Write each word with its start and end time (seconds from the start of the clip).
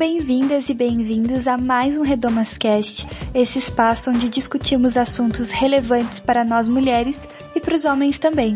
Bem-vindas 0.00 0.66
e 0.66 0.72
bem-vindos 0.72 1.46
a 1.46 1.58
mais 1.58 1.94
um 1.98 2.00
Redomas 2.00 2.48
Cast, 2.56 3.06
esse 3.34 3.58
espaço 3.58 4.08
onde 4.08 4.30
discutimos 4.30 4.96
assuntos 4.96 5.46
relevantes 5.48 6.20
para 6.20 6.42
nós 6.42 6.70
mulheres 6.70 7.14
e 7.54 7.60
para 7.60 7.76
os 7.76 7.84
homens 7.84 8.18
também. 8.18 8.54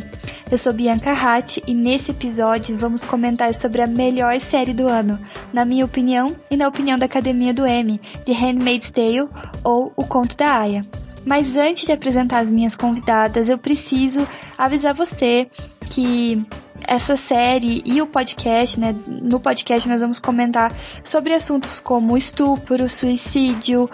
Eu 0.51 0.57
sou 0.57 0.73
Bianca 0.73 1.13
Hatt 1.13 1.59
e 1.67 1.75
nesse 1.75 2.13
episódio 2.13 2.79
vamos 2.79 3.05
comentar 3.05 3.55
sobre 3.61 3.83
a 3.83 3.87
melhor 3.87 4.41
série 4.41 4.73
do 4.73 4.89
ano, 4.89 5.19
na 5.53 5.67
minha 5.67 5.85
opinião 5.85 6.35
e 6.51 6.57
na 6.57 6.67
opinião 6.67 6.97
da 6.97 7.05
Academia 7.05 7.53
do 7.53 7.67
M, 7.67 8.01
The 8.25 8.33
Handmaid's 8.33 8.91
Tale 8.93 9.29
ou 9.63 9.93
O 9.99 10.07
Conto 10.07 10.35
da 10.39 10.61
Aya. 10.61 10.81
Mas 11.27 11.55
antes 11.55 11.85
de 11.85 11.93
apresentar 11.93 12.39
as 12.39 12.49
minhas 12.49 12.75
convidadas, 12.75 13.51
eu 13.51 13.59
preciso 13.59 14.27
avisar 14.57 14.95
você 14.95 15.47
que 15.91 16.43
essa 16.87 17.17
série 17.17 17.83
e 17.85 18.01
o 18.01 18.07
podcast, 18.07 18.79
né? 18.79 18.95
No 19.07 19.41
podcast 19.41 19.89
nós 19.89 20.01
vamos 20.01 20.19
comentar 20.19 20.73
sobre 21.05 21.35
assuntos 21.35 21.81
como 21.81 22.17
estupro, 22.17 22.89
suicídio 22.89 23.89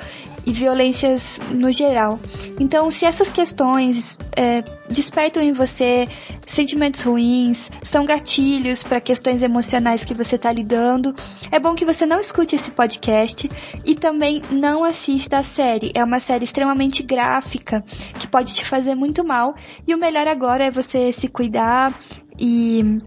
e 0.47 0.53
violências 0.53 1.23
no 1.51 1.71
geral. 1.71 2.19
Então, 2.59 2.91
se 2.91 3.05
essas 3.05 3.31
questões 3.31 4.05
é, 4.37 4.63
despertam 4.89 5.43
em 5.43 5.53
você 5.53 6.07
sentimentos 6.51 7.03
ruins, 7.03 7.59
são 7.91 8.05
gatilhos 8.05 8.83
para 8.83 9.01
questões 9.01 9.41
emocionais 9.43 10.05
que 10.05 10.15
você 10.15 10.37
está 10.37 10.53
lidando, 10.53 11.15
é 11.51 11.59
bom 11.59 11.75
que 11.75 11.85
você 11.85 12.07
não 12.07 12.21
escute 12.21 12.57
esse 12.57 12.71
podcast 12.71 13.49
e 13.85 13.95
também 13.95 14.43
não 14.51 14.85
assista 14.85 15.39
a 15.39 15.45
série. 15.45 15.93
É 15.95 16.03
uma 16.03 16.21
série 16.21 16.45
extremamente 16.45 17.03
gráfica 17.03 17.85
que 18.19 18.27
pode 18.27 18.53
te 18.53 18.69
fazer 18.69 18.95
muito 18.95 19.25
mal 19.25 19.55
e 19.87 19.95
o 19.95 19.99
melhor 19.99 20.27
agora 20.27 20.65
é 20.65 20.71
você 20.71 21.13
se 21.13 21.29
cuidar 21.29 21.93
e 22.41 22.99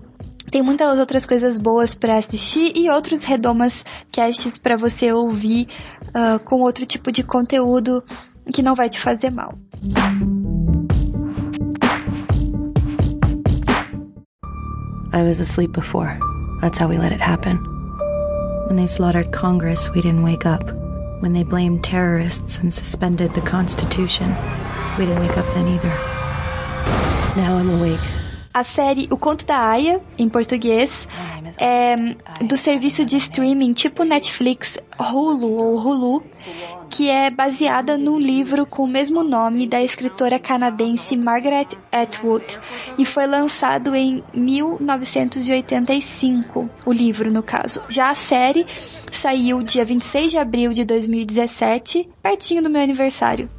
tem 0.52 0.62
muitas 0.62 1.00
outras 1.00 1.26
coisas 1.26 1.58
boas 1.58 1.96
para 1.96 2.20
assistir 2.20 2.74
e 2.76 2.90
outros 2.90 3.24
redomas 3.26 3.74
casts 4.12 4.60
para 4.60 4.78
você 4.78 5.12
ouvir 5.12 5.68
uh, 6.10 6.38
com 6.46 6.62
outro 6.62 6.86
tipo 6.86 7.12
de 7.12 7.24
conteúdo 7.24 8.04
que 8.54 8.62
não 8.62 8.76
vai 8.76 8.90
te 8.90 9.02
fazer 9.02 9.32
mal. 9.32 9.58
I 15.12 15.22
was 15.24 15.40
asleep 15.40 15.74
before. 15.74 16.20
That's 16.62 16.80
how 16.80 16.88
we 16.88 16.98
let 16.98 17.12
it 17.12 17.22
happen. 17.22 17.58
When 18.68 18.76
they 18.76 18.88
slaughtered 18.88 19.32
Congress, 19.32 19.90
we 19.90 20.02
didn't 20.02 20.24
wake 20.24 20.46
up. 20.46 20.64
When 21.20 21.34
they 21.34 21.44
blamed 21.44 21.84
terrorists 21.84 22.60
and 22.60 22.72
suspended 22.72 23.34
the 23.34 23.42
Constitution, 23.42 24.36
we 24.98 25.06
didn't 25.06 25.20
wake 25.20 25.38
up 25.38 25.46
then 25.54 25.68
either. 25.68 25.94
Now 27.36 27.58
I'm 27.58 27.70
awake. 27.70 28.23
A 28.54 28.64
série 28.64 29.08
O 29.10 29.18
Conto 29.18 29.44
da 29.48 29.58
Aya, 29.58 30.00
em 30.16 30.30
português, 30.30 30.92
é 31.60 31.96
do 32.44 32.58
serviço 32.58 33.06
de 33.06 33.18
streaming 33.18 33.74
tipo 33.74 34.04
Netflix, 34.04 34.76
Hulu 35.00 35.58
ou 35.58 35.78
Hulu, 35.78 36.24
que 36.90 37.10
é 37.10 37.30
baseada 37.30 37.98
num 37.98 38.20
livro 38.20 38.66
com 38.66 38.84
o 38.84 38.88
mesmo 38.88 39.24
nome 39.24 39.68
da 39.68 39.82
escritora 39.82 40.40
canadense 40.40 41.18
Margaret 41.18 41.68
Atwood 41.92 42.46
e 42.98 43.06
foi 43.06 43.26
lançado 43.26 43.96
em 43.96 44.22
1985, 44.34 46.70
o 46.86 46.92
livro 46.92 47.32
no 47.32 47.42
caso. 47.42 47.82
Já 47.90 48.12
a 48.12 48.16
série 48.16 48.68
saiu 49.22 49.64
dia 49.64 49.86
26 49.86 50.32
de 50.32 50.38
abril 50.38 50.74
de 50.74 50.84
2017, 50.86 52.10
pertinho 52.22 52.62
do 52.62 52.70
meu 52.70 52.82
aniversário, 52.82 53.50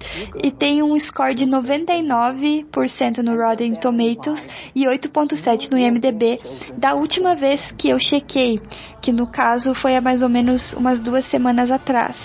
e 0.42 0.50
tem 0.50 0.82
um 0.82 0.98
score 0.98 1.34
de 1.34 1.46
99% 1.46 3.18
no 3.18 3.36
Rotten 3.36 3.74
Tomatoes 3.74 4.48
e 4.74 4.84
8.7 4.84 5.70
no 5.70 5.78
IMDb 5.78 6.38
da 6.77 6.94
última 6.94 7.34
vez 7.34 7.60
que 7.77 7.83
eu 7.89 7.98
chequei, 7.98 8.61
que 9.00 9.12
no 9.12 9.27
caso 9.27 9.74
foi 9.74 9.96
há 9.96 10.00
mais 10.00 10.22
ou 10.22 10.28
menos 10.28 10.72
umas 10.74 11.00
duas 11.00 11.24
semanas 11.27 11.70
atrás. 11.70 12.17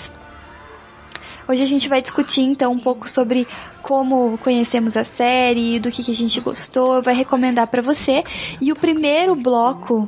Hoje 1.48 1.64
a 1.64 1.66
gente 1.66 1.90
vai 1.90 2.00
discutir 2.00 2.42
então 2.42 2.72
um 2.72 2.78
pouco 2.78 3.10
sobre 3.10 3.48
como 3.82 4.38
conhecemos 4.38 4.96
a 4.96 5.04
série, 5.04 5.80
do 5.80 5.90
que, 5.92 6.04
que 6.04 6.12
a 6.12 6.16
gente 6.16 6.40
gostou, 6.40 7.02
vai 7.02 7.16
recomendar 7.16 7.68
para 7.68 7.82
você. 7.82 8.24
E 8.62 8.72
o 8.72 8.76
primeiro 8.76 9.36
bloco 9.36 10.08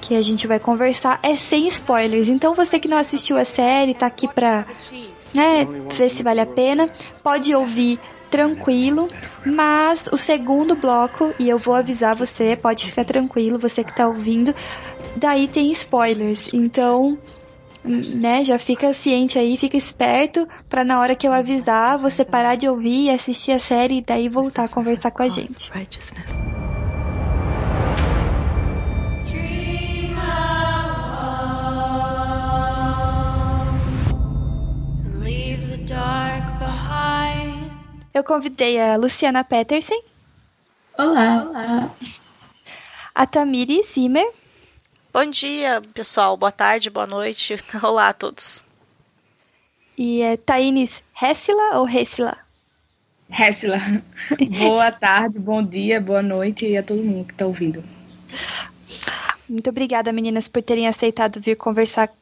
que 0.00 0.14
a 0.14 0.22
gente 0.22 0.46
vai 0.46 0.58
conversar 0.58 1.20
é 1.22 1.36
sem 1.36 1.68
spoilers. 1.68 2.28
Então 2.28 2.54
você 2.54 2.80
que 2.80 2.88
não 2.88 2.96
assistiu 2.96 3.36
a 3.36 3.44
série, 3.44 3.92
tá 3.92 4.06
aqui 4.06 4.26
pra 4.26 4.64
né, 5.34 5.66
ver 5.96 6.16
se 6.16 6.22
vale 6.22 6.40
a 6.40 6.46
pena, 6.46 6.90
pode 7.22 7.54
ouvir 7.54 8.00
tranquilo, 8.30 9.08
mas 9.44 10.00
o 10.12 10.16
segundo 10.16 10.74
bloco, 10.74 11.34
e 11.38 11.48
eu 11.48 11.58
vou 11.58 11.74
avisar 11.74 12.16
você, 12.16 12.56
pode 12.56 12.86
ficar 12.86 13.04
tranquilo, 13.04 13.58
você 13.58 13.82
que 13.82 13.94
tá 13.94 14.06
ouvindo, 14.06 14.54
daí 15.16 15.48
tem 15.48 15.72
spoilers. 15.72 16.52
Então, 16.54 17.18
né, 17.84 18.44
já 18.44 18.58
fica 18.58 18.94
ciente 18.94 19.38
aí, 19.38 19.56
fica 19.56 19.76
esperto 19.76 20.46
para 20.68 20.84
na 20.84 21.00
hora 21.00 21.16
que 21.16 21.26
eu 21.26 21.32
avisar, 21.32 21.98
você 21.98 22.24
parar 22.24 22.54
de 22.54 22.68
ouvir 22.68 23.06
e 23.06 23.10
assistir 23.10 23.52
a 23.52 23.60
série 23.60 23.98
e 23.98 24.02
daí 24.02 24.28
voltar 24.28 24.64
a 24.64 24.68
conversar 24.68 25.10
com 25.10 25.22
a 25.22 25.28
gente. 25.28 25.70
Eu 38.12 38.24
convidei 38.24 38.80
a 38.80 38.96
Luciana 38.96 39.44
Petersen. 39.44 40.02
Olá, 40.98 41.44
olá. 41.44 41.94
A 43.14 43.24
Tamiri 43.24 43.86
Zimmer. 43.94 44.28
Bom 45.12 45.26
dia, 45.26 45.80
pessoal. 45.94 46.36
Boa 46.36 46.50
tarde, 46.50 46.90
boa 46.90 47.06
noite. 47.06 47.54
Olá 47.80 48.08
a 48.08 48.12
todos. 48.12 48.64
E 49.96 50.22
é 50.22 50.36
Thaines 50.36 50.90
Hessila 51.22 51.78
ou 51.78 51.88
Hessila? 51.88 52.36
Hessila. 53.30 53.78
boa 54.58 54.90
tarde, 54.90 55.38
bom 55.38 55.62
dia, 55.62 56.00
boa 56.00 56.22
noite 56.22 56.76
a 56.76 56.82
todo 56.82 57.04
mundo 57.04 57.26
que 57.26 57.32
está 57.32 57.46
ouvindo. 57.46 57.84
Muito 59.48 59.70
obrigada, 59.70 60.12
meninas, 60.12 60.48
por 60.48 60.62
terem 60.62 60.88
aceitado 60.88 61.40
vir 61.40 61.56
conversar 61.56 62.12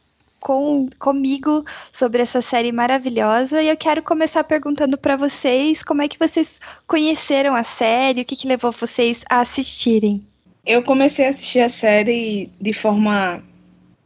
com, 0.41 0.89
comigo 0.99 1.65
sobre 1.93 2.23
essa 2.23 2.41
série 2.43 2.73
maravilhosa. 2.73 3.63
E 3.63 3.69
eu 3.69 3.77
quero 3.77 4.03
começar 4.03 4.45
perguntando 4.45 4.97
para 4.97 5.17
vocês 5.17 5.83
como 5.83 6.03
é 6.03 6.09
que 6.09 6.19
vocês 6.19 6.49
conheceram 6.87 7.55
a 7.55 7.65
série, 7.65 8.23
o 8.23 8.25
que, 8.25 8.37
que 8.37 8.49
levou 8.49 8.73
vocês 8.73 9.19
a 9.29 9.41
assistirem. 9.41 10.23
Eu 10.65 10.83
comecei 10.83 11.27
a 11.27 11.31
assistir 11.31 11.61
a 11.61 11.69
série 11.69 12.51
de 12.61 12.73
forma, 12.73 13.43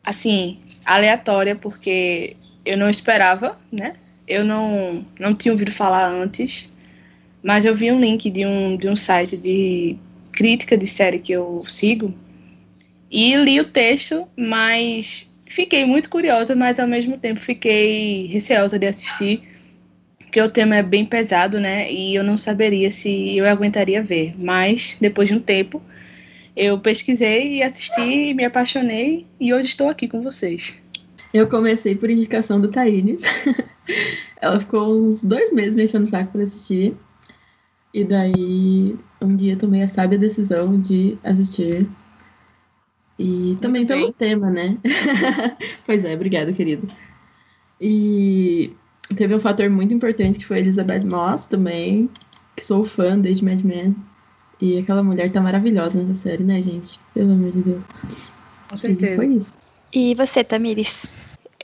assim, 0.04 0.58
aleatória, 0.84 1.56
porque 1.56 2.36
eu 2.64 2.76
não 2.76 2.88
esperava, 2.88 3.58
né? 3.70 3.94
Eu 4.26 4.44
não, 4.44 5.04
não 5.18 5.34
tinha 5.34 5.52
ouvido 5.52 5.72
falar 5.72 6.08
antes, 6.08 6.70
mas 7.42 7.64
eu 7.64 7.74
vi 7.74 7.90
um 7.90 8.00
link 8.00 8.30
de 8.30 8.46
um, 8.46 8.76
de 8.76 8.88
um 8.88 8.94
site 8.94 9.36
de 9.36 9.96
crítica 10.30 10.78
de 10.78 10.86
série 10.86 11.18
que 11.18 11.32
eu 11.32 11.64
sigo 11.68 12.14
e 13.12 13.36
li 13.36 13.60
o 13.60 13.70
texto, 13.70 14.26
mas 14.34 15.28
fiquei 15.52 15.84
muito 15.84 16.08
curiosa, 16.08 16.56
mas 16.56 16.80
ao 16.80 16.88
mesmo 16.88 17.18
tempo 17.18 17.40
fiquei 17.40 18.26
receosa 18.26 18.78
de 18.78 18.86
assistir, 18.86 19.42
porque 20.18 20.40
o 20.40 20.48
tema 20.48 20.76
é 20.76 20.82
bem 20.82 21.04
pesado, 21.04 21.60
né? 21.60 21.92
E 21.92 22.14
eu 22.14 22.24
não 22.24 22.38
saberia 22.38 22.90
se 22.90 23.36
eu 23.36 23.46
aguentaria 23.46 24.02
ver. 24.02 24.34
Mas 24.38 24.96
depois 24.98 25.28
de 25.28 25.34
um 25.34 25.40
tempo, 25.40 25.82
eu 26.56 26.78
pesquisei 26.78 27.56
e 27.56 27.62
assisti, 27.62 28.32
me 28.32 28.44
apaixonei 28.44 29.26
e 29.38 29.52
hoje 29.52 29.66
estou 29.66 29.88
aqui 29.90 30.08
com 30.08 30.22
vocês. 30.22 30.74
Eu 31.34 31.46
comecei 31.48 31.94
por 31.94 32.10
indicação 32.10 32.60
do 32.60 32.68
Thaís. 32.68 33.22
Ela 34.40 34.58
ficou 34.58 34.96
uns 34.96 35.22
dois 35.22 35.52
meses 35.52 35.74
mexendo 35.74 36.04
o 36.04 36.06
saco 36.06 36.32
para 36.32 36.42
assistir. 36.42 36.94
E 37.92 38.04
daí, 38.04 38.96
um 39.20 39.36
dia 39.36 39.56
tomei 39.56 39.82
a 39.82 39.86
sábia 39.86 40.18
decisão 40.18 40.80
de 40.80 41.18
assistir. 41.22 41.86
E 43.24 43.56
também 43.60 43.86
pelo 43.86 44.12
tema, 44.12 44.50
né? 44.50 44.76
pois 45.86 46.04
é, 46.04 46.12
obrigada, 46.12 46.52
querido. 46.52 46.88
E 47.80 48.72
teve 49.16 49.32
um 49.32 49.38
fator 49.38 49.70
muito 49.70 49.94
importante 49.94 50.40
que 50.40 50.44
foi 50.44 50.56
a 50.56 50.60
Elizabeth 50.60 51.06
Moss 51.08 51.46
também, 51.46 52.10
que 52.56 52.64
sou 52.64 52.84
fã 52.84 53.16
desde 53.16 53.44
Mad 53.44 53.62
Men. 53.62 53.94
E 54.60 54.76
aquela 54.76 55.04
mulher 55.04 55.30
tá 55.30 55.40
maravilhosa 55.40 56.02
nessa 56.02 56.14
série, 56.14 56.42
né, 56.42 56.60
gente? 56.60 56.98
Pelo 57.14 57.30
amor 57.30 57.52
de 57.52 57.62
Deus. 57.62 57.84
Com 58.68 58.76
certeza. 58.76 59.12
E 59.12 59.16
foi 59.16 59.26
isso. 59.26 59.56
E 59.92 60.14
você, 60.16 60.42
Tamires? 60.42 60.92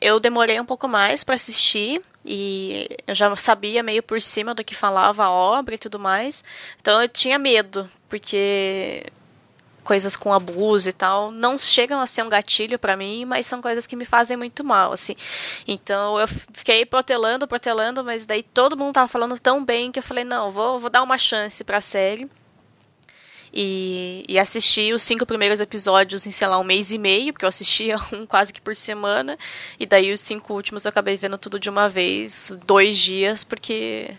Eu 0.01 0.21
demorei 0.21 0.61
um 0.61 0.65
pouco 0.65 0.87
mais 0.87 1.25
para 1.25 1.35
assistir 1.35 2.01
e 2.25 2.89
eu 3.05 3.17
já 3.17 3.35
sabia 3.35 3.83
meio 3.83 4.03
por 4.03 4.21
cima 4.21 4.55
do 4.55 4.63
que 4.63 4.77
falava 4.77 5.25
a 5.25 5.31
obra 5.33 5.75
e 5.75 5.79
tudo 5.79 5.99
mais. 5.99 6.45
Então 6.81 7.03
eu 7.03 7.09
tinha 7.09 7.37
medo, 7.37 7.91
porque 8.09 9.11
coisas 9.89 10.15
com 10.15 10.35
abuso 10.35 10.91
e 10.91 10.93
tal, 10.93 11.31
não 11.31 11.57
chegam 11.57 11.99
a 11.99 12.07
ser 12.07 12.23
um 12.23 12.29
gatilho 12.29 12.79
para 12.79 12.95
mim, 12.95 13.25
mas 13.25 13.47
são 13.47 13.63
coisas 13.63 13.87
que 13.87 13.97
me 13.97 14.05
fazem 14.05 14.37
muito 14.37 14.63
mal, 14.63 14.93
assim. 14.93 15.17
Então 15.67 16.21
eu 16.21 16.29
fiquei 16.29 16.85
protelando, 16.85 17.49
protelando, 17.49 18.05
mas 18.05 18.27
daí 18.27 18.43
todo 18.43 18.77
mundo 18.77 18.93
tava 18.93 19.09
falando 19.09 19.41
tão 19.41 19.65
bem 19.65 19.91
que 19.91 19.99
eu 19.99 20.03
falei, 20.03 20.25
não, 20.25 20.51
vou, 20.51 20.79
vou 20.79 20.91
dar 20.91 21.03
uma 21.03 21.17
chance 21.17 21.65
pra 21.65 21.81
série. 21.81 22.29
E, 23.51 24.27
e 24.29 24.39
assisti 24.39 24.93
os 24.93 25.01
cinco 25.01 25.25
primeiros 25.25 25.59
episódios 25.59 26.27
em, 26.27 26.31
sei 26.31 26.47
lá, 26.47 26.59
um 26.59 26.65
mês 26.65 26.93
e 26.93 26.99
meio, 26.99 27.33
porque 27.33 27.47
eu 27.47 27.49
assistia 27.49 27.97
um 28.13 28.27
quase 28.27 28.53
que 28.53 28.61
por 28.61 28.77
semana. 28.77 29.39
E 29.81 29.87
daí 29.87 30.13
os 30.13 30.21
cinco 30.21 30.53
últimos 30.53 30.85
eu 30.85 30.91
acabei 30.91 31.17
vendo 31.17 31.39
tudo 31.39 31.59
de 31.59 31.71
uma 31.71 31.89
vez, 31.89 32.53
dois 32.67 32.99
dias, 32.99 33.43
porque 33.43 34.15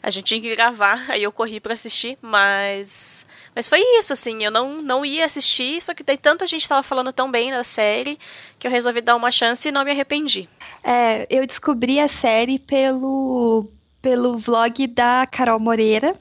a 0.00 0.08
gente 0.08 0.26
tinha 0.26 0.40
que 0.40 0.54
gravar, 0.54 1.04
aí 1.10 1.24
eu 1.24 1.32
corri 1.32 1.58
para 1.58 1.72
assistir, 1.72 2.16
mas 2.22 3.26
mas 3.60 3.68
foi 3.68 3.80
isso, 3.98 4.14
assim, 4.14 4.42
eu 4.42 4.50
não, 4.50 4.80
não 4.80 5.04
ia 5.04 5.26
assistir, 5.26 5.82
só 5.82 5.92
que 5.92 6.02
daí 6.02 6.16
tanta 6.16 6.46
gente 6.46 6.62
estava 6.62 6.82
falando 6.82 7.12
tão 7.12 7.30
bem 7.30 7.50
da 7.50 7.62
série 7.62 8.18
que 8.58 8.66
eu 8.66 8.70
resolvi 8.70 9.02
dar 9.02 9.14
uma 9.14 9.30
chance 9.30 9.68
e 9.68 9.70
não 9.70 9.84
me 9.84 9.90
arrependi. 9.90 10.48
É, 10.82 11.26
eu 11.28 11.46
descobri 11.46 12.00
a 12.00 12.08
série 12.08 12.58
pelo, 12.58 13.66
pelo 14.00 14.38
vlog 14.38 14.86
da 14.86 15.26
Carol 15.26 15.60
Moreira 15.60 16.16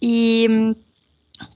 e 0.00 0.46
hum, 0.48 0.76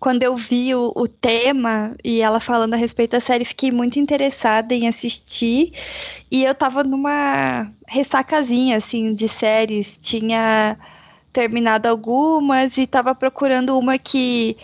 quando 0.01 0.25
eu 0.25 0.37
vi 0.37 0.75
o, 0.75 0.93
o, 0.97 1.07
tema 1.07 1.95
e 2.03 2.21
ela 2.21 2.41
falando 2.41 2.75
a 2.75 2.77
respeito 2.77 3.13
da 3.13 3.21
série, 3.21 3.45
fiquei 3.45 3.71
muito 3.71 4.01
interessada 4.01 4.75
em 4.75 4.89
assistir. 4.89 5.73
E 6.29 6.45
eu 6.45 6.53
tava 6.53 6.83
numa 6.83 7.71
ressacazinha, 7.87 8.79
assim, 8.79 9.15
de 9.15 9.29
séries. 9.29 9.87
Tinha 10.03 10.77
terminado 11.33 11.87
algumas 11.87 12.77
e 12.77 12.89
tava 12.89 13.15
procurando 13.15 13.79
uma 13.79 13.97
que 13.99 14.57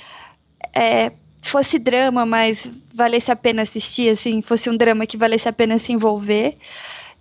é, 0.73 1.13
fosse 1.43 1.79
drama, 1.79 2.25
mas 2.25 2.71
valesse 2.95 3.31
a 3.31 3.37
pena 3.37 3.63
assistir, 3.63 4.11
assim, 4.11 4.43
fosse 4.43 4.71
um 4.71 4.77
drama 4.77 5.07
que 5.07 5.17
valesse 5.17 5.49
a 5.49 5.53
pena 5.53 5.79
se 5.79 5.93
envolver, 5.93 6.57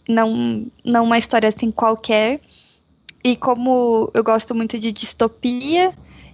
não, 0.07 0.65
não 0.83 1.03
uma 1.03 1.18
história 1.18 1.50
assim 1.50 1.71
qualquer. 1.71 2.39
E 3.24 3.36
como 3.36 4.09
eu 4.13 4.24
gosto 4.24 4.56
muito 4.56 4.80
de 4.80 4.92
distopia, 4.92 5.94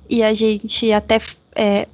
e 0.09 0.23
a 0.23 0.33
gente 0.33 0.91
até. 0.91 1.19
É, 1.55 1.87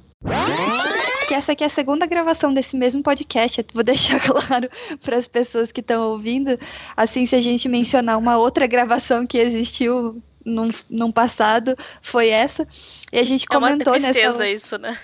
que 1.26 1.34
essa 1.34 1.52
aqui 1.52 1.64
é 1.64 1.66
a 1.66 1.70
segunda 1.70 2.06
gravação 2.06 2.52
desse 2.52 2.76
mesmo 2.76 3.02
podcast. 3.02 3.64
Vou 3.72 3.82
deixar 3.84 4.20
claro 4.20 4.68
para 5.02 5.16
as 5.16 5.26
pessoas 5.26 5.72
que 5.72 5.80
estão 5.80 6.10
ouvindo. 6.10 6.58
Assim, 6.96 7.26
se 7.26 7.34
a 7.34 7.40
gente 7.40 7.68
mencionar 7.68 8.18
uma 8.18 8.36
outra 8.36 8.66
gravação 8.66 9.26
que 9.26 9.38
existiu 9.38 10.22
num, 10.44 10.70
num 10.88 11.10
passado, 11.10 11.76
foi 12.02 12.28
essa. 12.28 12.66
E 13.12 13.18
a 13.18 13.22
gente 13.22 13.46
comentou 13.46 13.94
é 13.94 13.98
uma 13.98 14.02
tristeza 14.02 14.38
nessa... 14.38 14.48
isso, 14.48 14.78
né? 14.78 14.96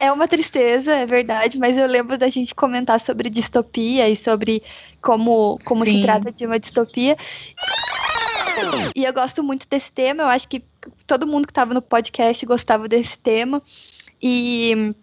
É 0.00 0.10
uma 0.10 0.26
tristeza, 0.26 0.90
é 0.92 1.04
verdade, 1.04 1.58
mas 1.58 1.76
eu 1.76 1.86
lembro 1.86 2.16
da 2.16 2.28
gente 2.30 2.54
comentar 2.54 3.04
sobre 3.04 3.28
distopia 3.28 4.08
e 4.08 4.16
sobre 4.16 4.62
como, 5.02 5.58
como 5.62 5.84
se 5.84 6.00
trata 6.00 6.32
de 6.32 6.46
uma 6.46 6.58
distopia. 6.58 7.18
E 8.96 9.04
eu 9.04 9.12
gosto 9.12 9.44
muito 9.44 9.68
desse 9.68 9.92
tema, 9.92 10.22
eu 10.22 10.28
acho 10.28 10.48
que 10.48 10.64
todo 11.06 11.26
mundo 11.26 11.46
que 11.46 11.50
estava 11.50 11.74
no 11.74 11.82
podcast 11.82 12.46
gostava 12.46 12.88
desse 12.88 13.18
tema. 13.18 13.62
E, 14.22 14.94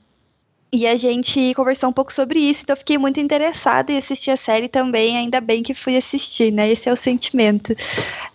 e 0.73 0.87
a 0.87 0.97
gente 0.97 1.53
conversou 1.53 1.89
um 1.89 1.93
pouco 1.93 2.11
sobre 2.11 2.39
isso, 2.39 2.63
então 2.63 2.73
eu 2.73 2.79
fiquei 2.79 2.97
muito 2.97 3.19
interessada 3.19 3.91
em 3.91 3.99
assistir 3.99 4.31
a 4.31 4.37
série 4.37 4.67
também, 4.67 5.15
ainda 5.15 5.39
bem 5.39 5.61
que 5.61 5.75
fui 5.75 5.95
assistir, 5.95 6.51
né? 6.51 6.71
Esse 6.71 6.89
é 6.89 6.91
o 6.91 6.97
sentimento. 6.97 7.75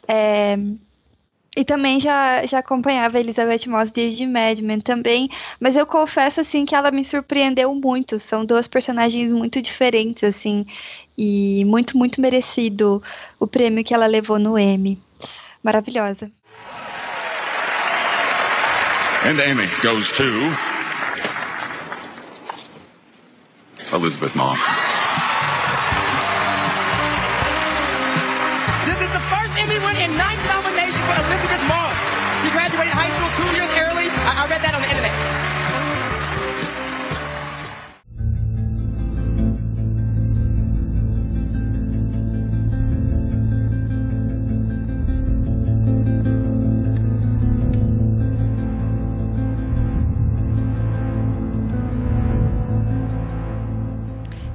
É, 0.06 0.56
e 1.56 1.64
também 1.64 2.00
já, 2.00 2.46
já 2.46 2.58
acompanhava 2.60 3.19
a 3.19 3.20
Elizabeth 3.20 3.69
Moss 3.69 3.90
desde 3.90 4.26
Mad 4.26 4.60
Men 4.60 4.81
também, 4.81 5.28
mas 5.60 5.76
eu 5.76 5.87
confesso 5.87 6.40
assim 6.40 6.64
que 6.64 6.75
ela 6.75 6.90
me 6.90 7.04
surpreendeu 7.04 7.75
muito. 7.75 8.19
São 8.19 8.44
duas 8.44 8.66
personagens 8.66 9.31
muito 9.31 9.60
diferentes 9.60 10.25
assim, 10.25 10.66
e 11.16 11.64
muito 11.66 11.96
muito 11.96 12.20
merecido 12.20 13.02
o 13.38 13.46
prêmio 13.46 13.84
que 13.84 13.94
ela 13.94 14.06
levou 14.06 14.38
no 14.38 14.58
Emmy. 14.58 14.99
Maravilhosa. 15.62 16.31
And 19.25 19.38
Emmy 19.38 19.69
goes 19.82 20.10
to 20.12 20.25
Elizabeth 23.93 24.34
Moss. 24.34 24.91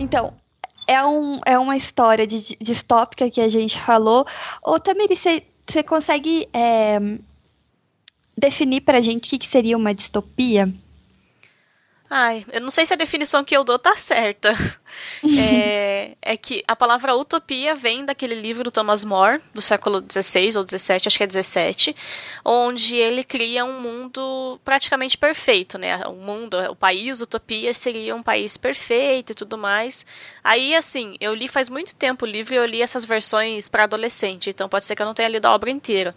Então, 0.07 0.33
é, 0.87 1.05
um, 1.05 1.41
é 1.45 1.59
uma 1.59 1.75
história 1.75 2.25
de, 2.25 2.55
distópica 2.61 3.29
que 3.29 3.41
a 3.41 3.49
gente 3.49 3.77
falou. 3.81 4.25
Ô, 4.63 4.79
Tamiri, 4.79 5.17
você 5.17 5.83
consegue 5.83 6.47
é, 6.53 6.97
definir 8.37 8.81
pra 8.81 9.01
gente 9.01 9.27
o 9.27 9.29
que, 9.29 9.37
que 9.37 9.51
seria 9.51 9.75
uma 9.75 9.93
distopia? 9.93 10.73
Ai, 12.09 12.45
eu 12.53 12.61
não 12.61 12.69
sei 12.69 12.85
se 12.85 12.93
a 12.93 12.97
definição 12.97 13.43
que 13.43 13.55
eu 13.55 13.65
dou 13.65 13.77
tá 13.77 13.95
certa. 13.97 14.53
é, 15.37 16.15
é, 16.21 16.37
que 16.37 16.63
a 16.65 16.75
palavra 16.75 17.13
utopia 17.13 17.75
vem 17.75 18.05
daquele 18.05 18.35
livro 18.35 18.63
do 18.63 18.71
Thomas 18.71 19.03
More, 19.03 19.41
do 19.53 19.61
século 19.61 20.01
XVI 20.01 20.57
ou 20.57 20.65
XVII, 20.65 21.01
acho 21.05 21.17
que 21.17 21.23
é 21.23 21.29
XVII, 21.29 21.95
onde 22.45 22.95
ele 22.95 23.25
cria 23.25 23.65
um 23.65 23.81
mundo 23.81 24.59
praticamente 24.63 25.17
perfeito, 25.17 25.77
né? 25.77 25.97
O 26.07 26.13
mundo, 26.13 26.57
o 26.71 26.75
país 26.75 27.19
utopia 27.19 27.73
seria 27.73 28.15
um 28.15 28.23
país 28.23 28.55
perfeito 28.55 29.33
e 29.33 29.35
tudo 29.35 29.57
mais. 29.57 30.05
Aí, 30.41 30.73
assim, 30.75 31.17
eu 31.19 31.35
li 31.35 31.49
faz 31.49 31.67
muito 31.67 31.93
tempo 31.93 32.25
o 32.25 32.27
livro 32.27 32.53
e 32.53 32.57
eu 32.57 32.65
li 32.65 32.81
essas 32.81 33.03
versões 33.03 33.67
para 33.67 33.83
adolescente, 33.83 34.49
então 34.49 34.69
pode 34.69 34.85
ser 34.85 34.95
que 34.95 35.01
eu 35.01 35.05
não 35.05 35.13
tenha 35.13 35.27
lido 35.27 35.45
a 35.45 35.53
obra 35.53 35.69
inteira. 35.69 36.15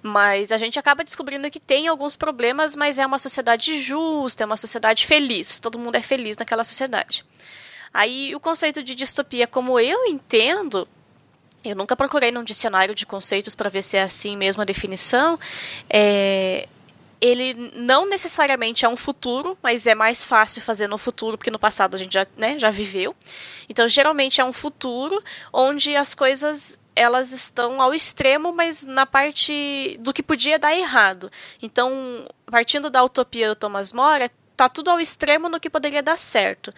Mas 0.00 0.52
a 0.52 0.58
gente 0.58 0.78
acaba 0.78 1.02
descobrindo 1.02 1.50
que 1.50 1.58
tem 1.58 1.88
alguns 1.88 2.16
problemas, 2.16 2.76
mas 2.76 2.98
é 2.98 3.06
uma 3.06 3.18
sociedade 3.18 3.80
justa, 3.80 4.44
é 4.44 4.46
uma 4.46 4.56
sociedade 4.56 5.06
feliz. 5.06 5.58
Todo 5.58 5.78
mundo 5.78 5.96
é 5.96 6.02
feliz 6.02 6.36
naquela 6.36 6.62
sociedade. 6.62 7.24
Aí 7.92 8.34
o 8.34 8.40
conceito 8.40 8.82
de 8.82 8.94
distopia, 8.94 9.46
como 9.46 9.80
eu 9.80 10.04
entendo, 10.06 10.86
eu 11.64 11.74
nunca 11.74 11.96
procurei 11.96 12.30
num 12.30 12.44
dicionário 12.44 12.94
de 12.94 13.04
conceitos 13.04 13.54
para 13.54 13.68
ver 13.68 13.82
se 13.82 13.96
é 13.96 14.02
assim 14.02 14.36
mesmo 14.36 14.62
a 14.62 14.64
definição. 14.64 15.38
É, 15.90 16.68
ele 17.20 17.72
não 17.74 18.08
necessariamente 18.08 18.84
é 18.84 18.88
um 18.88 18.96
futuro, 18.96 19.58
mas 19.62 19.86
é 19.86 19.94
mais 19.94 20.24
fácil 20.24 20.62
fazer 20.62 20.86
no 20.88 20.98
futuro, 20.98 21.36
porque 21.36 21.50
no 21.50 21.58
passado 21.58 21.94
a 21.94 21.98
gente 21.98 22.12
já, 22.12 22.26
né, 22.36 22.58
já 22.58 22.70
viveu. 22.70 23.14
Então, 23.68 23.88
geralmente 23.88 24.40
é 24.40 24.44
um 24.44 24.52
futuro 24.52 25.22
onde 25.52 25.96
as 25.96 26.14
coisas 26.14 26.78
elas 26.98 27.32
estão 27.32 27.80
ao 27.80 27.94
extremo, 27.94 28.52
mas 28.52 28.84
na 28.84 29.06
parte 29.06 29.96
do 30.00 30.12
que 30.12 30.22
podia 30.22 30.58
dar 30.58 30.74
errado. 30.74 31.30
Então, 31.62 32.26
partindo 32.46 32.90
da 32.90 33.04
utopia 33.04 33.48
do 33.48 33.54
Thomas 33.54 33.92
More, 33.92 34.30
tá 34.56 34.68
tudo 34.68 34.90
ao 34.90 35.00
extremo 35.00 35.48
no 35.48 35.60
que 35.60 35.70
poderia 35.70 36.02
dar 36.02 36.18
certo. 36.18 36.74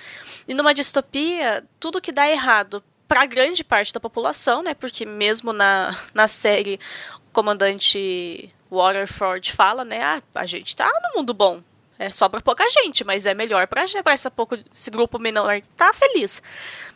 E 0.46 0.52
numa 0.52 0.74
distopia, 0.74 1.64
tudo 1.80 2.00
que 2.00 2.12
dá 2.12 2.28
errado 2.28 2.84
para 3.08 3.24
grande 3.24 3.64
parte 3.64 3.92
da 3.92 3.98
população, 3.98 4.62
né? 4.62 4.74
Porque 4.74 5.06
mesmo 5.06 5.52
na, 5.52 5.98
na 6.12 6.28
série 6.28 6.78
o 7.26 7.32
comandante 7.32 8.54
Waterford 8.70 9.52
fala, 9.52 9.84
né? 9.84 10.02
Ah, 10.02 10.22
a 10.34 10.46
gente 10.46 10.76
tá 10.76 10.90
no 11.02 11.18
mundo 11.18 11.32
bom. 11.32 11.62
É, 12.00 12.11
sobra 12.11 12.40
pouca 12.40 12.66
gente, 12.71 13.04
mas 13.04 13.26
é 13.26 13.35
melhor 13.35 13.66
para 13.66 13.83
essa 13.83 14.30
pouco 14.30 14.57
esse 14.75 14.90
grupo 14.90 15.19
menor 15.19 15.61
tá 15.76 15.92
feliz. 15.92 16.42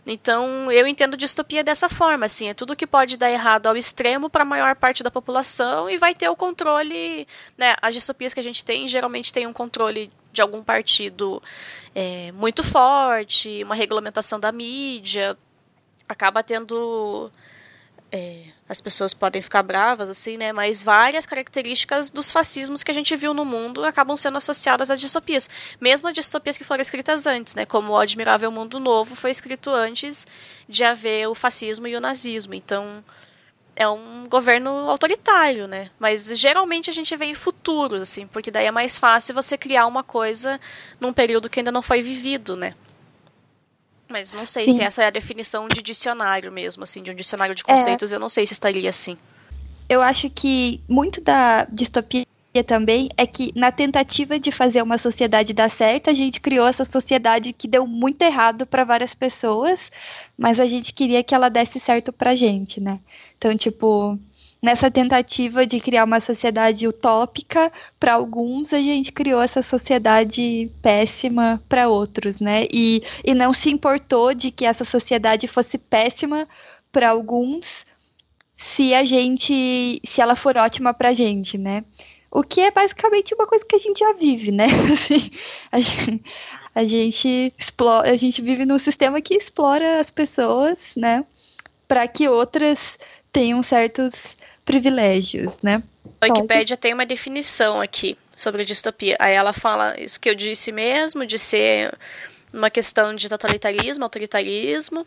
Então, 0.06 0.73
eu 0.73 0.87
entendo 0.87 1.14
distopia 1.14 1.62
dessa 1.62 1.90
forma, 1.90 2.25
assim, 2.25 2.49
é 2.49 2.54
tudo 2.54 2.75
que 2.75 2.87
pode 2.87 3.18
dar 3.18 3.30
errado 3.30 3.66
ao 3.66 3.76
extremo 3.76 4.30
para 4.30 4.40
a 4.40 4.46
maior 4.46 4.75
parte 4.75 5.02
da 5.02 5.11
população 5.11 5.90
e 5.90 5.99
vai 5.99 6.14
ter 6.14 6.30
o 6.30 6.34
controle, 6.34 7.28
né? 7.54 7.76
As 7.82 7.92
distopias 7.92 8.32
que 8.32 8.40
a 8.40 8.42
gente 8.42 8.64
tem 8.64 8.88
geralmente 8.88 9.30
tem 9.30 9.46
um 9.46 9.52
controle 9.52 10.11
de 10.32 10.40
algum 10.40 10.64
partido 10.64 11.42
é, 11.94 12.32
muito 12.32 12.64
forte, 12.64 13.62
uma 13.62 13.75
regulamentação 13.75 14.40
da 14.40 14.50
mídia, 14.50 15.37
acaba 16.08 16.42
tendo 16.42 17.30
é, 18.14 18.44
as 18.68 18.80
pessoas 18.80 19.12
podem 19.12 19.42
ficar 19.42 19.64
bravas, 19.64 20.09
assim, 20.09 20.37
né? 20.37 20.52
Mas 20.52 20.80
várias 20.80 21.26
características 21.26 22.11
dos 22.11 22.30
fascismos 22.30 22.85
que 22.85 22.92
a 22.92 22.94
gente 22.94 23.16
viu 23.16 23.35
no 23.35 23.44
mundo 23.44 23.85
acabam 23.85 24.16
sendo 24.16 24.38
associadas 24.38 24.88
às 24.88 25.00
distopias. 25.00 25.50
Mesmo 25.80 26.06
as 26.06 26.14
distopias 26.14 26.56
que 26.56 26.62
foram 26.62 26.80
escritas 26.80 27.26
antes, 27.26 27.56
né? 27.56 27.66
Como 27.66 27.92
o 27.92 27.97
Admirável 27.97 28.52
Mundo 28.52 28.78
Novo 28.78 29.16
foi 29.16 29.33
escrito 29.33 29.68
antes 29.68 30.28
de 30.68 30.85
haver 30.85 31.26
o 31.26 31.35
fascismo 31.35 31.88
e 31.88 31.97
o 31.97 32.00
nazismo. 32.00 32.54
Então, 32.54 33.02
é 33.75 33.88
um 33.88 34.26
governo 34.28 34.88
autoritário, 34.88 35.66
né? 35.66 35.90
Mas 35.99 36.28
geralmente 36.38 36.88
a 36.88 36.92
gente 36.92 37.16
vê 37.16 37.25
em 37.25 37.35
futuros, 37.35 38.00
assim, 38.00 38.28
porque 38.28 38.49
daí 38.49 38.66
é 38.66 38.71
mais 38.71 38.97
fácil 38.97 39.35
você 39.35 39.59
criar 39.59 39.88
uma 39.88 40.04
coisa 40.04 40.61
num 41.00 41.12
período 41.12 41.50
que 41.50 41.59
ainda 41.59 41.73
não 41.73 41.83
foi 41.83 42.00
vivido, 42.00 42.56
né? 42.56 42.75
Mas 44.08 44.32
não 44.32 44.46
sei 44.46 44.68
Sim. 44.68 44.76
se 44.76 44.82
essa 44.82 45.02
é 45.02 45.06
a 45.06 45.11
definição 45.11 45.66
de 45.68 45.82
dicionário 45.82 46.52
mesmo, 46.52 46.84
assim, 46.84 47.02
de 47.02 47.11
um 47.11 47.14
dicionário 47.14 47.54
de 47.54 47.64
conceitos, 47.64 48.12
é. 48.12 48.16
eu 48.16 48.20
não 48.20 48.28
sei 48.28 48.46
se 48.46 48.52
estaria 48.52 48.88
assim. 48.88 49.16
Eu 49.88 50.00
acho 50.00 50.30
que 50.30 50.80
muito 50.88 51.20
da 51.20 51.64
distopia 51.64 52.26
também 52.66 53.08
é 53.16 53.26
que 53.26 53.52
na 53.56 53.73
tentativa 53.73 54.38
de 54.38 54.52
fazer 54.52 54.82
uma 54.82 54.99
sociedade 54.99 55.52
dar 55.52 55.70
certo, 55.70 56.08
a 56.08 56.14
gente 56.14 56.40
criou 56.40 56.68
essa 56.68 56.84
sociedade 56.84 57.52
que 57.52 57.66
deu 57.66 57.87
muito 57.87 58.23
errado 58.23 58.66
para 58.66 58.84
várias 58.84 59.14
pessoas, 59.14 59.80
mas 60.38 60.61
a 60.61 60.66
gente 60.66 60.92
queria 60.92 61.25
que 61.25 61.34
ela 61.34 61.49
desse 61.49 61.80
certo 61.80 62.12
pra 62.12 62.37
gente, 62.37 62.80
né? 62.80 63.00
Então, 63.37 63.56
tipo, 63.56 64.18
nessa 64.64 64.90
tentativa 64.90 65.66
de 65.66 65.78
criar 65.78 66.04
uma 66.04 66.21
sociedade 66.21 66.88
utópica 66.88 67.71
para 68.00 68.14
alguns, 68.14 68.73
a 68.73 68.80
gente 68.80 69.12
criou 69.12 69.42
essa 69.42 69.62
sociedade 69.62 70.71
péssima 70.80 71.62
para 71.68 71.87
outros, 71.90 72.40
né? 72.40 72.66
E, 72.73 73.02
e 73.23 73.35
não 73.35 73.52
se 73.52 73.68
importou 73.68 74.33
de 74.33 74.50
que 74.50 74.64
essa 74.64 74.83
sociedade 74.83 75.47
fosse 75.47 75.76
péssima 75.76 76.49
para 76.90 77.11
alguns 77.11 77.85
se 78.56 78.94
a 78.94 79.04
gente, 79.04 80.00
se 80.09 80.21
ela 80.23 80.35
for 80.35 80.56
ótima 80.56 80.94
pra 80.94 81.12
gente, 81.12 81.59
né? 81.59 81.85
O 82.30 82.42
que 82.42 82.62
é 82.62 82.71
basicamente 82.71 83.35
uma 83.35 83.47
coisa 83.47 83.66
que 83.66 83.76
a 83.76 83.78
gente 83.78 83.99
já 83.99 84.14
vive, 84.14 84.50
né? 84.50 84.64
Assim, 84.90 85.30
a, 85.71 85.78
gente, 85.78 86.25
a 86.75 86.85
gente 86.85 87.52
explora, 87.59 88.11
a 88.11 88.16
gente 88.16 88.40
vive 88.40 88.64
num 88.64 88.78
sistema 88.78 89.21
que 89.21 89.35
explora 89.35 90.00
as 90.00 90.11
pessoas, 90.11 90.78
né? 90.97 91.23
Para 91.87 92.09
que 92.09 92.26
outras 92.30 92.78
tenham 93.30 93.62
certos 93.62 94.14
privilégios, 94.64 95.52
né? 95.62 95.83
A 96.21 96.26
Wikipédia 96.26 96.76
tem 96.76 96.94
uma 96.94 97.06
definição 97.06 97.80
aqui 97.80 98.16
sobre 98.35 98.62
a 98.62 98.64
distopia. 98.64 99.16
Aí 99.18 99.35
ela 99.35 99.52
fala 99.52 99.99
isso 100.00 100.18
que 100.18 100.28
eu 100.28 100.35
disse 100.35 100.73
mesmo, 100.73 101.26
de 101.26 101.38
ser 101.38 101.97
uma 102.52 102.71
questão 102.71 103.14
de 103.14 103.28
totalitarismo, 103.28 104.04
autoritarismo, 104.04 105.06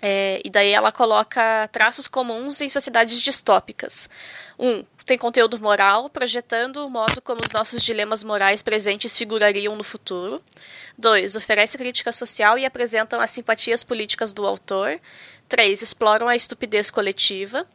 é, 0.00 0.40
e 0.44 0.50
daí 0.50 0.72
ela 0.72 0.92
coloca 0.92 1.68
traços 1.72 2.06
comuns 2.06 2.60
em 2.60 2.68
sociedades 2.68 3.20
distópicas. 3.20 4.08
Um, 4.58 4.84
tem 5.04 5.18
conteúdo 5.18 5.58
moral, 5.58 6.08
projetando 6.10 6.86
o 6.86 6.90
modo 6.90 7.20
como 7.22 7.40
os 7.44 7.50
nossos 7.50 7.82
dilemas 7.82 8.22
morais 8.22 8.62
presentes 8.62 9.16
figurariam 9.16 9.74
no 9.74 9.82
futuro. 9.82 10.42
2. 10.96 11.34
Oferece 11.34 11.78
crítica 11.78 12.12
social 12.12 12.58
e 12.58 12.66
apresentam 12.66 13.20
as 13.20 13.30
simpatias 13.30 13.82
políticas 13.82 14.32
do 14.32 14.46
autor. 14.46 15.00
3. 15.48 15.80
Exploram 15.80 16.28
a 16.28 16.36
estupidez 16.36 16.90
coletiva. 16.90 17.66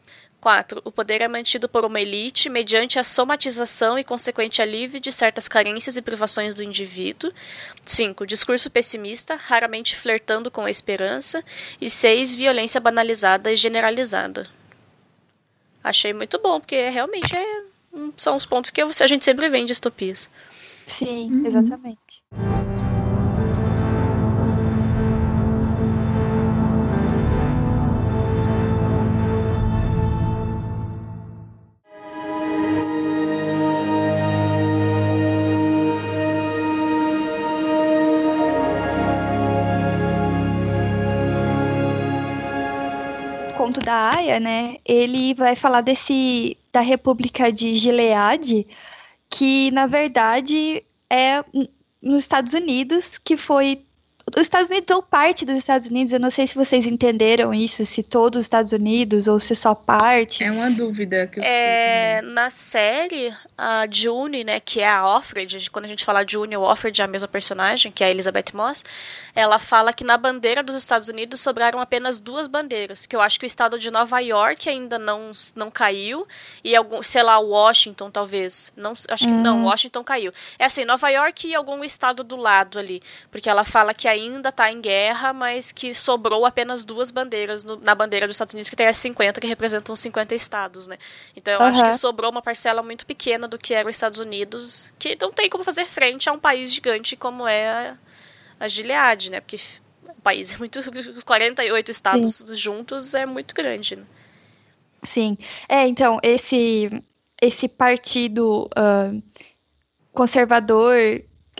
4. 0.44 0.82
O 0.84 0.92
poder 0.92 1.22
é 1.22 1.28
mantido 1.30 1.70
por 1.70 1.86
uma 1.86 2.02
elite 2.02 2.50
mediante 2.50 3.00
a 3.00 3.04
somatização 3.04 3.98
e 3.98 4.04
consequente 4.04 4.62
alívio 4.62 5.00
de 5.00 5.10
certas 5.10 5.48
carências 5.48 5.96
e 5.96 6.02
privações 6.02 6.54
do 6.54 6.62
indivíduo. 6.62 7.32
5. 7.86 8.28
Discurso 8.28 8.70
pessimista, 8.70 9.36
raramente 9.36 9.96
flertando 9.96 10.52
com 10.52 10.66
a 10.66 10.70
esperança. 10.70 11.42
E 11.80 11.90
6. 11.90 12.36
Violência 12.36 12.82
banalizada 12.82 13.54
e 13.54 13.56
generalizada. 13.56 14.50
Achei 15.82 16.12
muito 16.12 16.38
bom, 16.38 16.60
porque 16.60 16.90
realmente 16.90 17.34
é, 17.34 17.64
são 18.18 18.36
os 18.36 18.46
pontos 18.46 18.70
que 18.70 18.82
a 18.82 19.08
gente 19.08 19.24
sempre 19.24 19.48
vê 19.48 19.60
em 19.60 19.66
distopias. 19.66 20.30
Sim, 20.88 21.32
uhum. 21.32 21.48
exatamente. 21.48 22.22
Aya, 44.24 44.39
né, 44.39 44.77
ele 44.86 45.34
vai 45.34 45.56
falar 45.56 45.82
desse 45.82 46.58
da 46.72 46.80
República 46.80 47.51
de 47.51 47.75
Gilead, 47.75 48.65
que 49.30 49.70
na 49.72 49.86
verdade 49.86 50.84
é 51.10 51.44
nos 52.01 52.20
Estados 52.20 52.53
Unidos, 52.53 53.18
que 53.24 53.36
foi 53.38 53.86
os 54.25 54.42
Estados 54.44 54.70
Unidos 54.70 54.96
ou 54.96 55.03
parte 55.03 55.46
dos 55.46 55.56
Estados 55.58 55.89
Unidos, 55.89 56.13
eu 56.13 56.20
não 56.20 56.32
sei 56.32 56.48
se 56.48 56.56
vocês 56.56 56.86
entenderam 56.86 57.53
isso, 57.53 57.86
se 57.86 58.01
todos 58.01 58.39
os 58.39 58.46
Estados 58.46 58.72
Unidos 58.72 59.27
ou 59.27 59.38
se 59.39 59.53
só 59.53 59.75
parte. 59.75 60.44
É 60.44 60.51
uma 60.51 60.72
dúvida 60.72 61.27
que 61.27 61.39
eu 61.39 61.44
é, 61.44 62.22
Na 62.22 62.50
série, 62.50 63.34
a 63.58 63.86
June, 63.89 64.44
né, 64.46 64.60
que 64.62 64.80
é 64.80 64.88
a 64.88 65.06
Offred, 65.06 65.70
quando 65.70 65.86
a 65.86 65.88
gente 65.89 66.06
fala 66.06 66.25
June 66.27 66.56
ou 66.56 66.63
Offred 66.63 67.01
é 67.01 67.03
a 67.03 67.08
mesma 67.08 67.27
personagem, 67.27 67.92
que 67.92 68.03
é 68.03 68.08
a 68.08 68.12
Elizabeth 68.12 68.53
Moss, 68.53 68.84
ela 69.36 69.60
fala 69.60 69.92
que 69.92 70.06
na 70.06 70.18
bandeira 70.18 70.63
dos 70.63 70.75
Estados 70.75 71.10
Unidos 71.10 71.42
sobraram 71.42 71.82
apenas 71.82 72.20
duas 72.20 72.48
bandeiras, 72.48 73.06
que 73.06 73.15
eu 73.15 73.22
acho 73.22 73.38
que 73.38 73.46
o 73.46 73.48
estado 73.48 73.77
de 73.77 73.92
Nova 73.92 74.20
York 74.20 74.70
ainda 74.70 74.98
não, 74.98 75.32
não 75.56 75.70
caiu, 75.70 76.25
e 76.63 76.75
algum, 76.75 77.03
sei 77.03 77.24
lá, 77.24 77.38
Washington 77.39 78.10
talvez, 78.10 78.72
não, 78.77 78.94
acho 78.94 79.25
que 79.25 79.34
hum. 79.34 79.42
não, 79.42 79.65
Washington 79.65 80.03
caiu. 80.03 80.32
É 80.58 80.65
assim, 80.65 80.86
Nova 80.86 81.10
York 81.10 81.48
e 81.48 81.53
algum 81.53 81.84
estado 81.84 82.24
do 82.24 82.38
lado 82.38 82.80
ali, 82.80 83.01
porque 83.30 83.50
ela 83.50 83.65
fala 83.65 83.94
que 83.94 84.08
ainda 84.13 84.50
está 84.50 84.72
em 84.72 84.79
guerra, 84.79 85.34
mas 85.34 85.72
que 85.72 85.93
sobrou 85.93 86.46
apenas 86.46 86.86
duas 86.86 87.12
bandeiras 87.12 87.63
no, 87.63 87.77
na 87.77 87.93
bandeira 87.93 88.27
dos 88.27 88.36
Estados 88.36 88.53
Unidos, 88.53 88.70
que 88.70 88.75
tem 88.75 88.88
as 88.88 88.98
50, 88.98 89.41
que 89.41 89.48
representam 89.48 89.96
50 89.96 90.34
estados, 90.36 90.88
né? 90.88 90.98
Então 91.36 91.53
eu 91.53 91.60
uhum. 91.60 91.65
acho 91.65 91.84
que 91.84 91.91
sobrou 91.93 92.32
uma 92.32 92.41
parcela 92.41 92.82
muito 92.82 93.05
pequena 93.05 93.48
do 93.48 93.58
que 93.58 93.74
era 93.74 93.89
os 93.89 93.96
Estados 93.96 94.20
Unidos, 94.20 94.93
que 94.98 95.17
não 95.20 95.32
tem 95.32 95.50
como 95.50 95.63
fazer 95.63 95.86
frente 95.86 96.29
a 96.29 96.32
um 96.32 96.39
país 96.39 96.74
gigante 96.74 97.15
como 97.15 97.48
é 97.48 97.70
a, 97.70 97.98
a 98.60 98.67
Gilead, 98.67 99.32
né? 99.32 99.39
Porque 99.39 99.60
o 100.08 100.22
país 100.22 100.53
é 100.53 100.58
muito. 100.58 100.79
Os 101.12 101.24
48 101.24 101.91
estados 101.91 102.36
Sim. 102.36 102.55
juntos 102.55 103.13
é 103.13 103.25
muito 103.25 103.53
grande, 103.53 103.96
né? 103.96 104.03
Sim. 105.13 105.38
É, 105.67 105.86
então, 105.86 106.17
esse, 106.24 106.89
esse 107.41 107.67
partido 107.67 108.70
uh, 108.77 109.22
conservador, 110.13 110.96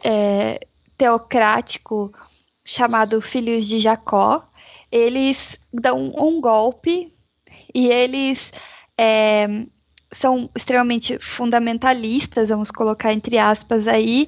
é, 0.04 0.68
teocrático, 0.98 2.14
chamado 2.66 3.22
Filhos 3.22 3.68
de 3.68 3.80
Jacó. 3.80 4.48
Eles 4.92 5.38
dão 5.74 6.12
um 6.18 6.40
golpe 6.40 7.14
e 7.74 7.88
eles 7.88 8.52
é, 8.98 9.48
são 10.14 10.50
extremamente 10.56 11.18
fundamentalistas, 11.20 12.50
vamos 12.50 12.72
colocar 12.72 13.12
entre 13.12 13.38
aspas 13.38 13.88
aí, 13.88 14.28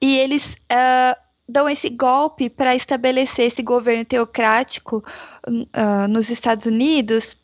e 0.00 0.18
eles 0.18 0.44
uh, 0.44 1.16
dão 1.48 1.68
esse 1.68 1.88
golpe 1.88 2.50
para 2.50 2.74
estabelecer 2.74 3.46
esse 3.46 3.62
governo 3.62 4.04
teocrático 4.04 5.02
uh, 5.46 6.08
nos 6.08 6.30
Estados 6.30 6.66
Unidos 6.66 7.36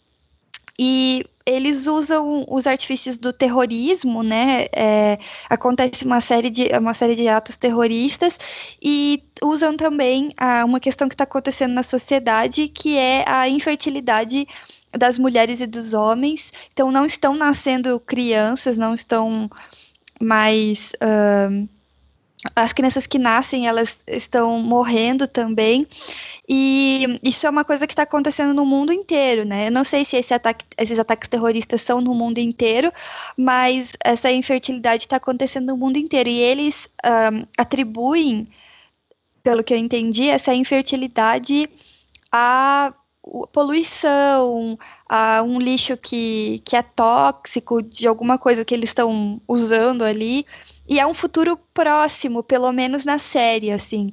e 0.78 1.24
eles 1.44 1.86
usam 1.86 2.44
os 2.46 2.66
artifícios 2.66 3.16
do 3.16 3.32
terrorismo, 3.32 4.22
né? 4.22 4.66
É, 4.70 5.18
acontece 5.48 6.04
uma 6.04 6.20
série 6.20 6.50
de 6.50 6.68
uma 6.78 6.92
série 6.92 7.16
de 7.16 7.26
atos 7.26 7.56
terroristas 7.56 8.34
e 8.82 9.22
usam 9.42 9.74
também 9.76 10.32
a, 10.36 10.64
uma 10.64 10.78
questão 10.78 11.08
que 11.08 11.14
está 11.14 11.24
acontecendo 11.24 11.72
na 11.72 11.82
sociedade, 11.82 12.68
que 12.68 12.98
é 12.98 13.24
a 13.26 13.48
infertilidade 13.48 14.46
das 14.96 15.18
mulheres 15.18 15.60
e 15.60 15.66
dos 15.66 15.94
homens. 15.94 16.42
Então, 16.72 16.92
não 16.92 17.06
estão 17.06 17.34
nascendo 17.34 17.98
crianças, 18.00 18.76
não 18.76 18.92
estão 18.92 19.50
mais 20.20 20.92
uh, 21.02 21.68
as 22.54 22.72
crianças 22.72 23.06
que 23.06 23.18
nascem 23.18 23.66
elas 23.66 23.94
estão 24.06 24.58
morrendo 24.60 25.26
também 25.26 25.86
e 26.48 27.18
isso 27.22 27.46
é 27.46 27.50
uma 27.50 27.64
coisa 27.64 27.86
que 27.86 27.92
está 27.92 28.04
acontecendo 28.04 28.54
no 28.54 28.64
mundo 28.64 28.92
inteiro, 28.92 29.44
né? 29.44 29.68
Eu 29.68 29.72
não 29.72 29.84
sei 29.84 30.04
se 30.04 30.16
esse 30.16 30.32
ataque, 30.32 30.64
esses 30.78 30.98
ataques 30.98 31.28
terroristas 31.28 31.82
são 31.82 32.00
no 32.00 32.14
mundo 32.14 32.38
inteiro, 32.38 32.90
mas 33.36 33.90
essa 34.02 34.30
infertilidade 34.30 35.04
está 35.04 35.16
acontecendo 35.16 35.66
no 35.66 35.76
mundo 35.76 35.98
inteiro 35.98 36.28
e 36.28 36.38
eles 36.38 36.74
um, 37.04 37.44
atribuem, 37.56 38.48
pelo 39.42 39.62
que 39.62 39.74
eu 39.74 39.78
entendi, 39.78 40.28
essa 40.28 40.54
infertilidade 40.54 41.68
a 42.32 42.94
poluição, 43.52 44.78
a 45.08 45.42
um 45.42 45.58
lixo 45.58 45.96
que, 45.96 46.62
que 46.64 46.76
é 46.76 46.82
tóxico, 46.82 47.82
de 47.82 48.06
alguma 48.06 48.38
coisa 48.38 48.64
que 48.64 48.74
eles 48.74 48.90
estão 48.90 49.40
usando 49.46 50.02
ali. 50.02 50.46
E 50.88 50.98
é 50.98 51.06
um 51.06 51.14
futuro 51.14 51.58
próximo, 51.74 52.42
pelo 52.42 52.72
menos 52.72 53.04
na 53.04 53.18
série, 53.18 53.70
assim. 53.70 54.12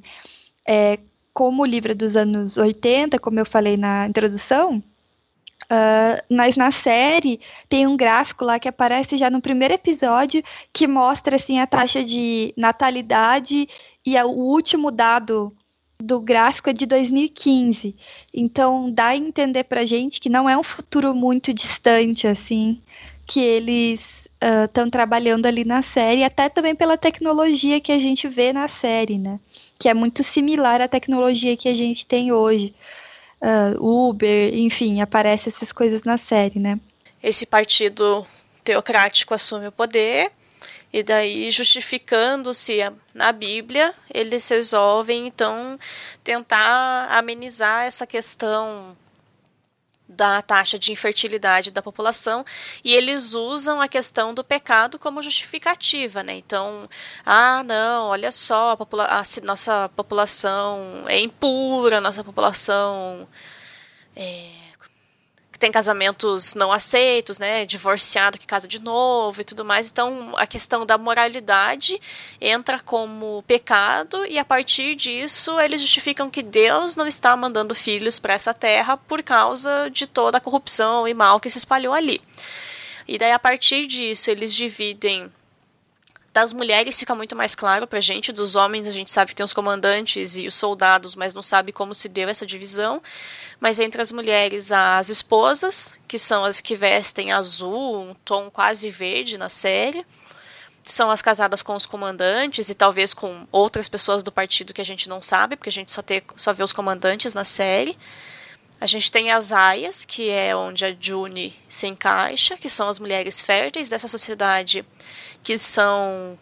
É, 0.66 0.98
como 1.32 1.62
o 1.62 1.66
livro 1.66 1.92
é 1.92 1.94
dos 1.94 2.16
anos 2.16 2.56
80, 2.56 3.18
como 3.18 3.38
eu 3.38 3.46
falei 3.46 3.76
na 3.76 4.06
introdução, 4.06 4.82
Uh, 5.64 6.22
mas 6.30 6.54
na 6.54 6.70
série 6.70 7.40
tem 7.68 7.88
um 7.88 7.96
gráfico 7.96 8.44
lá 8.44 8.56
que 8.56 8.68
aparece 8.68 9.16
já 9.16 9.28
no 9.28 9.40
primeiro 9.40 9.74
episódio 9.74 10.40
que 10.72 10.86
mostra 10.86 11.34
assim 11.34 11.58
a 11.58 11.66
taxa 11.66 12.04
de 12.04 12.54
natalidade 12.56 13.68
e 14.04 14.16
o 14.22 14.28
último 14.28 14.92
dado 14.92 15.52
do 15.98 16.20
gráfico 16.20 16.70
é 16.70 16.72
de 16.72 16.86
2015. 16.86 17.96
Então 18.32 18.90
dá 18.92 19.06
a 19.06 19.16
entender 19.16 19.64
pra 19.64 19.84
gente 19.84 20.20
que 20.20 20.28
não 20.28 20.48
é 20.48 20.56
um 20.56 20.62
futuro 20.62 21.12
muito 21.14 21.52
distante, 21.52 22.28
assim, 22.28 22.80
que 23.26 23.40
eles 23.40 24.00
estão 24.40 24.86
uh, 24.86 24.90
trabalhando 24.90 25.46
ali 25.46 25.64
na 25.64 25.82
série, 25.82 26.24
até 26.24 26.48
também 26.48 26.74
pela 26.74 26.96
tecnologia 26.96 27.80
que 27.80 27.92
a 27.92 27.98
gente 27.98 28.28
vê 28.28 28.52
na 28.52 28.68
série, 28.68 29.18
né? 29.18 29.40
Que 29.78 29.88
é 29.88 29.94
muito 29.94 30.22
similar 30.22 30.80
à 30.80 30.88
tecnologia 30.88 31.56
que 31.56 31.68
a 31.68 31.74
gente 31.74 32.06
tem 32.06 32.32
hoje. 32.32 32.74
Uh, 33.40 34.08
Uber, 34.08 34.54
enfim, 34.54 35.00
aparece 35.00 35.48
essas 35.48 35.72
coisas 35.72 36.02
na 36.04 36.18
série, 36.18 36.58
né? 36.58 36.78
Esse 37.22 37.46
partido 37.46 38.26
teocrático 38.64 39.34
assume 39.34 39.68
o 39.68 39.72
poder 39.72 40.30
e 40.92 41.02
daí, 41.02 41.50
justificando-se 41.50 42.78
na 43.12 43.32
Bíblia, 43.32 43.94
eles 44.12 44.48
resolvem 44.48 45.26
então 45.26 45.78
tentar 46.24 47.08
amenizar 47.10 47.84
essa 47.84 48.06
questão 48.06 48.96
da 50.08 50.40
taxa 50.42 50.78
de 50.78 50.92
infertilidade 50.92 51.70
da 51.70 51.82
população 51.82 52.44
e 52.84 52.94
eles 52.94 53.34
usam 53.34 53.80
a 53.80 53.88
questão 53.88 54.32
do 54.32 54.44
pecado 54.44 54.98
como 54.98 55.22
justificativa, 55.22 56.22
né? 56.22 56.34
Então, 56.36 56.88
ah, 57.24 57.62
não, 57.64 58.06
olha 58.06 58.30
só, 58.30 58.70
a, 58.70 58.76
popula 58.76 59.06
a 59.06 59.22
nossa 59.44 59.88
população 59.96 61.04
é 61.08 61.18
impura, 61.20 62.00
nossa 62.00 62.22
população 62.22 63.26
é, 64.14 64.65
tem 65.58 65.70
casamentos 65.70 66.54
não 66.54 66.72
aceitos, 66.72 67.38
né, 67.38 67.64
divorciado 67.66 68.38
que 68.38 68.46
casa 68.46 68.68
de 68.68 68.78
novo 68.78 69.40
e 69.40 69.44
tudo 69.44 69.64
mais. 69.64 69.90
Então, 69.90 70.34
a 70.36 70.46
questão 70.46 70.84
da 70.84 70.98
moralidade 70.98 72.00
entra 72.40 72.78
como 72.80 73.42
pecado 73.46 74.24
e 74.26 74.38
a 74.38 74.44
partir 74.44 74.94
disso 74.94 75.58
eles 75.60 75.80
justificam 75.80 76.30
que 76.30 76.42
Deus 76.42 76.96
não 76.96 77.06
está 77.06 77.36
mandando 77.36 77.74
filhos 77.74 78.18
para 78.18 78.34
essa 78.34 78.54
terra 78.54 78.96
por 78.96 79.22
causa 79.22 79.88
de 79.90 80.06
toda 80.06 80.38
a 80.38 80.40
corrupção 80.40 81.06
e 81.06 81.14
mal 81.14 81.40
que 81.40 81.50
se 81.50 81.58
espalhou 81.58 81.94
ali. 81.94 82.20
E 83.08 83.18
daí 83.18 83.32
a 83.32 83.38
partir 83.38 83.86
disso 83.86 84.30
eles 84.30 84.52
dividem 84.54 85.30
das 86.36 86.52
mulheres 86.52 86.98
fica 86.98 87.14
muito 87.14 87.34
mais 87.34 87.54
claro 87.54 87.86
pra 87.86 87.98
gente, 87.98 88.30
dos 88.30 88.56
homens 88.56 88.86
a 88.86 88.90
gente 88.90 89.10
sabe 89.10 89.30
que 89.30 89.34
tem 89.34 89.44
os 89.44 89.54
comandantes 89.54 90.36
e 90.36 90.46
os 90.46 90.54
soldados, 90.54 91.14
mas 91.14 91.32
não 91.32 91.42
sabe 91.42 91.72
como 91.72 91.94
se 91.94 92.10
deu 92.10 92.28
essa 92.28 92.44
divisão 92.44 93.02
mas 93.60 93.80
entre 93.80 94.00
as 94.02 94.12
mulheres 94.12 94.70
as 94.70 95.08
esposas, 95.08 95.98
que 96.06 96.18
são 96.18 96.44
as 96.44 96.60
que 96.60 96.76
vestem 96.76 97.32
azul, 97.32 98.00
um 98.00 98.14
tom 98.24 98.50
quase 98.50 98.90
verde 98.90 99.38
na 99.38 99.48
série, 99.48 100.04
são 100.82 101.10
as 101.10 101.20
casadas 101.20 101.62
com 101.62 101.74
os 101.74 101.86
comandantes 101.86 102.68
e 102.68 102.74
talvez 102.74 103.12
com 103.12 103.46
outras 103.50 103.88
pessoas 103.88 104.22
do 104.22 104.30
partido 104.30 104.72
que 104.72 104.80
a 104.80 104.84
gente 104.84 105.08
não 105.08 105.20
sabe, 105.20 105.56
porque 105.56 105.68
a 105.68 105.72
gente 105.72 105.90
só, 105.90 106.00
tem, 106.00 106.22
só 106.36 106.52
vê 106.52 106.62
os 106.62 106.72
comandantes 106.72 107.34
na 107.34 107.44
série. 107.44 107.98
A 108.80 108.86
gente 108.86 109.10
tem 109.10 109.30
as 109.30 109.52
aias, 109.52 110.04
que 110.04 110.28
é 110.30 110.54
onde 110.54 110.84
a 110.84 110.94
June 110.98 111.58
se 111.68 111.86
encaixa, 111.86 112.56
que 112.56 112.68
são 112.68 112.88
as 112.88 112.98
mulheres 112.98 113.40
férteis 113.40 113.88
dessa 113.88 114.06
sociedade 114.06 114.84
que 115.42 115.56
são 115.56 116.38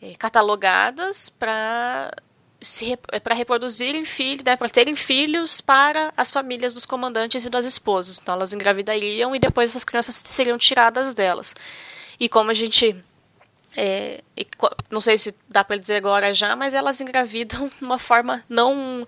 é, 0.00 0.14
catalogadas 0.14 1.28
para 1.28 2.12
é 3.10 3.20
para 3.20 3.34
reproduzirem 3.34 4.04
filhos, 4.04 4.44
né, 4.44 4.56
para 4.56 4.68
terem 4.68 4.94
filhos 4.96 5.60
para 5.60 6.12
as 6.16 6.30
famílias 6.30 6.74
dos 6.74 6.86
comandantes 6.86 7.44
e 7.44 7.50
das 7.50 7.64
esposas. 7.64 8.18
Então 8.20 8.34
elas 8.34 8.52
engravidariam 8.52 9.34
e 9.34 9.38
depois 9.38 9.70
essas 9.70 9.84
crianças 9.84 10.22
seriam 10.24 10.58
tiradas 10.58 11.14
delas. 11.14 11.54
E 12.18 12.28
como 12.28 12.50
a 12.50 12.54
gente 12.54 12.96
é, 13.76 14.22
não 14.90 15.00
sei 15.00 15.16
se 15.16 15.34
dá 15.48 15.64
para 15.64 15.76
dizer 15.76 15.96
agora 15.96 16.34
já, 16.34 16.54
mas 16.54 16.74
elas 16.74 17.00
engravidam 17.00 17.68
de 17.68 17.84
uma 17.84 17.98
forma 17.98 18.44
não 18.48 19.06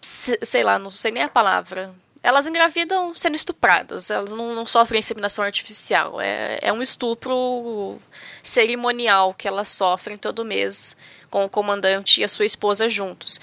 sei 0.00 0.62
lá, 0.62 0.78
não 0.78 0.90
sei 0.90 1.10
nem 1.10 1.22
a 1.22 1.28
palavra. 1.28 1.94
Elas 2.22 2.46
engravidam 2.46 3.12
sendo 3.16 3.34
estupradas, 3.34 4.10
elas 4.10 4.32
não, 4.32 4.54
não 4.54 4.64
sofrem 4.64 5.00
inseminação 5.00 5.44
artificial. 5.44 6.20
É, 6.20 6.58
é 6.62 6.72
um 6.72 6.80
estupro 6.80 8.00
cerimonial 8.42 9.34
que 9.34 9.48
elas 9.48 9.68
sofrem 9.70 10.16
todo 10.16 10.44
mês 10.44 10.96
com 11.32 11.46
o 11.46 11.48
comandante 11.48 12.20
e 12.20 12.24
a 12.24 12.28
sua 12.28 12.44
esposa 12.44 12.90
juntos. 12.90 13.40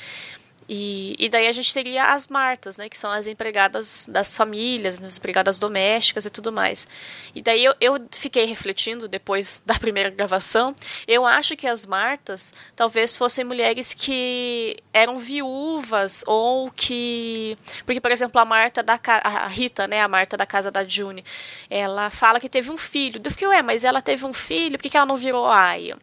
E, 0.72 1.16
e 1.18 1.28
daí 1.28 1.48
a 1.48 1.52
gente 1.52 1.74
teria 1.74 2.14
as 2.14 2.28
Martas, 2.28 2.78
né, 2.78 2.88
que 2.88 2.96
são 2.96 3.12
as 3.12 3.26
empregadas 3.26 4.08
das 4.08 4.38
famílias, 4.38 5.04
as 5.04 5.18
empregadas 5.18 5.58
domésticas 5.58 6.26
e 6.26 6.30
tudo 6.30 6.52
mais. 6.52 6.88
E 7.34 7.42
daí 7.42 7.66
eu, 7.66 7.74
eu 7.82 8.08
fiquei 8.12 8.46
refletindo 8.46 9.08
depois 9.08 9.64
da 9.66 9.74
primeira 9.74 10.12
gravação, 10.12 10.76
eu 11.08 11.26
acho 11.26 11.58
que 11.58 11.66
as 11.66 11.88
Martas 11.88 12.54
talvez 12.76 13.18
fossem 13.18 13.44
mulheres 13.44 13.96
que 13.96 14.78
eram 14.94 15.18
viúvas 15.18 16.24
ou 16.28 16.70
que... 16.70 17.58
Porque, 17.84 18.00
por 18.00 18.12
exemplo, 18.12 18.40
a 18.40 18.46
Marta 18.46 18.84
da... 18.84 19.00
A 19.24 19.48
Rita, 19.48 19.88
né, 19.88 20.02
a 20.02 20.08
Marta 20.08 20.38
da 20.38 20.46
casa 20.46 20.70
da 20.70 20.84
June, 20.88 21.26
ela 21.68 22.12
fala 22.12 22.40
que 22.40 22.48
teve 22.48 22.70
um 22.70 22.78
filho. 22.78 23.20
Eu 23.24 23.32
fiquei, 23.32 23.48
ué, 23.48 23.64
mas 23.64 23.84
ela 23.84 24.04
teve 24.04 24.24
um 24.24 24.34
filho, 24.34 24.78
por 24.78 24.84
que, 24.84 24.92
que 24.92 24.98
ela 24.98 25.08
não 25.08 25.16
virou 25.16 25.48
aia? 25.48 25.98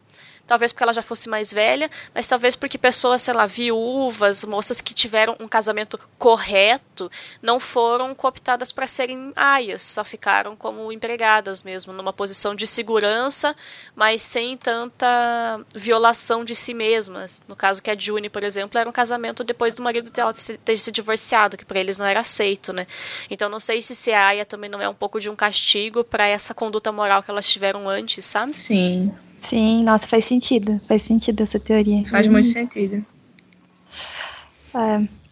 Talvez 0.47 0.71
porque 0.71 0.83
ela 0.83 0.93
já 0.93 1.01
fosse 1.01 1.29
mais 1.29 1.51
velha, 1.51 1.91
mas 2.13 2.27
talvez 2.27 2.55
porque 2.55 2.77
pessoas, 2.77 3.21
sei 3.21 3.33
lá, 3.33 3.45
viúvas, 3.45 4.43
moças 4.45 4.81
que 4.81 4.93
tiveram 4.93 5.35
um 5.39 5.47
casamento 5.47 5.99
correto, 6.17 7.11
não 7.41 7.59
foram 7.59 8.15
cooptadas 8.15 8.71
para 8.71 8.87
serem 8.87 9.31
aias, 9.35 9.81
só 9.81 10.03
ficaram 10.03 10.55
como 10.55 10.91
empregadas 10.91 11.61
mesmo, 11.61 11.91
numa 11.93 12.13
posição 12.13 12.55
de 12.55 12.65
segurança, 12.65 13.55
mas 13.95 14.21
sem 14.21 14.55
tanta 14.55 15.59
violação 15.75 16.45
de 16.45 16.55
si 16.55 16.73
mesmas. 16.73 17.41
No 17.47 17.55
caso 17.55 17.83
que 17.83 17.91
a 17.91 17.97
June, 17.97 18.29
por 18.29 18.43
exemplo, 18.43 18.79
era 18.79 18.89
um 18.89 18.93
casamento 18.93 19.43
depois 19.43 19.73
do 19.73 19.81
marido 19.81 20.09
dela 20.11 20.33
ter 20.63 20.77
se 20.77 20.91
divorciado, 20.91 21.57
que 21.57 21.65
para 21.65 21.79
eles 21.79 21.97
não 21.97 22.05
era 22.05 22.21
aceito, 22.21 22.71
né? 22.71 22.87
Então 23.29 23.49
não 23.49 23.59
sei 23.59 23.81
se 23.81 23.95
ser 23.95 24.13
aia 24.13 24.45
também 24.45 24.69
não 24.69 24.81
é 24.81 24.87
um 24.87 24.93
pouco 24.93 25.19
de 25.19 25.29
um 25.29 25.35
castigo 25.35 26.03
para 26.03 26.27
essa 26.27 26.53
conduta 26.53 26.91
moral 26.91 27.21
que 27.21 27.29
elas 27.29 27.49
tiveram 27.49 27.89
antes, 27.89 28.23
sabe? 28.25 28.55
Sim. 28.55 29.13
Sim, 29.49 29.83
nossa, 29.83 30.07
faz 30.07 30.25
sentido. 30.25 30.81
Faz 30.87 31.03
sentido 31.03 31.43
essa 31.43 31.59
teoria. 31.59 32.05
Faz 32.07 32.25
uhum. 32.25 32.33
muito 32.33 32.47
sentido. 32.47 33.05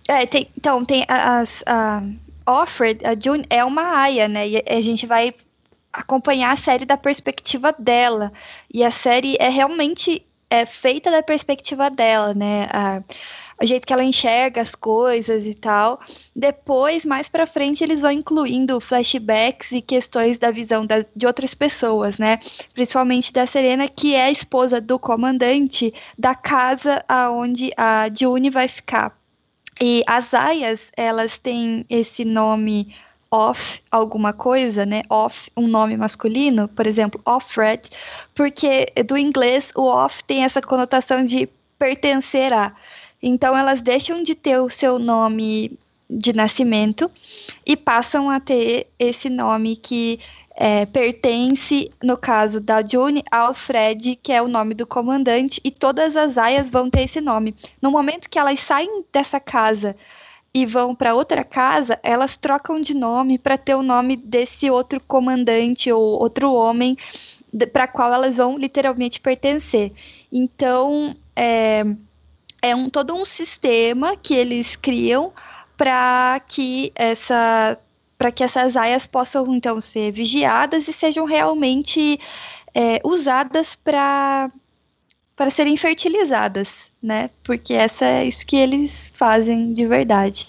É, 0.08 0.22
é, 0.22 0.26
tem, 0.26 0.50
então, 0.58 0.84
tem 0.86 1.06
as. 1.08 1.50
A 1.66 2.04
Offred, 2.48 3.04
a 3.04 3.16
June, 3.20 3.46
é 3.50 3.66
uma 3.66 3.98
aia, 3.98 4.28
né? 4.28 4.48
E 4.48 4.64
a 4.68 4.82
gente 4.82 5.08
vai 5.08 5.34
acompanhar 5.92 6.54
a 6.54 6.58
série 6.58 6.86
da 6.86 6.96
perspectiva 6.96 7.74
dela. 7.78 8.32
E 8.72 8.84
a 8.84 8.92
série 8.92 9.36
é 9.40 9.50
realmente 9.50 10.24
é 10.50 10.66
feita 10.66 11.12
da 11.12 11.24
perspectiva 11.24 11.90
dela, 11.90 12.34
né? 12.34 12.68
A, 12.72 13.04
o 13.62 13.66
jeito 13.66 13.88
que 13.88 13.94
ela 13.94 14.04
enxerga 14.04 14.62
as 14.62 14.76
coisas 14.76 15.46
e 15.46 15.54
tal. 15.54 16.00
Depois, 16.36 17.06
mais 17.06 17.30
para 17.30 17.48
frente, 17.48 17.84
eles 17.84 18.02
vão 18.02 18.12
incluindo 18.12 18.80
flashbacks 18.82 19.72
e 19.72 19.82
questões 19.82 20.38
da 20.38 20.52
visão 20.52 20.86
da, 20.86 21.06
de 21.16 21.26
outras 21.26 21.54
pessoas, 21.54 22.18
né? 22.18 22.40
Principalmente 22.74 23.32
da 23.32 23.48
Serena, 23.48 23.88
que 23.88 24.14
é 24.14 24.26
a 24.26 24.32
esposa 24.32 24.82
do 24.82 25.00
comandante 25.00 25.94
da 26.18 26.36
casa 26.36 27.04
aonde 27.08 27.72
a 27.78 28.10
June 28.14 28.50
vai 28.50 28.68
ficar. 28.68 29.18
E 29.82 30.04
as 30.08 30.34
aias, 30.34 30.80
elas 30.96 31.38
têm 31.38 31.86
esse 31.90 32.24
nome 32.24 32.94
off 33.36 33.82
alguma 33.92 34.32
coisa, 34.32 34.86
né? 34.86 35.04
Off, 35.10 35.52
um 35.58 35.68
nome 35.68 35.98
masculino, 35.98 36.68
por 36.70 36.88
exemplo, 36.88 37.20
off-red, 37.26 37.82
porque 38.34 38.86
do 39.06 39.18
inglês 39.18 39.66
o 39.76 39.84
off 39.84 40.24
tem 40.24 40.44
essa 40.44 40.62
conotação 40.62 41.26
de 41.26 41.50
pertencer 41.78 42.54
a. 42.54 42.74
Então 43.22 43.58
elas 43.58 43.82
deixam 43.82 44.24
de 44.24 44.36
ter 44.36 44.60
o 44.60 44.70
seu 44.70 44.98
nome 44.98 45.78
de 46.10 46.32
nascimento 46.34 47.12
e 47.66 47.76
passam 47.76 48.30
a 48.30 48.40
ter 48.40 48.88
esse 48.98 49.30
nome 49.30 49.76
que 49.76 50.20
é, 50.56 50.86
pertence, 50.86 51.92
no 52.02 52.16
caso 52.16 52.62
da 52.62 52.86
June, 52.86 53.24
ao 53.30 53.54
Fred, 53.54 54.16
que 54.16 54.32
é 54.32 54.42
o 54.42 54.48
nome 54.48 54.74
do 54.74 54.88
comandante, 54.88 55.60
e 55.64 55.70
todas 55.70 56.16
as 56.16 56.38
aias 56.38 56.70
vão 56.70 56.90
ter 56.90 57.02
esse 57.02 57.20
nome. 57.20 57.54
No 57.82 57.92
momento 57.92 58.30
que 58.30 58.40
elas 58.40 58.62
saem 58.62 59.04
dessa 59.12 59.40
casa 59.40 59.96
e 60.56 60.66
vão 60.66 60.96
para 60.96 61.14
outra 61.14 61.44
casa, 61.44 62.00
elas 62.02 62.38
trocam 62.38 62.80
de 62.80 62.94
nome 62.94 63.38
para 63.38 63.58
ter 63.58 63.76
o 63.76 63.84
nome 63.84 64.16
desse 64.16 64.72
outro 64.72 65.02
comandante 65.06 65.92
ou 65.92 66.02
outro 66.02 66.54
homem 66.54 66.96
para 67.74 67.86
qual 67.90 68.14
elas 68.14 68.38
vão 68.38 68.58
literalmente 68.58 69.20
pertencer. 69.20 69.92
Então, 70.32 71.14
é, 71.36 71.84
é 72.62 72.74
um, 72.74 72.90
todo 72.90 73.14
um 73.14 73.26
sistema 73.26 74.16
que 74.16 74.34
eles 74.34 74.78
criam 74.78 75.34
para 75.76 76.42
que 76.48 76.94
essa 76.96 77.78
para 78.18 78.32
que 78.32 78.42
essas 78.42 78.78
aias 78.78 79.06
possam 79.06 79.54
então 79.54 79.82
ser 79.82 80.14
vigiadas 80.14 80.88
e 80.88 80.94
sejam 80.94 81.26
realmente 81.26 82.18
é, 82.74 83.02
usadas 83.04 83.76
para 83.84 84.50
para 85.36 85.52
serem 85.52 85.76
fertilizadas 85.76 86.70
né? 87.06 87.30
Porque 87.44 87.74
essa 87.74 88.06
é 88.06 88.26
isso 88.26 88.46
que 88.46 88.56
eles 88.56 88.92
fazem 89.16 89.74
de 89.74 89.86
verdade. 89.86 90.48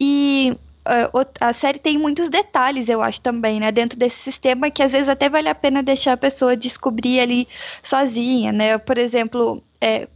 E 0.00 0.56
uh, 0.86 1.26
a 1.40 1.52
série 1.52 1.78
tem 1.78 1.96
muitos 1.98 2.28
detalhes, 2.28 2.88
eu 2.88 3.02
acho 3.02 3.20
também, 3.20 3.60
né? 3.60 3.70
Dentro 3.70 3.98
desse 3.98 4.20
sistema 4.22 4.70
que 4.70 4.82
às 4.82 4.92
vezes 4.92 5.08
até 5.08 5.28
vale 5.28 5.48
a 5.48 5.54
pena 5.54 5.82
deixar 5.82 6.12
a 6.12 6.16
pessoa 6.16 6.56
descobrir 6.56 7.20
ali 7.20 7.48
sozinha, 7.82 8.52
né? 8.52 8.78
Por 8.78 8.98
exemplo, 8.98 9.62
é, 9.80 10.08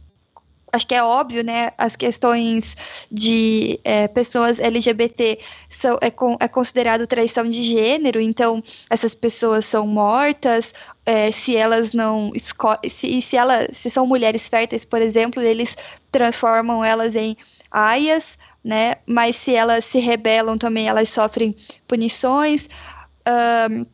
acho 0.71 0.87
que 0.87 0.95
é 0.95 1.03
óbvio, 1.03 1.43
né? 1.43 1.71
As 1.77 1.95
questões 1.95 2.65
de 3.11 3.79
é, 3.83 4.07
pessoas 4.07 4.59
LGBT 4.59 5.39
são, 5.81 5.97
é, 6.01 6.07
é 6.43 6.47
considerado 6.47 7.07
traição 7.07 7.49
de 7.49 7.63
gênero, 7.63 8.19
então 8.19 8.63
essas 8.89 9.13
pessoas 9.15 9.65
são 9.65 9.87
mortas. 9.87 10.73
É, 11.05 11.31
se 11.31 11.55
elas 11.55 11.93
não 11.93 12.31
se, 12.35 13.21
se 13.21 13.37
elas 13.37 13.69
se 13.81 13.89
são 13.89 14.05
mulheres 14.05 14.47
férteis, 14.47 14.83
por 14.83 15.01
exemplo, 15.01 15.41
eles 15.41 15.73
transformam 16.11 16.83
elas 16.83 17.15
em 17.15 17.37
aias, 17.71 18.23
né? 18.63 18.95
Mas 19.05 19.35
se 19.37 19.55
elas 19.55 19.85
se 19.85 19.99
rebelam 19.99 20.57
também, 20.57 20.87
elas 20.87 21.09
sofrem 21.09 21.55
punições. 21.87 22.67
Um, 23.69 23.85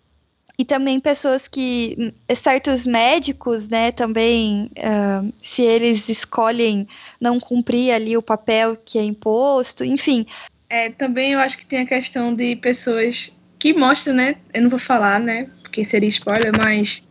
e 0.57 0.63
também 0.63 0.99
pessoas 0.99 1.47
que 1.47 2.13
certos 2.43 2.85
médicos, 2.85 3.67
né, 3.67 3.91
também 3.91 4.69
uh, 4.77 5.33
se 5.43 5.63
eles 5.63 6.07
escolhem 6.07 6.87
não 7.19 7.39
cumprir 7.39 7.91
ali 7.91 8.15
o 8.15 8.21
papel 8.21 8.77
que 8.77 8.99
é 8.99 9.03
imposto, 9.03 9.83
enfim. 9.83 10.25
É, 10.69 10.89
também 10.89 11.31
eu 11.31 11.39
acho 11.39 11.57
que 11.57 11.65
tem 11.65 11.79
a 11.79 11.85
questão 11.85 12.35
de 12.35 12.55
pessoas 12.55 13.31
que 13.57 13.73
mostram, 13.73 14.13
né, 14.13 14.35
eu 14.53 14.61
não 14.61 14.69
vou 14.69 14.79
falar, 14.79 15.19
né, 15.19 15.49
porque 15.61 15.83
seria 15.83 16.09
spoiler, 16.09 16.51
mas 16.57 17.03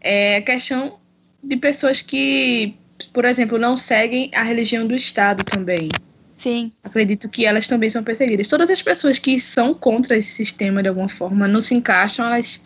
é 0.00 0.36
a 0.36 0.42
questão 0.42 0.98
de 1.42 1.56
pessoas 1.56 2.00
que, 2.00 2.74
por 3.12 3.24
exemplo, 3.24 3.58
não 3.58 3.76
seguem 3.76 4.30
a 4.34 4.42
religião 4.42 4.86
do 4.86 4.94
Estado 4.94 5.44
também. 5.44 5.90
Sim. 6.42 6.72
Acredito 6.82 7.28
que 7.28 7.46
elas 7.46 7.68
também 7.68 7.88
são 7.88 8.02
perseguidas. 8.02 8.48
Todas 8.48 8.68
as 8.68 8.82
pessoas 8.82 9.18
que 9.18 9.38
são 9.38 9.72
contra 9.72 10.16
esse 10.16 10.32
sistema 10.32 10.82
de 10.82 10.88
alguma 10.88 11.08
forma 11.08 11.46
não 11.46 11.60
se 11.60 11.74
encaixam, 11.74 12.26
elas 12.26 12.60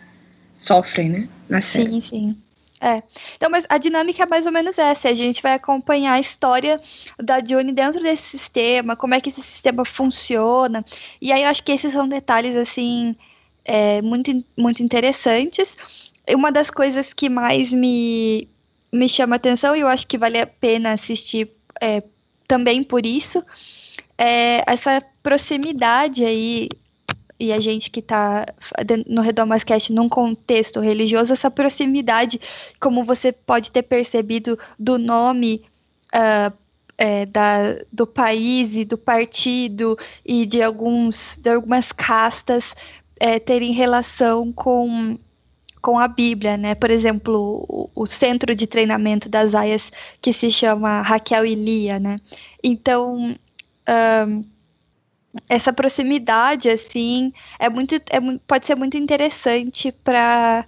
sofrem, 0.55 1.09
né? 1.09 1.29
Na 1.47 1.61
série. 1.61 1.91
Sim, 1.91 2.01
sim. 2.01 2.37
É. 2.81 3.01
Então, 3.35 3.49
mas 3.49 3.65
a 3.69 3.77
dinâmica 3.77 4.23
é 4.23 4.25
mais 4.25 4.45
ou 4.45 4.51
menos 4.51 4.77
essa. 4.77 5.09
A 5.09 5.13
gente 5.13 5.41
vai 5.41 5.53
acompanhar 5.53 6.13
a 6.13 6.19
história 6.19 6.79
da 7.21 7.39
June 7.43 7.71
dentro 7.71 8.01
desse 8.01 8.23
sistema, 8.29 8.95
como 8.95 9.13
é 9.13 9.21
que 9.21 9.29
esse 9.29 9.41
sistema 9.43 9.85
funciona. 9.85 10.83
E 11.21 11.31
aí 11.31 11.43
eu 11.43 11.49
acho 11.49 11.63
que 11.63 11.71
esses 11.71 11.93
são 11.93 12.07
detalhes, 12.07 12.55
assim, 12.55 13.15
é, 13.63 14.01
muito, 14.01 14.43
muito 14.55 14.81
interessantes. 14.81 15.75
E 16.27 16.35
uma 16.35 16.51
das 16.51 16.69
coisas 16.71 17.07
que 17.15 17.29
mais 17.29 17.71
me, 17.71 18.47
me 18.91 19.07
chama 19.07 19.35
atenção, 19.35 19.75
e 19.75 19.81
eu 19.81 19.87
acho 19.87 20.07
que 20.07 20.17
vale 20.17 20.39
a 20.39 20.47
pena 20.47 20.93
assistir 20.93 21.51
é, 21.81 22.03
também 22.47 22.83
por 22.83 23.05
isso, 23.05 23.43
é 24.17 24.63
essa 24.65 25.03
proximidade 25.21 26.23
aí, 26.23 26.69
e 27.39 27.51
a 27.51 27.59
gente 27.59 27.91
que 27.91 27.99
está 27.99 28.45
no 29.05 29.21
Redomascast 29.21 29.91
num 29.93 30.09
contexto 30.09 30.79
religioso, 30.79 31.33
essa 31.33 31.51
proximidade, 31.51 32.39
como 32.79 33.03
você 33.03 33.31
pode 33.31 33.71
ter 33.71 33.83
percebido 33.83 34.57
do 34.79 34.97
nome 34.97 35.63
uh, 36.15 36.55
é, 36.97 37.25
da, 37.27 37.75
do 37.91 38.07
país 38.07 38.73
e 38.73 38.83
do 38.83 38.97
partido 38.97 39.97
e 40.25 40.45
de, 40.45 40.63
alguns, 40.63 41.37
de 41.37 41.49
algumas 41.51 41.91
castas 41.91 42.65
é, 43.19 43.39
terem 43.39 43.71
relação 43.71 44.51
com 44.51 45.19
com 45.87 45.97
a 45.97 46.07
Bíblia, 46.09 46.57
né? 46.57 46.75
Por 46.75 46.91
exemplo, 46.91 47.65
o, 47.69 47.89
o, 47.95 48.05
centro 48.05 48.53
de 48.53 48.67
treinamento 48.67 49.29
das 49.29 49.55
aias 49.55 49.89
que 50.21 50.33
se 50.33 50.51
chama 50.51 51.01
Raquel 51.01 51.45
e 51.45 51.55
Lia, 51.55 51.97
né? 51.97 52.19
Então, 52.61 53.37
um, 54.27 54.43
essa 55.47 55.71
proximidade, 55.71 56.69
assim, 56.69 57.31
é 57.57 57.69
muito, 57.69 57.95
é, 57.95 58.19
pode 58.45 58.67
ser 58.67 58.75
muito 58.75 58.97
interessante 58.97 59.93
para 60.03 60.65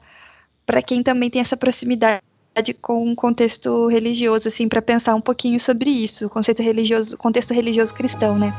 para 0.66 0.82
quem 0.82 1.04
também 1.04 1.30
tem 1.30 1.42
essa 1.42 1.58
proximidade 1.58 2.22
com 2.82 3.12
o 3.12 3.16
contexto 3.16 3.88
religioso, 3.88 4.48
assim, 4.48 4.70
para 4.70 4.82
pensar 4.82 5.16
um 5.16 5.22
pouquinho 5.22 5.60
sobre 5.60 5.90
isso, 5.90 6.28
o 6.28 6.30
conceito 6.30 6.64
religioso, 6.64 7.18
contexto 7.18 7.54
religioso 7.54 7.94
cristão, 7.94 8.38
né? 8.38 8.54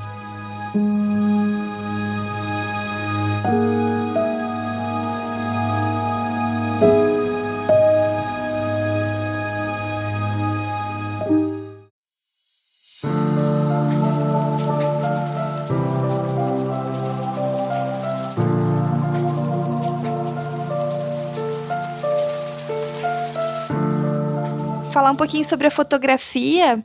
Falar 24.91 25.13
um 25.13 25.17
pouquinho 25.17 25.45
sobre 25.45 25.67
a 25.67 25.71
fotografia. 25.71 26.85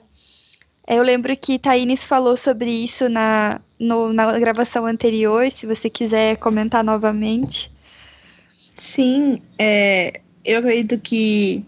Eu 0.87 1.01
lembro 1.01 1.35
que 1.35 1.57
Thaís 1.57 2.03
falou 2.03 2.37
sobre 2.37 2.69
isso 2.69 3.09
na, 3.09 3.59
no, 3.79 4.13
na 4.13 4.39
gravação 4.39 4.85
anterior, 4.85 5.51
se 5.51 5.65
você 5.65 5.89
quiser 5.89 6.37
comentar 6.37 6.83
novamente. 6.83 7.71
Sim, 8.75 9.41
é, 9.57 10.21
eu 10.43 10.59
acredito 10.59 10.99
que 10.99 11.65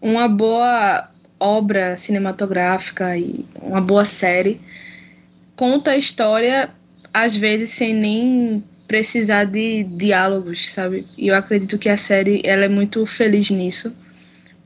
uma 0.00 0.26
boa 0.28 1.08
obra 1.38 1.96
cinematográfica 1.96 3.16
e 3.18 3.44
uma 3.60 3.80
boa 3.80 4.04
série 4.04 4.60
conta 5.54 5.90
a 5.90 5.96
história, 5.96 6.70
às 7.12 7.36
vezes, 7.36 7.70
sem 7.70 7.92
nem 7.92 8.64
precisar 8.86 9.44
de 9.44 9.84
diálogos, 9.84 10.70
sabe? 10.70 11.04
E 11.18 11.28
eu 11.28 11.34
acredito 11.34 11.76
que 11.76 11.90
a 11.90 11.96
série 11.96 12.40
ela 12.44 12.64
é 12.64 12.68
muito 12.68 13.04
feliz 13.04 13.50
nisso 13.50 13.94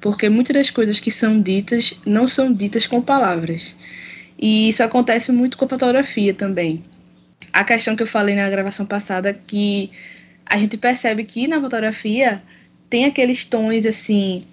porque 0.03 0.29
muitas 0.29 0.55
das 0.55 0.69
coisas 0.69 0.99
que 0.99 1.12
são 1.12 1.41
ditas 1.41 1.95
não 2.05 2.27
são 2.27 2.53
ditas 2.53 2.87
com 2.87 3.01
palavras. 3.01 3.75
E 4.37 4.69
isso 4.69 4.83
acontece 4.83 5.31
muito 5.31 5.57
com 5.57 5.65
a 5.65 5.69
fotografia 5.69 6.35
também. 6.35 6.85
A 7.53 7.62
questão 7.62 7.95
que 7.95 8.03
eu 8.03 8.07
falei 8.07 8.35
na 8.35 8.51
gravação 8.51 8.85
passada 8.85 9.33
que 9.33 9.93
a 10.45 10.59
gente 10.59 10.77
percebe 10.77 11.23
que 11.23 11.47
na 11.47 11.61
fotografia 11.61 12.43
tem 12.91 13.05
aqueles 13.05 13.45
tons 13.45 13.87
assim 13.87 14.45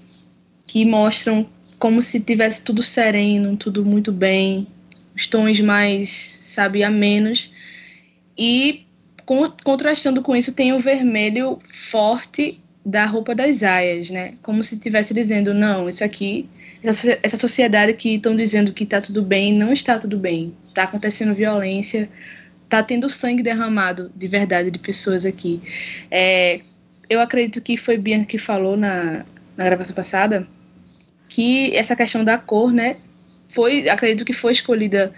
que 0.67 0.85
mostram 0.85 1.49
como 1.79 1.99
se 1.99 2.19
tivesse 2.19 2.61
tudo 2.61 2.83
sereno, 2.83 3.57
tudo 3.57 3.83
muito 3.83 4.11
bem, 4.11 4.67
os 5.15 5.25
tons 5.25 5.59
mais, 5.59 6.37
sabe, 6.41 6.83
a 6.83 6.91
menos. 6.91 7.51
E 8.37 8.85
contrastando 9.63 10.21
com 10.21 10.35
isso 10.35 10.51
tem 10.51 10.73
o 10.73 10.79
vermelho 10.79 11.59
forte 11.71 12.59
da 12.89 13.05
roupa 13.05 13.35
das 13.35 13.61
aias, 13.61 14.09
né? 14.09 14.33
Como 14.41 14.63
se 14.63 14.75
estivesse 14.75 15.13
dizendo, 15.13 15.53
não, 15.53 15.87
isso 15.87 16.03
aqui, 16.03 16.49
essa, 16.83 17.19
essa 17.21 17.37
sociedade 17.37 17.93
que 17.93 18.15
estão 18.15 18.35
dizendo 18.35 18.73
que 18.73 18.83
está 18.83 18.99
tudo 18.99 19.21
bem, 19.21 19.53
não 19.53 19.71
está 19.71 19.99
tudo 19.99 20.17
bem. 20.17 20.53
Está 20.67 20.83
acontecendo 20.83 21.35
violência, 21.35 22.09
está 22.63 22.81
tendo 22.81 23.07
sangue 23.07 23.43
derramado 23.43 24.11
de 24.15 24.27
verdade 24.27 24.71
de 24.71 24.79
pessoas 24.79 25.23
aqui. 25.23 25.61
É, 26.09 26.59
eu 27.07 27.21
acredito 27.21 27.61
que 27.61 27.77
foi 27.77 27.97
Bianca 27.97 28.25
que 28.25 28.39
falou 28.39 28.75
na, 28.75 29.25
na 29.55 29.65
gravação 29.65 29.95
passada 29.95 30.47
que 31.27 31.75
essa 31.75 31.95
questão 31.95 32.23
da 32.23 32.37
cor, 32.39 32.73
né? 32.73 32.97
Foi, 33.49 33.87
acredito 33.87 34.25
que 34.25 34.33
foi 34.33 34.51
escolhida 34.53 35.13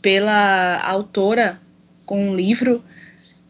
pela 0.00 0.78
autora 0.78 1.60
com 2.04 2.30
um 2.30 2.34
livro, 2.34 2.82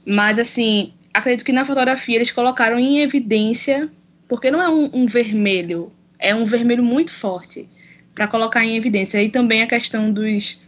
mas 0.06 0.38
assim, 0.38 0.92
acredito 1.12 1.44
que 1.44 1.52
na 1.52 1.64
fotografia 1.64 2.16
eles 2.16 2.30
colocaram 2.30 2.78
em 2.78 3.00
evidência, 3.00 3.88
porque 4.28 4.50
não 4.50 4.62
é 4.62 4.68
um, 4.68 4.90
um 4.92 5.06
vermelho, 5.06 5.92
é 6.18 6.34
um 6.34 6.44
vermelho 6.44 6.82
muito 6.82 7.12
forte, 7.12 7.68
para 8.14 8.28
colocar 8.28 8.64
em 8.64 8.76
evidência. 8.76 9.22
E 9.22 9.28
também 9.28 9.62
a 9.62 9.66
questão 9.66 10.10
dos, 10.12 10.58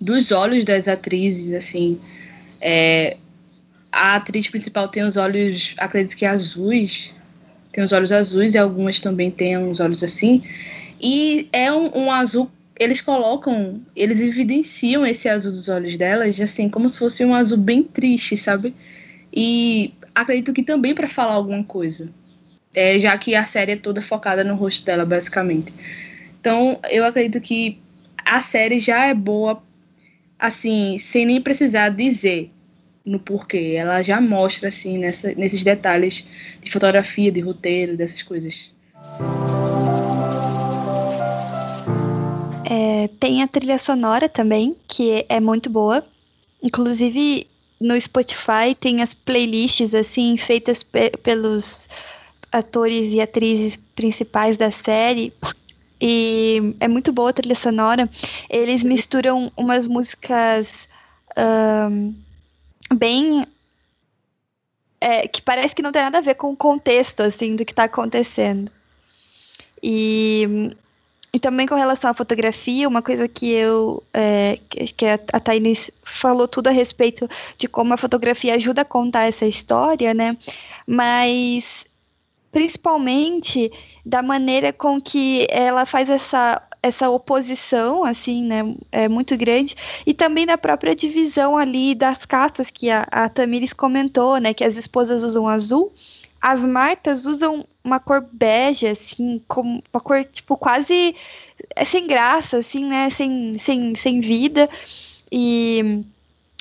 dos 0.00 0.30
olhos 0.30 0.64
das 0.64 0.88
atrizes, 0.88 1.52
assim. 1.52 2.00
É, 2.60 3.16
a 3.92 4.16
atriz 4.16 4.48
principal 4.48 4.88
tem 4.88 5.02
os 5.02 5.16
olhos, 5.16 5.74
acredito 5.78 6.16
que 6.16 6.24
azuis, 6.24 7.14
tem 7.72 7.84
os 7.84 7.92
olhos 7.92 8.12
azuis 8.12 8.54
e 8.54 8.58
algumas 8.58 8.98
também 8.98 9.30
têm 9.30 9.58
uns 9.58 9.80
olhos 9.80 10.02
assim. 10.02 10.42
E 11.00 11.48
é 11.52 11.72
um, 11.72 12.04
um 12.04 12.12
azul 12.12 12.50
eles 12.78 13.00
colocam, 13.00 13.80
eles 13.94 14.20
evidenciam 14.20 15.06
esse 15.06 15.28
azul 15.28 15.52
dos 15.52 15.68
olhos 15.68 15.96
delas, 15.96 16.40
assim, 16.40 16.68
como 16.68 16.88
se 16.88 16.98
fosse 16.98 17.24
um 17.24 17.34
azul 17.34 17.58
bem 17.58 17.82
triste, 17.82 18.36
sabe? 18.36 18.74
E 19.32 19.94
acredito 20.14 20.52
que 20.52 20.62
também 20.62 20.94
para 20.94 21.08
falar 21.08 21.32
alguma 21.34 21.64
coisa, 21.64 22.10
é, 22.74 22.98
já 22.98 23.16
que 23.16 23.34
a 23.34 23.44
série 23.46 23.72
é 23.72 23.76
toda 23.76 24.02
focada 24.02 24.44
no 24.44 24.54
rosto 24.54 24.84
dela, 24.84 25.04
basicamente. 25.04 25.72
Então, 26.40 26.78
eu 26.90 27.04
acredito 27.04 27.40
que 27.40 27.78
a 28.24 28.40
série 28.40 28.78
já 28.78 29.06
é 29.06 29.14
boa, 29.14 29.62
assim, 30.38 30.98
sem 30.98 31.24
nem 31.24 31.40
precisar 31.40 31.90
dizer 31.90 32.50
no 33.04 33.18
porquê. 33.18 33.74
Ela 33.76 34.02
já 34.02 34.20
mostra, 34.20 34.68
assim, 34.68 34.98
nessa, 34.98 35.34
nesses 35.34 35.62
detalhes 35.62 36.24
de 36.60 36.70
fotografia, 36.70 37.30
de 37.30 37.40
roteiro, 37.40 37.96
dessas 37.96 38.22
coisas. 38.22 38.72
É, 42.64 43.08
tem 43.20 43.42
a 43.42 43.48
trilha 43.48 43.78
sonora 43.78 44.28
também, 44.28 44.76
que 44.88 45.24
é 45.28 45.40
muito 45.40 45.68
boa. 45.68 46.04
Inclusive, 46.62 47.46
no 47.82 48.00
Spotify 48.00 48.74
tem 48.78 49.02
as 49.02 49.12
playlists 49.12 49.94
assim 49.94 50.36
feitas 50.36 50.82
pe 50.82 51.10
pelos 51.22 51.88
atores 52.50 53.12
e 53.12 53.20
atrizes 53.20 53.76
principais 53.94 54.56
da 54.56 54.70
série 54.70 55.32
e 56.04 56.74
é 56.80 56.88
muito 56.88 57.12
boa 57.12 57.30
a 57.30 57.32
trilha 57.32 57.54
sonora. 57.54 58.10
Eles 58.50 58.82
misturam 58.82 59.52
umas 59.56 59.86
músicas 59.86 60.66
um, 61.38 62.12
bem 62.92 63.46
é, 65.00 65.28
que 65.28 65.40
parece 65.40 65.74
que 65.74 65.82
não 65.82 65.92
tem 65.92 66.02
nada 66.02 66.18
a 66.18 66.22
ver 66.22 66.34
com 66.34 66.52
o 66.52 66.56
contexto 66.56 67.20
assim 67.20 67.54
do 67.54 67.64
que 67.64 67.70
está 67.72 67.84
acontecendo. 67.84 68.70
E, 69.80 70.74
e 71.32 71.40
também 71.40 71.66
com 71.66 71.74
relação 71.74 72.10
à 72.10 72.14
fotografia, 72.14 72.86
uma 72.86 73.00
coisa 73.00 73.26
que 73.26 73.50
eu 73.50 74.02
é, 74.12 74.58
que 74.68 75.06
a, 75.06 75.18
a 75.32 75.40
Tainis 75.40 75.90
falou 76.04 76.46
tudo 76.46 76.68
a 76.68 76.70
respeito 76.70 77.28
de 77.56 77.66
como 77.66 77.94
a 77.94 77.96
fotografia 77.96 78.54
ajuda 78.54 78.82
a 78.82 78.84
contar 78.84 79.24
essa 79.24 79.46
história, 79.46 80.12
né? 80.12 80.36
Mas 80.86 81.64
principalmente 82.50 83.72
da 84.04 84.22
maneira 84.22 84.74
com 84.74 85.00
que 85.00 85.46
ela 85.48 85.86
faz 85.86 86.10
essa 86.10 86.62
essa 86.82 87.08
oposição, 87.08 88.02
assim, 88.02 88.42
né, 88.42 88.74
é 88.90 89.08
muito 89.08 89.36
grande, 89.36 89.76
e 90.04 90.12
também 90.12 90.44
da 90.44 90.58
própria 90.58 90.96
divisão 90.96 91.56
ali 91.56 91.94
das 91.94 92.26
castas 92.26 92.66
que 92.74 92.90
a, 92.90 93.06
a 93.08 93.28
Tamires 93.28 93.72
comentou, 93.72 94.38
né, 94.38 94.52
que 94.52 94.64
as 94.64 94.76
esposas 94.76 95.22
usam 95.22 95.48
azul, 95.48 95.92
as 96.42 96.60
Martas 96.60 97.24
usam 97.24 97.64
uma 97.84 98.00
cor 98.00 98.20
bege, 98.32 98.88
assim, 98.88 99.40
como 99.46 99.82
uma 99.92 100.00
cor, 100.00 100.24
tipo, 100.24 100.56
quase 100.56 101.14
é 101.76 101.84
sem 101.84 102.06
graça, 102.06 102.58
assim, 102.58 102.84
né, 102.84 103.10
sem, 103.10 103.58
sem, 103.60 103.94
sem 103.94 104.20
vida, 104.20 104.68
e 105.30 106.04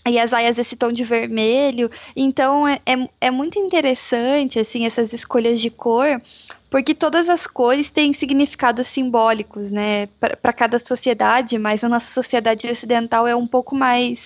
e 0.07 0.17
as 0.17 0.33
aias 0.33 0.55
desse 0.55 0.75
tom 0.75 0.91
de 0.91 1.03
vermelho. 1.03 1.89
Então 2.15 2.67
é, 2.67 2.79
é, 2.85 3.09
é, 3.21 3.31
muito 3.31 3.59
interessante 3.59 4.57
assim 4.59 4.85
essas 4.85 5.13
escolhas 5.13 5.61
de 5.61 5.69
cor, 5.69 6.19
porque 6.71 6.95
todas 6.95 7.29
as 7.29 7.45
cores 7.45 7.89
têm 7.91 8.13
significados 8.13 8.87
simbólicos, 8.87 9.69
né, 9.69 10.07
para 10.19 10.53
cada 10.53 10.79
sociedade, 10.79 11.57
mas 11.59 11.83
a 11.83 11.89
nossa 11.89 12.11
sociedade 12.13 12.67
ocidental 12.67 13.27
é 13.27 13.35
um 13.35 13.45
pouco 13.45 13.75
mais 13.75 14.19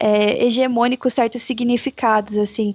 é, 0.00 0.44
hegemônico 0.44 1.08
certos 1.10 1.42
significados 1.42 2.36
assim. 2.36 2.74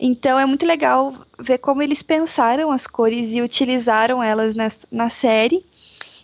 Então 0.00 0.38
é 0.38 0.46
muito 0.46 0.64
legal 0.64 1.14
ver 1.38 1.58
como 1.58 1.82
eles 1.82 2.02
pensaram 2.02 2.72
as 2.72 2.86
cores 2.86 3.28
e 3.30 3.42
utilizaram 3.42 4.22
elas 4.22 4.56
na, 4.56 4.72
na 4.90 5.10
série. 5.10 5.62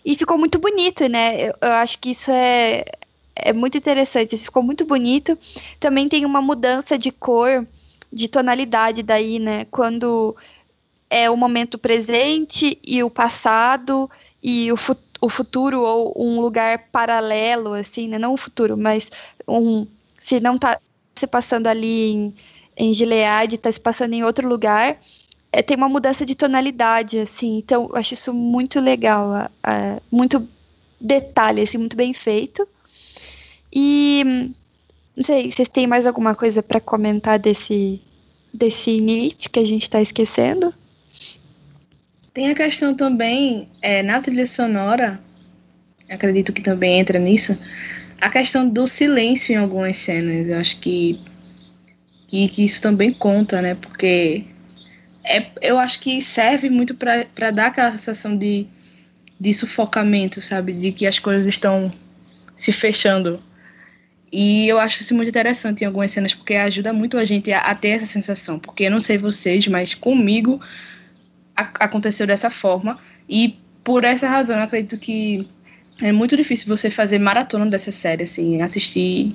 E 0.03 0.15
ficou 0.15 0.37
muito 0.37 0.57
bonito, 0.57 1.07
né? 1.07 1.49
Eu, 1.49 1.53
eu 1.61 1.71
acho 1.73 1.99
que 1.99 2.11
isso 2.11 2.31
é, 2.31 2.83
é 3.35 3.53
muito 3.53 3.77
interessante, 3.77 4.35
isso 4.35 4.45
ficou 4.45 4.63
muito 4.63 4.83
bonito. 4.83 5.37
Também 5.79 6.09
tem 6.09 6.25
uma 6.25 6.41
mudança 6.41 6.97
de 6.97 7.11
cor, 7.11 7.67
de 8.11 8.27
tonalidade 8.27 9.03
daí, 9.03 9.37
né? 9.37 9.65
Quando 9.69 10.35
é 11.09 11.29
o 11.29 11.37
momento 11.37 11.77
presente 11.77 12.79
e 12.83 13.03
o 13.03 13.11
passado 13.11 14.09
e 14.41 14.71
o, 14.71 14.77
o 15.21 15.29
futuro 15.29 15.81
ou 15.81 16.13
um 16.17 16.39
lugar 16.41 16.87
paralelo, 16.91 17.73
assim, 17.73 18.07
né? 18.07 18.17
Não 18.17 18.33
o 18.33 18.37
futuro, 18.37 18.75
mas 18.75 19.07
um 19.47 19.85
se 20.25 20.39
não 20.39 20.57
tá 20.57 20.79
se 21.15 21.27
passando 21.27 21.67
ali 21.67 22.11
em, 22.11 22.33
em 22.77 22.93
Gilead, 22.93 23.57
tá 23.57 23.71
se 23.71 23.79
passando 23.79 24.13
em 24.13 24.23
outro 24.23 24.47
lugar, 24.47 24.97
é, 25.51 25.61
tem 25.61 25.75
uma 25.75 25.89
mudança 25.89 26.25
de 26.25 26.35
tonalidade, 26.35 27.19
assim. 27.19 27.57
Então, 27.57 27.89
eu 27.89 27.95
acho 27.95 28.13
isso 28.13 28.33
muito 28.33 28.79
legal, 28.79 29.49
muito 30.11 30.47
detalhe, 31.01 31.61
assim, 31.61 31.77
muito 31.77 31.97
bem 31.97 32.13
feito. 32.13 32.67
E 33.73 34.23
não 35.15 35.23
sei, 35.23 35.51
vocês 35.51 35.67
têm 35.69 35.87
mais 35.87 36.05
alguma 36.05 36.35
coisa 36.35 36.61
para 36.61 36.79
comentar 36.79 37.39
desse 37.39 37.99
desse 38.53 38.89
init 38.89 39.49
que 39.49 39.59
a 39.59 39.65
gente 39.65 39.83
está 39.83 40.01
esquecendo? 40.01 40.73
Tem 42.33 42.49
a 42.49 42.55
questão 42.55 42.95
também 42.95 43.67
é, 43.81 44.01
na 44.01 44.21
trilha 44.21 44.47
sonora, 44.47 45.19
acredito 46.09 46.53
que 46.53 46.61
também 46.61 46.99
entra 46.99 47.19
nisso, 47.19 47.57
a 48.19 48.29
questão 48.29 48.67
do 48.67 48.87
silêncio 48.87 49.53
em 49.53 49.57
algumas 49.57 49.97
cenas. 49.97 50.49
Eu 50.49 50.57
acho 50.57 50.79
que 50.79 51.19
que, 52.27 52.47
que 52.49 52.65
isso 52.65 52.81
também 52.81 53.13
conta, 53.13 53.61
né? 53.61 53.75
Porque 53.75 54.45
é, 55.23 55.47
eu 55.61 55.77
acho 55.77 55.99
que 55.99 56.21
serve 56.21 56.69
muito 56.69 56.95
para 56.95 57.51
dar 57.51 57.67
aquela 57.67 57.91
sensação 57.91 58.37
de, 58.37 58.67
de 59.39 59.53
sufocamento, 59.53 60.41
sabe? 60.41 60.73
De 60.73 60.91
que 60.91 61.07
as 61.07 61.19
coisas 61.19 61.47
estão 61.47 61.91
se 62.55 62.71
fechando 62.71 63.41
e 64.31 64.67
eu 64.67 64.79
acho 64.79 65.01
isso 65.01 65.15
muito 65.15 65.29
interessante 65.29 65.81
em 65.81 65.85
algumas 65.85 66.11
cenas, 66.11 66.33
porque 66.33 66.53
ajuda 66.53 66.91
muito 66.91 67.17
a 67.17 67.23
gente 67.23 67.51
a, 67.51 67.59
a 67.59 67.75
ter 67.75 67.89
essa 67.89 68.05
sensação. 68.05 68.59
Porque 68.59 68.83
eu 68.83 68.91
não 68.91 68.99
sei 68.99 69.17
vocês, 69.17 69.67
mas 69.67 69.93
comigo 69.93 70.59
a, 71.55 71.61
aconteceu 71.85 72.27
dessa 72.27 72.49
forma. 72.49 72.99
E 73.29 73.57
por 73.83 74.03
essa 74.03 74.27
razão, 74.27 74.57
eu 74.57 74.63
acredito 74.63 74.99
que 74.99 75.47
é 76.01 76.11
muito 76.11 76.35
difícil 76.35 76.67
você 76.67 76.89
fazer 76.89 77.19
maratona 77.19 77.65
dessa 77.65 77.91
série, 77.91 78.23
assim, 78.23 78.61
assistir 78.61 79.33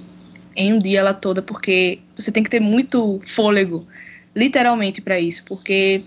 em 0.54 0.72
um 0.72 0.78
dia 0.78 1.00
ela 1.00 1.14
toda, 1.14 1.42
porque 1.42 2.00
você 2.16 2.30
tem 2.30 2.42
que 2.42 2.50
ter 2.50 2.60
muito 2.60 3.20
fôlego, 3.26 3.86
literalmente, 4.34 5.00
para 5.00 5.18
isso. 5.18 5.44
Porque 5.44 6.02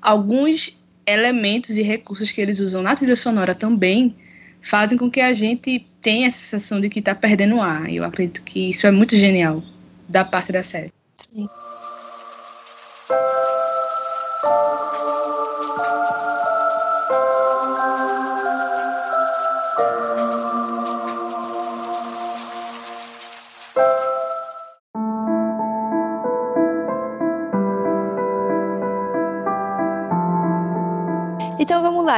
alguns 0.00 0.78
elementos 1.06 1.76
e 1.76 1.82
recursos 1.82 2.30
que 2.30 2.40
eles 2.40 2.60
usam 2.60 2.82
na 2.82 2.94
trilha 2.94 3.16
sonora 3.16 3.54
também 3.54 4.14
fazem 4.62 4.98
com 4.98 5.10
que 5.10 5.20
a 5.20 5.32
gente 5.32 5.86
tem 6.02 6.26
a 6.26 6.32
sensação 6.32 6.80
de 6.80 6.88
que 6.88 6.98
está 6.98 7.14
perdendo 7.14 7.60
ar. 7.60 7.92
Eu 7.92 8.04
acredito 8.04 8.42
que 8.42 8.70
isso 8.70 8.86
é 8.86 8.90
muito 8.90 9.16
genial 9.16 9.62
da 10.08 10.24
parte 10.24 10.52
da 10.52 10.62
série. 10.62 10.92
Sim. 11.34 11.48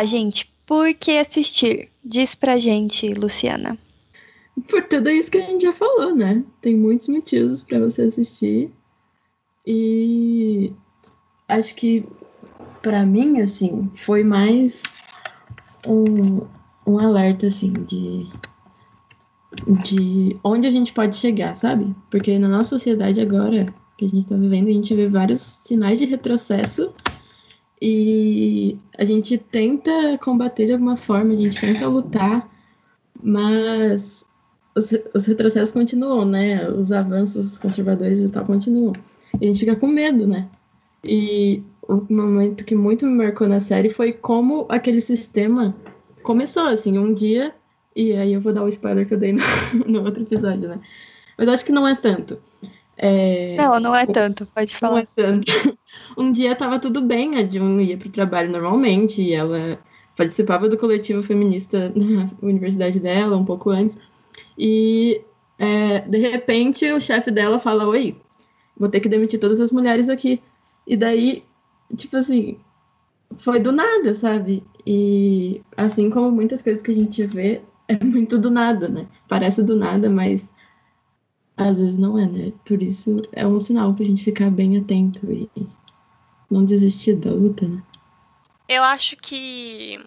Lá, 0.01 0.05
gente. 0.05 0.53
Por 0.67 0.95
que 0.95 1.19
assistir? 1.19 1.91
Diz 2.05 2.35
pra 2.35 2.59
gente, 2.59 3.13
Luciana. 3.13 3.79
Por 4.69 4.83
tudo 4.85 5.11
isso 5.11 5.31
que 5.31 5.39
a 5.39 5.47
gente 5.47 5.63
já 5.63 5.73
falou, 5.73 6.15
né? 6.15 6.43
Tem 6.61 6.77
muitos 6.77 7.09
motivos 7.09 7.63
para 7.63 7.79
você 7.79 8.03
assistir. 8.03 8.71
E 9.67 10.73
acho 11.49 11.75
que 11.75 12.05
para 12.83 13.05
mim, 13.05 13.41
assim, 13.41 13.91
foi 13.95 14.25
mais 14.25 14.83
um, 15.87 16.47
um 16.87 16.99
alerta, 16.99 17.47
assim, 17.47 17.73
de, 17.73 18.27
de 19.83 20.37
onde 20.43 20.67
a 20.67 20.71
gente 20.71 20.93
pode 20.93 21.17
chegar, 21.17 21.55
sabe? 21.55 21.95
Porque 22.11 22.39
na 22.39 22.49
nossa 22.49 22.71
sociedade 22.71 23.21
agora, 23.21 23.73
que 23.99 24.05
a 24.05 24.09
gente 24.09 24.27
tá 24.27 24.37
vivendo, 24.37 24.69
a 24.69 24.73
gente 24.73 24.95
vê 24.95 25.09
vários 25.09 25.41
sinais 25.41 25.99
de 25.99 26.07
retrocesso 26.07 26.93
e 27.81 28.79
a 28.99 29.05
gente 29.05 29.39
tenta 29.39 30.19
combater 30.19 30.67
de 30.67 30.73
alguma 30.73 30.97
forma, 30.97 31.33
a 31.33 31.37
gente 31.37 31.61
tenta 31.61 31.89
lutar, 31.89 32.49
mas 33.23 34.27
os, 34.77 34.93
os 35.15 35.27
retrocessos 35.27 35.73
continuam, 35.73 36.25
né? 36.25 36.69
Os 36.71 36.93
avanços 36.93 37.59
conservadores 37.59 38.21
e 38.21 38.29
tal 38.29 38.45
continuam. 38.45 38.93
E 39.41 39.45
a 39.45 39.47
gente 39.47 39.61
fica 39.61 39.77
com 39.77 39.87
medo, 39.87 40.27
né? 40.27 40.49
E 41.03 41.63
o 41.89 42.05
momento 42.13 42.65
que 42.65 42.75
muito 42.75 43.07
me 43.07 43.17
marcou 43.17 43.49
na 43.49 43.61
série 43.61 43.89
foi 43.89 44.13
como 44.13 44.67
aquele 44.69 45.01
sistema 45.01 45.75
começou, 46.23 46.67
assim, 46.67 46.99
um 46.99 47.15
dia, 47.15 47.55
e 47.97 48.13
aí 48.13 48.35
eu 48.35 48.41
vou 48.41 48.53
dar 48.53 48.63
o 48.63 48.69
spoiler 48.69 49.07
que 49.07 49.15
eu 49.15 49.19
dei 49.19 49.33
no, 49.33 49.41
no 49.89 50.05
outro 50.05 50.23
episódio, 50.23 50.69
né? 50.69 50.81
Mas 51.39 51.49
acho 51.49 51.65
que 51.65 51.73
não 51.73 51.89
é 51.89 51.95
tanto. 51.95 52.39
É... 53.03 53.57
Não, 53.57 53.81
não 53.81 53.97
é 53.97 54.05
tanto, 54.05 54.47
pode 54.55 54.77
falar. 54.77 54.93
Não 54.93 54.99
é 54.99 55.09
tanto. 55.17 55.51
Um 56.17 56.31
dia 56.31 56.55
tava 56.55 56.79
tudo 56.79 57.01
bem, 57.01 57.37
a 57.37 57.47
Jun 57.47 57.81
ia 57.81 57.97
pro 57.97 58.11
trabalho 58.11 58.51
normalmente, 58.51 59.23
e 59.23 59.33
ela 59.33 59.79
participava 60.15 60.69
do 60.69 60.77
coletivo 60.77 61.23
feminista 61.23 61.91
na 61.97 62.29
universidade 62.43 63.01
dela, 63.01 63.37
um 63.37 63.45
pouco 63.45 63.71
antes. 63.71 63.99
E 64.59 65.23
é, 65.59 66.01
de 66.01 66.19
repente 66.19 66.91
o 66.93 67.01
chefe 67.01 67.31
dela 67.31 67.59
fala: 67.59 67.87
Oi, 67.87 68.17
vou 68.77 68.89
ter 68.89 69.01
que 69.01 69.09
demitir 69.09 69.41
todas 69.41 69.61
as 69.61 69.73
mulheres 69.73 70.09
aqui. 70.11 70.43
E 70.87 70.97
daí, 70.97 71.45
tipo 71.97 72.19
assim, 72.19 72.59
foi 73.39 73.61
do 73.61 73.73
nada, 73.73 74.13
sabe? 74.13 74.63
E 74.87 75.63
assim 75.77 76.11
como 76.11 76.31
muitas 76.31 76.63
coisas 76.63 76.83
que 76.83 76.91
a 76.91 76.95
gente 76.95 77.25
vê, 77.25 77.63
é 77.89 78.05
muito 78.05 78.39
do 78.39 78.51
nada, 78.51 78.89
né? 78.89 79.07
Parece 79.27 79.63
do 79.63 79.75
nada, 79.75 80.11
mas 80.11 80.53
às 81.69 81.79
vezes 81.79 81.99
não 81.99 82.19
é, 82.19 82.27
né? 82.27 82.53
Por 82.65 82.83
isso 82.83 83.23
é 83.33 83.47
um 83.47 83.61
sinal 83.61 83.95
pra 83.95 84.05
gente 84.05 84.25
ficar 84.25 84.51
bem 84.51 84.77
atento 84.77 85.31
e 85.31 85.49
não 86.51 86.65
desistir 86.65 87.15
da 87.17 87.31
luta, 87.31 87.67
né? 87.67 87.83
Eu 88.69 88.83
acho 88.83 89.17
que 89.17 90.01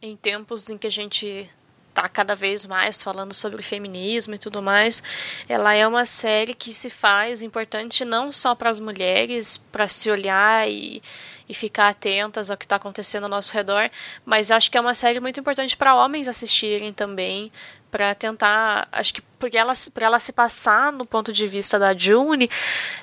em 0.00 0.16
tempos 0.16 0.68
em 0.70 0.78
que 0.78 0.86
a 0.86 0.90
gente 0.90 1.48
tá 1.92 2.08
cada 2.08 2.34
vez 2.34 2.66
mais 2.66 3.02
falando 3.02 3.34
sobre 3.34 3.62
feminismo 3.62 4.34
e 4.34 4.38
tudo 4.38 4.62
mais. 4.62 5.02
Ela 5.48 5.74
é 5.74 5.86
uma 5.86 6.06
série 6.06 6.54
que 6.54 6.72
se 6.72 6.90
faz 6.90 7.42
importante 7.42 8.04
não 8.04 8.32
só 8.32 8.54
para 8.54 8.70
as 8.70 8.80
mulheres, 8.80 9.56
para 9.56 9.86
se 9.88 10.10
olhar 10.10 10.68
e, 10.68 11.02
e 11.48 11.54
ficar 11.54 11.88
atentas 11.88 12.50
ao 12.50 12.56
que 12.56 12.64
está 12.64 12.76
acontecendo 12.76 13.24
ao 13.24 13.28
nosso 13.28 13.52
redor, 13.52 13.90
mas 14.24 14.50
acho 14.50 14.70
que 14.70 14.78
é 14.78 14.80
uma 14.80 14.94
série 14.94 15.20
muito 15.20 15.38
importante 15.38 15.76
para 15.76 15.94
homens 15.94 16.28
assistirem 16.28 16.92
também, 16.92 17.52
para 17.92 18.14
tentar, 18.14 18.88
acho 18.90 19.12
que 19.12 19.22
porque 19.38 19.58
ela, 19.58 19.74
para 19.92 20.06
ela 20.06 20.18
se 20.18 20.32
passar 20.32 20.90
no 20.90 21.04
ponto 21.04 21.30
de 21.30 21.46
vista 21.46 21.78
da 21.78 21.92
June, 21.92 22.48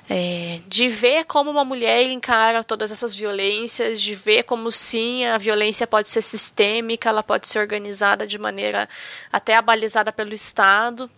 é, 0.10 0.60
de 0.67 0.88
ver 0.88 1.25
como 1.25 1.52
uma 1.52 1.63
mulher 1.63 2.10
encara 2.10 2.63
todas 2.63 2.91
essas 2.91 3.13
violências, 3.13 4.02
de 4.02 4.15
ver 4.15 4.43
como 4.43 4.71
sim 4.71 5.25
a 5.25 5.38
violência 5.38 5.86
pode 5.86 6.08
ser 6.08 6.23
sistêmica, 6.23 7.10
ela 7.10 7.21
pode 7.21 7.47
ser 7.47 7.60
organizada 7.60 8.25
de 8.25 8.39
maneira 8.39 8.89
até 9.32 9.56
abalizada 9.56 10.12
pelo 10.12 10.34
Estado. 10.34 11.12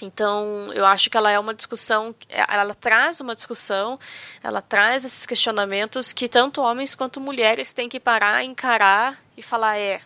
Então, 0.00 0.70
eu 0.72 0.86
acho 0.86 1.10
que 1.10 1.16
ela 1.16 1.30
é 1.30 1.38
uma 1.38 1.54
discussão, 1.54 2.14
ela 2.28 2.74
traz 2.74 3.20
uma 3.20 3.34
discussão, 3.34 3.98
ela 4.44 4.60
traz 4.60 5.04
esses 5.04 5.26
questionamentos 5.26 6.12
que 6.12 6.28
tanto 6.28 6.60
homens 6.60 6.94
quanto 6.94 7.20
mulheres 7.20 7.72
têm 7.72 7.88
que 7.88 7.98
parar, 7.98 8.44
encarar 8.44 9.18
e 9.36 9.42
falar: 9.42 9.78
é, 9.78 10.02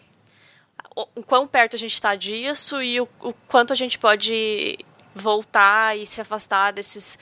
o 0.96 1.22
quão 1.22 1.46
perto 1.46 1.76
a 1.76 1.78
gente 1.78 1.92
está 1.92 2.14
disso 2.14 2.82
e 2.82 3.00
o, 3.00 3.09
o, 3.20 3.35
quanto 3.46 3.72
a 3.72 3.76
gente 3.76 3.98
pode 3.98 4.78
voltar 5.14 5.96
e 5.96 6.06
se 6.06 6.20
afastar 6.20 6.72
desses, 6.72 7.18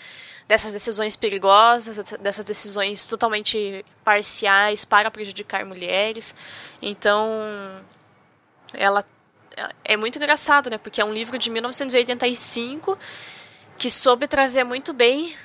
dessas 0.47 0.73
decisões 0.73 1.17
perigosas, 1.17 1.97
dessas 2.21 2.45
decisões 2.45 3.07
totalmente 3.07 3.85
parciais 4.05 4.85
para 4.85 5.11
prejudicar 5.11 5.65
mulheres. 5.65 6.35
Então, 6.81 7.29
ela 8.73 9.05
é 9.85 9.97
muito 9.97 10.17
engraçado, 10.17 10.71
né? 10.71 10.79
Porque 10.79 11.01
é 11.01 11.05
um 11.05 11.13
livro 11.13 11.37
de 11.37 11.51
1985 11.51 12.97
que 13.77 13.91
soube 13.91 14.29
trazer 14.29 14.63
muito 14.63 14.93
bem 14.93 15.37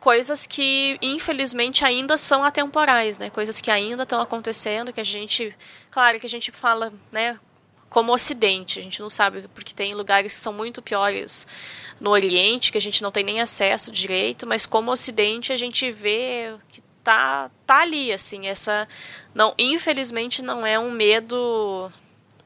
coisas 0.00 0.46
que 0.46 0.98
infelizmente 1.00 1.84
ainda 1.84 2.16
são 2.16 2.44
atemporais, 2.44 3.18
né? 3.18 3.30
Coisas 3.30 3.60
que 3.60 3.70
ainda 3.70 4.02
estão 4.02 4.20
acontecendo, 4.20 4.92
que 4.92 5.00
a 5.00 5.04
gente, 5.04 5.56
claro, 5.90 6.20
que 6.20 6.26
a 6.26 6.28
gente 6.28 6.50
fala, 6.50 6.92
né, 7.10 7.38
como 7.94 8.12
Ocidente. 8.12 8.80
A 8.80 8.82
gente 8.82 9.00
não 9.00 9.08
sabe, 9.08 9.46
porque 9.54 9.72
tem 9.72 9.94
lugares 9.94 10.34
que 10.34 10.40
são 10.40 10.52
muito 10.52 10.82
piores 10.82 11.46
no 12.00 12.10
Oriente, 12.10 12.72
que 12.72 12.78
a 12.78 12.80
gente 12.80 13.00
não 13.00 13.12
tem 13.12 13.22
nem 13.22 13.40
acesso 13.40 13.92
direito, 13.92 14.48
mas 14.48 14.66
como 14.66 14.90
Ocidente 14.90 15.52
a 15.52 15.56
gente 15.56 15.92
vê 15.92 16.56
que 16.70 16.82
tá, 17.04 17.48
tá 17.64 17.82
ali, 17.82 18.12
assim, 18.12 18.48
essa. 18.48 18.88
não 19.32 19.54
Infelizmente 19.56 20.42
não 20.42 20.66
é 20.66 20.76
um 20.76 20.90
medo 20.90 21.88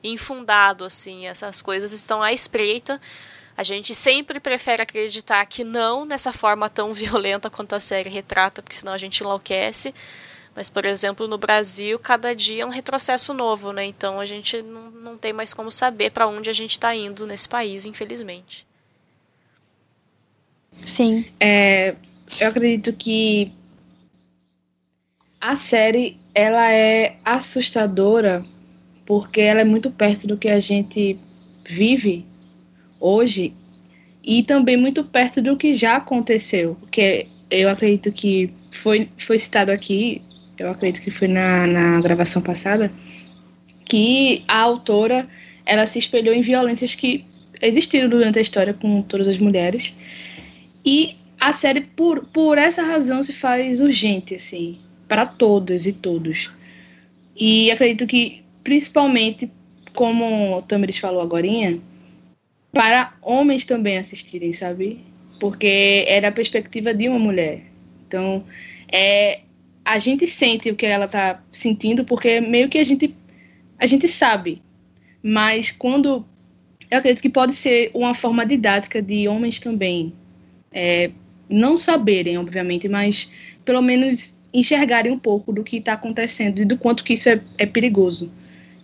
infundado, 0.05 0.85
assim, 0.85 1.27
essas 1.27 1.63
coisas 1.63 1.93
estão 1.93 2.23
à 2.23 2.31
espreita. 2.31 3.01
A 3.57 3.63
gente 3.63 3.95
sempre 3.95 4.39
prefere 4.39 4.83
acreditar 4.83 5.47
que 5.47 5.65
não 5.65 6.05
nessa 6.05 6.31
forma 6.31 6.69
tão 6.69 6.93
violenta 6.95 7.49
quanto 7.49 7.75
a 7.75 7.81
série 7.81 8.11
retrata, 8.11 8.63
porque 8.63 8.77
senão 8.77 8.93
a 8.93 8.99
gente 8.99 9.21
enlouquece. 9.21 9.95
Mas, 10.59 10.69
por 10.69 10.85
exemplo, 10.85 11.29
no 11.29 11.39
Brasil, 11.39 12.01
cada 12.01 12.35
dia 12.35 12.65
é 12.65 12.67
um 12.67 12.69
retrocesso 12.69 13.33
novo, 13.33 13.73
né? 13.73 13.85
Então 13.85 14.19
a 14.19 14.27
gente 14.27 14.61
não, 14.61 14.91
não 14.91 15.17
tem 15.17 15.33
mais 15.33 15.55
como 15.55 15.71
saber 15.71 16.11
para 16.11 16.27
onde 16.27 16.51
a 16.51 16.53
gente 16.53 16.73
está 16.73 16.93
indo 16.97 17.25
nesse 17.29 17.49
país, 17.49 17.87
infelizmente. 17.87 18.67
Sim. 20.97 21.25
É, 21.39 21.95
eu 22.41 22.49
acredito 22.49 22.93
que 22.93 23.53
a 25.41 25.55
série 25.55 26.19
ela 26.35 26.73
é 26.73 27.17
assustadora 27.25 28.45
porque 29.07 29.41
ela 29.41 29.61
é 29.61 29.65
muito 29.65 29.93
perto 29.93 30.27
do 30.27 30.37
que 30.37 30.49
a 30.49 30.59
gente 30.59 31.17
vive 31.69 32.27
hoje 32.99 33.55
e 34.25 34.43
também 34.43 34.77
muito 34.77 35.05
perto 35.05 35.41
do 35.41 35.57
que 35.57 35.75
já 35.75 35.99
aconteceu, 35.99 36.75
porque 36.81 37.29
eu 37.49 37.69
acredito 37.69 38.11
que 38.11 38.53
foi, 38.73 39.09
foi 39.17 39.39
citado 39.39 39.71
aqui 39.71 40.21
eu 40.59 40.71
acredito 40.71 41.03
que 41.03 41.11
foi 41.11 41.29
na, 41.29 41.67
na 41.67 42.01
gravação 42.01 42.43
passada, 42.43 42.93
que 43.85 44.43
a 44.47 44.61
autora 44.61 45.27
ela 45.65 45.87
se 45.87 45.99
espelhou 45.99 46.35
em 46.35 46.41
violências 46.41 46.95
que 46.95 47.25
existiram 47.61 48.09
durante 48.09 48.39
a 48.39 48.43
história 48.43 48.75
com 48.75 49.03
todas 49.03 49.29
as 49.29 49.39
mulheres. 49.39 49.95
E 50.85 51.17
a 51.39 51.53
série, 51.53 51.83
por, 51.83 52.25
por 52.27 52.59
essa 52.59 52.83
razão, 52.83 53.23
se 53.23 53.33
faz 53.33 53.81
urgente, 53.81 54.35
assim, 54.35 54.79
para 55.07 55.27
todas 55.27 55.87
e 55.87 55.93
todos. 55.93 56.51
E 57.37 57.71
acredito 57.71 58.07
que, 58.07 58.43
principalmente, 58.65 59.51
como 59.95 60.57
o 60.57 60.63
Tamiris 60.63 60.99
falou 60.99 61.21
agora, 61.21 61.47
para 62.73 63.15
homens 63.23 63.65
também 63.65 63.99
assistirem, 63.99 64.53
sabe? 64.53 65.01
Porque 65.39 66.05
era 66.09 66.29
a 66.29 66.33
perspectiva 66.33 66.93
de 66.93 67.09
uma 67.09 67.19
mulher. 67.19 67.63
Então, 68.07 68.45
é, 68.91 69.41
a 69.89 69.99
gente 69.99 70.27
sente 70.27 70.71
o 70.71 70.77
que 70.77 70.85
ela 70.85 71.09
tá 71.09 71.43
sentindo, 71.51 72.05
porque 72.05 72.43
meio 72.43 72.69
que 72.69 72.77
a 72.77 72.85
gente, 72.85 73.15
a 73.79 73.87
gente 73.87 74.07
sabe. 74.07 74.61
Mas 75.23 75.71
quando. 75.71 76.27
Eu 76.91 76.99
acredito 76.99 77.23
que 77.23 77.31
pode 77.31 77.55
ser 77.55 77.91
uma 77.95 78.15
forma 78.15 78.45
didática 78.45 79.01
de 79.01 79.27
homens 79.27 79.59
também. 79.59 80.13
É, 80.71 81.11
não 81.49 81.79
saberem, 81.79 82.37
obviamente, 82.37 82.87
mas 82.87 83.33
pelo 83.65 83.81
menos 83.81 84.37
enxergarem 84.53 85.11
um 85.11 85.19
pouco 85.19 85.53
do 85.53 85.65
que 85.65 85.79
está 85.79 85.95
acontecendo 85.95 86.61
e 86.61 86.67
do 86.67 86.77
quanto 86.77 87.03
que 87.03 87.15
isso 87.15 87.31
é, 87.31 87.41
é 87.57 87.65
perigoso. 87.65 88.31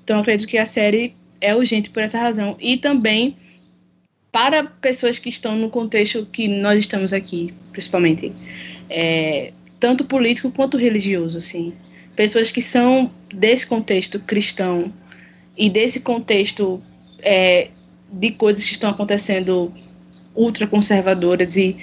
Então, 0.02 0.16
eu 0.16 0.22
acredito 0.22 0.48
que 0.48 0.56
a 0.56 0.66
série 0.66 1.14
é 1.38 1.54
urgente 1.54 1.90
por 1.90 2.02
essa 2.02 2.18
razão. 2.18 2.56
E 2.58 2.78
também 2.78 3.36
para 4.32 4.64
pessoas 4.64 5.18
que 5.18 5.28
estão 5.28 5.54
no 5.54 5.68
contexto 5.68 6.26
que 6.32 6.48
nós 6.48 6.80
estamos 6.80 7.12
aqui, 7.12 7.52
principalmente. 7.72 8.32
É, 8.88 9.52
tanto 9.84 10.02
político 10.06 10.50
quanto 10.50 10.78
religioso, 10.78 11.36
assim. 11.36 11.74
Pessoas 12.16 12.50
que 12.50 12.62
são 12.62 13.12
desse 13.28 13.66
contexto 13.66 14.18
cristão 14.18 14.90
e 15.58 15.68
desse 15.68 16.00
contexto 16.00 16.78
é, 17.20 17.68
de 18.10 18.30
coisas 18.30 18.64
que 18.64 18.72
estão 18.72 18.88
acontecendo 18.88 19.70
ultraconservadoras 20.34 21.54
e, 21.54 21.76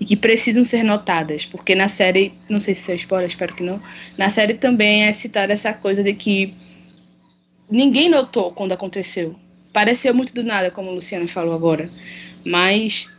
e 0.00 0.06
que 0.06 0.16
precisam 0.16 0.64
ser 0.64 0.82
notadas, 0.82 1.44
porque 1.44 1.74
na 1.74 1.86
série, 1.86 2.32
não 2.48 2.60
sei 2.60 2.74
se 2.74 2.90
é 2.90 2.94
spoiler, 2.94 3.28
espero 3.28 3.54
que 3.54 3.62
não, 3.62 3.78
na 4.16 4.30
série 4.30 4.54
também 4.54 5.04
é 5.04 5.12
citada 5.12 5.52
essa 5.52 5.74
coisa 5.74 6.02
de 6.02 6.14
que 6.14 6.54
ninguém 7.70 8.08
notou 8.08 8.52
quando 8.52 8.72
aconteceu. 8.72 9.36
Pareceu 9.70 10.14
muito 10.14 10.32
do 10.32 10.42
nada, 10.42 10.70
como 10.70 10.88
a 10.88 10.94
Luciana 10.94 11.28
falou 11.28 11.54
agora, 11.54 11.90
mas 12.42 13.10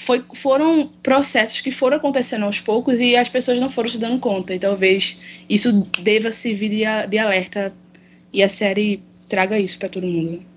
foi, 0.00 0.22
foram 0.34 0.88
processos 1.02 1.60
que 1.60 1.70
foram 1.70 1.98
acontecendo 1.98 2.44
aos 2.44 2.60
poucos 2.60 3.00
e 3.00 3.16
as 3.16 3.28
pessoas 3.28 3.60
não 3.60 3.70
foram 3.70 3.88
se 3.88 3.98
dando 3.98 4.18
conta. 4.18 4.54
E 4.54 4.58
talvez 4.58 5.18
isso 5.48 5.72
deva 6.00 6.32
servir 6.32 6.70
de, 6.70 7.08
de 7.08 7.18
alerta 7.18 7.72
e 8.32 8.42
a 8.42 8.48
série 8.48 9.02
traga 9.28 9.58
isso 9.58 9.78
para 9.78 9.88
todo 9.88 10.06
mundo. 10.06 10.49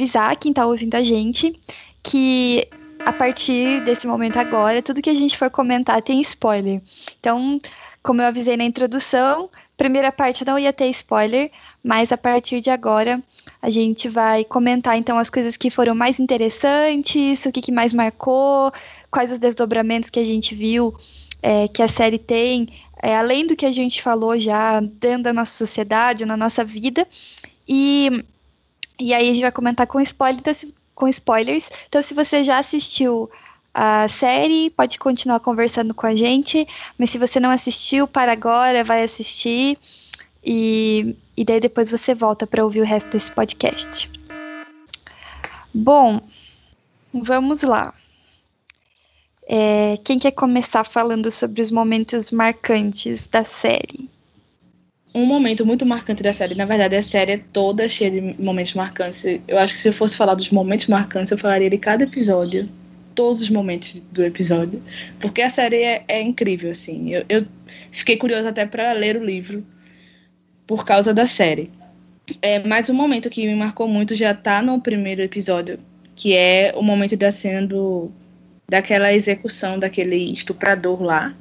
Avisar 0.00 0.36
quem 0.36 0.50
está 0.50 0.66
ouvindo 0.66 0.94
a 0.94 1.02
gente 1.02 1.58
que 2.02 2.66
a 3.04 3.12
partir 3.12 3.82
desse 3.84 4.06
momento 4.06 4.38
agora, 4.38 4.82
tudo 4.82 5.02
que 5.02 5.10
a 5.10 5.14
gente 5.14 5.36
for 5.36 5.50
comentar 5.50 6.02
tem 6.02 6.20
spoiler. 6.22 6.82
Então, 7.18 7.60
como 8.02 8.20
eu 8.20 8.26
avisei 8.26 8.56
na 8.56 8.64
introdução, 8.64 9.48
primeira 9.76 10.12
parte 10.12 10.44
não 10.44 10.58
ia 10.58 10.72
ter 10.72 10.90
spoiler, 10.90 11.50
mas 11.82 12.12
a 12.12 12.18
partir 12.18 12.60
de 12.60 12.70
agora 12.70 13.22
a 13.62 13.70
gente 13.70 14.08
vai 14.08 14.44
comentar 14.44 14.96
então 14.96 15.18
as 15.18 15.30
coisas 15.30 15.56
que 15.56 15.70
foram 15.70 15.94
mais 15.94 16.18
interessantes, 16.18 17.44
o 17.44 17.52
que, 17.52 17.62
que 17.62 17.72
mais 17.72 17.92
marcou, 17.92 18.72
quais 19.10 19.32
os 19.32 19.38
desdobramentos 19.38 20.10
que 20.10 20.20
a 20.20 20.24
gente 20.24 20.54
viu 20.54 20.94
é, 21.42 21.68
que 21.68 21.82
a 21.82 21.88
série 21.88 22.18
tem, 22.18 22.68
é, 23.02 23.16
além 23.16 23.46
do 23.46 23.56
que 23.56 23.64
a 23.64 23.72
gente 23.72 24.02
falou 24.02 24.38
já 24.38 24.80
dentro 24.80 25.24
da 25.24 25.32
nossa 25.32 25.52
sociedade, 25.52 26.26
na 26.26 26.36
nossa 26.36 26.62
vida. 26.62 27.06
E 27.66 28.24
e 29.00 29.14
aí 29.14 29.30
a 29.30 29.32
gente 29.32 29.42
vai 29.42 29.50
comentar 29.50 29.86
com, 29.86 29.98
spoiler, 30.00 30.40
então, 30.40 30.52
se, 30.52 30.74
com 30.94 31.08
spoilers. 31.08 31.64
Então, 31.88 32.02
se 32.02 32.12
você 32.12 32.44
já 32.44 32.58
assistiu 32.58 33.30
a 33.72 34.06
série, 34.08 34.68
pode 34.70 34.98
continuar 34.98 35.40
conversando 35.40 35.94
com 35.94 36.06
a 36.06 36.14
gente. 36.14 36.68
Mas 36.98 37.10
se 37.10 37.18
você 37.18 37.40
não 37.40 37.50
assistiu, 37.50 38.06
para 38.06 38.32
agora, 38.32 38.84
vai 38.84 39.02
assistir. 39.02 39.78
E, 40.44 41.16
e 41.36 41.44
daí 41.44 41.60
depois 41.60 41.90
você 41.90 42.14
volta 42.14 42.46
para 42.46 42.62
ouvir 42.62 42.82
o 42.82 42.86
resto 42.86 43.08
desse 43.08 43.32
podcast. 43.32 44.10
Bom, 45.72 46.20
vamos 47.12 47.62
lá. 47.62 47.94
É, 49.46 49.98
quem 50.04 50.18
quer 50.18 50.32
começar 50.32 50.84
falando 50.84 51.32
sobre 51.32 51.62
os 51.62 51.70
momentos 51.70 52.30
marcantes 52.30 53.26
da 53.28 53.44
série? 53.44 54.08
Um 55.12 55.26
momento 55.26 55.66
muito 55.66 55.84
marcante 55.84 56.22
da 56.22 56.32
série, 56.32 56.54
na 56.54 56.64
verdade, 56.64 56.94
a 56.94 57.02
série 57.02 57.32
é 57.32 57.40
toda 57.52 57.88
cheia 57.88 58.10
de 58.10 58.40
momentos 58.40 58.74
marcantes. 58.74 59.24
Eu 59.48 59.58
acho 59.58 59.74
que 59.74 59.80
se 59.80 59.88
eu 59.88 59.92
fosse 59.92 60.16
falar 60.16 60.34
dos 60.34 60.50
momentos 60.50 60.86
marcantes, 60.86 61.32
eu 61.32 61.38
falaria 61.38 61.68
de 61.68 61.78
cada 61.78 62.04
episódio, 62.04 62.68
todos 63.14 63.42
os 63.42 63.50
momentos 63.50 64.00
do 64.12 64.22
episódio, 64.24 64.80
porque 65.18 65.42
a 65.42 65.50
série 65.50 65.82
é, 65.82 66.04
é 66.06 66.22
incrível, 66.22 66.70
assim. 66.70 67.12
Eu, 67.12 67.24
eu 67.28 67.46
fiquei 67.90 68.16
curiosa 68.16 68.50
até 68.50 68.64
para 68.64 68.92
ler 68.92 69.16
o 69.16 69.24
livro 69.24 69.66
por 70.64 70.84
causa 70.84 71.12
da 71.12 71.26
série. 71.26 71.70
É, 72.40 72.60
mas 72.60 72.88
um 72.88 72.94
momento 72.94 73.28
que 73.28 73.46
me 73.46 73.54
marcou 73.56 73.88
muito 73.88 74.14
já 74.14 74.32
tá 74.32 74.62
no 74.62 74.80
primeiro 74.80 75.22
episódio, 75.22 75.80
que 76.14 76.34
é 76.34 76.72
o 76.76 76.82
momento 76.82 77.16
da 77.16 77.32
cena 77.32 77.66
do 77.66 78.10
daquela 78.68 79.12
execução 79.12 79.80
daquele 79.80 80.32
estuprador 80.32 81.02
lá. 81.02 81.34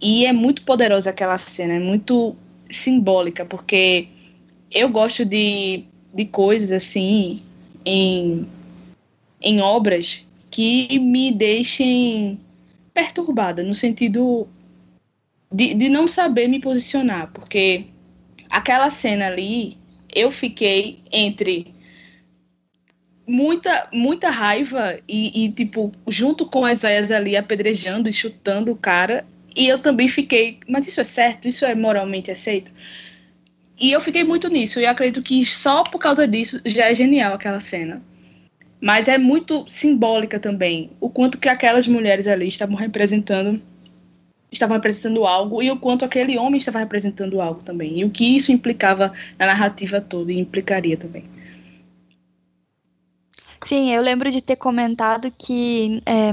E 0.00 0.24
é 0.24 0.32
muito 0.32 0.62
poderosa 0.62 1.10
aquela 1.10 1.36
cena, 1.36 1.74
é 1.74 1.78
muito 1.78 2.34
simbólica, 2.70 3.44
porque 3.44 4.08
eu 4.70 4.88
gosto 4.88 5.24
de, 5.24 5.84
de 6.14 6.24
coisas 6.24 6.72
assim 6.72 7.42
em, 7.84 8.46
em 9.40 9.60
obras 9.60 10.26
que 10.50 10.98
me 10.98 11.32
deixem 11.32 12.40
perturbada, 12.92 13.62
no 13.62 13.74
sentido 13.74 14.48
de, 15.52 15.74
de 15.74 15.88
não 15.88 16.08
saber 16.08 16.48
me 16.48 16.60
posicionar, 16.60 17.30
porque 17.32 17.86
aquela 18.50 18.90
cena 18.90 19.26
ali 19.26 19.76
eu 20.14 20.30
fiquei 20.30 21.00
entre 21.12 21.74
muita 23.26 23.88
muita 23.92 24.30
raiva 24.30 24.98
e, 25.08 25.44
e, 25.44 25.52
tipo 25.52 25.92
junto 26.08 26.46
com 26.46 26.64
as 26.64 26.84
aias 26.84 27.10
ali 27.10 27.36
apedrejando 27.36 28.08
e 28.08 28.12
chutando 28.12 28.72
o 28.72 28.76
cara 28.76 29.26
e 29.56 29.66
eu 29.66 29.78
também 29.78 30.08
fiquei 30.08 30.60
mas 30.68 30.86
isso 30.86 31.00
é 31.00 31.04
certo? 31.04 31.48
Isso 31.48 31.64
é 31.64 31.74
moralmente 31.74 32.30
aceito? 32.30 32.70
E 33.78 33.92
eu 33.92 34.00
fiquei 34.00 34.24
muito 34.24 34.48
nisso 34.48 34.80
e 34.80 34.86
acredito 34.86 35.22
que 35.22 35.44
só 35.44 35.82
por 35.82 35.98
causa 35.98 36.26
disso 36.26 36.60
já 36.64 36.90
é 36.90 36.94
genial 36.94 37.34
aquela 37.34 37.60
cena. 37.60 38.02
Mas 38.80 39.08
é 39.08 39.18
muito 39.18 39.64
simbólica 39.68 40.38
também 40.38 40.90
o 41.00 41.08
quanto 41.08 41.38
que 41.38 41.48
aquelas 41.48 41.86
mulheres 41.86 42.26
ali 42.26 42.46
estavam 42.48 42.76
representando 42.76 43.62
estavam 44.50 44.76
representando 44.76 45.26
algo 45.26 45.62
e 45.62 45.70
o 45.70 45.78
quanto 45.78 46.04
aquele 46.04 46.38
homem 46.38 46.58
estava 46.58 46.78
representando 46.78 47.40
algo 47.40 47.62
também 47.62 47.98
e 47.98 48.04
o 48.04 48.10
que 48.10 48.36
isso 48.36 48.52
implicava 48.52 49.12
na 49.38 49.46
narrativa 49.46 50.00
toda 50.00 50.32
e 50.32 50.38
implicaria 50.38 50.96
também. 50.96 51.24
Sim, 53.68 53.92
eu 53.92 54.00
lembro 54.00 54.30
de 54.30 54.40
ter 54.40 54.56
comentado 54.56 55.32
que 55.36 56.00
é, 56.06 56.30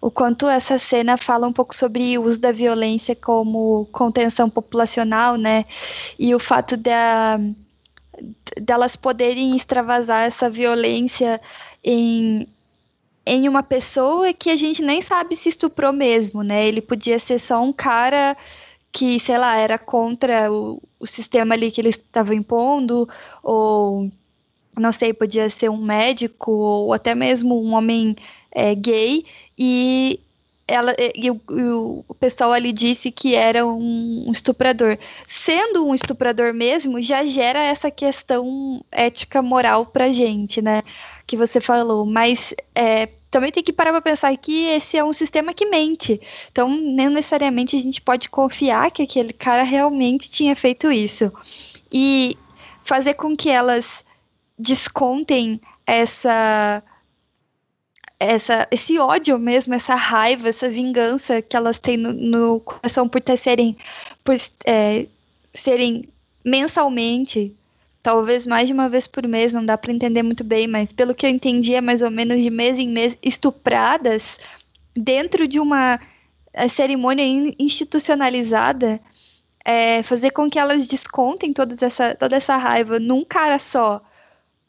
o 0.00 0.10
quanto 0.10 0.48
essa 0.48 0.78
cena 0.78 1.16
fala 1.16 1.46
um 1.46 1.52
pouco 1.52 1.74
sobre 1.74 2.16
o 2.16 2.22
uso 2.24 2.40
da 2.40 2.52
violência 2.52 3.14
como 3.14 3.86
contenção 3.92 4.48
populacional, 4.48 5.36
né? 5.36 5.66
E 6.18 6.34
o 6.34 6.38
fato 6.38 6.76
de 6.76 6.90
delas 8.60 8.96
poderem 8.96 9.56
extravasar 9.56 10.26
essa 10.26 10.48
violência 10.48 11.40
em, 11.82 12.46
em 13.24 13.48
uma 13.48 13.62
pessoa 13.62 14.32
que 14.32 14.50
a 14.50 14.56
gente 14.56 14.82
nem 14.82 15.02
sabe 15.02 15.36
se 15.36 15.48
estuprou 15.48 15.92
mesmo, 15.92 16.42
né? 16.42 16.66
Ele 16.66 16.80
podia 16.80 17.18
ser 17.18 17.38
só 17.38 17.62
um 17.62 17.72
cara 17.72 18.36
que, 18.92 19.20
sei 19.20 19.38
lá, 19.38 19.56
era 19.56 19.78
contra 19.78 20.50
o, 20.52 20.82
o 20.98 21.06
sistema 21.06 21.54
ali 21.54 21.70
que 21.70 21.80
ele 21.80 21.90
estava 21.90 22.34
impondo, 22.34 23.08
ou 23.42 24.10
não 24.78 24.92
sei, 24.92 25.12
podia 25.12 25.48
ser 25.50 25.68
um 25.70 25.76
médico 25.76 26.50
ou 26.50 26.92
até 26.92 27.14
mesmo 27.14 27.62
um 27.62 27.74
homem 27.74 28.16
é, 28.52 28.74
gay 28.74 29.24
e 29.58 30.20
ela 30.70 30.94
e 31.16 31.30
o, 31.30 31.40
e 31.50 31.62
o, 32.08 32.14
pessoal 32.20 32.52
ali 32.52 32.72
disse 32.72 33.10
que 33.10 33.34
era 33.34 33.66
um 33.66 34.30
estuprador. 34.30 34.96
Sendo 35.44 35.84
um 35.86 35.92
estuprador 35.92 36.54
mesmo, 36.54 37.02
já 37.02 37.26
gera 37.26 37.58
essa 37.58 37.90
questão 37.90 38.84
ética 38.92 39.42
moral 39.42 39.86
pra 39.86 40.12
gente, 40.12 40.62
né? 40.62 40.84
Que 41.26 41.36
você 41.36 41.60
falou. 41.60 42.06
Mas 42.06 42.54
é, 42.72 43.08
também 43.30 43.50
tem 43.50 43.64
que 43.64 43.72
parar 43.72 43.90
para 43.90 44.00
pensar 44.00 44.36
que 44.36 44.66
esse 44.66 44.96
é 44.96 45.02
um 45.02 45.12
sistema 45.12 45.52
que 45.52 45.66
mente. 45.66 46.20
Então, 46.52 46.68
nem 46.68 47.08
necessariamente 47.08 47.76
a 47.76 47.80
gente 47.80 48.00
pode 48.00 48.28
confiar 48.28 48.92
que 48.92 49.02
aquele 49.02 49.32
cara 49.32 49.64
realmente 49.64 50.30
tinha 50.30 50.54
feito 50.54 50.90
isso. 50.92 51.32
E 51.92 52.38
fazer 52.84 53.14
com 53.14 53.36
que 53.36 53.50
elas 53.50 53.84
descontem 54.56 55.60
essa 55.84 56.82
essa, 58.20 58.68
esse 58.70 58.98
ódio 58.98 59.38
mesmo, 59.38 59.72
essa 59.72 59.94
raiva, 59.94 60.50
essa 60.50 60.68
vingança 60.68 61.40
que 61.40 61.56
elas 61.56 61.78
têm 61.78 61.96
no, 61.96 62.12
no 62.12 62.60
coração 62.60 63.08
por 63.08 63.18
ter 63.22 63.38
serem, 63.38 63.78
por 64.22 64.38
é, 64.66 65.06
serem 65.54 66.04
mensalmente, 66.44 67.56
talvez 68.02 68.46
mais 68.46 68.66
de 68.66 68.74
uma 68.74 68.90
vez 68.90 69.06
por 69.06 69.26
mês, 69.26 69.54
não 69.54 69.64
dá 69.64 69.78
para 69.78 69.90
entender 69.90 70.22
muito 70.22 70.44
bem, 70.44 70.66
mas 70.66 70.92
pelo 70.92 71.14
que 71.14 71.24
eu 71.24 71.30
entendi 71.30 71.74
é 71.74 71.80
mais 71.80 72.02
ou 72.02 72.10
menos 72.10 72.40
de 72.42 72.50
mês 72.50 72.78
em 72.78 72.90
mês 72.90 73.16
estupradas 73.22 74.22
dentro 74.94 75.48
de 75.48 75.58
uma 75.58 75.98
é, 76.52 76.68
cerimônia 76.68 77.24
institucionalizada, 77.58 79.00
é, 79.64 80.02
fazer 80.02 80.30
com 80.32 80.50
que 80.50 80.58
elas 80.58 80.86
descontem 80.86 81.54
toda 81.54 81.74
essa, 81.86 82.14
toda 82.14 82.36
essa 82.36 82.56
raiva 82.58 82.98
num 82.98 83.24
cara 83.24 83.58
só 83.58 84.02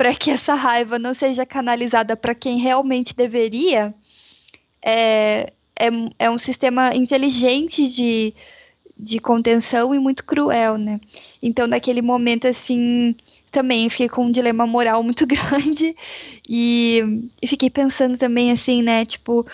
para 0.02 0.16
que 0.16 0.32
essa 0.32 0.56
raiva 0.56 0.97
não 0.97 1.14
seja 1.14 1.45
canalizada 1.45 2.18
para 2.18 2.34
quem 2.34 2.58
realmente 2.58 3.16
deveria, 3.16 3.93
é, 4.82 5.54
é, 5.80 5.89
é 6.18 6.28
um 6.28 6.39
sistema 6.39 6.89
inteligente 6.95 7.88
de, 7.88 8.34
de 8.97 9.20
contenção 9.20 9.93
e 9.93 9.99
muito 9.99 10.26
cruel, 10.26 10.76
né? 10.76 10.99
Então, 11.39 11.68
naquele 11.68 12.02
momento, 12.02 12.47
assim, 12.47 13.16
também 13.52 13.91
fiquei 13.91 14.10
com 14.10 14.26
um 14.26 14.32
dilema 14.32 14.66
moral 14.66 15.04
muito 15.06 15.28
grande 15.28 15.95
e, 16.49 17.30
e 17.39 17.45
fiquei 17.45 17.70
pensando 17.70 18.18
também, 18.18 18.52
assim, 18.52 18.82
né, 18.82 19.06
tipo, 19.06 19.45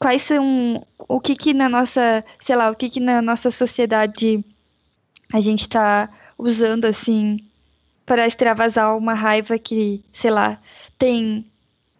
quais 0.00 0.22
são, 0.22 0.84
o 0.98 1.20
que 1.20 1.36
que 1.36 1.54
na 1.54 1.68
nossa, 1.68 2.24
sei 2.44 2.56
lá, 2.56 2.72
o 2.72 2.74
que 2.74 2.90
que 2.90 2.98
na 2.98 3.22
nossa 3.22 3.52
sociedade 3.52 4.44
a 5.32 5.38
gente 5.38 5.60
está 5.60 6.10
usando, 6.36 6.86
assim, 6.86 7.36
para 8.04 8.26
extravasar 8.26 8.96
uma 8.96 9.14
raiva 9.14 9.58
que, 9.58 10.04
sei 10.12 10.30
lá, 10.30 10.58
tem, 10.98 11.46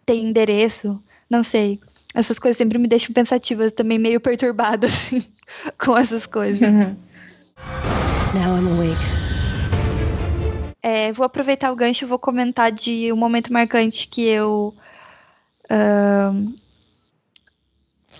tem 0.05 0.25
endereço, 0.25 1.01
não 1.29 1.43
sei. 1.43 1.79
Essas 2.13 2.37
coisas 2.37 2.57
sempre 2.57 2.77
me 2.77 2.87
deixam 2.87 3.13
pensativa, 3.13 3.71
também 3.71 3.97
meio 3.97 4.19
perturbada, 4.19 4.87
assim, 4.87 5.25
com 5.83 5.97
essas 5.97 6.25
coisas. 6.25 6.61
Uhum. 6.61 6.95
Now 8.33 8.57
I'm 8.57 8.67
awake. 8.75 9.23
É, 10.81 11.13
vou 11.13 11.25
aproveitar 11.25 11.71
o 11.71 11.75
gancho 11.75 12.03
e 12.03 12.07
vou 12.07 12.19
comentar 12.19 12.71
de 12.71 13.11
um 13.13 13.15
momento 13.15 13.53
marcante 13.53 14.05
que 14.07 14.27
eu 14.27 14.73
uh, 15.71 16.53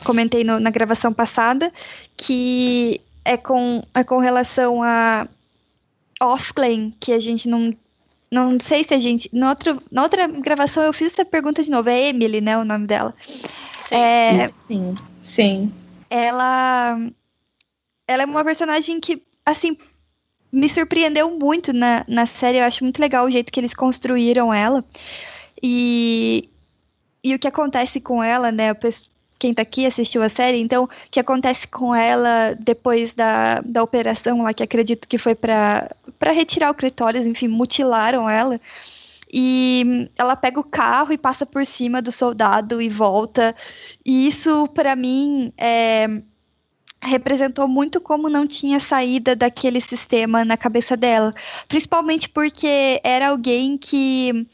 comentei 0.06 0.46
no, 0.46 0.60
na 0.62 0.70
gravação 0.70 1.12
passada, 1.12 1.72
que 2.16 3.02
é 3.26 3.36
com, 3.36 3.84
é 3.94 4.04
com 4.04 4.20
relação 4.20 4.82
a 4.82 5.28
Offlane, 6.22 6.96
que 7.00 7.12
a 7.12 7.20
gente 7.20 7.48
não 7.48 7.74
não 8.34 8.58
sei 8.68 8.84
se 8.84 8.96
a 8.96 9.00
gente. 9.00 9.30
Na 9.32 9.50
outra, 9.50 9.78
na 9.92 10.02
outra 10.02 10.26
gravação 10.26 10.82
eu 10.82 10.92
fiz 10.92 11.14
essa 11.14 11.24
pergunta 11.24 11.62
de 11.62 11.70
novo. 11.70 11.88
É 11.88 12.10
Emily, 12.10 12.42
né? 12.42 12.58
O 12.58 12.66
nome 12.66 12.88
dela. 12.88 13.14
Sim. 13.78 13.96
É, 13.96 14.48
sim. 14.68 14.96
Sim. 15.22 15.74
Ela. 16.10 16.98
Ela 18.08 18.24
é 18.24 18.26
uma 18.26 18.44
personagem 18.44 19.00
que, 19.00 19.22
assim, 19.46 19.78
me 20.52 20.68
surpreendeu 20.68 21.30
muito 21.38 21.72
na, 21.72 22.04
na 22.08 22.26
série. 22.26 22.58
Eu 22.58 22.64
acho 22.64 22.84
muito 22.84 23.00
legal 23.00 23.24
o 23.24 23.30
jeito 23.30 23.52
que 23.52 23.60
eles 23.60 23.76
construíram 23.76 24.52
ela. 24.52 24.84
E, 25.62 26.50
e 27.24 27.36
o 27.36 27.40
que 27.40 27.48
acontece 27.48 28.02
com 28.02 28.24
ela, 28.24 28.52
né? 28.52 28.74
Quem 29.44 29.54
tá 29.54 29.62
aqui 29.62 29.86
assistiu 29.86 30.24
a 30.24 30.30
série, 30.30 30.58
então, 30.62 30.86
o 30.86 30.90
que 31.12 31.20
acontece 31.20 31.68
com 31.68 31.94
ela 31.94 32.56
depois 32.58 33.14
da, 33.14 33.60
da 33.60 33.84
operação 33.84 34.42
lá, 34.42 34.54
que 34.54 34.64
acredito 34.64 35.06
que 35.06 35.18
foi 35.18 35.36
para 35.36 35.90
retirar 36.22 36.72
o 36.72 36.74
clitóris, 36.74 37.28
enfim, 37.28 37.50
mutilaram 37.50 38.30
ela. 38.30 38.58
E 39.32 40.10
ela 40.18 40.38
pega 40.38 40.62
o 40.62 40.64
carro 40.64 41.12
e 41.12 41.18
passa 41.18 41.46
por 41.46 41.66
cima 41.66 42.02
do 42.02 42.10
soldado 42.10 42.82
e 42.82 42.88
volta. 42.88 43.54
E 44.06 44.30
isso, 44.30 44.66
para 44.70 44.96
mim, 44.96 45.52
é, 45.58 46.08
representou 47.02 47.68
muito 47.68 48.00
como 48.00 48.30
não 48.30 48.48
tinha 48.48 48.80
saída 48.80 49.36
daquele 49.36 49.82
sistema 49.82 50.46
na 50.46 50.56
cabeça 50.56 50.96
dela. 50.96 51.34
Principalmente 51.68 52.30
porque 52.30 53.02
era 53.04 53.28
alguém 53.28 53.78
que 53.78 54.48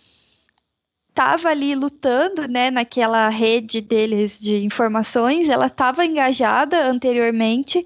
estava 1.20 1.50
ali 1.50 1.76
lutando, 1.76 2.48
né, 2.48 2.72
naquela 2.72 3.28
rede 3.28 3.82
deles 3.82 4.40
de 4.40 4.64
informações, 4.64 5.50
ela 5.50 5.68
estava 5.68 6.06
engajada 6.06 6.88
anteriormente 6.88 7.86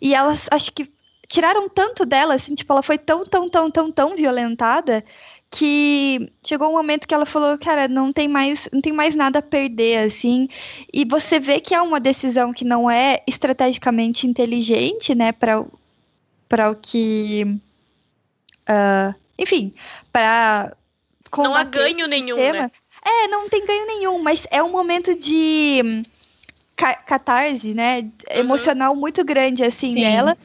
e 0.00 0.14
elas 0.14 0.46
acho 0.48 0.70
que 0.72 0.88
tiraram 1.26 1.68
tanto 1.68 2.06
dela, 2.06 2.34
assim, 2.34 2.54
tipo, 2.54 2.72
ela 2.72 2.82
foi 2.82 2.98
tão, 2.98 3.24
tão, 3.26 3.50
tão, 3.50 3.68
tão, 3.68 3.90
tão 3.90 4.14
violentada 4.14 5.04
que 5.50 6.30
chegou 6.46 6.68
um 6.68 6.74
momento 6.74 7.06
que 7.06 7.12
ela 7.12 7.26
falou, 7.26 7.58
cara, 7.58 7.88
não 7.88 8.12
tem 8.12 8.28
mais, 8.28 8.68
não 8.72 8.80
tem 8.80 8.92
mais 8.92 9.16
nada 9.16 9.40
a 9.40 9.42
perder, 9.42 10.06
assim. 10.06 10.48
E 10.92 11.04
você 11.04 11.40
vê 11.40 11.60
que 11.60 11.74
é 11.74 11.82
uma 11.82 11.98
decisão 11.98 12.52
que 12.52 12.64
não 12.64 12.88
é 12.88 13.22
estrategicamente 13.26 14.24
inteligente, 14.26 15.16
né, 15.16 15.32
para 15.32 15.64
para 16.48 16.70
o 16.70 16.76
que, 16.76 17.44
uh, 18.68 19.14
enfim, 19.38 19.74
para 20.12 20.76
não 21.38 21.54
há 21.54 21.64
ganho 21.64 22.06
nenhum, 22.06 22.36
né? 22.36 22.70
É, 23.04 23.28
não 23.28 23.48
tem 23.48 23.64
ganho 23.66 23.86
nenhum, 23.86 24.18
mas 24.22 24.46
é 24.50 24.62
um 24.62 24.70
momento 24.70 25.14
de 25.14 26.04
catarse, 27.06 27.74
né, 27.74 28.00
uhum. 28.00 28.10
emocional 28.30 28.94
muito 28.96 29.24
grande 29.24 29.62
assim 29.62 29.94
Sim. 29.94 30.00
dela. 30.00 30.36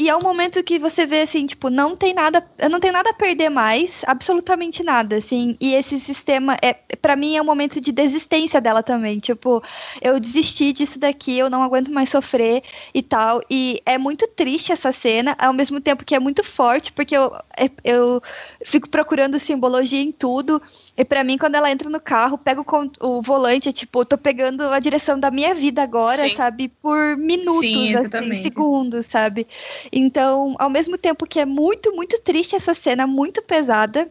E 0.00 0.08
é 0.08 0.16
um 0.16 0.22
momento 0.22 0.64
que 0.64 0.78
você 0.78 1.04
vê 1.04 1.20
assim, 1.20 1.44
tipo, 1.44 1.68
não 1.68 1.94
tem 1.94 2.14
nada, 2.14 2.42
eu 2.56 2.70
não 2.70 2.80
tenho 2.80 2.94
nada 2.94 3.10
a 3.10 3.12
perder 3.12 3.50
mais, 3.50 3.90
absolutamente 4.06 4.82
nada, 4.82 5.16
assim. 5.16 5.58
E 5.60 5.74
esse 5.74 6.00
sistema 6.00 6.56
é 6.62 6.72
para 6.72 7.14
mim 7.14 7.36
é 7.36 7.42
um 7.42 7.44
momento 7.44 7.78
de 7.78 7.92
desistência 7.92 8.62
dela 8.62 8.82
também, 8.82 9.18
tipo, 9.18 9.62
eu 10.00 10.18
desisti 10.18 10.72
disso 10.72 10.98
daqui, 10.98 11.36
eu 11.36 11.50
não 11.50 11.62
aguento 11.62 11.92
mais 11.92 12.08
sofrer 12.08 12.62
e 12.94 13.02
tal. 13.02 13.42
E 13.50 13.82
é 13.84 13.98
muito 13.98 14.26
triste 14.28 14.72
essa 14.72 14.90
cena, 14.90 15.36
ao 15.38 15.52
mesmo 15.52 15.82
tempo 15.82 16.02
que 16.02 16.14
é 16.14 16.18
muito 16.18 16.42
forte, 16.42 16.90
porque 16.92 17.14
eu 17.14 17.36
é, 17.54 17.70
eu 17.84 18.22
fico 18.64 18.88
procurando 18.88 19.38
simbologia 19.38 20.00
em 20.00 20.12
tudo. 20.12 20.62
E 20.96 21.04
para 21.04 21.22
mim 21.22 21.36
quando 21.36 21.56
ela 21.56 21.70
entra 21.70 21.90
no 21.90 22.00
carro, 22.00 22.38
pega 22.38 22.62
o, 22.62 22.90
o 23.06 23.20
volante, 23.20 23.68
é 23.68 23.72
tipo, 23.72 24.00
eu 24.00 24.06
tô 24.06 24.16
pegando 24.16 24.62
a 24.68 24.78
direção 24.78 25.20
da 25.20 25.30
minha 25.30 25.54
vida 25.54 25.82
agora, 25.82 26.26
Sim. 26.26 26.36
sabe? 26.36 26.68
Por 26.68 27.18
minutos, 27.18 27.68
Sim, 27.68 27.96
assim, 27.96 28.42
segundos, 28.42 29.04
sabe? 29.10 29.46
Então, 29.92 30.54
ao 30.58 30.70
mesmo 30.70 30.96
tempo 30.96 31.26
que 31.26 31.40
é 31.40 31.46
muito, 31.46 31.94
muito 31.94 32.20
triste 32.22 32.54
essa 32.54 32.74
cena, 32.74 33.06
muito 33.06 33.42
pesada, 33.42 34.10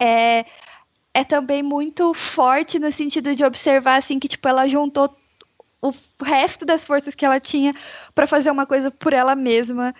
é, 0.00 0.44
é 1.12 1.24
também 1.24 1.62
muito 1.62 2.14
forte 2.14 2.78
no 2.78 2.92
sentido 2.92 3.34
de 3.34 3.44
observar 3.44 3.96
assim 3.98 4.18
que 4.18 4.28
tipo 4.28 4.46
ela 4.48 4.68
juntou 4.68 5.14
o 5.82 5.92
resto 6.22 6.64
das 6.64 6.84
forças 6.84 7.14
que 7.14 7.24
ela 7.24 7.40
tinha 7.40 7.74
para 8.14 8.26
fazer 8.26 8.50
uma 8.50 8.66
coisa 8.66 8.90
por 8.90 9.12
ela 9.12 9.34
mesma. 9.34 9.94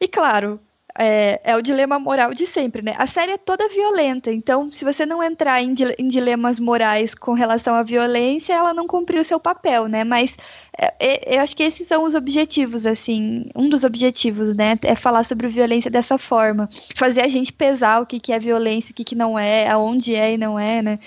E 0.00 0.08
claro, 0.08 0.60
é, 1.02 1.40
é, 1.42 1.56
o 1.56 1.62
dilema 1.62 1.98
moral 1.98 2.34
de 2.34 2.46
sempre, 2.46 2.82
né? 2.82 2.94
A 2.98 3.06
série 3.06 3.32
é 3.32 3.38
toda 3.38 3.66
violenta, 3.70 4.30
então 4.30 4.70
se 4.70 4.84
você 4.84 5.06
não 5.06 5.22
entrar 5.22 5.62
em, 5.62 5.74
em 5.98 6.06
dilemas 6.06 6.60
morais 6.60 7.14
com 7.14 7.32
relação 7.32 7.74
à 7.74 7.82
violência, 7.82 8.52
ela 8.52 8.74
não 8.74 8.86
cumpriu 8.86 9.22
o 9.22 9.24
seu 9.24 9.40
papel, 9.40 9.86
né? 9.86 10.04
Mas 10.04 10.36
é, 10.78 11.36
eu 11.36 11.40
acho 11.40 11.56
que 11.56 11.62
esses 11.62 11.88
são 11.88 12.04
os 12.04 12.14
objetivos, 12.14 12.84
assim, 12.84 13.46
um 13.56 13.70
dos 13.70 13.82
objetivos, 13.82 14.54
né? 14.54 14.78
É 14.82 14.94
falar 14.94 15.24
sobre 15.24 15.48
violência 15.48 15.90
dessa 15.90 16.18
forma, 16.18 16.68
fazer 16.94 17.22
a 17.22 17.28
gente 17.28 17.50
pesar 17.50 18.02
o 18.02 18.06
que, 18.06 18.20
que 18.20 18.30
é 18.30 18.38
violência, 18.38 18.92
o 18.92 18.94
que, 18.94 19.02
que 19.04 19.14
não 19.14 19.38
é, 19.38 19.68
aonde 19.70 20.14
é 20.14 20.34
e 20.34 20.36
não 20.36 20.58
é, 20.58 20.82
né? 20.82 20.98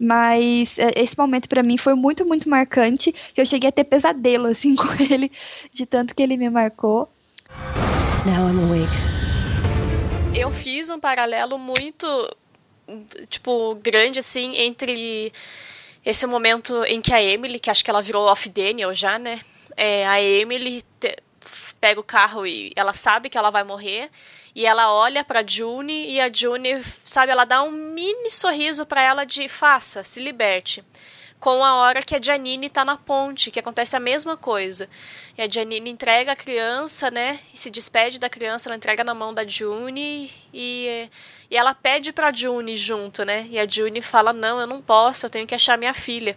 Mas 0.00 0.76
é, 0.76 1.00
esse 1.00 1.16
momento 1.16 1.48
para 1.48 1.62
mim 1.62 1.78
foi 1.78 1.94
muito, 1.94 2.26
muito 2.26 2.48
marcante, 2.48 3.14
que 3.32 3.40
eu 3.40 3.46
cheguei 3.46 3.68
a 3.68 3.72
ter 3.72 3.84
pesadelo, 3.84 4.48
assim, 4.48 4.74
com 4.76 4.88
ele, 5.00 5.30
de 5.72 5.86
tanto 5.86 6.12
que 6.12 6.24
ele 6.24 6.36
me 6.36 6.50
marcou. 6.50 7.08
Now 8.26 8.48
I'm 8.48 8.58
awake 8.58 9.17
eu 10.38 10.50
fiz 10.52 10.88
um 10.88 11.00
paralelo 11.00 11.58
muito, 11.58 12.36
tipo, 13.28 13.74
grande, 13.76 14.20
assim, 14.20 14.56
entre 14.56 15.32
esse 16.04 16.26
momento 16.26 16.84
em 16.84 17.00
que 17.00 17.12
a 17.12 17.22
Emily, 17.22 17.58
que 17.58 17.70
acho 17.70 17.84
que 17.84 17.90
ela 17.90 18.00
virou 18.00 18.26
off 18.26 18.48
Daniel 18.48 18.94
já, 18.94 19.18
né? 19.18 19.40
É, 19.76 20.06
a 20.06 20.22
Emily 20.22 20.82
te, 21.00 21.16
pega 21.80 22.00
o 22.00 22.04
carro 22.04 22.46
e 22.46 22.72
ela 22.76 22.92
sabe 22.92 23.28
que 23.28 23.36
ela 23.36 23.50
vai 23.50 23.64
morrer. 23.64 24.10
E 24.54 24.66
ela 24.66 24.92
olha 24.92 25.22
para 25.22 25.46
June 25.46 26.06
e 26.08 26.20
a 26.20 26.28
June, 26.32 26.82
sabe, 27.04 27.30
ela 27.30 27.44
dá 27.44 27.62
um 27.62 27.70
mini 27.70 28.30
sorriso 28.30 28.86
para 28.86 29.02
ela 29.02 29.24
de 29.24 29.48
faça, 29.48 30.02
se 30.02 30.20
liberte 30.20 30.84
com 31.40 31.62
a 31.64 31.76
hora 31.76 32.02
que 32.02 32.16
a 32.16 32.20
Janine 32.20 32.66
está 32.66 32.84
na 32.84 32.96
ponte, 32.96 33.50
que 33.50 33.60
acontece 33.60 33.94
a 33.96 34.00
mesma 34.00 34.36
coisa. 34.36 34.88
E 35.36 35.42
a 35.42 35.48
Janine 35.48 35.90
entrega 35.90 36.32
a 36.32 36.36
criança, 36.36 37.10
né? 37.10 37.38
E 37.54 37.58
se 37.58 37.70
despede 37.70 38.18
da 38.18 38.28
criança, 38.28 38.68
ela 38.68 38.76
entrega 38.76 39.04
na 39.04 39.14
mão 39.14 39.32
da 39.32 39.46
June 39.46 40.32
e, 40.52 41.08
e 41.50 41.56
ela 41.56 41.74
pede 41.74 42.12
para 42.12 42.32
June 42.32 42.76
junto, 42.76 43.24
né? 43.24 43.46
E 43.50 43.58
a 43.58 43.66
June 43.66 44.02
fala: 44.02 44.32
Não, 44.32 44.60
eu 44.60 44.66
não 44.66 44.82
posso, 44.82 45.26
eu 45.26 45.30
tenho 45.30 45.46
que 45.46 45.54
achar 45.54 45.78
minha 45.78 45.94
filha. 45.94 46.36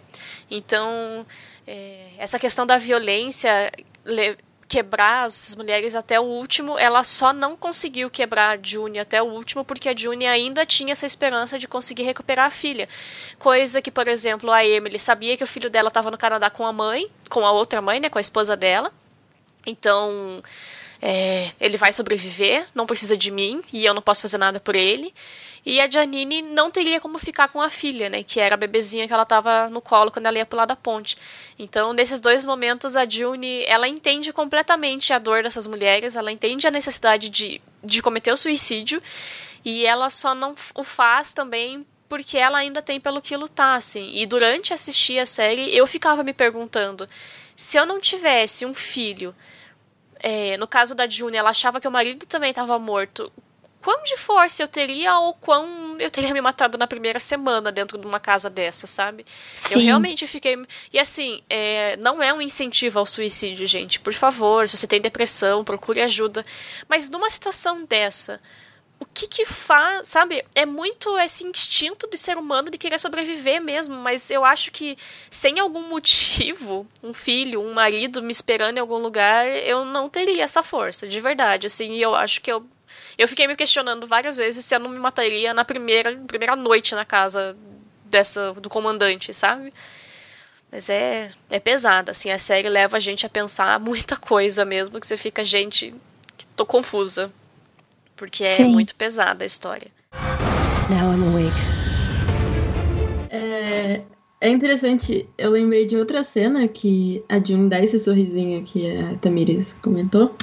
Então, 0.50 1.26
é, 1.66 2.10
essa 2.18 2.38
questão 2.38 2.66
da 2.66 2.78
violência 2.78 3.72
quebrar 4.72 5.26
as 5.26 5.54
mulheres 5.54 5.94
até 5.94 6.18
o 6.18 6.22
último, 6.22 6.78
ela 6.78 7.04
só 7.04 7.30
não 7.30 7.54
conseguiu 7.54 8.08
quebrar 8.08 8.58
a 8.58 8.62
June 8.62 8.98
até 8.98 9.22
o 9.22 9.26
último 9.26 9.66
porque 9.66 9.86
a 9.86 9.94
June 9.94 10.26
ainda 10.26 10.64
tinha 10.64 10.92
essa 10.92 11.04
esperança 11.04 11.58
de 11.58 11.68
conseguir 11.68 12.04
recuperar 12.04 12.46
a 12.46 12.50
filha. 12.50 12.88
Coisa 13.38 13.82
que, 13.82 13.90
por 13.90 14.08
exemplo, 14.08 14.50
a 14.50 14.64
Emily 14.64 14.98
sabia 14.98 15.36
que 15.36 15.44
o 15.44 15.46
filho 15.46 15.68
dela 15.68 15.88
estava 15.88 16.10
no 16.10 16.16
Canadá 16.16 16.48
com 16.48 16.64
a 16.64 16.72
mãe, 16.72 17.06
com 17.28 17.44
a 17.44 17.52
outra 17.52 17.82
mãe, 17.82 18.00
né, 18.00 18.08
com 18.08 18.16
a 18.16 18.20
esposa 18.22 18.56
dela. 18.56 18.90
Então, 19.66 20.42
é, 21.02 21.52
ele 21.60 21.76
vai 21.76 21.92
sobreviver, 21.92 22.66
não 22.74 22.86
precisa 22.86 23.14
de 23.14 23.30
mim 23.30 23.62
e 23.74 23.84
eu 23.84 23.92
não 23.92 24.00
posso 24.00 24.22
fazer 24.22 24.38
nada 24.38 24.58
por 24.58 24.74
ele. 24.74 25.12
E 25.64 25.80
a 25.80 25.88
Janine 25.88 26.42
não 26.42 26.70
teria 26.70 27.00
como 27.00 27.18
ficar 27.18 27.48
com 27.48 27.62
a 27.62 27.70
filha, 27.70 28.10
né? 28.10 28.22
Que 28.22 28.40
era 28.40 28.54
a 28.54 28.58
bebezinha 28.58 29.06
que 29.06 29.12
ela 29.12 29.22
estava 29.22 29.68
no 29.68 29.80
colo 29.80 30.10
quando 30.10 30.26
ela 30.26 30.38
ia 30.38 30.46
pular 30.46 30.64
da 30.64 30.74
ponte. 30.74 31.16
Então, 31.58 31.92
nesses 31.92 32.20
dois 32.20 32.44
momentos, 32.44 32.96
a 32.96 33.08
June, 33.08 33.64
ela 33.66 33.86
entende 33.86 34.32
completamente 34.32 35.12
a 35.12 35.18
dor 35.18 35.44
dessas 35.44 35.66
mulheres, 35.66 36.16
ela 36.16 36.32
entende 36.32 36.66
a 36.66 36.70
necessidade 36.70 37.28
de, 37.28 37.62
de 37.82 38.02
cometer 38.02 38.32
o 38.32 38.36
suicídio, 38.36 39.00
e 39.64 39.86
ela 39.86 40.10
só 40.10 40.34
não 40.34 40.54
o 40.74 40.82
faz 40.82 41.32
também 41.32 41.86
porque 42.08 42.36
ela 42.36 42.58
ainda 42.58 42.82
tem 42.82 43.00
pelo 43.00 43.22
que 43.22 43.36
lutar, 43.36 43.78
assim. 43.78 44.10
E 44.14 44.26
durante 44.26 44.74
assistir 44.74 45.18
a 45.18 45.26
série, 45.26 45.74
eu 45.74 45.86
ficava 45.86 46.22
me 46.24 46.34
perguntando, 46.34 47.08
se 47.54 47.76
eu 47.76 47.86
não 47.86 48.00
tivesse 48.00 48.66
um 48.66 48.74
filho... 48.74 49.34
É, 50.24 50.56
no 50.56 50.68
caso 50.68 50.94
da 50.94 51.08
June, 51.08 51.36
ela 51.36 51.50
achava 51.50 51.80
que 51.80 51.88
o 51.88 51.90
marido 51.90 52.24
também 52.26 52.50
estava 52.50 52.78
morto 52.78 53.32
quão 53.82 54.02
de 54.04 54.16
força 54.16 54.62
eu 54.62 54.68
teria 54.68 55.18
ou 55.18 55.34
quão 55.34 55.96
eu 55.98 56.10
teria 56.10 56.32
me 56.32 56.40
matado 56.40 56.78
na 56.78 56.86
primeira 56.86 57.18
semana 57.18 57.72
dentro 57.72 57.98
de 57.98 58.06
uma 58.06 58.20
casa 58.20 58.48
dessa, 58.48 58.86
sabe? 58.86 59.26
Eu 59.70 59.80
Sim. 59.80 59.86
realmente 59.86 60.26
fiquei. 60.26 60.56
E 60.92 60.98
assim, 60.98 61.42
é, 61.50 61.96
não 61.96 62.22
é 62.22 62.32
um 62.32 62.40
incentivo 62.40 62.98
ao 62.98 63.06
suicídio, 63.06 63.66
gente. 63.66 63.98
Por 63.98 64.14
favor, 64.14 64.68
se 64.68 64.76
você 64.76 64.86
tem 64.86 65.00
depressão, 65.00 65.64
procure 65.64 66.00
ajuda. 66.00 66.46
Mas 66.88 67.10
numa 67.10 67.28
situação 67.28 67.84
dessa, 67.84 68.40
o 69.02 69.04
que 69.04 69.26
que 69.26 69.44
faz, 69.44 70.06
sabe? 70.06 70.44
É 70.54 70.64
muito 70.64 71.18
esse 71.18 71.44
instinto 71.44 72.08
de 72.08 72.16
ser 72.16 72.38
humano 72.38 72.70
de 72.70 72.78
querer 72.78 73.00
sobreviver 73.00 73.60
mesmo, 73.60 73.96
mas 73.96 74.30
eu 74.30 74.44
acho 74.44 74.70
que 74.70 74.96
sem 75.28 75.58
algum 75.58 75.88
motivo, 75.88 76.86
um 77.02 77.12
filho, 77.12 77.60
um 77.60 77.72
marido 77.72 78.22
me 78.22 78.30
esperando 78.30 78.76
em 78.76 78.80
algum 78.80 78.98
lugar, 78.98 79.44
eu 79.48 79.84
não 79.84 80.08
teria 80.08 80.44
essa 80.44 80.62
força, 80.62 81.08
de 81.08 81.20
verdade, 81.20 81.66
assim, 81.66 81.94
e 81.94 82.02
eu 82.02 82.14
acho 82.14 82.40
que 82.40 82.52
eu 82.52 82.64
eu 83.18 83.28
fiquei 83.28 83.46
me 83.46 83.56
questionando 83.56 84.06
várias 84.06 84.36
vezes 84.36 84.64
se 84.64 84.74
eu 84.74 84.80
não 84.80 84.90
me 84.90 84.98
mataria 84.98 85.52
na 85.52 85.64
primeira, 85.64 86.16
primeira 86.26 86.56
noite 86.56 86.94
na 86.94 87.04
casa 87.04 87.56
dessa 88.04 88.52
do 88.54 88.68
comandante, 88.68 89.32
sabe? 89.32 89.72
Mas 90.70 90.88
é, 90.88 91.30
é 91.50 91.60
pesada, 91.60 92.12
assim, 92.12 92.30
a 92.30 92.38
série 92.38 92.68
leva 92.68 92.96
a 92.96 93.00
gente 93.00 93.26
a 93.26 93.28
pensar 93.28 93.78
muita 93.78 94.16
coisa 94.16 94.64
mesmo, 94.64 94.98
que 94.98 95.06
você 95.06 95.16
fica, 95.16 95.44
gente, 95.44 95.94
tô 96.56 96.64
confusa. 96.64 97.30
Porque 98.16 98.44
é 98.44 98.58
Sim. 98.58 98.72
muito 98.72 98.94
pesada 98.94 99.44
a 99.44 99.46
história. 99.46 99.88
Now 100.88 101.12
I'm 101.12 101.24
awake. 101.28 101.56
É, 103.30 104.02
é 104.40 104.48
interessante, 104.48 105.28
eu 105.36 105.50
lembrei 105.50 105.86
de 105.86 105.96
outra 105.96 106.24
cena 106.24 106.66
que 106.68 107.22
a 107.28 107.38
June 107.38 107.68
dá 107.68 107.80
esse 107.80 107.98
sorrisinho 107.98 108.62
que 108.64 108.96
a 108.96 109.16
Tamires 109.16 109.72
comentou 109.74 110.34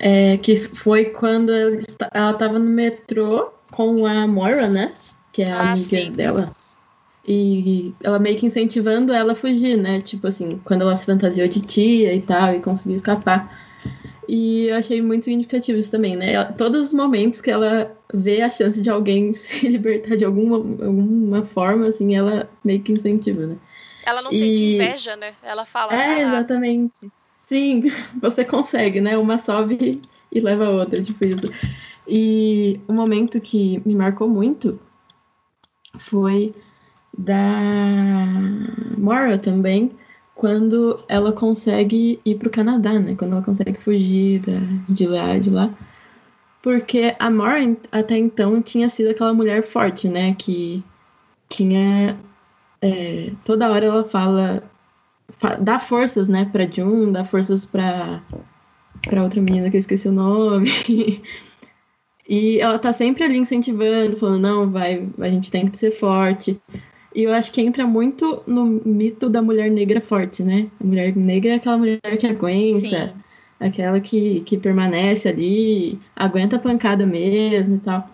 é, 0.00 0.38
que 0.38 0.56
foi 0.56 1.06
quando 1.06 1.52
ela 1.52 1.76
estava 1.76 2.58
no 2.58 2.70
metrô 2.70 3.52
com 3.70 4.06
a 4.06 4.26
Moira, 4.26 4.68
né? 4.68 4.92
Que 5.30 5.42
é 5.42 5.52
a 5.52 5.58
ah, 5.58 5.72
amiga 5.72 5.86
sim. 5.86 6.10
dela. 6.10 6.46
E 7.28 7.94
ela 8.02 8.18
meio 8.18 8.38
que 8.38 8.46
incentivando 8.46 9.12
ela 9.12 9.32
a 9.32 9.36
fugir, 9.36 9.76
né? 9.76 10.00
Tipo 10.00 10.26
assim, 10.26 10.58
quando 10.64 10.82
ela 10.82 10.96
se 10.96 11.04
fantasiou 11.04 11.46
de 11.46 11.60
tia 11.60 12.14
e 12.14 12.22
tal, 12.22 12.54
e 12.54 12.60
conseguiu 12.60 12.96
escapar. 12.96 13.68
E 14.26 14.68
eu 14.68 14.76
achei 14.76 15.02
muito 15.02 15.26
significativo 15.26 15.78
isso 15.78 15.90
também, 15.90 16.16
né? 16.16 16.44
Todos 16.56 16.88
os 16.88 16.94
momentos 16.94 17.40
que 17.42 17.50
ela 17.50 17.94
vê 18.12 18.40
a 18.40 18.50
chance 18.50 18.80
de 18.80 18.88
alguém 18.88 19.32
se 19.34 19.68
libertar 19.68 20.16
de 20.16 20.24
alguma, 20.24 20.56
alguma 20.56 21.42
forma, 21.42 21.88
assim, 21.88 22.16
ela 22.16 22.48
meio 22.64 22.80
que 22.80 22.92
incentiva, 22.92 23.46
né? 23.46 23.56
Ela 24.04 24.22
não 24.22 24.30
e... 24.30 24.38
sente 24.38 24.62
inveja, 24.74 25.16
né? 25.16 25.34
Ela 25.42 25.66
fala. 25.66 25.92
É, 25.92 26.14
ah, 26.14 26.20
exatamente. 26.22 27.12
Sim, 27.50 27.82
você 28.22 28.44
consegue, 28.44 29.00
né? 29.00 29.18
Uma 29.18 29.36
sobe 29.38 30.00
e 30.30 30.40
leva 30.40 30.66
a 30.66 30.70
outra, 30.70 31.02
tipo 31.02 31.26
isso. 31.26 31.46
E 32.06 32.80
um 32.88 32.94
momento 32.94 33.40
que 33.40 33.82
me 33.84 33.94
marcou 33.94 34.28
muito 34.28 34.80
foi 35.98 36.54
da 37.16 38.38
Mora 38.96 39.38
também, 39.38 39.92
quando 40.34 41.04
ela 41.08 41.32
consegue 41.32 42.20
ir 42.24 42.36
para 42.38 42.48
o 42.48 42.50
Canadá, 42.52 42.98
né? 43.00 43.14
Quando 43.16 43.32
ela 43.32 43.42
consegue 43.44 43.80
fugir 43.80 44.40
da, 44.40 44.60
de 44.88 45.06
lá, 45.06 45.38
de 45.38 45.50
lá. 45.50 45.74
porque 46.62 47.16
a 47.18 47.30
Morin 47.30 47.76
até 47.90 48.16
então 48.18 48.62
tinha 48.62 48.88
sido 48.88 49.10
aquela 49.10 49.32
mulher 49.34 49.62
forte, 49.62 50.08
né? 50.08 50.34
Que 50.34 50.84
tinha. 51.48 52.18
É, 52.82 53.32
toda 53.44 53.70
hora 53.70 53.86
ela 53.86 54.04
fala. 54.04 54.69
Dá 55.60 55.78
forças, 55.78 56.28
né, 56.28 56.44
pra 56.44 56.66
Jun, 56.66 57.12
dá 57.12 57.24
forças 57.24 57.64
pra, 57.64 58.22
pra 59.08 59.22
outra 59.22 59.40
menina 59.40 59.70
que 59.70 59.76
eu 59.76 59.80
esqueci 59.80 60.08
o 60.08 60.12
nome. 60.12 60.68
e 62.28 62.60
ela 62.60 62.78
tá 62.78 62.92
sempre 62.92 63.24
ali 63.24 63.38
incentivando, 63.38 64.16
falando: 64.16 64.42
não, 64.42 64.70
vai, 64.70 65.08
a 65.18 65.28
gente 65.28 65.50
tem 65.50 65.66
que 65.66 65.78
ser 65.78 65.90
forte. 65.90 66.60
E 67.14 67.24
eu 67.24 67.32
acho 67.32 67.50
que 67.52 67.60
entra 67.60 67.86
muito 67.86 68.42
no 68.46 68.64
mito 68.64 69.28
da 69.28 69.42
mulher 69.42 69.70
negra 69.70 70.00
forte, 70.00 70.42
né? 70.44 70.70
A 70.80 70.84
mulher 70.84 71.16
negra 71.16 71.52
é 71.52 71.54
aquela 71.56 71.76
mulher 71.76 72.00
que 72.18 72.26
aguenta. 72.26 73.14
Sim 73.14 73.20
aquela 73.60 74.00
que, 74.00 74.40
que 74.40 74.56
permanece 74.56 75.28
ali, 75.28 76.00
aguenta 76.16 76.56
a 76.56 76.58
pancada 76.58 77.04
mesmo 77.04 77.76
e 77.76 77.78
tal. 77.78 78.08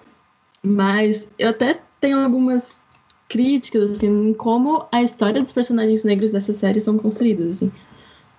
Mas 0.62 1.30
eu 1.38 1.50
até 1.50 1.80
tenho 2.00 2.18
algumas 2.18 2.80
críticas, 3.28 3.90
assim, 3.90 4.30
em 4.30 4.34
como 4.34 4.86
a 4.92 5.02
história 5.02 5.42
dos 5.42 5.52
personagens 5.52 6.04
negros 6.04 6.32
dessa 6.32 6.52
série 6.52 6.80
são 6.80 6.98
construídas, 6.98 7.50
assim. 7.50 7.72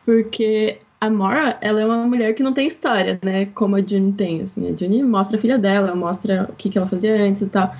Porque 0.05 0.79
a 0.99 1.09
Mora, 1.09 1.57
ela 1.61 1.81
é 1.81 1.85
uma 1.85 2.07
mulher 2.07 2.33
que 2.33 2.43
não 2.43 2.53
tem 2.53 2.67
história, 2.67 3.19
né? 3.23 3.45
Como 3.47 3.75
a 3.75 3.81
June 3.81 4.13
tem, 4.13 4.41
assim. 4.41 4.71
A 4.71 4.75
June 4.75 5.03
mostra 5.03 5.37
a 5.37 5.39
filha 5.39 5.57
dela, 5.57 5.95
mostra 5.95 6.47
o 6.49 6.55
que, 6.55 6.69
que 6.69 6.77
ela 6.77 6.87
fazia 6.87 7.21
antes 7.21 7.41
e 7.41 7.47
tal. 7.47 7.75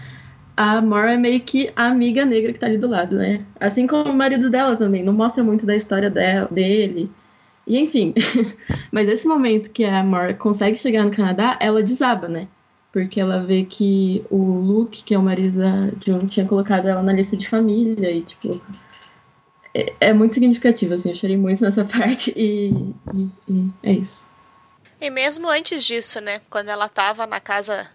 A 0.56 0.82
Mora 0.82 1.14
é 1.14 1.18
meio 1.18 1.40
que 1.42 1.72
a 1.76 1.88
amiga 1.88 2.26
negra 2.26 2.52
que 2.54 2.60
tá 2.60 2.68
ali 2.68 2.78
do 2.78 2.88
lado, 2.88 3.16
né? 3.16 3.46
Assim 3.60 3.88
como 3.88 4.10
o 4.10 4.16
marido 4.16 4.50
dela 4.50 4.76
também, 4.76 5.04
não 5.04 5.14
mostra 5.14 5.44
muito 5.44 5.66
da 5.66 5.76
história 5.76 6.10
dela, 6.10 6.48
dele. 6.52 7.10
E 7.66 7.78
enfim, 7.80 8.14
mas 8.92 9.08
esse 9.10 9.28
momento 9.28 9.70
que 9.72 9.84
a 9.84 10.04
Mora 10.04 10.34
consegue 10.34 10.78
chegar 10.78 11.04
no 11.04 11.12
Canadá, 11.12 11.58
ela 11.62 11.84
desaba, 11.84 12.28
né? 12.28 12.48
Porque 12.92 13.20
ela 13.20 13.44
vê 13.44 13.64
que 13.66 14.26
o 14.30 14.38
Luke, 14.38 15.04
que 15.04 15.14
é 15.14 15.18
o 15.20 15.22
marido 15.22 15.60
da 15.60 15.92
June, 16.04 16.28
tinha 16.28 16.46
colocado 16.46 16.88
ela 16.88 17.04
na 17.04 17.14
lista 17.14 17.38
de 17.38 17.48
família 17.48 18.12
e, 18.12 18.22
tipo, 18.22 18.62
é, 19.74 19.94
é 20.00 20.14
muito 20.14 20.34
significativo, 20.34 20.94
assim, 20.94 21.10
eu 21.10 21.16
chorei 21.16 21.38
muito 21.38 21.62
nessa 21.62 21.86
parte 21.86 22.34
e, 22.36 22.70
e, 23.14 23.30
e 23.48 23.72
é 23.84 23.92
isso. 23.92 24.28
E 25.00 25.10
mesmo 25.10 25.48
antes 25.48 25.86
disso, 25.86 26.20
né? 26.20 26.42
Quando 26.50 26.70
ela 26.70 26.90
tava 26.90 27.28
na 27.28 27.40
casa 27.40 27.88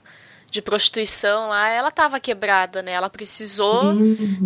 de 0.53 0.61
prostituição 0.61 1.49
lá, 1.49 1.71
ela 1.71 1.91
tava 1.91 2.21
quebrada, 2.21 2.83
né? 2.83 2.93
Ela 2.93 3.09
precisou 3.09 3.87
uhum. 3.87 4.45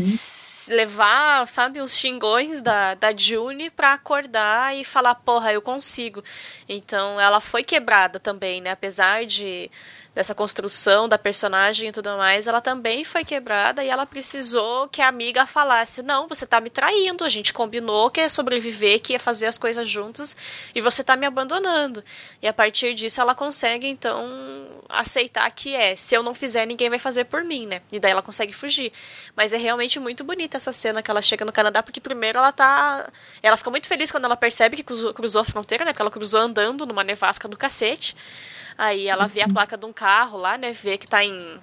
levar, 0.68 1.46
sabe, 1.48 1.80
os 1.80 1.98
xingões 1.98 2.62
da, 2.62 2.94
da 2.94 3.14
June 3.14 3.68
pra 3.70 3.92
acordar 3.92 4.74
e 4.74 4.84
falar, 4.84 5.16
porra, 5.16 5.52
eu 5.52 5.60
consigo. 5.60 6.22
Então 6.68 7.20
ela 7.20 7.40
foi 7.40 7.64
quebrada 7.64 8.20
também, 8.20 8.60
né? 8.60 8.70
Apesar 8.70 9.26
de 9.26 9.68
dessa 10.16 10.34
construção 10.34 11.06
da 11.06 11.18
personagem 11.18 11.90
e 11.90 11.92
tudo 11.92 12.16
mais, 12.16 12.48
ela 12.48 12.62
também 12.62 13.04
foi 13.04 13.22
quebrada 13.22 13.84
e 13.84 13.90
ela 13.90 14.06
precisou 14.06 14.88
que 14.88 15.02
a 15.02 15.08
amiga 15.08 15.44
falasse: 15.44 16.02
Não, 16.02 16.26
você 16.26 16.46
tá 16.46 16.58
me 16.58 16.70
traindo, 16.70 17.22
a 17.22 17.28
gente 17.28 17.52
combinou 17.52 18.10
que 18.10 18.22
ia 18.22 18.28
sobreviver, 18.30 19.02
que 19.02 19.12
ia 19.12 19.20
fazer 19.20 19.44
as 19.44 19.58
coisas 19.58 19.86
juntos 19.86 20.34
e 20.74 20.80
você 20.80 21.04
tá 21.04 21.16
me 21.16 21.26
abandonando. 21.26 22.02
E 22.40 22.48
a 22.48 22.52
partir 22.52 22.94
disso 22.94 23.20
ela 23.20 23.34
consegue 23.34 23.86
então 23.86 24.26
aceitar 24.88 25.50
que 25.50 25.76
é: 25.76 25.94
se 25.94 26.14
eu 26.14 26.22
não 26.22 26.34
fizer, 26.34 26.64
ninguém 26.64 26.88
vai 26.88 26.98
fazer 26.98 27.24
por 27.24 27.44
mim, 27.44 27.66
né? 27.66 27.82
E 27.92 28.00
daí 28.00 28.10
ela 28.10 28.22
consegue 28.22 28.54
fugir. 28.54 28.94
Mas 29.36 29.52
é 29.52 29.58
realmente 29.58 30.00
muito 30.00 30.24
bonita 30.24 30.56
essa 30.56 30.72
cena 30.72 31.02
que 31.02 31.10
ela 31.10 31.20
chega 31.20 31.44
no 31.44 31.52
Canadá, 31.52 31.82
porque 31.82 32.00
primeiro 32.00 32.38
ela 32.38 32.52
tá. 32.52 33.12
Ela 33.42 33.58
fica 33.58 33.70
muito 33.70 33.86
feliz 33.86 34.10
quando 34.10 34.24
ela 34.24 34.36
percebe 34.36 34.78
que 34.78 34.82
cruzou, 34.82 35.12
cruzou 35.12 35.42
a 35.42 35.44
fronteira, 35.44 35.84
né? 35.84 35.92
Porque 35.92 36.00
ela 36.00 36.10
cruzou 36.10 36.40
andando 36.40 36.86
numa 36.86 37.04
nevasca 37.04 37.46
do 37.46 37.56
cacete. 37.58 38.16
Aí 38.78 39.08
ela 39.08 39.26
vê 39.26 39.42
a 39.42 39.48
placa 39.48 39.76
de 39.76 39.86
um 39.86 39.92
carro 39.92 40.38
lá, 40.38 40.58
né? 40.58 40.72
Vê 40.72 40.98
que 40.98 41.06
tá 41.06 41.24
em. 41.24 41.60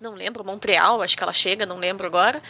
Não 0.00 0.14
lembro, 0.14 0.44
Montreal, 0.44 1.02
acho 1.02 1.16
que 1.16 1.22
ela 1.22 1.32
chega, 1.32 1.66
não 1.66 1.76
lembro 1.78 2.06
agora. 2.06 2.42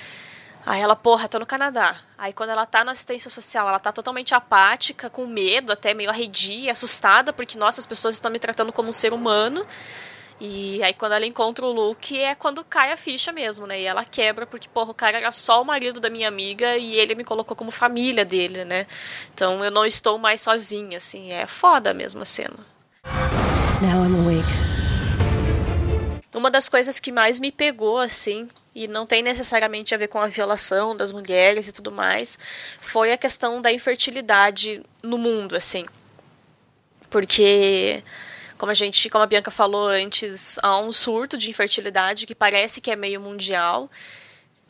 Aí 0.65 0.81
ela, 0.81 0.95
porra, 0.95 1.29
tô 1.29 1.39
no 1.39 1.47
Canadá. 1.47 1.97
Aí 2.19 2.33
quando 2.33 2.51
ela 2.51 2.67
tá 2.67 2.85
na 2.85 2.93
assistência 2.93 3.31
social, 3.31 3.69
ela 3.69 3.79
tá 3.79 3.91
totalmente 3.93 4.35
apática, 4.35 5.09
com 5.09 5.27
medo, 5.27 5.73
até 5.73 5.95
meio 5.95 6.11
arredia, 6.11 6.73
assustada, 6.73 7.33
porque, 7.33 7.59
nossa, 7.59 7.81
as 7.81 7.87
pessoas 7.87 8.15
estão 8.15 8.31
me 8.31 8.39
tratando 8.39 8.73
como 8.73 8.91
um 8.91 8.93
ser 8.93 9.13
humano. 9.13 9.67
E 10.41 10.83
aí 10.83 10.95
quando 10.95 11.13
ela 11.13 11.27
encontra 11.27 11.67
o 11.67 11.73
Luke 11.73 12.19
é 12.19 12.35
quando 12.35 12.65
cai 12.65 12.93
a 12.93 12.97
ficha 12.97 13.31
mesmo, 13.31 13.67
né? 13.67 13.81
E 13.81 13.85
ela 13.85 14.05
quebra 14.05 14.47
porque, 14.47 14.69
porra, 14.69 14.91
o 14.91 14.95
cara 14.95 15.19
era 15.19 15.31
só 15.31 15.61
o 15.61 15.65
marido 15.65 16.01
da 16.01 16.09
minha 16.09 16.29
amiga 16.29 16.79
e 16.79 16.95
ele 16.97 17.15
me 17.15 17.25
colocou 17.25 17.55
como 17.55 17.71
família 17.71 18.25
dele, 18.25 18.65
né? 18.65 18.87
Então 19.35 19.63
eu 19.63 19.71
não 19.71 19.85
estou 19.85 20.19
mais 20.19 20.41
sozinha, 20.41 20.97
assim. 20.97 21.31
É 21.33 21.47
foda 21.47 21.93
mesmo 21.93 22.23
a 22.23 22.25
cena. 22.25 22.70
Now 23.83 24.05
I'm 24.05 24.15
awake. 24.15 24.47
Uma 26.35 26.51
das 26.51 26.69
coisas 26.69 27.01
que 27.01 27.11
mais 27.11 27.41
me 27.41 27.51
pegou, 27.51 27.99
assim, 27.99 28.47
e 28.75 28.87
não 28.87 29.07
tem 29.07 29.23
necessariamente 29.23 29.95
a 29.95 29.99
ver 29.99 30.09
com 30.09 30.19
a 30.19 30.27
violação 30.27 30.95
das 30.95 31.11
mulheres 31.11 31.67
e 31.67 31.73
tudo 31.73 31.91
mais, 31.91 32.39
foi 32.79 33.11
a 33.11 33.17
questão 33.17 33.61
da 33.63 33.73
infertilidade 33.73 34.83
no 35.03 35.17
mundo, 35.17 35.57
assim. 35.57 35.87
Porque, 37.09 38.03
como 38.59 38.71
a 38.71 38.75
gente, 38.75 39.09
como 39.09 39.25
a 39.25 39.27
Bianca 39.27 39.51
falou 39.51 39.87
antes, 39.87 40.59
há 40.63 40.79
um 40.79 40.93
surto 40.93 41.39
de 41.39 41.49
infertilidade 41.49 42.27
que 42.27 42.35
parece 42.35 42.83
que 42.83 42.91
é 42.91 42.97
meio 42.97 43.19
mundial. 43.19 43.91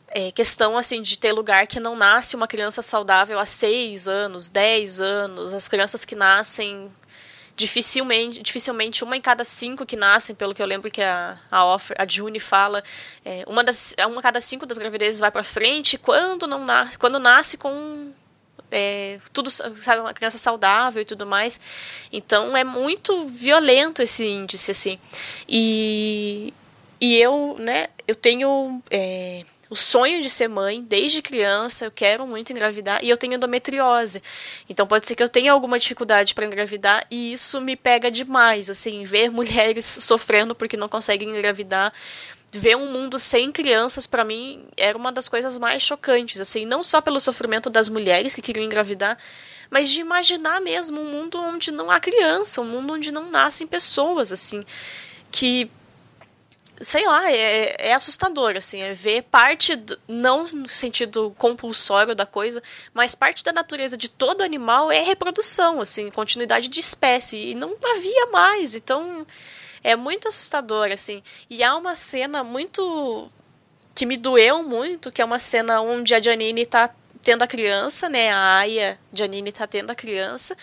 É 0.07 0.31
questão 0.31 0.77
assim 0.77 1.01
de 1.01 1.19
ter 1.19 1.33
lugar 1.33 1.67
que 1.67 1.81
não 1.81 1.97
nasce 1.97 2.35
uma 2.35 2.47
criança 2.47 2.81
saudável 2.81 3.37
há 3.39 3.45
seis 3.45 4.07
anos, 4.07 4.47
dez 4.47 5.01
anos, 5.01 5.53
as 5.53 5.67
crianças 5.67 6.05
que 6.05 6.15
nascem 6.15 6.89
dificilmente, 7.55 8.41
dificilmente 8.41 9.03
uma 9.03 9.15
em 9.15 9.21
cada 9.21 9.43
cinco 9.43 9.85
que 9.85 9.95
nascem, 9.95 10.35
pelo 10.35 10.53
que 10.53 10.61
eu 10.61 10.65
lembro 10.65 10.89
que 10.89 11.01
a, 11.01 11.37
a, 11.49 11.65
offer, 11.65 11.95
a 11.99 12.07
June 12.07 12.39
fala, 12.39 12.83
é, 13.23 13.43
uma, 13.47 13.63
das, 13.63 13.93
uma 14.07 14.19
a 14.19 14.23
cada 14.23 14.41
cinco 14.41 14.65
das 14.65 14.77
gravidezes 14.77 15.19
vai 15.19 15.31
para 15.31 15.43
frente 15.43 15.97
quando 15.97 16.47
não 16.47 16.65
nasce, 16.65 16.97
quando 16.97 17.19
nasce 17.19 17.57
com 17.57 18.11
é, 18.71 19.19
tudo, 19.33 19.51
sabe, 19.51 19.99
uma 19.99 20.13
criança 20.13 20.37
saudável 20.37 21.01
e 21.01 21.05
tudo 21.05 21.25
mais. 21.25 21.59
Então 22.11 22.55
é 22.55 22.63
muito 22.63 23.27
violento 23.27 24.01
esse 24.01 24.25
índice, 24.25 24.71
assim. 24.71 24.99
E, 25.47 26.53
e 26.99 27.17
eu, 27.17 27.57
né, 27.59 27.89
eu 28.07 28.15
tenho 28.15 28.81
é, 28.89 29.45
o 29.71 29.75
sonho 29.75 30.21
de 30.21 30.29
ser 30.29 30.49
mãe 30.49 30.83
desde 30.83 31.21
criança, 31.21 31.85
eu 31.85 31.91
quero 31.91 32.27
muito 32.27 32.51
engravidar 32.51 33.01
e 33.01 33.09
eu 33.09 33.15
tenho 33.15 33.35
endometriose. 33.35 34.21
Então 34.69 34.85
pode 34.85 35.07
ser 35.07 35.15
que 35.15 35.23
eu 35.23 35.29
tenha 35.29 35.53
alguma 35.53 35.79
dificuldade 35.79 36.35
para 36.35 36.45
engravidar 36.45 37.07
e 37.09 37.31
isso 37.31 37.61
me 37.61 37.77
pega 37.77 38.11
demais, 38.11 38.69
assim, 38.69 39.05
ver 39.05 39.31
mulheres 39.31 39.85
sofrendo 39.85 40.53
porque 40.53 40.75
não 40.75 40.89
conseguem 40.89 41.29
engravidar 41.29 41.93
ver 42.51 42.75
um 42.75 42.91
mundo 42.91 43.17
sem 43.17 43.49
crianças 43.49 44.05
para 44.05 44.25
mim 44.25 44.65
era 44.75 44.97
uma 44.97 45.09
das 45.09 45.29
coisas 45.29 45.57
mais 45.57 45.81
chocantes, 45.81 46.41
assim, 46.41 46.65
não 46.65 46.83
só 46.83 46.99
pelo 46.99 47.21
sofrimento 47.21 47.69
das 47.69 47.87
mulheres 47.87 48.35
que 48.35 48.41
queriam 48.41 48.65
engravidar, 48.65 49.17
mas 49.69 49.89
de 49.89 50.01
imaginar 50.01 50.59
mesmo 50.59 50.99
um 50.99 51.05
mundo 51.05 51.39
onde 51.39 51.71
não 51.71 51.89
há 51.89 51.97
criança, 51.97 52.59
um 52.59 52.65
mundo 52.65 52.91
onde 52.91 53.09
não 53.09 53.29
nascem 53.29 53.65
pessoas, 53.65 54.33
assim, 54.33 54.65
que 55.31 55.71
sei 56.81 57.05
lá, 57.05 57.31
é, 57.31 57.89
é 57.89 57.93
assustador, 57.93 58.55
assim, 58.57 58.81
é 58.81 58.93
ver 58.93 59.23
parte, 59.23 59.75
do, 59.75 59.99
não 60.07 60.43
no 60.43 60.67
sentido 60.67 61.33
compulsório 61.37 62.15
da 62.15 62.25
coisa, 62.25 62.61
mas 62.93 63.15
parte 63.15 63.43
da 63.43 63.53
natureza 63.53 63.97
de 63.97 64.09
todo 64.09 64.41
animal 64.41 64.91
é 64.91 65.01
reprodução, 65.01 65.79
assim, 65.81 66.09
continuidade 66.09 66.67
de 66.67 66.79
espécie, 66.79 67.37
e 67.37 67.55
não 67.55 67.75
havia 67.95 68.27
mais, 68.27 68.75
então 68.75 69.25
é 69.83 69.95
muito 69.95 70.27
assustador, 70.27 70.91
assim, 70.91 71.23
e 71.49 71.63
há 71.63 71.75
uma 71.75 71.95
cena 71.95 72.43
muito, 72.43 73.29
que 73.93 74.05
me 74.05 74.17
doeu 74.17 74.63
muito, 74.63 75.11
que 75.11 75.21
é 75.21 75.25
uma 75.25 75.39
cena 75.39 75.81
onde 75.81 76.13
a 76.13 76.21
Janine 76.21 76.65
tá 76.65 76.89
tendo 77.21 77.43
a 77.43 77.47
criança, 77.47 78.09
né, 78.09 78.31
a 78.31 78.57
Aya 78.57 78.97
Janine 79.13 79.51
tá 79.51 79.67
tendo 79.67 79.91
a 79.91 79.95
criança, 79.95 80.57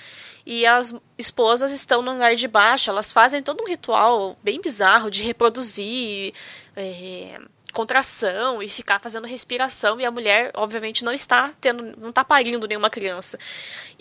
e 0.49 0.65
as 0.65 0.95
esposas 1.19 1.73
estão 1.73 2.01
no 2.01 2.13
andar 2.13 2.35
de 2.35 2.49
baixo, 2.49 2.89
elas 2.89 3.13
fazem 3.13 3.43
todo 3.43 3.63
um 3.63 3.69
ritual 3.69 4.35
bem 4.43 4.63
bizarro 4.63 5.11
de 5.11 5.23
reproduzir 5.23 6.33
é, 6.75 7.39
contração 7.71 8.63
e 8.63 8.69
ficar 8.71 8.99
fazendo 8.99 9.27
respiração, 9.27 10.01
e 10.01 10.07
a 10.07 10.11
mulher, 10.11 10.51
obviamente, 10.55 11.05
não 11.05 11.13
está 11.13 11.53
tendo, 11.61 11.95
não 11.99 12.09
está 12.09 12.25
parindo 12.25 12.67
nenhuma 12.67 12.89
criança. 12.89 13.39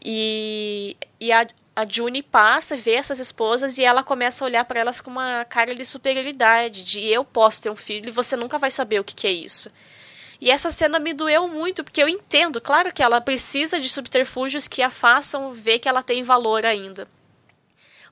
E, 0.02 0.96
e 1.20 1.34
a, 1.34 1.46
a 1.76 1.86
June 1.86 2.24
passa, 2.24 2.78
vê 2.78 2.94
essas 2.94 3.20
esposas 3.20 3.78
e 3.78 3.84
ela 3.84 4.02
começa 4.02 4.42
a 4.42 4.48
olhar 4.48 4.64
para 4.64 4.80
elas 4.80 5.02
com 5.02 5.12
uma 5.12 5.44
cara 5.44 5.76
de 5.76 5.84
superioridade, 5.84 6.82
de 6.82 7.06
eu 7.06 7.26
posso 7.26 7.62
ter 7.62 7.70
um 7.70 7.76
filho 7.76 8.08
e 8.08 8.12
você 8.12 8.38
nunca 8.38 8.58
vai 8.58 8.72
saber 8.72 9.02
o 9.02 9.04
que, 9.04 9.14
que 9.14 9.28
é 9.28 9.32
isso. 9.34 9.70
E 10.40 10.52
essa 10.52 10.70
cena 10.70 11.00
me 11.00 11.14
doeu 11.14 11.48
muito, 11.48 11.84
porque 11.84 12.02
eu 12.02 12.08
entendo, 12.08 12.62
claro 12.62 12.94
que 12.94 13.02
ela 13.02 13.20
precisa 13.20 13.80
de 13.80 13.90
subterfúgios 13.90 14.68
que 14.68 14.82
a 14.82 14.90
façam 14.90 15.54
ver 15.54 15.80
que 15.80 15.90
ela 15.90 16.04
tem 16.04 16.24
valor 16.24 16.66
ainda. 16.66 17.08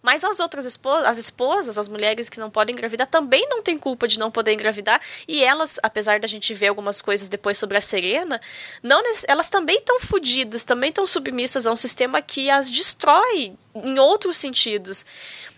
Mas 0.06 0.24
as 0.24 0.40
outras 0.40 0.66
esposas, 0.66 1.04
as 1.06 1.18
esposas, 1.18 1.80
as 1.80 1.88
mulheres 1.88 2.30
que 2.30 2.40
não 2.40 2.52
podem 2.52 2.74
engravidar, 2.74 3.08
também 3.08 3.50
não 3.50 3.64
têm 3.64 3.76
culpa 3.76 4.08
de 4.08 4.20
não 4.20 4.30
poder 4.30 4.54
engravidar. 4.54 5.02
E 5.28 5.44
elas, 5.44 5.80
apesar 5.82 6.20
da 6.20 6.28
gente 6.28 6.54
ver 6.54 6.68
algumas 6.68 7.02
coisas 7.02 7.28
depois 7.28 7.58
sobre 7.58 7.76
a 7.76 7.82
Serena, 7.82 8.40
não, 8.84 9.02
elas 9.28 9.50
também 9.50 9.78
estão 9.78 10.00
fodidas, 10.00 10.64
também 10.64 10.90
estão 10.90 11.08
submissas 11.08 11.66
a 11.66 11.72
um 11.72 11.76
sistema 11.76 12.22
que 12.22 12.52
as 12.52 12.70
destrói 12.70 13.56
em 13.74 13.98
outros 13.98 14.38
sentidos. 14.38 15.04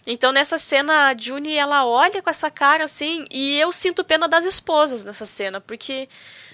Então 0.06 0.32
nessa 0.32 0.58
cena 0.58 1.10
a 1.10 1.18
June 1.18 1.54
ela 1.54 1.86
olha 1.86 2.22
com 2.22 2.30
essa 2.30 2.50
cara 2.50 2.86
assim 2.86 3.26
e 3.30 3.60
eu 3.60 3.74
sinto 3.74 4.06
pena 4.06 4.30
das 4.30 4.46
esposas 4.46 5.04
nessa 5.04 5.26
cena, 5.26 5.60
porque 5.60 6.08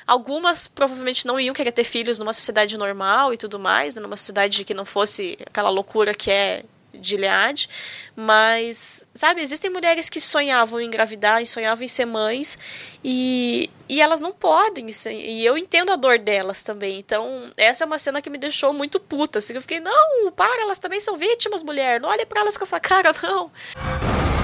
algumas 0.06 0.68
provavelmente 0.68 1.26
não 1.26 1.40
iam 1.40 1.54
querer 1.54 1.72
ter 1.72 1.84
filhos 1.84 2.20
numa 2.20 2.34
sociedade 2.34 2.78
normal 2.78 3.34
e 3.34 3.38
tudo 3.38 3.60
mais, 3.60 3.96
né, 3.96 4.02
numa 4.02 4.18
sociedade 4.18 4.64
que 4.64 4.74
não 4.74 4.86
fosse 4.86 5.38
aquela 5.46 5.70
loucura 5.70 6.14
que 6.14 6.32
é 6.32 6.64
de 6.94 7.10
Gilead, 7.10 7.68
mas, 8.16 9.06
sabe, 9.14 9.42
existem 9.42 9.70
mulheres 9.72 10.10
que 10.10 10.22
sonhavam 10.22 10.80
em 10.80 10.86
engravidar 10.86 11.42
e 11.42 11.48
sonhavam 11.48 11.84
em 11.84 11.88
ser 11.88 12.06
mães 12.06 12.58
e, 13.04 13.70
e 13.90 14.00
elas 14.00 14.22
não 14.22 14.32
podem, 14.32 14.88
e 15.10 15.44
eu 15.44 15.58
entendo 15.58 15.92
a 15.92 15.96
dor 15.96 16.20
delas 16.20 16.64
também, 16.64 17.00
então 17.00 17.52
essa 17.58 17.84
é 17.84 17.88
uma 17.88 17.98
cena 17.98 18.22
que 18.22 18.30
me 18.30 18.38
deixou 18.38 18.72
muito 18.74 19.00
puta, 19.00 19.40
assim, 19.40 19.54
eu 19.54 19.62
fiquei, 19.62 19.80
não, 19.80 20.32
para, 20.32 20.62
elas 20.62 20.78
também 20.78 21.00
são 21.00 21.18
vítimas, 21.18 21.64
mulher, 21.64 22.00
não 22.00 22.10
olhe 22.10 22.26
para 22.26 22.42
elas 22.42 22.56
com 22.56 22.64
essa 22.64 22.80
cara, 22.80 23.12
não. 23.24 23.52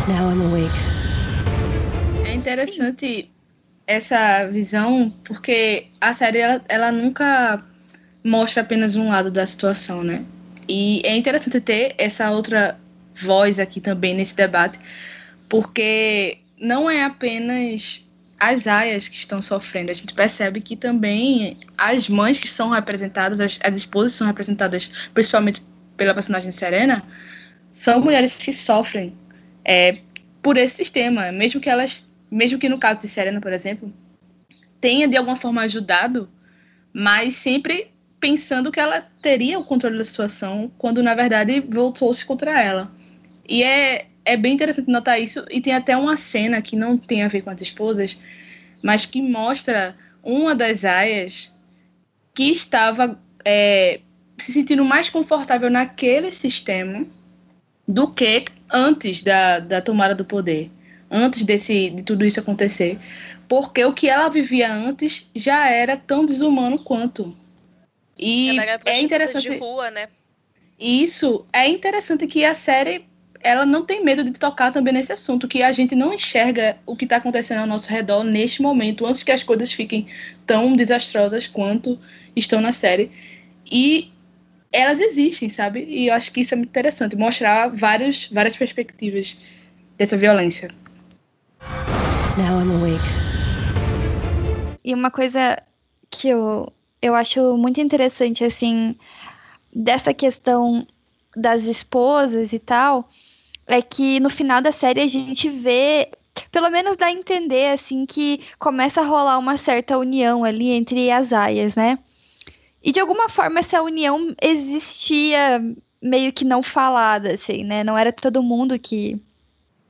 Now 0.08 0.32
I'm 0.32 0.42
awake. 0.48 0.74
É 2.28 2.34
interessante 2.34 3.30
essa 3.90 4.46
visão, 4.46 5.12
porque 5.24 5.88
a 6.00 6.14
série, 6.14 6.38
ela, 6.38 6.64
ela 6.70 6.92
nunca 6.92 7.66
mostra 8.24 8.62
apenas 8.62 8.96
um 8.96 9.10
lado 9.10 9.32
da 9.32 9.44
situação, 9.48 10.04
né? 10.04 10.24
E 10.68 11.02
é 11.04 11.18
interessante 11.18 11.60
ter 11.60 11.96
essa 11.98 12.30
outra 12.30 12.80
voz 13.16 13.60
aqui 13.60 13.82
também 13.82 14.14
nesse 14.14 14.36
debate, 14.36 14.80
porque 15.50 16.38
não 16.56 16.88
é 16.88 17.04
apenas 17.04 18.08
as 18.40 18.68
aias 18.68 19.08
que 19.08 19.16
estão 19.16 19.42
sofrendo, 19.42 19.90
a 19.90 19.94
gente 19.96 20.14
percebe 20.14 20.62
que 20.62 20.76
também 20.76 21.58
as 21.76 22.08
mães 22.08 22.38
que 22.38 22.48
são 22.48 22.70
representadas, 22.70 23.40
as, 23.42 23.60
as 23.64 23.76
esposas 23.76 24.14
são 24.14 24.28
representadas 24.28 24.92
principalmente 25.16 25.64
pela 25.98 26.14
personagem 26.14 26.52
Serena, 26.52 27.04
são 27.74 28.00
mulheres 28.00 28.38
que 28.38 28.54
sofrem 28.54 29.14
é, 29.66 29.98
por 30.44 30.58
esse 30.58 30.76
sistema, 30.76 31.32
mesmo 31.32 31.60
que 31.60 31.70
elas, 31.70 32.08
mesmo 32.32 32.60
que 32.60 32.70
no 32.70 32.80
caso 32.80 33.02
de 33.02 33.08
Serena, 33.08 33.42
por 33.42 33.52
exemplo, 33.52 33.94
tenha 34.80 35.08
de 35.08 35.18
alguma 35.18 35.36
forma 35.36 35.62
ajudado, 35.62 36.30
mas 36.94 37.36
sempre 37.36 37.92
pensando 38.20 38.72
que 38.72 38.80
ela 38.80 39.02
teria 39.22 39.58
o 39.58 39.64
controle 39.64 39.98
da 39.98 40.04
situação, 40.04 40.72
quando 40.78 41.02
na 41.02 41.16
verdade 41.16 41.62
voltou-se 41.62 42.26
contra 42.26 42.62
ela. 42.62 42.92
E 43.48 43.64
é, 43.64 44.08
é 44.26 44.38
bem 44.38 44.54
interessante 44.54 44.90
notar 44.90 45.22
isso, 45.22 45.46
e 45.50 45.62
tem 45.62 45.74
até 45.74 45.96
uma 45.96 46.18
cena 46.18 46.62
que 46.62 46.76
não 46.76 46.98
tem 46.98 47.24
a 47.24 47.28
ver 47.28 47.42
com 47.42 47.50
as 47.50 47.62
esposas, 47.62 48.18
mas 48.82 49.06
que 49.06 49.22
mostra 49.22 49.96
uma 50.22 50.54
das 50.54 50.84
aias 50.84 51.54
que 52.34 52.52
estava 52.52 53.20
é, 53.44 54.02
se 54.38 54.54
sentindo 54.54 54.84
mais 54.84 55.10
confortável 55.10 55.70
naquele 55.70 56.32
sistema 56.32 57.06
do 57.88 58.12
que 58.12 58.46
antes 58.72 59.24
da, 59.24 59.60
da 59.60 59.82
tomada 59.82 60.14
do 60.14 60.24
poder, 60.24 60.70
antes 61.10 61.44
desse, 61.44 61.90
de 61.90 62.04
tudo 62.04 62.26
isso 62.26 62.40
acontecer. 62.40 63.00
Porque 63.48 63.84
o 63.84 63.94
que 63.94 64.08
ela 64.08 64.30
vivia 64.30 64.72
antes 64.72 65.28
já 65.36 65.70
era 65.70 65.98
tão 65.98 66.26
desumano 66.26 66.80
quanto. 66.80 67.36
E 68.18 68.60
é 68.86 69.02
interessante. 69.02 69.50
De 69.50 69.58
rua, 69.58 69.90
né? 69.90 70.08
Isso 70.80 71.46
é 71.52 71.68
interessante 71.68 72.28
que 72.28 72.46
a 72.46 72.54
série 72.56 73.06
ela 73.42 73.66
não 73.66 73.86
tem 73.86 74.04
medo 74.04 74.24
de 74.24 74.32
tocar 74.34 74.72
também 74.72 74.94
nesse 74.94 75.12
assunto, 75.12 75.48
que 75.48 75.64
a 75.64 75.72
gente 75.72 75.96
não 75.96 76.14
enxerga 76.14 76.78
o 76.86 76.96
que 76.96 77.06
está 77.06 77.18
acontecendo 77.18 77.60
ao 77.60 77.68
nosso 77.68 77.90
redor 77.90 78.24
neste 78.24 78.62
momento, 78.62 79.06
antes 79.06 79.24
que 79.24 79.32
as 79.32 79.44
coisas 79.44 79.72
fiquem 79.72 80.08
tão 80.46 80.76
desastrosas 80.76 81.48
quanto 81.48 81.98
estão 82.36 82.60
na 82.60 82.74
série. 82.74 83.12
E 83.72 84.12
elas 84.72 85.00
existem, 85.00 85.50
sabe? 85.50 85.86
E 85.88 86.08
eu 86.08 86.14
acho 86.14 86.32
que 86.32 86.42
isso 86.42 86.54
é 86.54 86.58
muito 86.58 86.70
interessante, 86.70 87.16
mostrar 87.16 87.70
vários, 87.70 88.28
várias 88.32 88.56
perspectivas 88.56 89.38
dessa 89.98 90.18
violência. 90.18 90.70
Now 92.38 92.60
I'm 92.62 92.72
awake. 92.72 93.04
E 94.84 94.94
uma 94.94 95.12
coisa 95.12 95.62
que 96.10 96.30
eu 96.30 96.72
eu 97.02 97.16
acho 97.16 97.56
muito 97.56 97.80
interessante, 97.80 98.44
assim, 98.44 98.96
dessa 99.74 100.14
questão 100.14 100.86
das 101.36 101.64
esposas 101.64 102.52
e 102.52 102.60
tal, 102.60 103.08
é 103.68 103.82
que 103.82 104.20
no 104.20 104.30
final 104.30 104.62
da 104.62 104.72
série 104.72 105.02
a 105.02 105.08
gente 105.08 105.50
vê, 105.50 106.10
pelo 106.52 106.70
menos 106.70 106.98
dá 106.98 107.06
a 107.06 107.12
entender, 107.12 107.74
assim, 107.74 108.06
que 108.06 108.42
começa 108.58 109.02
a 109.02 109.06
rolar 109.06 109.38
uma 109.38 109.58
certa 109.58 109.98
união 109.98 110.44
ali 110.44 110.72
entre 110.72 111.10
as 111.12 111.32
aias, 111.32 111.76
né? 111.76 112.00
E 112.84 112.92
de 112.92 113.00
alguma 113.00 113.30
forma 113.30 113.60
essa 113.60 113.82
união 113.82 114.34
existia 114.42 115.62
meio 116.02 116.32
que 116.34 116.46
não 116.46 116.64
falada, 116.64 117.34
assim, 117.34 117.64
né? 117.64 117.84
Não 117.84 117.98
era 117.98 118.12
todo 118.12 118.44
mundo 118.44 118.80
que, 118.80 119.22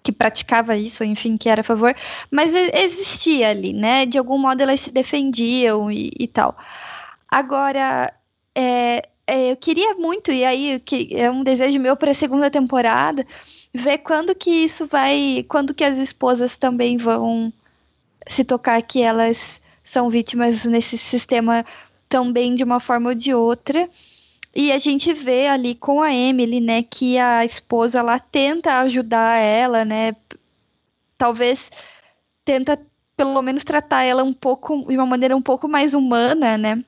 que 0.10 0.12
praticava 0.12 0.76
isso, 0.76 1.04
enfim, 1.04 1.38
que 1.38 1.48
era 1.48 1.62
a 1.62 1.64
favor, 1.64 1.96
mas 2.32 2.52
existia 2.74 3.50
ali, 3.50 3.74
né? 3.74 4.06
De 4.06 4.18
algum 4.18 4.38
modo 4.38 4.62
elas 4.62 4.82
se 4.82 4.92
defendiam 4.92 5.92
e, 5.92 6.12
e 6.20 6.28
tal. 6.28 6.58
Agora, 7.30 8.12
é, 8.56 9.08
é, 9.28 9.52
eu 9.52 9.58
queria 9.58 9.94
muito, 9.94 10.32
e 10.32 10.44
aí 10.44 10.80
que 10.80 11.16
é 11.16 11.30
um 11.30 11.44
desejo 11.44 11.80
meu 11.80 11.96
para 11.96 12.12
a 12.12 12.16
segunda 12.16 12.50
temporada, 12.50 13.26
ver 13.74 14.00
quando 14.00 14.34
que 14.34 14.50
isso 14.50 14.88
vai. 14.88 15.46
Quando 15.48 15.74
que 15.74 15.84
as 15.84 15.98
esposas 15.98 16.58
também 16.58 16.98
vão 16.98 17.54
se 18.30 18.44
tocar 18.44 18.82
que 18.82 19.02
elas 19.02 19.38
são 19.92 20.10
vítimas 20.10 20.66
nesse 20.66 20.98
sistema 20.98 21.66
também 22.08 22.56
de 22.56 22.64
uma 22.64 22.80
forma 22.80 23.10
ou 23.10 23.16
de 23.16 23.34
outra. 23.34 23.88
E 24.56 24.72
a 24.72 24.80
gente 24.80 25.14
vê 25.14 25.48
ali 25.48 25.76
com 25.76 26.02
a 26.02 26.14
Emily, 26.14 26.60
né, 26.60 26.84
que 26.84 27.18
a 27.18 27.46
esposa 27.46 28.00
ela 28.00 28.20
tenta 28.20 28.80
ajudar 28.80 29.38
ela, 29.38 29.86
né? 29.86 30.16
Talvez 31.18 31.60
tenta 32.44 32.80
pelo 33.16 33.42
menos 33.42 33.64
tratar 33.64 34.04
ela 34.04 34.24
um 34.24 34.34
pouco 34.34 34.86
de 34.88 34.96
uma 34.96 35.06
maneira 35.06 35.36
um 35.36 35.42
pouco 35.42 35.68
mais 35.68 35.94
humana, 35.94 36.58
né? 36.58 36.84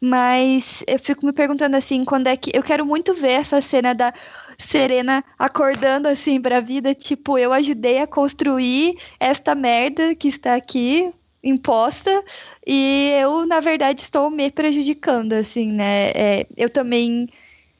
Mas 0.00 0.64
eu 0.86 0.98
fico 0.98 1.24
me 1.26 1.32
perguntando 1.32 1.76
assim, 1.76 2.04
quando 2.04 2.26
é 2.26 2.36
que. 2.36 2.50
Eu 2.54 2.62
quero 2.62 2.86
muito 2.86 3.14
ver 3.14 3.32
essa 3.32 3.60
cena 3.62 3.94
da 3.94 4.12
Serena 4.58 5.22
acordando 5.38 6.08
assim 6.08 6.40
pra 6.40 6.60
vida, 6.60 6.94
tipo, 6.94 7.38
eu 7.38 7.52
ajudei 7.52 8.00
a 8.00 8.06
construir 8.06 8.96
esta 9.18 9.54
merda 9.54 10.14
que 10.14 10.28
está 10.28 10.54
aqui 10.54 11.12
imposta 11.42 12.22
e 12.66 13.12
eu, 13.20 13.46
na 13.46 13.60
verdade, 13.60 14.02
estou 14.02 14.30
me 14.30 14.50
prejudicando, 14.50 15.32
assim, 15.32 15.72
né? 15.72 16.10
É, 16.10 16.46
eu 16.56 16.70
também. 16.70 17.28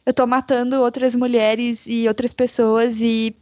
Eu 0.04 0.14
tô 0.14 0.26
matando 0.26 0.80
outras 0.80 1.14
mulheres 1.14 1.80
e 1.86 2.08
outras 2.08 2.32
pessoas 2.32 2.96
e 2.98 3.36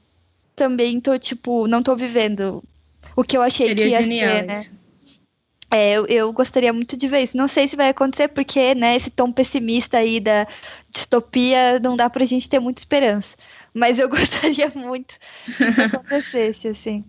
também 0.57 1.01
tô, 1.01 1.17
tipo, 1.19 1.69
não 1.69 1.83
tô 1.83 1.95
vivendo 1.95 2.63
o 3.15 3.23
que 3.23 3.37
eu 3.37 3.43
achei 3.43 3.69
Seria 3.69 3.85
que 3.85 3.91
ia 3.91 4.03
genial 4.03 4.37
ser, 4.37 4.43
né? 4.47 4.61
isso. 4.61 4.79
É, 5.71 5.93
eu, 5.93 6.07
eu 6.07 6.33
gostaria 6.33 6.73
muito 6.73 6.97
de 6.97 7.09
ver 7.09 7.25
isso. 7.25 7.37
Não 7.37 7.47
sei 7.47 7.69
se 7.69 7.77
vai 7.77 7.91
acontecer, 7.91 8.29
porque, 8.29 8.75
né, 8.75 8.97
esse 8.97 9.11
tom 9.11 9.31
pessimista 9.31 9.99
aí 9.99 10.19
da 10.19 10.47
distopia 10.91 11.79
não 11.79 11.95
dá 11.95 12.09
pra 12.09 12.25
gente 12.25 12.49
ter 12.49 12.59
muita 12.59 12.81
esperança. 12.81 13.29
Mas 13.75 13.99
eu 13.99 14.09
gostaria 14.11 14.71
muito 14.75 15.15
que 15.57 15.81
acontecesse, 15.81 16.69
assim. 16.69 17.05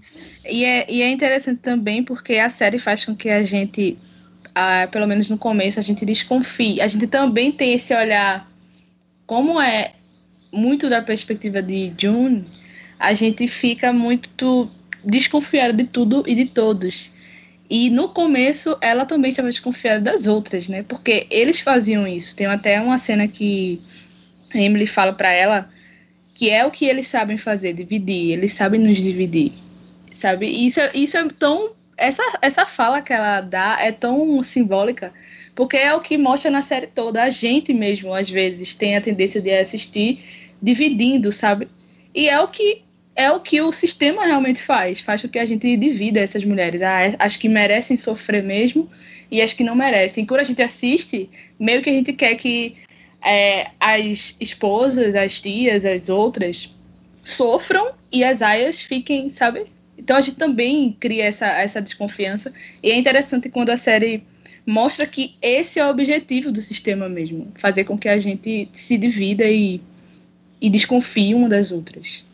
E 0.45 0.63
é, 0.63 0.85
e 0.89 1.01
é 1.01 1.09
interessante 1.09 1.61
também 1.61 2.03
porque 2.03 2.35
a 2.35 2.49
série 2.49 2.79
faz 2.79 3.05
com 3.05 3.15
que 3.15 3.29
a 3.29 3.43
gente, 3.43 3.97
ah, 4.53 4.87
pelo 4.91 5.07
menos 5.07 5.29
no 5.29 5.37
começo, 5.37 5.79
a 5.79 5.83
gente 5.83 6.05
desconfie. 6.05 6.81
A 6.81 6.87
gente 6.87 7.07
também 7.07 7.51
tem 7.51 7.73
esse 7.73 7.93
olhar, 7.93 8.49
como 9.25 9.59
é 9.59 9.93
muito 10.51 10.89
da 10.89 11.01
perspectiva 11.01 11.61
de 11.61 11.93
June, 11.97 12.45
a 12.99 13.13
gente 13.13 13.47
fica 13.47 13.93
muito 13.93 14.69
desconfiado 15.03 15.77
de 15.77 15.85
tudo 15.85 16.23
e 16.27 16.35
de 16.35 16.45
todos. 16.45 17.11
E 17.69 17.89
no 17.89 18.09
começo 18.09 18.75
ela 18.81 19.05
também 19.05 19.29
estava 19.29 19.47
desconfiada 19.47 20.11
das 20.11 20.25
outras, 20.25 20.67
né? 20.67 20.83
Porque 20.83 21.27
eles 21.29 21.59
faziam 21.59 22.07
isso. 22.07 22.35
Tem 22.35 22.47
até 22.47 22.81
uma 22.81 22.97
cena 22.97 23.27
que 23.27 23.79
Emily 24.53 24.87
fala 24.87 25.13
para 25.13 25.31
ela 25.31 25.69
que 26.39 26.49
é 26.49 26.65
o 26.65 26.71
que 26.71 26.85
eles 26.85 27.05
sabem 27.05 27.37
fazer, 27.37 27.73
dividir. 27.73 28.31
Eles 28.31 28.53
sabem 28.53 28.79
nos 28.79 28.97
dividir, 28.97 29.51
sabe? 30.09 30.45
E 30.47 30.67
isso, 30.67 30.79
é- 30.79 30.91
isso 30.93 31.17
é 31.17 31.27
tão 31.37 31.71
essa 31.97 32.23
essa 32.41 32.65
fala 32.65 33.01
que 33.01 33.11
ela 33.11 33.41
dá 33.41 33.77
é 33.81 33.91
tão 33.91 34.41
simbólica 34.41 35.11
porque 35.53 35.75
é 35.75 35.93
o 35.93 35.99
que 35.99 36.17
mostra 36.17 36.49
na 36.49 36.61
série 36.61 36.87
toda. 36.87 37.21
A 37.21 37.29
gente 37.29 37.73
mesmo 37.73 38.13
às 38.13 38.29
vezes 38.29 38.73
tem 38.73 38.95
a 38.95 39.01
tendência 39.01 39.41
de 39.41 39.51
assistir 39.51 40.23
dividindo, 40.61 41.29
sabe? 41.29 41.67
E 42.15 42.29
é 42.29 42.39
o 42.39 42.47
que 42.47 42.83
é 43.17 43.29
o 43.29 43.41
que 43.41 43.59
o 43.59 43.73
sistema 43.73 44.25
realmente 44.25 44.63
faz, 44.63 45.01
faz 45.01 45.21
com 45.21 45.27
que 45.27 45.39
a 45.39 45.45
gente 45.45 45.75
divida 45.75 46.21
essas 46.21 46.45
mulheres, 46.45 46.81
ah, 46.81 47.15
as 47.19 47.35
que 47.35 47.49
merecem 47.49 47.97
sofrer 47.97 48.43
mesmo 48.43 48.89
e 49.29 49.41
as 49.41 49.51
que 49.51 49.61
não 49.61 49.75
merecem. 49.75 50.25
Quando 50.25 50.39
a 50.39 50.45
gente 50.45 50.61
assiste, 50.61 51.29
meio 51.59 51.81
que 51.81 51.89
a 51.89 51.93
gente 51.93 52.13
quer 52.13 52.35
que 52.35 52.77
é, 53.23 53.71
as 53.79 54.35
esposas, 54.39 55.15
as 55.15 55.39
tias, 55.39 55.85
as 55.85 56.09
outras 56.09 56.69
sofram 57.23 57.91
e 58.11 58.23
as 58.23 58.41
aias 58.41 58.81
fiquem, 58.81 59.29
sabe? 59.29 59.65
Então 59.97 60.15
a 60.15 60.21
gente 60.21 60.37
também 60.37 60.95
cria 60.99 61.25
essa, 61.25 61.45
essa 61.45 61.81
desconfiança. 61.81 62.53
E 62.81 62.89
é 62.89 62.97
interessante 62.97 63.49
quando 63.49 63.69
a 63.69 63.77
série 63.77 64.23
mostra 64.65 65.05
que 65.05 65.35
esse 65.41 65.79
é 65.79 65.85
o 65.85 65.89
objetivo 65.89 66.51
do 66.51 66.61
sistema 66.61 67.09
mesmo, 67.09 67.51
fazer 67.57 67.83
com 67.83 67.97
que 67.97 68.07
a 68.07 68.17
gente 68.17 68.69
se 68.73 68.97
divida 68.97 69.45
e, 69.45 69.81
e 70.61 70.69
desconfie 70.69 71.33
uma 71.33 71.49
das 71.49 71.71
outras. 71.71 72.25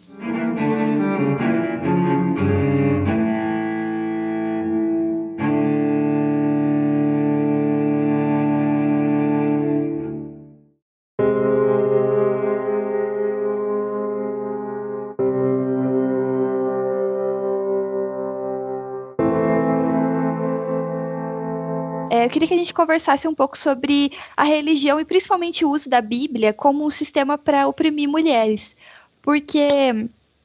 Queria 22.35 22.49
que 22.49 22.53
a 22.53 22.57
gente 22.57 22.73
conversasse 22.73 23.25
um 23.29 23.33
pouco 23.33 23.57
sobre 23.57 24.11
a 24.35 24.43
religião 24.43 24.99
e 24.99 25.05
principalmente 25.05 25.63
o 25.63 25.69
uso 25.69 25.89
da 25.89 26.01
Bíblia 26.01 26.51
como 26.51 26.85
um 26.85 26.89
sistema 26.89 27.37
para 27.37 27.65
oprimir 27.65 28.09
mulheres. 28.09 28.61
Porque 29.21 29.69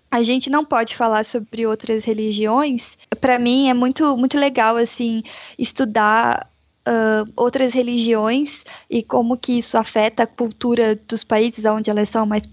a 0.08 0.22
gente 0.22 0.48
não 0.48 0.64
pode 0.64 0.94
falar 0.94 1.24
sobre 1.24 1.66
outras 1.66 2.04
religiões. 2.04 2.84
Para 3.20 3.40
mim 3.40 3.68
é 3.68 3.74
muito, 3.74 4.16
muito 4.16 4.38
legal 4.38 4.76
assim 4.76 5.24
estudar 5.58 6.48
uh, 6.86 7.28
outras 7.34 7.74
religiões 7.74 8.50
e 8.88 9.02
como 9.02 9.36
que 9.36 9.58
isso 9.58 9.76
afeta 9.76 10.22
a 10.22 10.28
cultura 10.28 10.94
dos 10.94 11.24
países 11.24 11.64
onde 11.64 11.90
elas 11.90 12.08
são 12.08 12.24
mais 12.24 12.44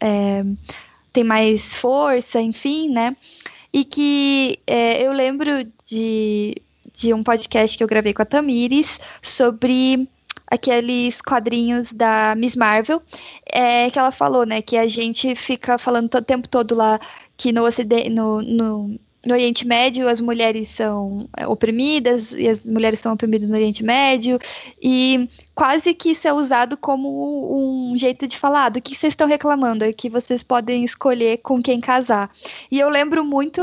é, 0.00 0.44
tem 1.12 1.24
mais 1.24 1.62
força, 1.62 2.40
enfim, 2.40 2.88
né? 2.90 3.16
E 3.72 3.84
que 3.84 4.60
é, 4.68 5.02
eu 5.02 5.12
lembro 5.12 5.64
de 5.84 6.62
de 6.92 7.12
um 7.14 7.22
podcast 7.22 7.76
que 7.76 7.82
eu 7.82 7.88
gravei 7.88 8.12
com 8.12 8.22
a 8.22 8.26
Tamires 8.26 8.98
sobre 9.22 10.08
aqueles 10.46 11.20
quadrinhos 11.22 11.92
da 11.92 12.34
Miss 12.36 12.54
Marvel, 12.54 13.02
é, 13.50 13.90
que 13.90 13.98
ela 13.98 14.12
falou, 14.12 14.44
né, 14.44 14.60
que 14.60 14.76
a 14.76 14.86
gente 14.86 15.34
fica 15.34 15.78
falando 15.78 16.14
o 16.14 16.22
tempo 16.22 16.46
todo 16.46 16.74
lá 16.74 17.00
que 17.36 17.52
no, 17.52 17.64
ocidente, 17.64 18.10
no, 18.10 18.42
no 18.42 19.00
no 19.24 19.34
Oriente 19.34 19.66
Médio 19.66 20.08
as 20.08 20.20
mulheres 20.20 20.68
são 20.74 21.28
é, 21.36 21.46
oprimidas 21.46 22.32
e 22.32 22.48
as 22.48 22.62
mulheres 22.64 23.00
são 23.00 23.12
oprimidas 23.12 23.48
no 23.48 23.54
Oriente 23.54 23.82
Médio 23.82 24.38
e 24.82 25.28
quase 25.54 25.94
que 25.94 26.10
isso 26.10 26.26
é 26.26 26.32
usado 26.32 26.76
como 26.76 27.90
um 27.92 27.96
jeito 27.96 28.26
de 28.26 28.38
falar 28.38 28.62
ah, 28.62 28.68
do 28.68 28.80
que 28.80 28.94
vocês 28.94 29.12
estão 29.12 29.26
reclamando? 29.26 29.84
É 29.84 29.92
que 29.92 30.08
vocês 30.08 30.42
podem 30.42 30.84
escolher 30.84 31.38
com 31.38 31.60
quem 31.60 31.80
casar. 31.80 32.30
E 32.70 32.78
eu 32.78 32.88
lembro 32.88 33.24
muito 33.24 33.60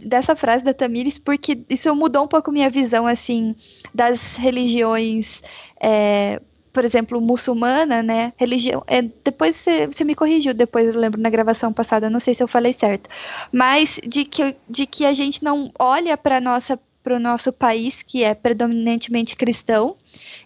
dessa 0.00 0.34
frase 0.34 0.64
da 0.64 0.74
Tamires 0.74 1.18
porque 1.18 1.60
isso 1.68 1.94
mudou 1.94 2.24
um 2.24 2.28
pouco 2.28 2.50
minha 2.50 2.68
visão 2.68 3.06
assim 3.06 3.54
das 3.94 4.20
religiões 4.36 5.40
é, 5.80 6.40
por 6.72 6.84
exemplo, 6.84 7.20
muçulmana, 7.20 8.02
né? 8.02 8.32
Religião. 8.36 8.82
É, 8.86 9.02
depois 9.02 9.56
você, 9.56 9.86
você 9.86 10.04
me 10.04 10.14
corrigiu, 10.14 10.54
depois 10.54 10.86
eu 10.86 11.00
lembro 11.00 11.20
na 11.20 11.30
gravação 11.30 11.72
passada, 11.72 12.10
não 12.10 12.20
sei 12.20 12.34
se 12.34 12.42
eu 12.42 12.48
falei 12.48 12.76
certo. 12.78 13.08
Mas 13.52 13.98
de 14.06 14.24
que, 14.24 14.56
de 14.68 14.86
que 14.86 15.04
a 15.04 15.12
gente 15.12 15.42
não 15.42 15.72
olha 15.78 16.16
para 16.16 16.40
nossa 16.40 16.78
para 17.02 17.16
o 17.16 17.20
nosso 17.20 17.50
país, 17.50 17.94
que 18.06 18.22
é 18.22 18.34
predominantemente 18.34 19.34
cristão 19.34 19.96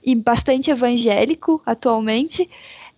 e 0.05 0.15
bastante 0.15 0.71
evangélico 0.71 1.61
atualmente, 1.67 2.49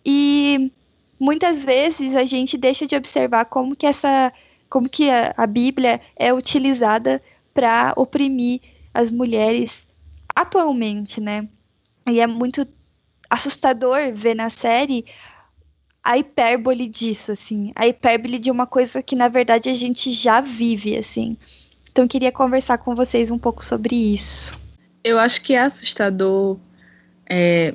e 0.05 0.70
muitas 1.18 1.62
vezes 1.62 2.14
a 2.14 2.24
gente 2.24 2.59
deixa 2.59 2.87
de 2.87 2.95
observar 2.95 3.47
como 3.47 3.74
que 3.74 3.87
essa, 3.87 4.31
como 4.68 4.89
que 4.91 5.09
a, 5.11 5.33
a 5.37 5.47
Bíblia 5.47 6.03
é 6.16 6.35
utilizada 6.35 7.22
para 7.55 7.95
oprimir 7.97 8.61
as 8.93 9.11
mulheres 9.11 9.72
atualmente, 10.35 11.18
né? 11.18 11.49
E 12.07 12.20
é 12.20 12.27
muito 12.27 12.66
assustador 13.29 14.12
ver 14.14 14.35
na 14.35 14.51
série 14.51 15.05
a 16.03 16.16
hipérbole 16.16 16.89
disso, 16.89 17.33
assim. 17.33 17.72
A 17.74 17.87
hipérbole 17.87 18.39
de 18.39 18.51
uma 18.51 18.66
coisa 18.66 19.03
que, 19.03 19.16
na 19.16 19.29
verdade, 19.29 19.68
a 19.68 19.74
gente 19.74 20.12
já 20.12 20.41
vive, 20.41 20.97
assim. 20.97 21.37
Então, 21.91 22.07
queria 22.07 22.31
conversar 22.31 22.79
com 22.79 22.95
vocês 22.95 23.31
um 23.31 23.39
pouco 23.39 23.64
sobre 23.64 23.97
isso. 24.14 24.57
Eu 25.03 25.18
acho 25.18 25.43
que 25.43 25.55
é 25.55 25.62
assustador. 25.62 26.59
É, 27.29 27.74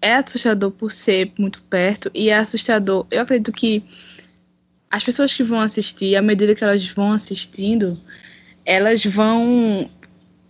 é 0.00 0.14
assustador 0.14 0.70
por 0.70 0.92
ser 0.92 1.32
muito 1.38 1.60
perto 1.62 2.10
e 2.14 2.28
é 2.28 2.36
assustador. 2.36 3.06
Eu 3.10 3.22
acredito 3.22 3.52
que 3.52 3.82
as 4.88 5.02
pessoas 5.02 5.34
que 5.34 5.42
vão 5.42 5.58
assistir, 5.58 6.14
à 6.14 6.22
medida 6.22 6.54
que 6.54 6.62
elas 6.62 6.86
vão 6.88 7.10
assistindo, 7.10 8.00
elas 8.64 9.04
vão, 9.04 9.90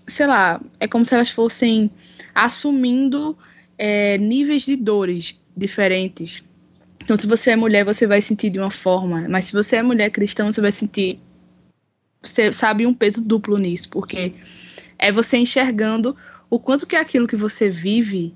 sei 0.06 0.26
lá, 0.26 0.60
é 0.78 0.86
como 0.86 1.06
se 1.06 1.14
elas 1.14 1.30
fossem 1.30 1.90
assumindo 2.34 3.38
é, 3.78 4.18
níveis 4.18 4.62
de 4.62 4.76
dores 4.76 5.38
diferentes. 5.56 6.42
Então, 7.00 7.16
se 7.16 7.26
você 7.26 7.50
é 7.50 7.56
mulher, 7.56 7.84
você 7.84 8.06
vai 8.06 8.22
sentir 8.22 8.50
de 8.50 8.58
uma 8.58 8.70
forma, 8.70 9.26
mas 9.28 9.46
se 9.46 9.52
você 9.52 9.76
é 9.76 9.82
mulher 9.82 10.10
cristã, 10.10 10.50
você 10.50 10.60
vai 10.60 10.72
sentir. 10.72 11.20
Você 12.22 12.50
sabe 12.52 12.86
um 12.86 12.94
peso 12.94 13.20
duplo 13.20 13.58
nisso, 13.58 13.88
porque 13.90 14.32
é 14.98 15.12
você 15.12 15.36
enxergando 15.36 16.16
o 16.48 16.58
quanto 16.58 16.86
que 16.86 16.96
é 16.96 17.00
aquilo 17.00 17.28
que 17.28 17.36
você 17.36 17.68
vive 17.68 18.34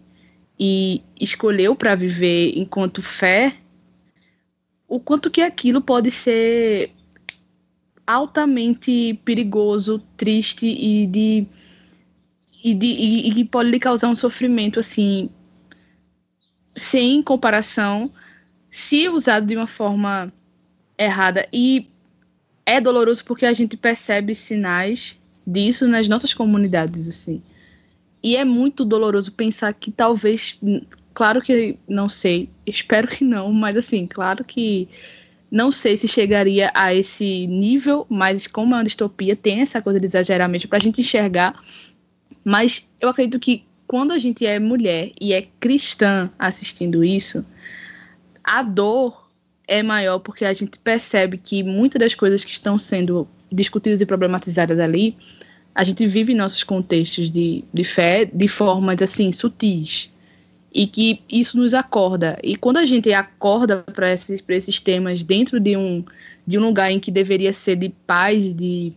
e 0.58 1.02
escolheu 1.18 1.74
para 1.74 1.94
viver 1.94 2.52
enquanto 2.56 3.00
fé, 3.00 3.54
o 4.86 4.98
quanto 4.98 5.30
que 5.30 5.40
aquilo 5.40 5.80
pode 5.80 6.10
ser 6.10 6.90
altamente 8.06 9.20
perigoso, 9.24 9.98
triste 10.16 10.66
e 10.66 11.06
de 11.06 11.46
e, 12.62 12.74
de, 12.74 12.86
e, 12.86 13.40
e 13.40 13.44
pode 13.44 13.70
lhe 13.70 13.78
causar 13.78 14.08
um 14.08 14.16
sofrimento 14.16 14.80
assim 14.80 15.30
sem 16.74 17.22
comparação 17.22 18.10
se 18.70 19.08
usado 19.08 19.46
de 19.46 19.56
uma 19.56 19.66
forma 19.66 20.32
errada. 20.96 21.48
E 21.52 21.88
é 22.64 22.80
doloroso 22.80 23.24
porque 23.24 23.46
a 23.46 23.52
gente 23.52 23.76
percebe 23.76 24.34
sinais 24.34 25.18
disso 25.46 25.88
nas 25.88 26.08
nossas 26.08 26.34
comunidades 26.34 27.08
assim. 27.08 27.42
E 28.22 28.36
é 28.36 28.44
muito 28.44 28.84
doloroso 28.84 29.32
pensar 29.32 29.72
que 29.72 29.90
talvez 29.90 30.58
claro 31.14 31.40
que 31.40 31.76
não 31.88 32.08
sei 32.08 32.48
espero 32.66 33.08
que 33.08 33.24
não 33.24 33.52
mas 33.52 33.76
assim 33.76 34.06
claro 34.06 34.44
que 34.44 34.88
não 35.50 35.72
sei 35.72 35.96
se 35.96 36.06
chegaria 36.06 36.70
a 36.74 36.94
esse 36.94 37.46
nível 37.46 38.06
mas 38.08 38.46
como 38.46 38.74
é 38.74 38.78
uma 38.78 38.84
distopia 38.84 39.34
tem 39.34 39.60
essa 39.60 39.82
coisa 39.82 39.98
de 39.98 40.06
exagerar 40.06 40.48
mesmo 40.48 40.68
para 40.68 40.78
a 40.78 40.80
gente 40.80 41.00
enxergar 41.00 41.60
mas 42.48 42.88
eu 42.98 43.10
acredito 43.10 43.38
que 43.38 43.66
quando 43.86 44.10
a 44.10 44.18
gente 44.18 44.46
é 44.46 44.58
mulher 44.58 45.12
e 45.20 45.34
é 45.34 45.46
cristã 45.60 46.30
assistindo 46.38 47.04
isso, 47.04 47.44
a 48.42 48.62
dor 48.62 49.30
é 49.66 49.82
maior 49.82 50.18
porque 50.18 50.46
a 50.46 50.52
gente 50.54 50.78
percebe 50.78 51.36
que 51.36 51.62
muitas 51.62 52.00
das 52.00 52.14
coisas 52.14 52.42
que 52.42 52.50
estão 52.50 52.78
sendo 52.78 53.28
discutidas 53.52 54.00
e 54.00 54.06
problematizadas 54.06 54.80
ali, 54.80 55.14
a 55.74 55.84
gente 55.84 56.06
vive 56.06 56.32
em 56.32 56.36
nossos 56.36 56.62
contextos 56.64 57.30
de, 57.30 57.64
de 57.70 57.84
fé 57.84 58.24
de 58.24 58.48
formas 58.48 59.02
assim 59.02 59.30
sutis 59.30 60.10
e 60.72 60.86
que 60.86 61.20
isso 61.30 61.58
nos 61.58 61.74
acorda. 61.74 62.38
E 62.42 62.56
quando 62.56 62.78
a 62.78 62.86
gente 62.86 63.12
acorda 63.12 63.82
para 63.82 64.10
esses, 64.10 64.42
esses 64.48 64.80
temas 64.80 65.22
dentro 65.22 65.60
de 65.60 65.76
um, 65.76 66.02
de 66.46 66.56
um 66.56 66.62
lugar 66.62 66.90
em 66.90 66.98
que 66.98 67.10
deveria 67.10 67.52
ser 67.52 67.76
de 67.76 67.90
paz 68.06 68.42
de. 68.42 68.94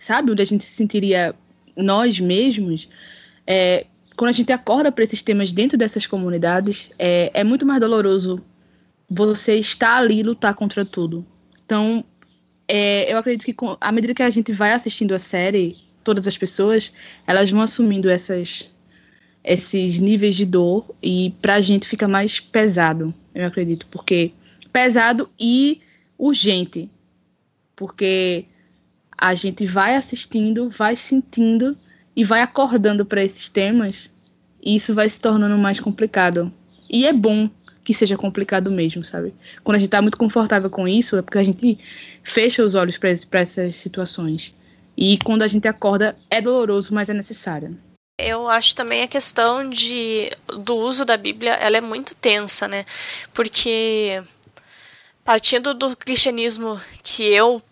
Sabe? 0.00 0.32
Onde 0.32 0.42
a 0.42 0.46
gente 0.46 0.64
se 0.64 0.74
sentiria 0.74 1.32
nós 1.76 2.18
mesmos, 2.18 2.88
é, 3.46 3.86
quando 4.16 4.30
a 4.30 4.32
gente 4.32 4.52
acorda 4.52 4.90
para 4.90 5.04
esses 5.04 5.22
temas 5.22 5.52
dentro 5.52 5.76
dessas 5.76 6.06
comunidades, 6.06 6.90
é, 6.98 7.30
é 7.34 7.44
muito 7.44 7.66
mais 7.66 7.80
doloroso 7.80 8.42
você 9.08 9.56
estar 9.56 9.98
ali 9.98 10.20
e 10.20 10.22
lutar 10.22 10.54
contra 10.54 10.84
tudo. 10.84 11.24
Então, 11.64 12.04
é, 12.66 13.12
eu 13.12 13.18
acredito 13.18 13.44
que 13.44 13.52
com, 13.52 13.76
à 13.80 13.92
medida 13.92 14.14
que 14.14 14.22
a 14.22 14.30
gente 14.30 14.52
vai 14.52 14.72
assistindo 14.72 15.14
a 15.14 15.18
série, 15.18 15.76
todas 16.02 16.26
as 16.26 16.36
pessoas, 16.36 16.92
elas 17.26 17.50
vão 17.50 17.60
assumindo 17.60 18.08
essas, 18.08 18.68
esses 19.44 19.98
níveis 19.98 20.34
de 20.34 20.46
dor 20.46 20.84
e 21.02 21.34
para 21.42 21.54
a 21.54 21.60
gente 21.60 21.86
fica 21.86 22.08
mais 22.08 22.40
pesado, 22.40 23.14
eu 23.34 23.46
acredito, 23.46 23.86
porque 23.90 24.32
pesado 24.72 25.28
e 25.38 25.80
urgente, 26.18 26.90
porque 27.74 28.46
a 29.16 29.34
gente 29.34 29.66
vai 29.66 29.96
assistindo, 29.96 30.70
vai 30.70 30.96
sentindo 30.96 31.76
e 32.14 32.24
vai 32.24 32.40
acordando 32.40 33.04
para 33.04 33.24
esses 33.24 33.48
temas, 33.48 34.10
e 34.62 34.76
isso 34.76 34.94
vai 34.94 35.08
se 35.08 35.20
tornando 35.20 35.56
mais 35.56 35.78
complicado. 35.80 36.52
E 36.90 37.06
é 37.06 37.12
bom 37.12 37.48
que 37.84 37.94
seja 37.94 38.16
complicado 38.16 38.70
mesmo, 38.70 39.04
sabe? 39.04 39.32
Quando 39.62 39.76
a 39.76 39.78
gente 39.78 39.88
está 39.88 40.02
muito 40.02 40.18
confortável 40.18 40.68
com 40.68 40.88
isso, 40.88 41.16
é 41.16 41.22
porque 41.22 41.38
a 41.38 41.44
gente 41.44 41.78
fecha 42.24 42.64
os 42.64 42.74
olhos 42.74 42.98
para 42.98 43.40
essas 43.40 43.76
situações. 43.76 44.52
E 44.96 45.18
quando 45.18 45.42
a 45.42 45.46
gente 45.46 45.68
acorda, 45.68 46.16
é 46.28 46.40
doloroso, 46.40 46.92
mas 46.92 47.08
é 47.08 47.14
necessário. 47.14 47.78
Eu 48.18 48.48
acho 48.48 48.74
também 48.74 49.02
a 49.02 49.08
questão 49.08 49.68
de, 49.68 50.32
do 50.64 50.74
uso 50.76 51.04
da 51.04 51.16
Bíblia, 51.16 51.52
ela 51.52 51.76
é 51.76 51.80
muito 51.80 52.14
tensa, 52.16 52.66
né? 52.66 52.86
Porque 53.32 54.22
partindo 55.22 55.74
do 55.74 55.94
cristianismo 55.94 56.80
que 57.02 57.24
eu 57.24 57.62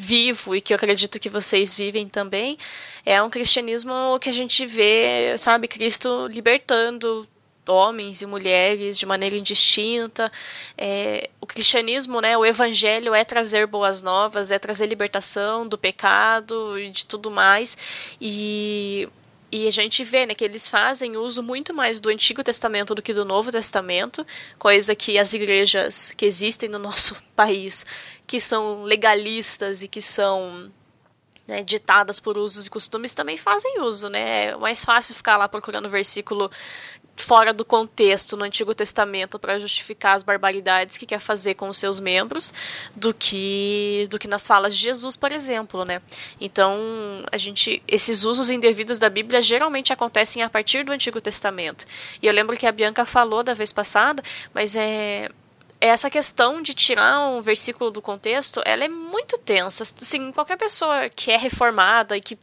vivo 0.00 0.54
e 0.54 0.60
que 0.60 0.72
eu 0.72 0.76
acredito 0.76 1.18
que 1.18 1.28
vocês 1.28 1.74
vivem 1.74 2.08
também, 2.08 2.56
é 3.04 3.20
um 3.20 3.28
cristianismo 3.28 4.16
que 4.20 4.28
a 4.28 4.32
gente 4.32 4.64
vê, 4.64 5.36
sabe, 5.36 5.66
Cristo 5.66 6.28
libertando 6.28 7.28
homens 7.66 8.22
e 8.22 8.26
mulheres 8.26 8.96
de 8.96 9.04
maneira 9.04 9.36
indistinta. 9.36 10.30
É, 10.76 11.28
o 11.40 11.46
cristianismo, 11.46 12.20
né, 12.20 12.38
o 12.38 12.46
evangelho 12.46 13.12
é 13.12 13.24
trazer 13.24 13.66
boas 13.66 14.00
novas, 14.00 14.52
é 14.52 14.58
trazer 14.58 14.86
libertação 14.86 15.66
do 15.66 15.76
pecado 15.76 16.78
e 16.78 16.90
de 16.90 17.04
tudo 17.04 17.28
mais. 17.28 17.76
E 18.20 19.08
e 19.50 19.66
a 19.66 19.70
gente 19.70 20.04
vê 20.04 20.26
né, 20.26 20.34
que 20.34 20.44
eles 20.44 20.68
fazem 20.68 21.16
uso 21.16 21.42
muito 21.42 21.72
mais 21.72 22.00
do 22.00 22.10
Antigo 22.10 22.44
Testamento 22.44 22.94
do 22.94 23.00
que 23.00 23.14
do 23.14 23.24
Novo 23.24 23.50
Testamento, 23.50 24.26
coisa 24.58 24.94
que 24.94 25.18
as 25.18 25.32
igrejas 25.32 26.12
que 26.14 26.26
existem 26.26 26.68
no 26.68 26.78
nosso 26.78 27.16
país, 27.34 27.86
que 28.28 28.38
são 28.38 28.82
legalistas 28.82 29.82
e 29.82 29.88
que 29.88 30.02
são 30.02 30.70
né, 31.46 31.64
ditadas 31.64 32.20
por 32.20 32.36
usos 32.36 32.66
e 32.66 32.70
costumes, 32.70 33.14
também 33.14 33.38
fazem 33.38 33.80
uso. 33.80 34.10
Né? 34.10 34.48
É 34.48 34.56
mais 34.56 34.84
fácil 34.84 35.14
ficar 35.14 35.38
lá 35.38 35.48
procurando 35.48 35.88
versículo 35.88 36.50
fora 37.16 37.52
do 37.52 37.64
contexto 37.64 38.36
no 38.36 38.44
Antigo 38.44 38.74
Testamento 38.74 39.38
para 39.38 39.58
justificar 39.58 40.14
as 40.14 40.22
barbaridades 40.22 40.98
que 40.98 41.06
quer 41.06 41.18
fazer 41.18 41.54
com 41.54 41.68
os 41.68 41.78
seus 41.78 41.98
membros 41.98 42.52
do 42.94 43.12
que 43.12 44.06
do 44.08 44.18
que 44.18 44.28
nas 44.28 44.46
falas 44.46 44.76
de 44.76 44.80
Jesus, 44.80 45.16
por 45.16 45.32
exemplo, 45.32 45.84
né? 45.84 46.00
Então, 46.40 46.78
a 47.32 47.36
gente 47.36 47.82
esses 47.88 48.24
usos 48.24 48.50
indevidos 48.50 48.98
da 48.98 49.08
Bíblia 49.08 49.42
geralmente 49.42 49.92
acontecem 49.92 50.42
a 50.42 50.50
partir 50.50 50.84
do 50.84 50.92
Antigo 50.92 51.20
Testamento. 51.20 51.86
E 52.22 52.26
eu 52.26 52.32
lembro 52.32 52.56
que 52.56 52.66
a 52.66 52.72
Bianca 52.72 53.04
falou 53.04 53.42
da 53.42 53.54
vez 53.54 53.72
passada, 53.72 54.22
mas 54.54 54.76
é 54.76 55.28
essa 55.80 56.10
questão 56.10 56.60
de 56.60 56.74
tirar 56.74 57.28
um 57.28 57.40
versículo 57.40 57.90
do 57.90 58.02
contexto, 58.02 58.60
ela 58.64 58.84
é 58.84 58.88
muito 58.88 59.38
tensa. 59.38 59.82
Assim, 59.82 60.32
qualquer 60.32 60.56
pessoa 60.56 61.08
que 61.08 61.30
é 61.30 61.36
reformada 61.36 62.16
e 62.16 62.20
que 62.20 62.38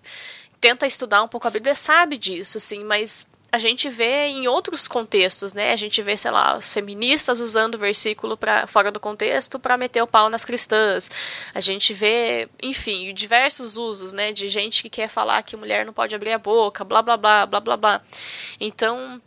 tenta 0.60 0.88
estudar 0.88 1.22
um 1.24 1.28
pouco 1.28 1.48
a 1.48 1.52
Bíblia 1.52 1.76
sabe 1.76 2.18
disso, 2.18 2.58
assim, 2.58 2.84
mas 2.84 3.28
a 3.52 3.58
gente 3.58 3.88
vê 3.88 4.28
em 4.28 4.48
outros 4.48 4.88
contextos, 4.88 5.54
né? 5.54 5.72
A 5.72 5.76
gente 5.78 6.02
vê, 6.02 6.18
sei 6.18 6.30
lá, 6.32 6.58
os 6.58 6.74
feministas 6.74 7.40
usando 7.40 7.76
o 7.76 7.78
versículo 7.78 8.36
para 8.36 8.68
fora 8.68 8.92
do 8.92 9.00
contexto 9.00 9.58
para 9.58 9.78
meter 9.78 10.02
o 10.02 10.08
pau 10.08 10.30
nas 10.30 10.44
cristãs. 10.44 11.10
A 11.54 11.62
gente 11.62 11.94
vê, 11.94 12.50
enfim, 12.62 13.14
diversos 13.14 13.78
usos, 13.78 14.12
né, 14.12 14.34
de 14.34 14.50
gente 14.50 14.84
que 14.84 14.90
quer 14.90 15.08
falar 15.08 15.42
que 15.44 15.56
mulher 15.56 15.86
não 15.86 15.94
pode 15.94 16.14
abrir 16.14 16.34
a 16.34 16.38
boca, 16.38 16.84
blá 16.84 17.02
blá 17.02 17.16
blá, 17.16 17.46
blá 17.46 17.60
blá 17.62 17.78
blá. 17.78 18.02
Então, 18.60 19.22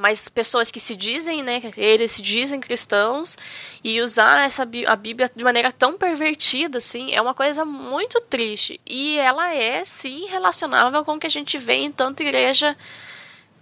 mas 0.00 0.30
pessoas 0.30 0.70
que 0.70 0.80
se 0.80 0.96
dizem, 0.96 1.42
né, 1.42 1.60
eles 1.76 2.12
se 2.12 2.22
dizem 2.22 2.58
cristãos 2.58 3.36
e 3.84 4.00
usar 4.00 4.46
essa 4.46 4.62
a 4.86 4.96
Bíblia 4.96 5.30
de 5.36 5.44
maneira 5.44 5.70
tão 5.70 5.98
pervertida 5.98 6.78
assim, 6.78 7.12
é 7.12 7.20
uma 7.20 7.34
coisa 7.34 7.66
muito 7.66 8.18
triste. 8.22 8.80
E 8.86 9.18
ela 9.18 9.52
é 9.54 9.84
sim 9.84 10.24
relacionável 10.24 11.04
com 11.04 11.16
o 11.16 11.18
que 11.18 11.26
a 11.26 11.30
gente 11.30 11.58
vê 11.58 11.74
em 11.74 11.92
tanta 11.92 12.22
igreja 12.22 12.74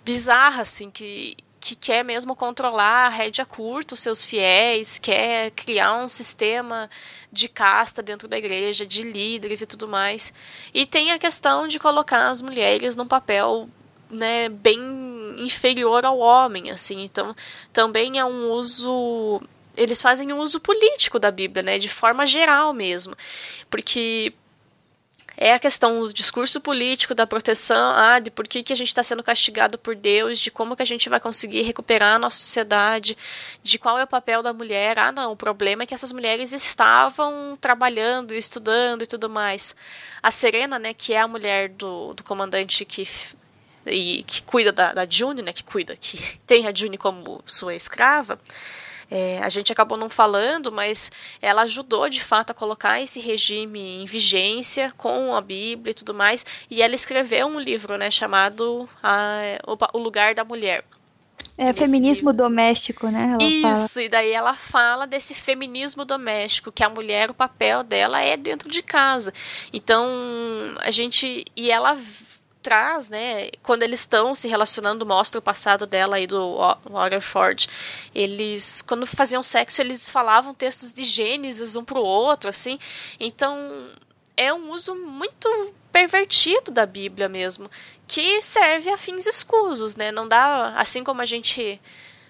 bizarra, 0.04 0.62
assim, 0.62 0.92
que, 0.92 1.36
que 1.58 1.74
quer 1.74 2.04
mesmo 2.04 2.36
controlar 2.36 3.06
a 3.06 3.08
rédea 3.08 3.44
curta 3.44 3.94
os 3.94 4.00
seus 4.00 4.24
fiéis, 4.24 4.96
quer 4.96 5.50
criar 5.50 5.96
um 5.96 6.06
sistema 6.06 6.88
de 7.32 7.48
casta 7.48 8.00
dentro 8.00 8.28
da 8.28 8.38
igreja, 8.38 8.86
de 8.86 9.02
líderes 9.02 9.60
e 9.60 9.66
tudo 9.66 9.88
mais. 9.88 10.32
E 10.72 10.86
tem 10.86 11.10
a 11.10 11.18
questão 11.18 11.66
de 11.66 11.80
colocar 11.80 12.28
as 12.28 12.40
mulheres 12.40 12.94
num 12.94 13.08
papel 13.08 13.68
né, 14.10 14.48
bem 14.48 14.78
inferior 15.36 16.04
ao 16.04 16.18
homem, 16.18 16.70
assim. 16.70 17.02
Então, 17.02 17.34
também 17.72 18.18
é 18.18 18.24
um 18.24 18.50
uso 18.50 19.40
eles 19.76 20.02
fazem 20.02 20.32
um 20.32 20.38
uso 20.40 20.58
político 20.58 21.20
da 21.20 21.30
Bíblia, 21.30 21.62
né, 21.62 21.78
de 21.78 21.88
forma 21.88 22.26
geral 22.26 22.74
mesmo. 22.74 23.16
Porque 23.70 24.34
é 25.40 25.52
a 25.54 25.58
questão 25.58 26.00
do 26.00 26.12
discurso 26.12 26.60
político, 26.60 27.14
da 27.14 27.24
proteção, 27.24 27.92
ah, 27.94 28.18
de 28.18 28.28
por 28.28 28.48
que, 28.48 28.60
que 28.60 28.72
a 28.72 28.76
gente 28.76 28.88
está 28.88 29.04
sendo 29.04 29.22
castigado 29.22 29.78
por 29.78 29.94
Deus, 29.94 30.40
de 30.40 30.50
como 30.50 30.74
que 30.74 30.82
a 30.82 30.86
gente 30.86 31.08
vai 31.08 31.20
conseguir 31.20 31.62
recuperar 31.62 32.16
a 32.16 32.18
nossa 32.18 32.38
sociedade, 32.38 33.16
de 33.62 33.78
qual 33.78 33.96
é 33.96 34.02
o 34.02 34.08
papel 34.08 34.42
da 34.42 34.52
mulher. 34.52 34.98
Ah, 34.98 35.12
não, 35.12 35.30
o 35.30 35.36
problema 35.36 35.84
é 35.84 35.86
que 35.86 35.94
essas 35.94 36.10
mulheres 36.10 36.52
estavam 36.52 37.56
trabalhando, 37.60 38.34
estudando 38.34 39.02
e 39.02 39.06
tudo 39.06 39.30
mais. 39.30 39.76
A 40.20 40.32
Serena, 40.32 40.76
né, 40.76 40.92
que 40.92 41.14
é 41.14 41.20
a 41.20 41.28
mulher 41.28 41.68
do, 41.68 42.14
do 42.14 42.24
comandante 42.24 42.84
que 42.84 43.06
e 43.90 44.22
que 44.24 44.42
cuida 44.42 44.72
da, 44.72 44.92
da 44.92 45.06
June, 45.08 45.42
né, 45.42 45.52
que 45.52 45.64
cuida, 45.64 45.96
que 45.96 46.18
tem 46.46 46.66
a 46.66 46.74
June 46.74 46.96
como 46.96 47.40
sua 47.46 47.74
escrava, 47.74 48.38
é, 49.10 49.38
a 49.42 49.48
gente 49.48 49.72
acabou 49.72 49.96
não 49.96 50.10
falando, 50.10 50.70
mas 50.70 51.10
ela 51.40 51.62
ajudou 51.62 52.08
de 52.08 52.22
fato 52.22 52.50
a 52.50 52.54
colocar 52.54 53.00
esse 53.00 53.20
regime 53.20 54.02
em 54.02 54.04
vigência 54.04 54.92
com 54.96 55.34
a 55.34 55.40
Bíblia 55.40 55.92
e 55.92 55.94
tudo 55.94 56.12
mais. 56.12 56.44
E 56.70 56.82
ela 56.82 56.94
escreveu 56.94 57.46
um 57.46 57.58
livro, 57.58 57.96
né, 57.96 58.10
chamado 58.10 58.88
a, 59.02 59.58
o, 59.94 59.98
Lugar 59.98 60.34
da 60.34 60.44
Mulher. 60.44 60.84
É 61.56 61.72
feminismo 61.72 62.30
livro. 62.30 62.44
doméstico, 62.44 63.08
né? 63.08 63.36
Ela 63.40 63.42
Isso, 63.42 63.94
fala. 63.94 64.04
e 64.04 64.08
daí 64.08 64.32
ela 64.32 64.54
fala 64.54 65.06
desse 65.06 65.34
feminismo 65.34 66.04
doméstico, 66.04 66.70
que 66.70 66.84
a 66.84 66.88
mulher, 66.88 67.30
o 67.30 67.34
papel 67.34 67.82
dela 67.82 68.20
é 68.20 68.36
dentro 68.36 68.68
de 68.68 68.82
casa. 68.82 69.32
Então, 69.72 70.06
a 70.80 70.90
gente. 70.90 71.44
E 71.56 71.70
ela 71.70 71.96
traz, 72.68 73.08
né, 73.08 73.48
quando 73.62 73.82
eles 73.82 74.00
estão 74.00 74.34
se 74.34 74.46
relacionando, 74.46 75.06
mostra 75.06 75.38
o 75.38 75.42
passado 75.42 75.86
dela 75.86 76.20
e 76.20 76.26
do 76.26 76.58
Waterford. 76.84 77.66
Eles, 78.14 78.82
quando 78.82 79.06
faziam 79.06 79.42
sexo, 79.42 79.80
eles 79.80 80.10
falavam 80.10 80.52
textos 80.52 80.92
de 80.92 81.02
Gênesis 81.02 81.76
um 81.76 81.82
pro 81.82 82.02
outro, 82.02 82.50
assim. 82.50 82.78
Então, 83.18 83.88
é 84.36 84.52
um 84.52 84.70
uso 84.70 84.94
muito 84.94 85.48
pervertido 85.90 86.70
da 86.70 86.84
Bíblia 86.84 87.26
mesmo, 87.26 87.70
que 88.06 88.42
serve 88.42 88.90
a 88.90 88.98
fins 88.98 89.26
escusos, 89.26 89.96
né? 89.96 90.12
Não 90.12 90.28
dá, 90.28 90.74
assim 90.76 91.02
como 91.02 91.22
a 91.22 91.24
gente 91.24 91.80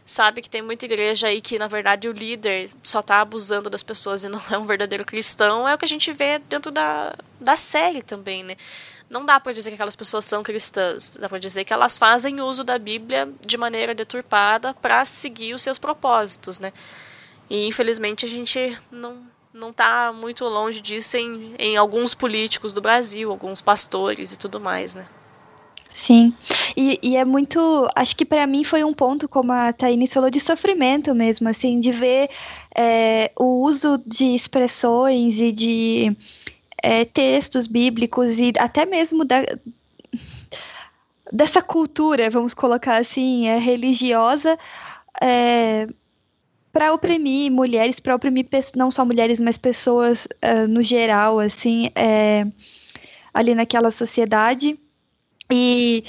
sabe 0.06 0.40
que 0.40 0.48
tem 0.48 0.62
muita 0.62 0.84
igreja 0.84 1.26
aí 1.26 1.40
que, 1.40 1.58
na 1.58 1.66
verdade, 1.66 2.08
o 2.08 2.12
líder 2.12 2.70
só 2.80 3.00
está 3.00 3.20
abusando 3.20 3.68
das 3.68 3.82
pessoas 3.82 4.22
e 4.22 4.28
não 4.28 4.40
é 4.52 4.56
um 4.56 4.64
verdadeiro 4.64 5.04
cristão, 5.04 5.68
é 5.68 5.74
o 5.74 5.78
que 5.78 5.84
a 5.84 5.88
gente 5.88 6.12
vê 6.12 6.38
dentro 6.38 6.70
da, 6.70 7.12
da 7.40 7.56
série 7.56 8.02
também, 8.02 8.44
né? 8.44 8.56
Não 9.08 9.24
dá 9.24 9.40
para 9.40 9.52
dizer 9.52 9.70
que 9.70 9.74
aquelas 9.74 9.96
pessoas 9.96 10.24
são 10.24 10.42
cristãs. 10.42 11.10
Dá 11.10 11.28
para 11.28 11.38
dizer 11.38 11.64
que 11.64 11.72
elas 11.72 11.96
fazem 11.98 12.40
uso 12.40 12.62
da 12.62 12.78
Bíblia 12.78 13.32
de 13.44 13.56
maneira 13.56 13.94
deturpada 13.94 14.74
para 14.74 15.04
seguir 15.04 15.54
os 15.54 15.62
seus 15.62 15.78
propósitos, 15.78 16.60
né? 16.60 16.72
E 17.48 17.66
infelizmente 17.66 18.26
a 18.26 18.28
gente 18.28 18.78
não 18.90 19.26
não 19.52 19.70
está 19.70 20.12
muito 20.12 20.44
longe 20.44 20.80
disso 20.80 21.16
em, 21.16 21.54
em 21.58 21.76
alguns 21.76 22.14
políticos 22.14 22.72
do 22.72 22.80
Brasil, 22.80 23.30
alguns 23.30 23.60
pastores 23.60 24.32
e 24.32 24.38
tudo 24.38 24.60
mais, 24.60 24.94
né? 24.94 25.08
Sim, 26.06 26.32
e, 26.76 26.98
e 27.02 27.16
é 27.16 27.24
muito. 27.24 27.88
Acho 27.96 28.14
que 28.14 28.24
para 28.24 28.46
mim 28.46 28.62
foi 28.62 28.84
um 28.84 28.94
ponto, 28.94 29.28
como 29.28 29.50
a 29.50 29.72
Taine 29.72 30.06
falou, 30.06 30.30
de 30.30 30.38
sofrimento 30.38 31.14
mesmo, 31.14 31.48
assim, 31.48 31.80
de 31.80 31.90
ver 31.90 32.30
é, 32.74 33.32
o 33.36 33.64
uso 33.64 34.00
de 34.06 34.36
expressões 34.36 35.34
e 35.34 35.50
de 35.50 36.16
é, 36.82 37.04
textos 37.04 37.66
bíblicos 37.66 38.38
e 38.38 38.52
até 38.58 38.86
mesmo 38.86 39.24
da, 39.24 39.42
dessa 41.32 41.62
cultura, 41.62 42.30
vamos 42.30 42.54
colocar 42.54 43.00
assim, 43.00 43.48
é, 43.48 43.58
religiosa, 43.58 44.58
é, 45.20 45.88
para 46.72 46.92
oprimir 46.92 47.50
mulheres, 47.50 47.98
para 47.98 48.14
oprimir 48.14 48.46
não 48.76 48.90
só 48.90 49.04
mulheres, 49.04 49.40
mas 49.40 49.58
pessoas 49.58 50.26
uh, 50.26 50.68
no 50.68 50.82
geral, 50.82 51.40
assim, 51.40 51.90
é, 51.94 52.46
ali 53.32 53.54
naquela 53.54 53.90
sociedade. 53.90 54.78
E 55.50 56.04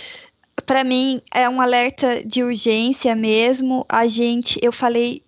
para 0.66 0.84
mim 0.84 1.22
é 1.34 1.50
um 1.50 1.62
alerta 1.62 2.24
de 2.24 2.44
urgência 2.44 3.16
mesmo. 3.16 3.86
A 3.90 4.08
gente, 4.08 4.60
eu 4.62 4.72
falei 4.72 5.24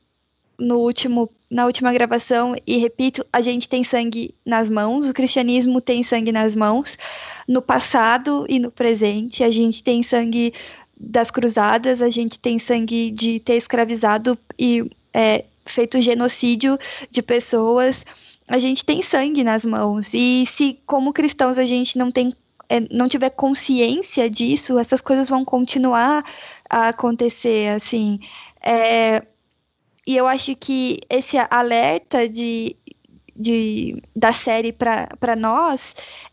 no 0.59 0.77
último 0.77 1.31
na 1.51 1.65
última 1.65 1.91
gravação 1.91 2.55
e 2.65 2.77
repito, 2.77 3.25
a 3.31 3.41
gente 3.41 3.67
tem 3.67 3.83
sangue 3.83 4.33
nas 4.45 4.69
mãos, 4.69 5.09
o 5.09 5.13
cristianismo 5.13 5.81
tem 5.81 6.01
sangue 6.01 6.31
nas 6.31 6.55
mãos, 6.55 6.97
no 7.45 7.61
passado 7.61 8.45
e 8.47 8.57
no 8.57 8.71
presente, 8.71 9.43
a 9.43 9.51
gente 9.51 9.83
tem 9.83 10.01
sangue 10.01 10.53
das 10.97 11.29
cruzadas, 11.29 12.01
a 12.01 12.09
gente 12.09 12.39
tem 12.39 12.57
sangue 12.57 13.11
de 13.11 13.41
ter 13.41 13.57
escravizado 13.57 14.39
e 14.57 14.89
é, 15.13 15.43
feito 15.65 15.99
genocídio 15.99 16.79
de 17.09 17.21
pessoas, 17.21 18.05
a 18.47 18.57
gente 18.57 18.85
tem 18.85 19.03
sangue 19.03 19.43
nas 19.43 19.63
mãos 19.63 20.09
e 20.13 20.47
se 20.55 20.79
como 20.85 21.11
cristãos 21.11 21.57
a 21.57 21.65
gente 21.65 21.97
não 21.97 22.09
tem 22.09 22.33
é, 22.69 22.79
não 22.89 23.09
tiver 23.09 23.29
consciência 23.31 24.29
disso, 24.29 24.79
essas 24.79 25.01
coisas 25.01 25.27
vão 25.27 25.43
continuar 25.43 26.23
a 26.69 26.87
acontecer, 26.87 27.75
assim. 27.75 28.21
É, 28.63 29.23
e 30.05 30.15
eu 30.15 30.27
acho 30.27 30.55
que 30.55 30.99
esse 31.09 31.37
alerta 31.49 32.27
de, 32.27 32.75
de, 33.35 34.01
da 34.15 34.33
série 34.33 34.71
para 34.71 35.35
nós, 35.35 35.81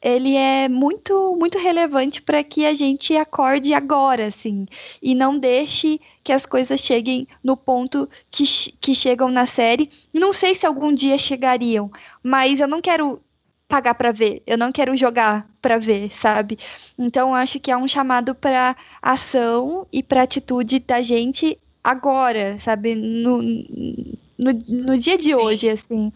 ele 0.02 0.34
é 0.36 0.68
muito 0.68 1.36
muito 1.38 1.58
relevante 1.58 2.22
para 2.22 2.42
que 2.42 2.64
a 2.64 2.74
gente 2.74 3.16
acorde 3.16 3.74
agora, 3.74 4.26
assim, 4.26 4.66
e 5.02 5.14
não 5.14 5.38
deixe 5.38 6.00
que 6.24 6.32
as 6.32 6.46
coisas 6.46 6.80
cheguem 6.80 7.26
no 7.42 7.56
ponto 7.56 8.08
que, 8.30 8.44
que 8.80 8.94
chegam 8.94 9.28
na 9.30 9.46
série. 9.46 9.90
Não 10.12 10.32
sei 10.32 10.54
se 10.54 10.66
algum 10.66 10.92
dia 10.92 11.18
chegariam, 11.18 11.90
mas 12.22 12.60
eu 12.60 12.68
não 12.68 12.80
quero 12.80 13.22
pagar 13.68 13.94
para 13.94 14.12
ver, 14.12 14.42
eu 14.46 14.56
não 14.56 14.72
quero 14.72 14.96
jogar 14.96 15.46
para 15.60 15.78
ver, 15.78 16.10
sabe? 16.22 16.58
Então 16.98 17.34
acho 17.34 17.60
que 17.60 17.70
é 17.70 17.76
um 17.76 17.86
chamado 17.86 18.34
para 18.34 18.74
ação 19.02 19.86
e 19.92 20.02
para 20.02 20.22
atitude 20.22 20.78
da 20.78 21.02
gente 21.02 21.58
agora, 21.88 22.58
sabe? 22.60 22.94
No, 22.94 23.40
no, 23.40 24.52
no 24.68 24.98
dia 24.98 25.16
de 25.16 25.34
hoje, 25.34 25.70
assim. 25.70 26.12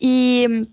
E, 0.00 0.66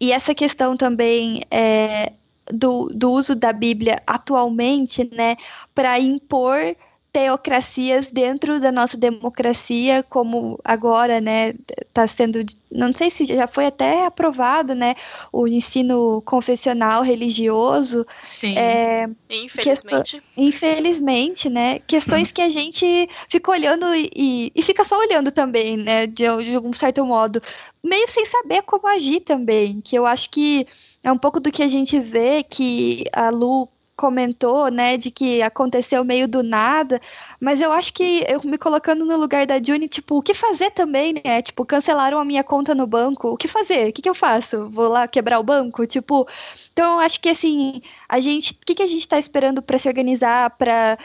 e 0.00 0.12
essa 0.12 0.34
questão 0.34 0.76
também 0.76 1.42
é, 1.50 2.12
do, 2.52 2.86
do 2.86 3.12
uso 3.12 3.34
da 3.36 3.52
Bíblia 3.52 4.02
atualmente, 4.06 5.08
né, 5.12 5.36
para 5.74 6.00
impor 6.00 6.76
teocracias 7.14 8.08
dentro 8.10 8.58
da 8.58 8.72
nossa 8.72 8.96
democracia, 8.96 10.02
como 10.02 10.58
agora, 10.64 11.20
né, 11.20 11.54
está 11.80 12.08
sendo, 12.08 12.44
não 12.72 12.92
sei 12.92 13.08
se 13.08 13.24
já 13.24 13.46
foi 13.46 13.66
até 13.66 14.04
aprovado, 14.04 14.74
né, 14.74 14.96
o 15.32 15.46
ensino 15.46 16.20
confessional 16.22 17.04
religioso. 17.04 18.04
Sim. 18.24 18.58
É, 18.58 19.08
infelizmente. 19.30 20.20
infelizmente, 20.36 21.48
né, 21.48 21.78
questões 21.86 22.32
que 22.32 22.42
a 22.42 22.48
gente 22.48 23.08
fica 23.28 23.52
olhando 23.52 23.86
e, 23.94 24.50
e 24.52 24.62
fica 24.64 24.82
só 24.82 24.98
olhando 24.98 25.30
também, 25.30 25.76
né, 25.76 26.08
de, 26.08 26.24
de 26.42 26.52
algum 26.52 26.72
certo 26.72 27.06
modo, 27.06 27.40
meio 27.80 28.10
sem 28.10 28.26
saber 28.26 28.62
como 28.62 28.88
agir 28.88 29.20
também, 29.20 29.80
que 29.80 29.94
eu 29.94 30.04
acho 30.04 30.28
que 30.30 30.66
é 31.00 31.12
um 31.12 31.18
pouco 31.18 31.38
do 31.38 31.52
que 31.52 31.62
a 31.62 31.68
gente 31.68 32.00
vê 32.00 32.42
que 32.42 33.04
a 33.12 33.30
Lu 33.30 33.68
comentou, 33.96 34.68
né, 34.70 34.96
de 34.96 35.10
que 35.10 35.40
aconteceu 35.42 36.04
meio 36.04 36.26
do 36.26 36.42
nada, 36.42 37.00
mas 37.40 37.60
eu 37.60 37.72
acho 37.72 37.92
que 37.92 38.24
eu 38.28 38.40
me 38.44 38.58
colocando 38.58 39.04
no 39.04 39.16
lugar 39.16 39.46
da 39.46 39.62
Juni, 39.62 39.88
tipo, 39.88 40.16
o 40.16 40.22
que 40.22 40.34
fazer 40.34 40.70
também, 40.72 41.14
né? 41.24 41.42
Tipo, 41.42 41.64
cancelaram 41.64 42.18
a 42.18 42.24
minha 42.24 42.42
conta 42.42 42.74
no 42.74 42.86
banco, 42.86 43.28
o 43.28 43.36
que 43.36 43.46
fazer? 43.46 43.88
O 43.88 43.92
que, 43.92 44.02
que 44.02 44.08
eu 44.08 44.14
faço? 44.14 44.68
Vou 44.70 44.88
lá 44.88 45.06
quebrar 45.06 45.38
o 45.38 45.44
banco? 45.44 45.86
Tipo, 45.86 46.26
então 46.72 46.94
eu 46.94 47.00
acho 47.00 47.20
que 47.20 47.28
assim, 47.28 47.80
a 48.08 48.18
gente, 48.20 48.52
o 48.52 48.66
que, 48.66 48.74
que 48.74 48.82
a 48.82 48.86
gente 48.86 49.00
está 49.00 49.18
esperando 49.18 49.62
para 49.62 49.78
se 49.78 49.88
organizar, 49.88 50.50
para 50.50 50.98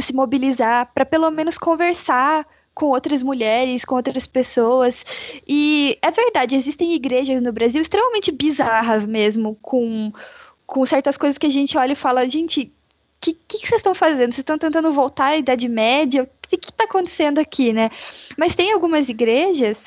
se 0.00 0.12
mobilizar, 0.12 0.90
para 0.94 1.06
pelo 1.06 1.30
menos 1.30 1.56
conversar 1.56 2.46
com 2.74 2.86
outras 2.86 3.22
mulheres, 3.22 3.84
com 3.84 3.94
outras 3.94 4.26
pessoas. 4.26 4.94
E 5.46 5.96
é 6.02 6.10
verdade, 6.10 6.56
existem 6.56 6.92
igrejas 6.92 7.40
no 7.42 7.52
Brasil 7.52 7.80
extremamente 7.80 8.32
bizarras 8.32 9.06
mesmo, 9.06 9.56
com 9.62 10.12
com 10.74 10.84
certas 10.84 11.16
coisas 11.16 11.38
que 11.38 11.46
a 11.46 11.50
gente 11.50 11.78
olha 11.78 11.92
e 11.92 11.96
fala, 11.96 12.28
gente, 12.28 12.62
o 12.62 12.70
que, 13.20 13.32
que, 13.32 13.58
que, 13.58 13.68
vocês 13.68 13.78
estão 13.78 13.94
fazendo? 13.94 14.32
Vocês 14.32 14.38
estão 14.40 14.58
tentando 14.58 14.92
voltar 14.92 15.26
à 15.26 15.36
Idade 15.36 15.68
Média? 15.68 16.24
O 16.24 16.48
que 16.48 16.56
está 16.56 16.82
acontecendo 16.82 17.38
aqui, 17.38 17.72
né? 17.72 17.90
Mas 18.36 18.56
tem 18.56 18.72
algumas 18.72 19.08
igrejas 19.08 19.78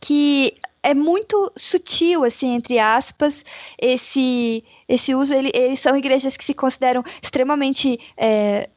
que 0.00 0.54
é 0.82 0.92
muito 0.92 1.52
sutil, 1.54 2.24
assim, 2.24 2.52
entre 2.56 2.80
aspas, 2.80 3.32
esse, 3.80 4.64
esse 4.88 5.14
uso. 5.14 5.32
Ele, 5.32 5.52
eles 5.54 5.78
são 5.78 5.96
igrejas 5.96 6.36
que 6.36 6.44
se 6.44 6.52
consideram 6.52 7.04
extremamente 7.22 8.00
é, 8.16 8.68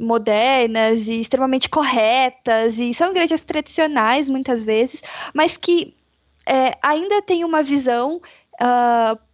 modernas 0.00 1.06
e 1.06 1.20
extremamente 1.20 1.68
corretas, 1.68 2.76
e 2.76 2.92
são 2.92 3.12
igrejas 3.12 3.40
tradicionais, 3.42 4.28
muitas 4.28 4.64
vezes, 4.64 5.00
mas 5.32 5.56
que 5.56 5.94
é, 6.44 6.76
ainda 6.82 7.22
tem 7.22 7.44
uma 7.44 7.62
visão 7.62 8.20
uh, 8.60 9.25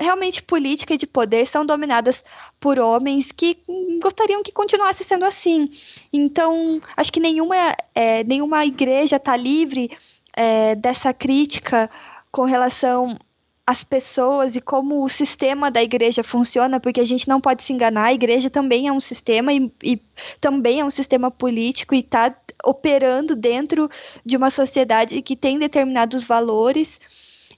realmente 0.00 0.42
política 0.42 0.94
e 0.94 0.98
de 0.98 1.06
poder 1.06 1.46
são 1.48 1.64
dominadas 1.64 2.16
por 2.60 2.78
homens 2.78 3.26
que 3.32 3.58
gostariam 4.00 4.42
que 4.42 4.52
continuasse 4.52 5.04
sendo 5.04 5.24
assim. 5.24 5.70
Então, 6.12 6.80
acho 6.96 7.12
que 7.12 7.20
nenhuma, 7.20 7.56
é, 7.94 8.22
nenhuma 8.24 8.64
igreja 8.64 9.16
está 9.16 9.36
livre 9.36 9.90
é, 10.34 10.74
dessa 10.74 11.12
crítica 11.12 11.90
com 12.30 12.44
relação 12.44 13.18
às 13.66 13.84
pessoas 13.84 14.56
e 14.56 14.60
como 14.60 15.04
o 15.04 15.08
sistema 15.08 15.70
da 15.70 15.82
igreja 15.82 16.22
funciona, 16.22 16.80
porque 16.80 17.00
a 17.00 17.04
gente 17.04 17.28
não 17.28 17.40
pode 17.40 17.64
se 17.64 17.72
enganar, 17.72 18.06
a 18.06 18.14
igreja 18.14 18.48
também 18.48 18.88
é 18.88 18.92
um 18.92 19.00
sistema 19.00 19.52
e, 19.52 19.70
e 19.82 20.00
também 20.40 20.80
é 20.80 20.84
um 20.84 20.90
sistema 20.90 21.30
político 21.30 21.94
e 21.94 21.98
está 21.98 22.34
operando 22.64 23.36
dentro 23.36 23.90
de 24.24 24.36
uma 24.36 24.50
sociedade 24.50 25.20
que 25.20 25.36
tem 25.36 25.58
determinados 25.58 26.24
valores 26.24 26.88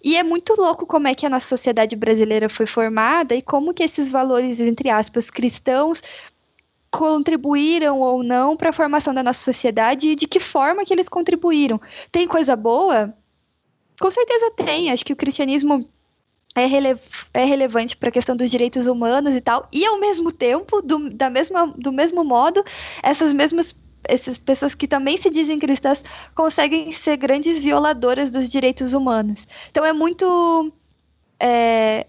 e 0.03 0.17
é 0.17 0.23
muito 0.23 0.55
louco 0.55 0.87
como 0.87 1.09
é 1.09 1.15
que 1.15 1.27
a 1.27 1.31
nossa 1.31 1.49
sociedade 1.49 1.95
brasileira 1.95 2.49
foi 2.49 2.67
formada 2.67 3.35
e 3.35 3.43
como 3.43 3.75
que 3.75 3.83
esses 3.83 4.11
valores, 4.11 4.59
entre 4.59 4.89
aspas, 4.89 5.29
cristãos 5.29 6.03
contribuíram 6.91 8.01
ou 8.01 8.23
não 8.23 8.57
para 8.57 8.71
a 8.71 8.73
formação 8.73 9.15
da 9.15 9.23
nossa 9.23 9.43
sociedade 9.45 10.09
e 10.09 10.17
de 10.17 10.27
que 10.27 10.41
forma 10.41 10.85
que 10.85 10.93
eles 10.93 11.09
contribuíram. 11.09 11.81
Tem 12.11 12.27
coisa 12.27 12.57
boa? 12.57 13.15
Com 14.01 14.11
certeza 14.11 14.51
tem. 14.53 14.91
Acho 14.91 15.05
que 15.05 15.13
o 15.13 15.17
cristianismo 15.17 15.89
é, 16.55 16.67
rele 16.67 16.99
é 17.33 17.45
relevante 17.45 17.97
para 17.97 18.09
a 18.09 18.13
questão 18.13 18.35
dos 18.35 18.51
direitos 18.51 18.87
humanos 18.87 19.37
e 19.37 19.41
tal. 19.41 19.69
E 19.73 19.85
ao 19.87 20.01
mesmo 20.01 20.33
tempo, 20.33 20.83
do, 20.83 21.11
da 21.11 21.31
mesma, 21.31 21.69
do 21.77 21.93
mesmo 21.93 22.25
modo, 22.25 22.65
essas 23.03 23.33
mesmas 23.33 23.75
essas 24.05 24.39
pessoas 24.39 24.75
que 24.75 24.89
também 24.89 25.21
se 25.21 25.31
dizem 25.31 25.59
cristãs 25.59 26.01
conseguem 26.35 26.93
ser 26.95 27.17
grandes 27.17 27.59
violadoras 27.59 28.31
dos 28.31 28.49
direitos 28.49 28.95
humanos. 28.95 29.47
Então 29.71 29.85
é 29.85 29.93
muito 29.93 30.73
é, 31.39 32.07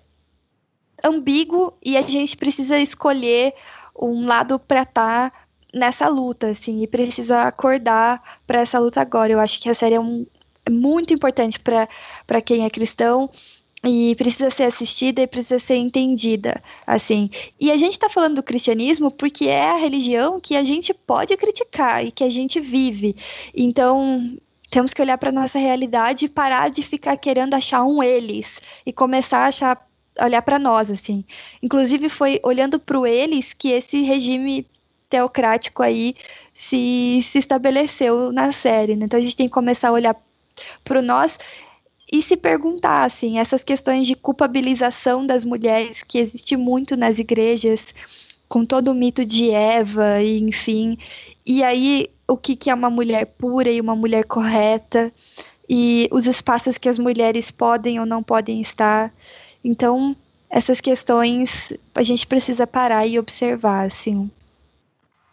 ambíguo 1.04 1.74
e 1.84 1.98
a 1.98 2.02
gente 2.02 2.38
precisa 2.38 2.78
escolher 2.80 3.54
um 4.00 4.26
lado 4.26 4.60
para 4.60 4.84
estar 4.84 5.32
tá 5.32 5.38
nessa 5.74 6.08
luta, 6.08 6.50
assim, 6.50 6.82
e 6.82 6.88
precisa 6.88 7.44
acordar 7.44 8.40
para 8.46 8.62
essa 8.62 8.80
luta 8.80 9.02
agora. 9.02 9.32
Eu 9.32 9.40
acho 9.40 9.60
que 9.60 9.70
a 9.70 9.76
série 9.76 9.96
é, 9.96 10.00
um, 10.00 10.26
é 10.66 10.70
muito 10.70 11.14
importante 11.14 11.60
para 11.60 12.42
quem 12.42 12.66
é 12.66 12.70
cristão 12.70 13.30
e 13.84 14.16
precisa 14.16 14.52
ser 14.52 14.64
assistida 14.64 15.22
e 15.22 15.28
precisa 15.28 15.60
ser 15.60 15.76
entendida, 15.76 16.62
assim. 16.86 17.30
E 17.60 17.72
a 17.72 17.78
gente 17.78 17.94
está 17.94 18.10
falando 18.10 18.36
do 18.36 18.44
cristianismo 18.44 19.10
porque 19.12 19.48
é 19.48 19.72
a 19.72 19.78
religião 19.78 20.40
que 20.40 20.56
a 20.56 20.64
gente 20.64 20.94
pode 20.94 21.36
criticar 21.36 22.06
e 22.06 22.12
que 22.12 22.24
a 22.24 22.30
gente 22.30 22.60
vive. 22.60 23.16
Então, 23.56 24.38
temos 24.70 24.94
que 24.94 25.02
olhar 25.02 25.18
para 25.18 25.32
nossa 25.32 25.58
realidade 25.58 26.26
e 26.26 26.30
parar 26.30 26.70
de 26.70 26.84
ficar 26.84 27.18
querendo 27.18 27.56
achar 27.56 27.84
um 27.84 28.04
eles 28.04 28.48
e 28.86 28.94
começar 28.94 29.40
a 29.40 29.48
achar 29.48 29.88
olhar 30.20 30.42
para 30.42 30.60
nós 30.60 30.92
assim. 30.92 31.24
Inclusive 31.64 32.10
foi 32.10 32.40
olhando 32.44 32.80
para 32.80 33.00
o 33.00 33.08
eles 33.08 33.54
que 33.54 33.70
esse 33.70 34.02
regime 34.02 34.68
teocrático 35.10 35.82
aí 35.82 36.16
se, 36.54 37.26
se 37.32 37.40
estabeleceu 37.40 38.32
na 38.32 38.52
série. 38.52 38.96
Né? 38.96 39.06
Então 39.06 39.20
a 39.20 39.22
gente 39.22 39.36
tem 39.36 39.48
que 39.48 39.54
começar 39.54 39.90
a 39.90 39.94
olhar 39.94 40.16
para 40.84 41.02
nós 41.02 41.32
e 42.12 42.22
se 42.22 42.36
perguntar, 42.36 43.06
assim, 43.06 43.40
essas 43.40 43.64
questões 43.64 44.06
de 44.06 44.16
culpabilização 44.16 45.26
das 45.26 45.46
mulheres 45.46 46.04
que 46.04 46.18
existe 46.18 46.58
muito 46.58 46.98
nas 46.98 47.18
igrejas, 47.18 47.80
com 48.50 48.66
todo 48.66 48.90
o 48.90 48.96
mito 48.96 49.26
de 49.26 49.50
Eva, 49.50 50.22
e 50.22 50.40
enfim. 50.40 50.98
E 51.46 51.64
aí, 51.64 52.10
o 52.28 52.36
que, 52.36 52.56
que 52.58 52.70
é 52.70 52.74
uma 52.74 52.90
mulher 52.90 53.26
pura 53.26 53.70
e 53.72 53.80
uma 53.80 53.96
mulher 53.96 54.26
correta, 54.26 55.12
e 55.70 56.10
os 56.12 56.28
espaços 56.28 56.78
que 56.78 56.90
as 56.90 57.00
mulheres 57.00 57.50
podem 57.50 57.98
ou 57.98 58.06
não 58.06 58.22
podem 58.22 58.62
estar. 58.62 59.14
Então, 59.64 60.14
essas 60.50 60.82
questões 60.82 61.72
a 61.96 62.04
gente 62.04 62.28
precisa 62.28 62.68
parar 62.68 63.08
e 63.08 63.18
observar, 63.18 63.88
assim. 63.88 64.30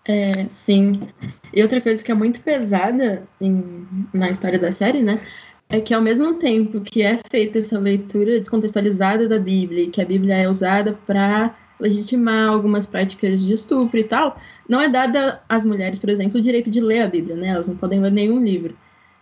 É, 0.05 0.49
sim. 0.49 1.09
E 1.53 1.61
outra 1.61 1.81
coisa 1.81 2.05
que 2.05 2.13
é 2.13 2.15
muito 2.15 2.41
pesada 2.41 3.27
em, 3.41 3.85
na 4.15 4.31
história 4.31 4.61
da 4.61 4.71
série, 4.71 5.03
né? 5.03 5.21
É 5.69 5.81
que 5.81 5.93
ao 5.93 6.01
mesmo 6.01 6.35
tempo 6.35 6.81
que 6.81 7.03
é 7.03 7.19
feita 7.31 7.59
essa 7.59 7.79
leitura 7.79 8.39
descontextualizada 8.39 9.29
da 9.29 9.39
Bíblia 9.39 9.91
que 9.91 10.01
a 10.01 10.05
Bíblia 10.05 10.37
é 10.37 10.49
usada 10.49 10.99
para 11.07 11.55
legitimar 11.81 12.49
algumas 12.49 12.87
práticas 12.87 13.41
de 13.41 13.53
estupro 13.53 13.99
e 13.99 14.05
tal, 14.05 14.41
não 14.69 14.81
é 14.81 14.89
dada 14.89 15.41
às 15.49 15.65
mulheres, 15.65 15.99
por 15.99 16.09
exemplo, 16.09 16.39
o 16.39 16.43
direito 16.43 16.71
de 16.71 16.81
ler 16.81 17.03
a 17.03 17.09
Bíblia, 17.09 17.37
né? 17.37 17.49
Elas 17.49 17.69
não 17.69 17.77
podem 17.77 18.01
ler 18.01 18.11
nenhum 18.11 18.43
livro. 18.43 18.77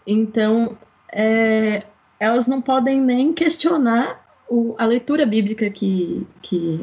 Então, 0.07 0.77
é, 1.13 1.83
elas 2.19 2.49
não 2.49 2.63
podem 2.63 3.01
nem 3.01 3.33
questionar 3.33 4.25
o, 4.49 4.75
a 4.79 4.87
leitura 4.87 5.27
bíblica 5.27 5.69
que 5.69 6.27
que 6.41 6.81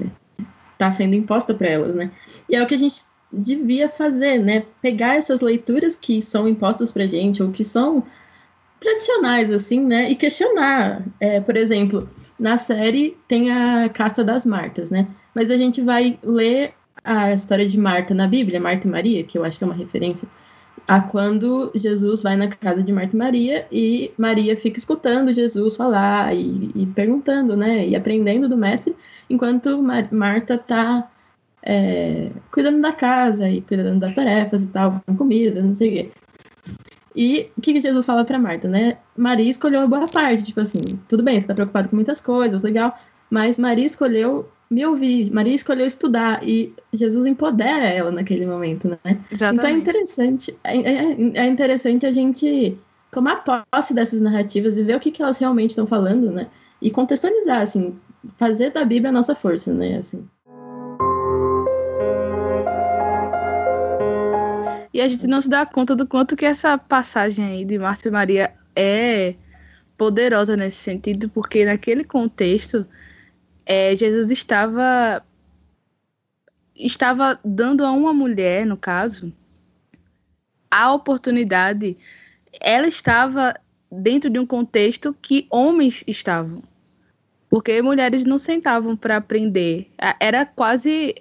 está 0.73 0.91
sendo 0.91 1.15
imposta 1.15 1.53
para 1.53 1.69
elas, 1.69 1.95
né? 1.95 2.11
E 2.49 2.55
é 2.55 2.61
o 2.61 2.67
que 2.67 2.75
a 2.75 2.79
gente 2.79 3.01
devia 3.31 3.89
fazer, 3.89 4.37
né? 4.37 4.65
Pegar 4.81 5.15
essas 5.15 5.41
leituras 5.41 5.95
que 5.95 6.21
são 6.21 6.47
impostas 6.47 6.91
para 6.91 7.07
gente 7.07 7.41
ou 7.41 7.51
que 7.51 7.63
são 7.63 8.03
tradicionais, 8.83 9.49
assim, 9.49 9.85
né? 9.85 10.11
E 10.11 10.15
questionar. 10.15 11.03
É, 11.19 11.39
por 11.39 11.55
exemplo, 11.55 12.09
na 12.39 12.57
série 12.57 13.17
tem 13.27 13.51
a 13.51 13.89
casta 13.89 14.23
das 14.23 14.45
Martas, 14.45 14.91
né? 14.91 15.07
Mas 15.33 15.49
a 15.49 15.57
gente 15.57 15.81
vai 15.81 16.19
ler 16.23 16.73
a 17.03 17.33
história 17.33 17.67
de 17.67 17.77
Marta 17.77 18.13
na 18.13 18.27
Bíblia, 18.27 18.59
Marta 18.59 18.87
e 18.87 18.91
Maria, 18.91 19.23
que 19.23 19.37
eu 19.37 19.43
acho 19.43 19.57
que 19.57 19.63
é 19.63 19.67
uma 19.67 19.75
referência 19.75 20.27
a 20.87 21.01
quando 21.01 21.71
Jesus 21.75 22.21
vai 22.21 22.35
na 22.35 22.47
casa 22.47 22.83
de 22.83 22.91
Marta 22.91 23.15
e 23.15 23.19
Maria 23.19 23.67
e 23.71 24.11
Maria 24.17 24.55
fica 24.57 24.77
escutando 24.77 25.31
Jesus 25.31 25.77
falar 25.77 26.35
e, 26.35 26.71
e 26.75 26.85
perguntando, 26.87 27.55
né? 27.55 27.87
E 27.87 27.95
aprendendo 27.95 28.49
do 28.49 28.57
mestre, 28.57 28.95
enquanto 29.29 29.81
Mar 29.81 30.11
Marta 30.11 30.57
tá 30.57 31.09
é, 31.65 32.29
cuidando 32.51 32.81
da 32.81 32.91
casa 32.91 33.49
e 33.49 33.61
cuidando 33.61 33.99
das 33.99 34.13
tarefas 34.13 34.63
e 34.63 34.67
tal, 34.67 35.01
com 35.05 35.15
comida, 35.15 35.61
não 35.61 35.73
sei 35.73 35.89
o 35.89 35.91
quê. 35.93 36.11
E 37.15 37.51
o 37.57 37.61
que, 37.61 37.73
que 37.73 37.79
Jesus 37.79 38.05
fala 38.05 38.25
para 38.25 38.39
Marta, 38.39 38.67
né? 38.67 38.97
Maria 39.15 39.49
escolheu 39.49 39.81
a 39.81 39.87
boa 39.87 40.07
parte, 40.07 40.43
tipo 40.43 40.59
assim, 40.59 40.99
tudo 41.07 41.23
bem, 41.23 41.39
você 41.39 41.47
tá 41.47 41.53
preocupado 41.53 41.89
com 41.89 41.95
muitas 41.95 42.19
coisas, 42.19 42.63
legal, 42.63 42.97
mas 43.29 43.57
Maria 43.57 43.85
escolheu 43.85 44.49
me 44.69 44.83
ouvir, 44.85 45.31
Maria 45.31 45.53
escolheu 45.53 45.85
estudar 45.85 46.41
e 46.47 46.73
Jesus 46.91 47.25
empodera 47.27 47.85
ela 47.85 48.11
naquele 48.11 48.45
momento, 48.45 48.87
né? 48.87 49.19
Exatamente. 49.31 49.55
Então 49.55 49.69
é 49.69 49.73
interessante, 49.73 50.57
é, 50.63 50.77
é, 50.77 51.37
é 51.37 51.47
interessante 51.47 52.05
a 52.05 52.11
gente 52.11 52.77
tomar 53.11 53.43
posse 53.43 53.93
dessas 53.93 54.19
narrativas 54.19 54.77
e 54.77 54.83
ver 54.83 54.97
o 54.97 54.99
que, 54.99 55.11
que 55.11 55.21
elas 55.21 55.37
realmente 55.37 55.69
estão 55.69 55.85
falando, 55.85 56.31
né? 56.31 56.47
E 56.81 56.89
contextualizar, 56.89 57.61
assim, 57.61 57.95
fazer 58.37 58.71
da 58.71 58.83
Bíblia 58.83 59.09
a 59.09 59.13
nossa 59.13 59.35
força, 59.35 59.71
né? 59.71 59.97
Assim. 59.97 60.27
E 64.93 65.01
a 65.01 65.07
gente 65.07 65.25
não 65.25 65.41
se 65.41 65.49
dá 65.49 65.65
conta 65.65 65.95
do 65.95 66.07
quanto 66.07 66.35
que 66.35 66.45
essa 66.45 66.77
passagem 66.77 67.43
aí 67.43 67.65
de 67.65 67.79
Marta 67.79 68.07
e 68.07 68.11
Maria 68.11 68.53
é 68.75 69.33
poderosa 69.97 70.55
nesse 70.55 70.77
sentido, 70.77 71.29
porque 71.29 71.65
naquele 71.65 72.03
contexto 72.03 72.85
é, 73.65 73.95
Jesus 73.95 74.29
estava 74.29 75.23
estava 76.75 77.39
dando 77.43 77.85
a 77.85 77.91
uma 77.91 78.13
mulher, 78.13 78.65
no 78.65 78.77
caso, 78.77 79.31
a 80.69 80.93
oportunidade. 80.93 81.97
Ela 82.59 82.87
estava 82.87 83.55
dentro 83.91 84.29
de 84.29 84.39
um 84.39 84.45
contexto 84.45 85.15
que 85.21 85.47
homens 85.49 86.03
estavam, 86.07 86.63
porque 87.49 87.81
mulheres 87.81 88.25
não 88.25 88.37
sentavam 88.37 88.95
para 88.95 89.17
aprender. 89.17 89.91
Era 90.19 90.45
quase 90.45 91.15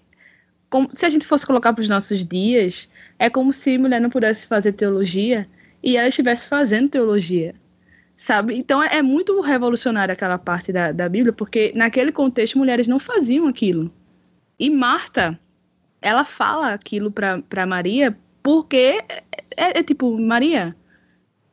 como 0.68 0.88
se 0.94 1.04
a 1.04 1.10
gente 1.10 1.26
fosse 1.26 1.46
colocar 1.46 1.72
para 1.72 1.82
os 1.82 1.88
nossos 1.88 2.24
dias 2.24 2.90
é 3.22 3.30
como 3.30 3.52
se 3.52 3.78
mulher 3.78 4.00
não 4.00 4.10
pudesse 4.10 4.48
fazer 4.48 4.72
teologia 4.72 5.48
e 5.80 5.96
ela 5.96 6.08
estivesse 6.08 6.48
fazendo 6.48 6.88
teologia. 6.88 7.54
Sabe? 8.16 8.56
Então 8.56 8.82
é, 8.82 8.96
é 8.96 9.02
muito 9.02 9.40
revolucionária 9.40 10.12
aquela 10.12 10.38
parte 10.38 10.72
da, 10.72 10.90
da 10.90 11.08
Bíblia, 11.08 11.32
porque 11.32 11.70
naquele 11.72 12.10
contexto 12.10 12.58
mulheres 12.58 12.88
não 12.88 12.98
faziam 12.98 13.46
aquilo. 13.46 13.92
E 14.58 14.68
Marta, 14.68 15.38
ela 16.00 16.24
fala 16.24 16.72
aquilo 16.72 17.12
para 17.12 17.64
Maria 17.64 18.18
porque 18.42 19.00
é, 19.08 19.22
é, 19.56 19.78
é, 19.78 19.82
tipo, 19.84 20.18
Maria, 20.18 20.74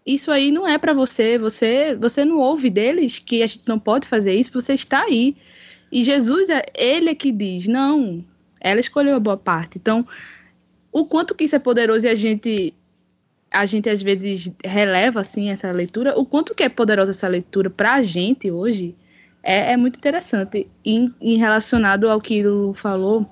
isso 0.03 0.31
aí 0.31 0.51
não 0.51 0.67
é 0.67 0.79
para 0.79 0.91
você, 0.91 1.37
você 1.37 1.95
você 1.95 2.25
não 2.25 2.39
ouve 2.39 2.71
deles 2.71 3.19
que 3.19 3.43
a 3.43 3.47
gente 3.47 3.67
não 3.67 3.77
pode 3.77 4.07
fazer 4.07 4.33
isso, 4.33 4.51
você 4.51 4.73
está 4.73 5.03
aí. 5.03 5.37
E 5.91 6.03
Jesus, 6.03 6.49
é 6.49 6.65
ele 6.73 7.11
é 7.11 7.15
que 7.15 7.31
diz, 7.31 7.67
não, 7.67 8.25
ela 8.59 8.79
escolheu 8.79 9.15
a 9.15 9.19
boa 9.19 9.37
parte. 9.37 9.77
Então, 9.77 10.03
o 10.91 11.05
quanto 11.05 11.35
que 11.35 11.43
isso 11.43 11.55
é 11.55 11.59
poderoso 11.59 12.05
e 12.05 12.09
a 12.09 12.15
gente 12.15 12.73
a 13.51 13.65
gente 13.65 13.89
às 13.89 14.01
vezes 14.01 14.51
releva 14.63 15.21
assim 15.21 15.49
essa 15.49 15.71
leitura, 15.71 16.17
o 16.19 16.25
quanto 16.25 16.53
que 16.53 16.63
é 16.63 16.69
poderosa 16.69 17.11
essa 17.11 17.27
leitura 17.27 17.69
para 17.69 17.95
a 17.95 18.03
gente 18.03 18.51
hoje 18.51 18.95
é, 19.41 19.71
é 19.71 19.77
muito 19.77 19.97
interessante. 19.97 20.67
Em, 20.85 21.13
em, 21.19 21.37
relacionado 21.37 22.09
ao 22.09 22.21
que 22.21 22.45
o 22.45 22.73
falou 22.75 23.25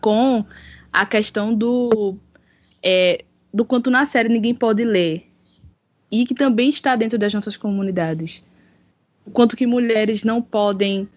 com 0.00 0.44
a 0.92 1.06
questão 1.06 1.54
do 1.54 2.16
é, 2.82 3.24
do 3.52 3.64
quanto 3.64 3.90
na 3.90 4.04
série 4.04 4.28
ninguém 4.28 4.54
pode 4.54 4.84
ler 4.84 5.30
e 6.10 6.26
que 6.26 6.34
também 6.34 6.70
está 6.70 6.96
dentro 6.96 7.18
das 7.18 7.32
nossas 7.32 7.56
comunidades, 7.56 8.44
o 9.24 9.30
quanto 9.30 9.56
que 9.56 9.66
mulheres 9.66 10.24
não 10.24 10.40
podem 10.40 11.08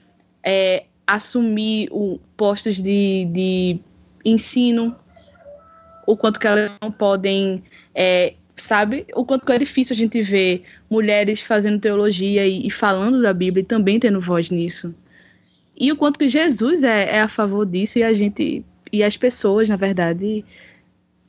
é, 0.43 0.85
assumir 1.05 1.89
o, 1.91 2.19
postos 2.35 2.77
de, 2.77 3.25
de 3.25 3.79
ensino 4.23 4.95
o 6.09 6.17
quanto 6.17 6.39
que 6.39 6.47
elas 6.47 6.71
não 6.81 6.91
podem, 6.91 7.61
é, 7.93 8.33
sabe? 8.57 9.05
O 9.13 9.23
quanto 9.23 9.45
que 9.45 9.51
é 9.51 9.59
difícil 9.59 9.95
a 9.95 9.99
gente 9.99 10.19
ver 10.23 10.63
mulheres 10.89 11.39
fazendo 11.39 11.79
teologia 11.79 12.47
e, 12.47 12.65
e, 12.65 12.71
falando 12.71 13.21
da 13.21 13.31
Bíblia 13.31 13.61
e 13.61 13.65
também 13.65 13.99
tendo 13.99 14.19
voz 14.19 14.49
nisso. 14.49 14.93
E 15.77 15.91
o 15.91 15.95
quanto 15.95 16.17
que 16.17 16.27
Jesus 16.27 16.81
é, 16.81 17.17
é 17.17 17.21
a 17.21 17.27
favor 17.27 17.63
disso 17.63 17.99
e 17.99 18.03
a 18.03 18.11
gente 18.11 18.65
e 18.91 19.03
as 19.03 19.15
pessoas, 19.15 19.69
na 19.69 19.75
verdade, 19.75 20.43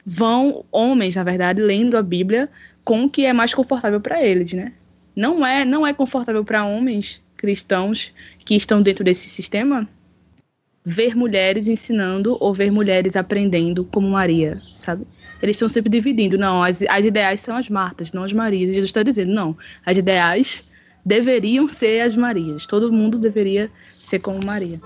vão 0.04 0.64
homens, 0.72 1.14
na 1.14 1.24
verdade, 1.24 1.60
lendo 1.60 1.98
a 1.98 2.02
Bíblia 2.02 2.48
com 2.82 3.04
o 3.04 3.10
que 3.10 3.26
é 3.26 3.34
mais 3.34 3.52
confortável 3.52 4.00
para 4.00 4.22
eles, 4.24 4.54
né? 4.54 4.72
Não 5.14 5.46
é, 5.46 5.62
não 5.62 5.86
é 5.86 5.92
confortável 5.92 6.42
para 6.42 6.64
homens 6.64 7.20
cristãos 7.36 8.14
que 8.46 8.56
estão 8.56 8.80
dentro 8.80 9.04
desse 9.04 9.28
sistema 9.28 9.86
ver 10.90 11.16
mulheres 11.16 11.66
ensinando 11.68 12.36
ou 12.40 12.52
ver 12.52 12.70
mulheres 12.70 13.16
aprendendo 13.16 13.84
como 13.84 14.08
Maria, 14.08 14.60
sabe? 14.74 15.06
Eles 15.42 15.56
estão 15.56 15.68
sempre 15.68 15.90
dividindo. 15.90 16.36
Não, 16.36 16.62
as, 16.62 16.82
as 16.82 17.04
ideais 17.04 17.40
são 17.40 17.56
as 17.56 17.68
Martas, 17.68 18.12
não 18.12 18.24
as 18.24 18.32
Marias. 18.32 18.74
Jesus 18.74 18.90
está 18.90 19.02
dizendo, 19.02 19.32
não, 19.32 19.56
as 19.86 19.96
ideais 19.96 20.64
deveriam 21.04 21.66
ser 21.66 22.00
as 22.00 22.14
Marias. 22.14 22.66
Todo 22.66 22.92
mundo 22.92 23.18
deveria 23.18 23.70
ser 24.00 24.18
como 24.18 24.44
Maria. 24.44 24.80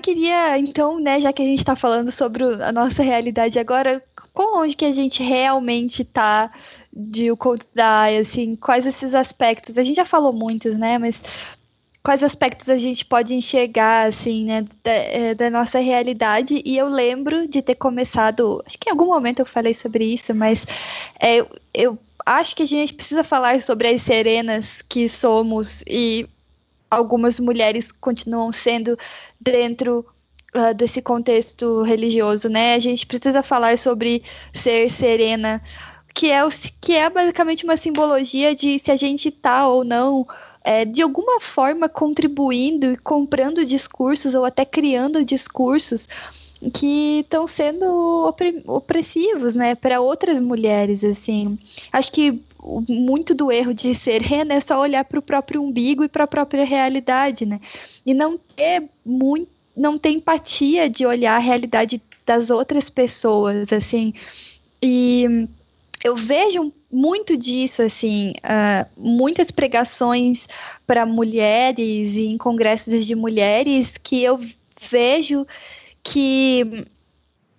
Queria, 0.00 0.58
então, 0.58 0.98
né, 0.98 1.20
já 1.20 1.32
que 1.32 1.42
a 1.42 1.44
gente 1.44 1.60
está 1.60 1.76
falando 1.76 2.10
sobre 2.10 2.44
a 2.44 2.72
nossa 2.72 3.02
realidade 3.02 3.58
agora, 3.58 4.02
com 4.32 4.58
onde 4.58 4.76
que 4.76 4.84
a 4.84 4.92
gente 4.92 5.22
realmente 5.22 6.02
está 6.02 6.50
de 6.92 7.30
o 7.30 7.36
Cold 7.36 7.64
Die, 7.74 8.18
assim, 8.18 8.56
quais 8.56 8.84
esses 8.86 9.14
aspectos? 9.14 9.78
A 9.78 9.84
gente 9.84 9.96
já 9.96 10.04
falou 10.04 10.32
muitos, 10.32 10.76
né, 10.78 10.98
mas 10.98 11.14
quais 12.02 12.22
aspectos 12.22 12.68
a 12.68 12.78
gente 12.78 13.04
pode 13.04 13.34
enxergar, 13.34 14.08
assim, 14.08 14.44
né, 14.46 14.66
da, 14.82 14.90
é, 14.90 15.34
da, 15.34 15.50
nossa 15.50 15.78
realidade. 15.78 16.62
E 16.64 16.76
eu 16.76 16.88
lembro 16.88 17.46
de 17.46 17.62
ter 17.62 17.74
começado, 17.74 18.62
acho 18.66 18.78
que 18.78 18.88
em 18.88 18.92
algum 18.92 19.06
momento 19.06 19.40
eu 19.40 19.46
falei 19.46 19.74
sobre 19.74 20.04
isso, 20.04 20.34
mas 20.34 20.64
é, 21.20 21.46
eu 21.74 21.98
acho 22.24 22.56
que 22.56 22.62
a 22.62 22.66
gente 22.66 22.94
precisa 22.94 23.24
falar 23.24 23.60
sobre 23.62 23.88
as 23.88 24.02
serenas 24.02 24.66
que 24.88 25.08
somos 25.08 25.82
e 25.86 26.26
algumas 26.90 27.38
mulheres 27.38 27.86
continuam 28.00 28.50
sendo 28.52 28.98
dentro 29.40 30.04
uh, 30.54 30.74
desse 30.74 31.00
contexto 31.00 31.82
religioso, 31.82 32.48
né? 32.48 32.74
A 32.74 32.78
gente 32.78 33.06
precisa 33.06 33.42
falar 33.42 33.78
sobre 33.78 34.22
ser 34.62 34.90
serena, 34.92 35.62
que 36.14 36.30
é, 36.30 36.44
o, 36.44 36.48
que 36.80 36.94
é 36.94 37.08
basicamente 37.08 37.64
uma 37.64 37.76
simbologia 37.76 38.54
de 38.54 38.80
se 38.84 38.90
a 38.90 38.96
gente 38.96 39.28
está 39.28 39.68
ou 39.68 39.84
não 39.84 40.26
é, 40.62 40.84
de 40.84 41.00
alguma 41.00 41.40
forma 41.40 41.88
contribuindo 41.88 42.92
e 42.92 42.96
comprando 42.96 43.64
discursos 43.64 44.34
ou 44.34 44.44
até 44.44 44.64
criando 44.64 45.24
discursos 45.24 46.06
que 46.74 47.20
estão 47.20 47.46
sendo 47.46 48.34
opressivos, 48.66 49.54
né, 49.54 49.74
para 49.74 50.00
outras 50.00 50.40
mulheres, 50.42 51.02
assim. 51.02 51.58
Acho 51.90 52.12
que 52.12 52.42
muito 52.88 53.34
do 53.34 53.50
erro 53.50 53.72
de 53.72 53.94
ser 53.94 54.22
rena 54.22 54.54
é 54.54 54.60
só 54.60 54.80
olhar 54.80 55.04
para 55.04 55.18
o 55.18 55.22
próprio 55.22 55.62
umbigo 55.62 56.04
e 56.04 56.08
para 56.08 56.24
a 56.24 56.28
própria 56.28 56.64
realidade, 56.64 57.46
né? 57.46 57.60
E 58.04 58.12
não 58.12 58.38
ter 58.38 58.84
muito, 59.04 59.48
não 59.76 59.98
ter 59.98 60.10
empatia 60.10 60.88
de 60.88 61.06
olhar 61.06 61.36
a 61.36 61.40
realidade 61.40 62.02
das 62.26 62.50
outras 62.50 62.90
pessoas, 62.90 63.72
assim. 63.72 64.12
E 64.82 65.48
eu 66.04 66.16
vejo 66.16 66.72
muito 66.90 67.36
disso, 67.36 67.82
assim, 67.82 68.32
uh, 68.38 68.86
muitas 68.96 69.50
pregações 69.50 70.40
para 70.86 71.06
mulheres 71.06 72.14
e 72.14 72.26
em 72.26 72.38
congressos 72.38 73.06
de 73.06 73.14
mulheres 73.14 73.88
que 74.02 74.22
eu 74.22 74.40
vejo 74.90 75.46
que 76.02 76.86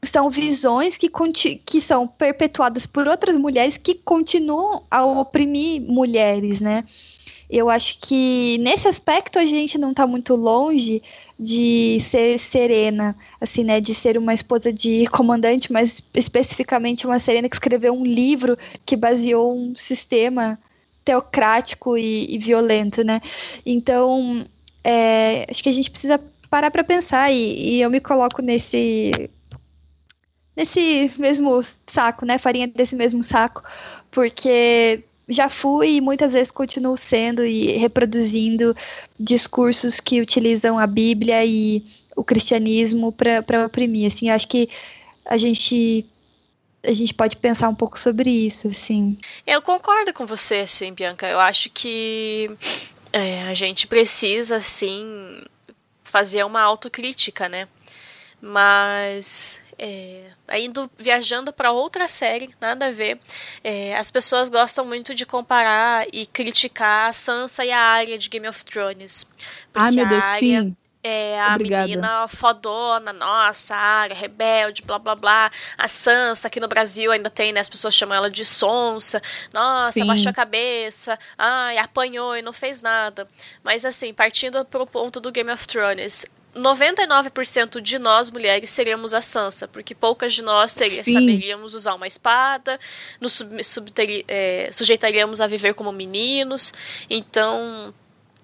são 0.10 0.30
visões 0.30 0.98
que, 0.98 1.10
que 1.10 1.82
são 1.82 2.08
perpetuadas 2.08 2.86
por 2.86 3.08
outras 3.08 3.38
mulheres 3.38 3.78
que 3.78 3.94
continuam 3.94 4.84
a 4.90 5.06
oprimir 5.06 5.82
mulheres, 5.82 6.60
né? 6.60 6.84
Eu 7.50 7.70
acho 7.70 8.00
que 8.00 8.58
nesse 8.60 8.88
aspecto 8.88 9.38
a 9.38 9.46
gente 9.46 9.78
não 9.78 9.92
está 9.92 10.08
muito 10.08 10.36
longe 10.36 11.04
de 11.38 12.04
ser 12.10 12.40
serena, 12.40 13.16
assim, 13.40 13.64
né? 13.64 13.80
De 13.80 13.94
ser 13.94 14.18
uma 14.18 14.34
esposa 14.34 14.74
de 14.74 15.06
comandante, 15.08 15.72
mas 15.72 15.92
especificamente 16.14 17.06
uma 17.06 17.20
serena 17.20 17.50
que 17.50 17.56
escreveu 17.56 17.94
um 17.94 18.06
livro 18.06 18.58
que 18.86 18.96
baseou 18.96 19.56
um 19.56 19.76
sistema 19.76 20.58
teocrático 21.06 21.98
e, 21.98 22.34
e 22.34 22.38
violento, 22.40 23.04
né? 23.04 23.22
Então, 23.66 24.46
é, 24.84 25.46
acho 25.50 25.62
que 25.62 25.70
a 25.70 25.74
gente 25.74 25.92
precisa 25.92 26.20
parar 26.50 26.72
para 26.72 26.84
pensar 26.84 27.32
e, 27.32 27.76
e 27.76 27.82
eu 27.82 27.90
me 27.90 28.00
coloco 28.00 28.42
nesse 28.42 29.30
nesse 30.56 31.12
mesmo 31.18 31.62
saco, 31.94 32.26
né? 32.26 32.38
Farinha 32.38 32.68
desse 32.68 32.96
mesmo 32.96 33.24
saco, 33.24 33.64
porque 34.12 35.04
já 35.28 35.50
fui 35.50 35.96
e 35.96 36.02
muitas 36.02 36.34
vezes 36.34 36.52
continuo 36.52 36.98
sendo 36.98 37.46
e 37.46 37.78
reproduzindo 37.78 38.76
discursos 39.20 40.00
que 40.00 40.22
utilizam 40.22 40.78
a 40.78 40.86
Bíblia 40.86 41.46
e 41.46 41.84
o 42.16 42.24
cristianismo 42.24 43.12
para 43.12 43.66
oprimir. 43.66 44.12
Assim, 44.14 44.30
acho 44.30 44.48
que 44.48 44.70
a 45.26 45.38
gente 45.38 46.06
a 46.84 46.94
gente 46.94 47.14
pode 47.14 47.38
pensar 47.38 47.70
um 47.70 47.76
pouco 47.76 48.00
sobre 48.00 48.30
isso, 48.30 48.68
assim. 48.68 49.18
Eu 49.46 49.62
concordo 49.62 50.12
com 50.14 50.26
você, 50.26 50.62
assim, 50.62 50.92
Bianca. 50.92 51.28
Eu 51.28 51.40
acho 51.40 51.70
que 51.70 52.50
é, 53.14 53.44
a 53.44 53.54
gente 53.54 53.86
precisa, 53.86 54.56
assim, 54.56 55.44
fazer 56.04 56.44
uma 56.44 56.60
autocrítica, 56.62 57.48
né? 57.48 57.68
Mas 58.42 59.61
é, 59.84 60.30
indo 60.60 60.90
viajando 60.96 61.52
para 61.52 61.72
outra 61.72 62.08
série, 62.08 62.54
nada 62.62 62.88
a 62.88 62.92
ver. 62.92 63.20
É, 63.64 63.98
as 63.98 64.12
pessoas 64.12 64.48
gostam 64.48 64.86
muito 64.86 65.16
de 65.16 65.26
comparar 65.26 66.06
e 66.14 66.28
criticar 66.28 67.10
a 67.10 67.14
Sansa 67.14 67.66
e 67.66 67.72
a 67.72 67.80
Arya 67.80 68.16
de 68.16 68.30
Game 68.30 68.48
of 68.48 68.64
Thrones. 68.64 69.28
Ai, 69.74 69.90
meu 69.90 70.08
Deus, 70.08 70.24
Arya, 70.24 70.62
sim. 70.62 70.76
É 71.04 71.42
a 71.42 71.56
Obrigada. 71.56 71.88
menina 71.88 72.28
fodona, 72.28 73.12
nossa, 73.12 73.76
área, 73.76 74.16
rebelde, 74.16 74.84
blá 74.84 75.00
blá 75.00 75.16
blá. 75.16 75.52
A 75.76 75.88
Sansa, 75.88 76.48
aqui 76.48 76.60
no 76.60 76.68
Brasil 76.68 77.12
ainda 77.12 77.32
tem, 77.32 77.52
né? 77.52 77.60
As 77.60 77.70
pessoas 77.70 77.96
chamam 77.96 78.16
ela 78.16 78.30
de 78.30 78.46
sonsa. 78.46 79.20
Nossa, 79.52 79.94
Sim. 79.94 80.06
baixou 80.06 80.30
a 80.30 80.34
cabeça. 80.34 81.18
Ai, 81.36 81.80
apanhou 81.80 82.38
e 82.38 82.44
não 82.44 82.54
fez 82.54 82.84
nada. 82.84 83.28
Mas 83.64 83.84
assim, 83.84 84.14
partindo 84.14 84.64
pro 84.64 84.86
ponto 84.86 85.20
do 85.20 85.32
Game 85.32 85.52
of 85.52 85.68
Thrones, 85.68 86.28
99% 86.56 87.80
de 87.80 87.98
nós 87.98 88.30
mulheres 88.30 88.70
seríamos 88.70 89.14
a 89.14 89.22
Sansa, 89.22 89.68
porque 89.68 89.96
poucas 89.96 90.34
de 90.34 90.42
nós 90.42 90.72
saberíamos 90.72 91.74
usar 91.74 91.96
uma 91.96 92.08
espada, 92.08 92.80
nos 93.20 93.34
sub, 93.34 93.64
sub, 93.64 93.92
é, 94.28 94.70
sujeitaríamos 94.72 95.40
a 95.40 95.48
viver 95.48 95.74
como 95.74 95.92
meninos. 95.92 96.74
Então, 97.10 97.94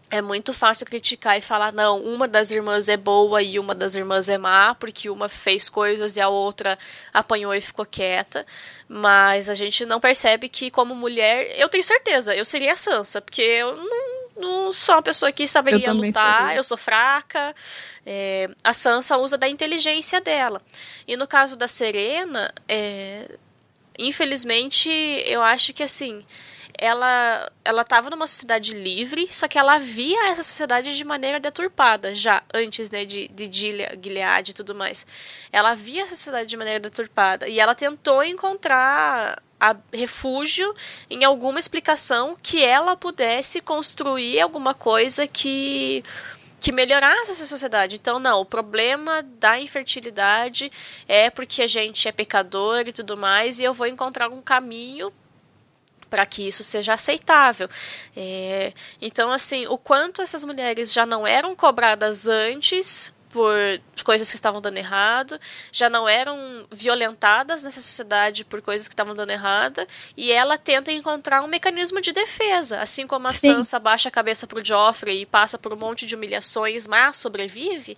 é 0.10 0.22
muito 0.22 0.54
fácil 0.54 0.86
criticar 0.86 1.38
e 1.38 1.42
falar, 1.42 1.74
não, 1.74 2.02
uma 2.02 2.28
das 2.28 2.50
irmãs 2.50 2.88
é 2.88 2.96
boa 2.96 3.42
e 3.42 3.60
uma 3.60 3.76
das 3.76 3.94
irmãs 3.94 4.30
é 4.30 4.38
má, 4.38 4.74
porque 4.74 5.10
uma 5.10 5.28
fez 5.28 5.68
coisas 5.68 6.16
e 6.16 6.22
a 6.22 6.30
outra 6.30 6.80
apanhou 7.14 7.54
e 7.54 7.60
ficou 7.60 7.86
quieta. 7.86 8.46
Mas 8.88 9.50
a 9.50 9.54
gente 9.54 9.86
não 9.86 10.00
percebe 10.00 10.48
que, 10.48 10.72
como 10.72 10.96
mulher, 10.96 11.54
eu 11.60 11.68
tenho 11.68 11.84
certeza, 11.84 12.34
eu 12.34 12.46
seria 12.46 12.74
a 12.74 12.78
Sansa, 12.78 13.22
porque 13.22 13.42
eu 13.42 13.76
não, 13.76 14.07
não 14.38 14.72
sou 14.72 14.96
uma 14.96 15.02
pessoa 15.02 15.32
que 15.32 15.48
saberia 15.48 15.88
eu 15.88 15.94
lutar, 15.94 16.48
seria. 16.48 16.56
eu 16.58 16.64
sou 16.64 16.78
fraca. 16.78 17.56
É, 18.06 18.50
a 18.64 18.74
Sansa 18.74 19.18
usa 19.18 19.38
da 19.38 19.48
inteligência 19.50 20.22
dela. 20.22 20.62
E 21.08 21.18
no 21.18 21.28
caso 21.28 21.56
da 21.56 21.68
Serena, 21.68 22.54
é, 22.68 23.38
infelizmente, 23.98 24.90
eu 25.26 25.42
acho 25.42 25.74
que 25.74 25.84
assim 25.84 26.24
ela 26.78 27.52
ela 27.66 27.82
estava 27.82 28.10
numa 28.10 28.28
sociedade 28.28 28.72
livre, 28.72 29.28
só 29.32 29.48
que 29.48 29.58
ela 29.58 29.80
via 29.80 30.30
essa 30.30 30.44
sociedade 30.44 30.96
de 30.96 31.04
maneira 31.04 31.40
deturpada, 31.40 32.14
já 32.14 32.44
antes 32.54 32.92
né, 32.92 33.04
de, 33.04 33.28
de 33.30 33.52
Gilead 33.52 34.52
e 34.52 34.54
tudo 34.54 34.76
mais. 34.76 35.06
Ela 35.52 35.74
via 35.74 36.04
essa 36.04 36.16
sociedade 36.16 36.48
de 36.48 36.56
maneira 36.56 36.80
deturpada 36.80 37.48
e 37.48 37.60
ela 37.60 37.74
tentou 37.74 38.24
encontrar 38.24 39.42
refúgio 39.92 40.74
em 41.10 41.24
alguma 41.24 41.60
explicação 41.60 42.38
que 42.42 42.64
ela 42.64 42.96
pudesse 42.96 43.60
construir 43.62 44.40
alguma 44.40 44.74
coisa 44.74 45.28
que 45.28 46.04
que 46.60 46.72
melhorasse 46.72 47.32
essa 47.32 47.46
sociedade. 47.46 47.96
Então, 47.96 48.18
não, 48.18 48.42
o 48.42 48.46
problema 48.46 49.22
da 49.22 49.60
infertilidade 49.60 50.72
é 51.08 51.30
porque 51.30 51.62
a 51.62 51.68
gente 51.68 52.08
é 52.08 52.12
pecador 52.12 52.88
e 52.88 52.94
tudo 52.94 53.16
mais, 53.16 53.60
e 53.60 53.64
eu 53.64 53.76
vou 53.76 53.86
encontrar 53.86 54.30
um 54.30 54.42
caminho 54.42 55.14
para 56.10 56.26
que 56.26 56.48
isso 56.48 56.64
seja 56.64 56.94
aceitável. 56.94 57.70
É, 58.16 58.74
então, 59.02 59.32
assim, 59.32 59.68
o 59.68 59.78
quanto 59.78 60.22
essas 60.22 60.44
mulheres 60.44 60.92
já 60.92 61.06
não 61.06 61.28
eram 61.28 61.56
cobradas 61.56 62.28
antes 62.28 63.14
por 63.30 63.54
coisas 64.04 64.30
que 64.30 64.36
estavam 64.36 64.62
dando 64.62 64.78
errado, 64.78 65.40
já 65.72 65.90
não 65.90 66.08
eram 66.08 66.66
violentadas 66.72 67.64
nessa 67.64 67.82
sociedade 67.82 68.46
por 68.46 68.62
coisas 68.62 68.88
que 68.88 68.94
estavam 68.94 69.16
dando 69.16 69.32
errado, 69.32 69.86
e 70.16 70.32
ela 70.32 70.58
tenta 70.58 70.92
encontrar 70.92 71.42
um 71.42 71.48
mecanismo 71.48 72.00
de 72.02 72.12
defesa, 72.12 72.80
assim 72.80 73.06
como 73.06 73.28
a 73.28 73.34
Sim. 73.34 73.54
Sansa 73.54 73.80
baixa 73.80 74.10
a 74.10 74.12
cabeça 74.12 74.48
pro 74.48 74.64
Joffrey 74.64 75.22
e 75.22 75.26
passa 75.26 75.58
por 75.58 75.74
um 75.74 75.78
monte 75.78 76.06
de 76.06 76.16
humilhações, 76.16 76.88
mas 76.88 77.18
sobrevive. 77.18 77.98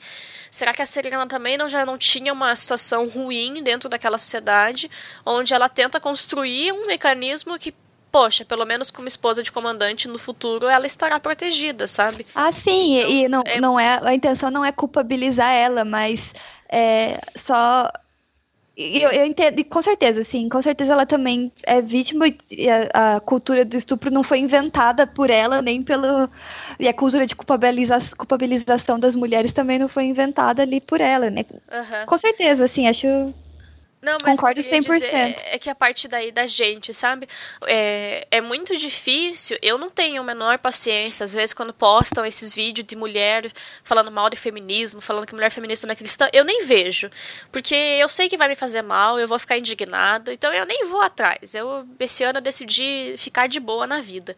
Será 0.51 0.73
que 0.73 0.81
a 0.81 0.85
Serena 0.85 1.27
também 1.27 1.57
não 1.57 1.69
já 1.69 1.85
não 1.85 1.97
tinha 1.97 2.33
uma 2.33 2.55
situação 2.55 3.07
ruim 3.07 3.61
dentro 3.63 3.89
daquela 3.89 4.17
sociedade, 4.17 4.89
onde 5.25 5.53
ela 5.53 5.69
tenta 5.69 5.99
construir 5.99 6.71
um 6.71 6.87
mecanismo 6.87 7.57
que 7.59 7.73
poxa, 8.11 8.45
pelo 8.45 8.65
menos 8.65 8.91
como 8.91 9.07
esposa 9.07 9.43
de 9.43 9.51
comandante 9.51 10.07
no 10.07 10.17
futuro 10.17 10.67
ela 10.67 10.85
estará 10.85 11.19
protegida, 11.19 11.87
sabe? 11.87 12.25
Ah, 12.33 12.51
sim, 12.51 12.99
então, 12.99 13.11
e 13.11 13.27
não 13.27 13.43
é... 13.45 13.61
não 13.61 13.79
é 13.79 13.99
a 14.01 14.13
intenção 14.13 14.49
não 14.49 14.65
é 14.65 14.71
culpabilizar 14.71 15.51
ela, 15.51 15.85
mas 15.85 16.19
é 16.69 17.19
só 17.35 17.91
eu, 18.79 19.11
eu 19.11 19.25
entendo, 19.25 19.61
com 19.65 19.81
certeza, 19.81 20.23
sim, 20.23 20.47
com 20.47 20.61
certeza 20.61 20.93
ela 20.93 21.05
também 21.05 21.51
é 21.63 21.81
vítima 21.81 22.27
e 22.49 22.69
a, 22.69 23.15
a, 23.15 23.19
cultura 23.19 23.65
do 23.65 23.75
estupro 23.75 24.09
não 24.09 24.23
foi 24.23 24.39
inventada 24.39 25.05
por 25.05 25.29
ela, 25.29 25.61
nem 25.61 25.83
pelo. 25.83 26.29
E 26.79 26.87
a 26.87 26.93
cultura 26.93 27.25
de 27.25 27.35
culpabiliza, 27.35 27.99
culpabilização 28.17 28.97
das 28.97 29.17
mulheres 29.17 29.51
também 29.51 29.77
não 29.77 29.89
foi 29.89 30.05
inventada 30.05 30.61
ali 30.61 30.79
por 30.79 31.01
ela, 31.01 31.29
né? 31.29 31.43
Uhum. 31.51 32.05
Com 32.05 32.17
certeza, 32.17 32.63
assim, 32.63 32.87
acho 32.87 33.33
não, 34.01 34.17
mas 34.23 34.37
Concordo 34.37 34.61
100%. 34.61 35.03
é 35.03 35.59
que 35.59 35.69
a 35.69 35.75
parte 35.75 36.07
daí 36.07 36.31
da 36.31 36.47
gente, 36.47 36.93
sabe? 36.93 37.27
É, 37.65 38.25
é 38.31 38.39
muito 38.39 38.77
difícil. 38.77 39.57
Eu 39.61 39.77
não 39.77 39.89
tenho 39.89 40.21
a 40.21 40.23
menor 40.23 40.57
paciência, 40.57 41.25
às 41.25 41.33
vezes, 41.33 41.53
quando 41.53 41.73
postam 41.73 42.25
esses 42.25 42.55
vídeos 42.55 42.87
de 42.87 42.95
mulher 42.95 43.51
falando 43.83 44.09
mal 44.09 44.29
de 44.29 44.37
feminismo, 44.37 45.01
falando 45.01 45.27
que 45.27 45.33
mulher 45.33 45.51
feminista 45.51 45.85
não 45.85 45.91
é 45.91 45.95
cristã, 45.95 46.29
eu 46.31 46.45
nem 46.45 46.63
vejo. 46.65 47.11
Porque 47.51 47.75
eu 47.75 48.07
sei 48.07 48.29
que 48.29 48.37
vai 48.37 48.47
me 48.47 48.55
fazer 48.55 48.81
mal, 48.81 49.19
eu 49.19 49.27
vou 49.27 49.37
ficar 49.37 49.57
indignada, 49.57 50.31
então 50.31 50.53
eu 50.53 50.65
nem 50.65 50.85
vou 50.85 51.01
atrás. 51.01 51.53
Eu, 51.53 51.85
esse 51.99 52.23
ano, 52.23 52.39
eu 52.39 52.43
decidi 52.43 53.15
ficar 53.17 53.47
de 53.47 53.59
boa 53.59 53.85
na 53.85 53.99
vida 53.99 54.33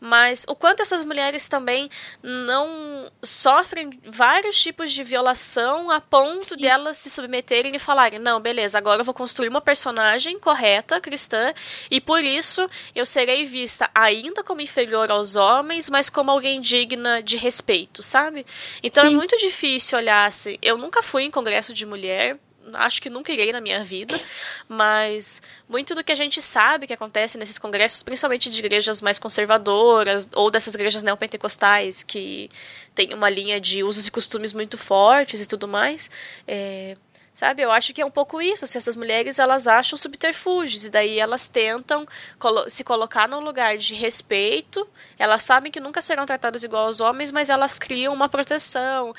mas 0.00 0.44
o 0.48 0.54
quanto 0.54 0.82
essas 0.82 1.04
mulheres 1.04 1.48
também 1.48 1.90
não 2.22 3.10
sofrem 3.22 3.98
vários 4.04 4.60
tipos 4.60 4.92
de 4.92 5.02
violação 5.02 5.90
a 5.90 6.00
ponto 6.00 6.56
de 6.56 6.66
elas 6.66 6.96
se 6.96 7.10
submeterem 7.10 7.74
e 7.74 7.78
falarem: 7.78 8.18
não, 8.18 8.40
beleza, 8.40 8.78
agora 8.78 9.00
eu 9.00 9.04
vou 9.04 9.14
construir 9.14 9.48
uma 9.48 9.60
personagem 9.60 10.38
correta, 10.38 11.00
cristã, 11.00 11.52
e 11.90 12.00
por 12.00 12.22
isso 12.22 12.68
eu 12.94 13.04
serei 13.04 13.44
vista 13.44 13.90
ainda 13.94 14.42
como 14.42 14.60
inferior 14.60 15.10
aos 15.10 15.36
homens, 15.36 15.88
mas 15.88 16.10
como 16.10 16.30
alguém 16.30 16.60
digna 16.60 17.22
de 17.22 17.36
respeito, 17.36 18.02
sabe? 18.02 18.46
Então 18.82 19.04
é 19.04 19.08
Sim. 19.08 19.14
é 19.14 19.16
muito 19.16 19.36
difícil 19.36 19.98
olhar 19.98 20.26
assim. 20.26 20.56
Eu 20.62 20.76
nunca 20.76 21.02
fui 21.02 21.24
em 21.24 21.30
congresso 21.30 21.72
de 21.72 21.86
mulher, 21.86 22.38
acho 22.76 23.00
que 23.00 23.10
nunca 23.10 23.32
irei 23.32 23.52
na 23.52 23.60
minha 23.60 23.82
vida, 23.84 24.20
mas 24.68 25.42
muito 25.68 25.94
do 25.94 26.04
que 26.04 26.12
a 26.12 26.16
gente 26.16 26.40
sabe 26.40 26.86
que 26.86 26.92
acontece 26.92 27.38
nesses 27.38 27.58
congressos, 27.58 28.02
principalmente 28.02 28.50
de 28.50 28.58
igrejas 28.58 29.00
mais 29.00 29.18
conservadoras 29.18 30.28
ou 30.34 30.50
dessas 30.50 30.74
igrejas 30.74 31.02
neopentecostais 31.02 32.02
que 32.02 32.50
tem 32.94 33.12
uma 33.12 33.28
linha 33.28 33.60
de 33.60 33.82
usos 33.82 34.06
e 34.06 34.10
costumes 34.10 34.52
muito 34.52 34.78
fortes 34.78 35.40
e 35.40 35.46
tudo 35.46 35.68
mais, 35.68 36.10
é, 36.46 36.96
Sabe? 37.36 37.60
Eu 37.60 37.70
acho 37.70 37.92
que 37.92 38.00
é 38.00 38.06
um 38.06 38.10
pouco 38.10 38.40
isso. 38.40 38.66
Se 38.66 38.78
essas 38.78 38.96
mulheres 38.96 39.38
elas 39.38 39.66
acham 39.66 39.98
subterfúgios 39.98 40.86
e 40.86 40.90
daí 40.90 41.20
elas 41.20 41.48
tentam 41.48 42.08
colo 42.38 42.66
se 42.70 42.82
colocar 42.82 43.28
num 43.28 43.40
lugar 43.40 43.76
de 43.76 43.94
respeito. 43.94 44.88
Elas 45.18 45.42
sabem 45.42 45.70
que 45.70 45.78
nunca 45.78 46.00
serão 46.00 46.24
tratadas 46.24 46.64
igual 46.64 46.86
aos 46.86 46.98
homens, 46.98 47.30
mas 47.30 47.50
elas 47.50 47.78
criam 47.78 48.14
uma 48.14 48.26
proteção 48.26 49.14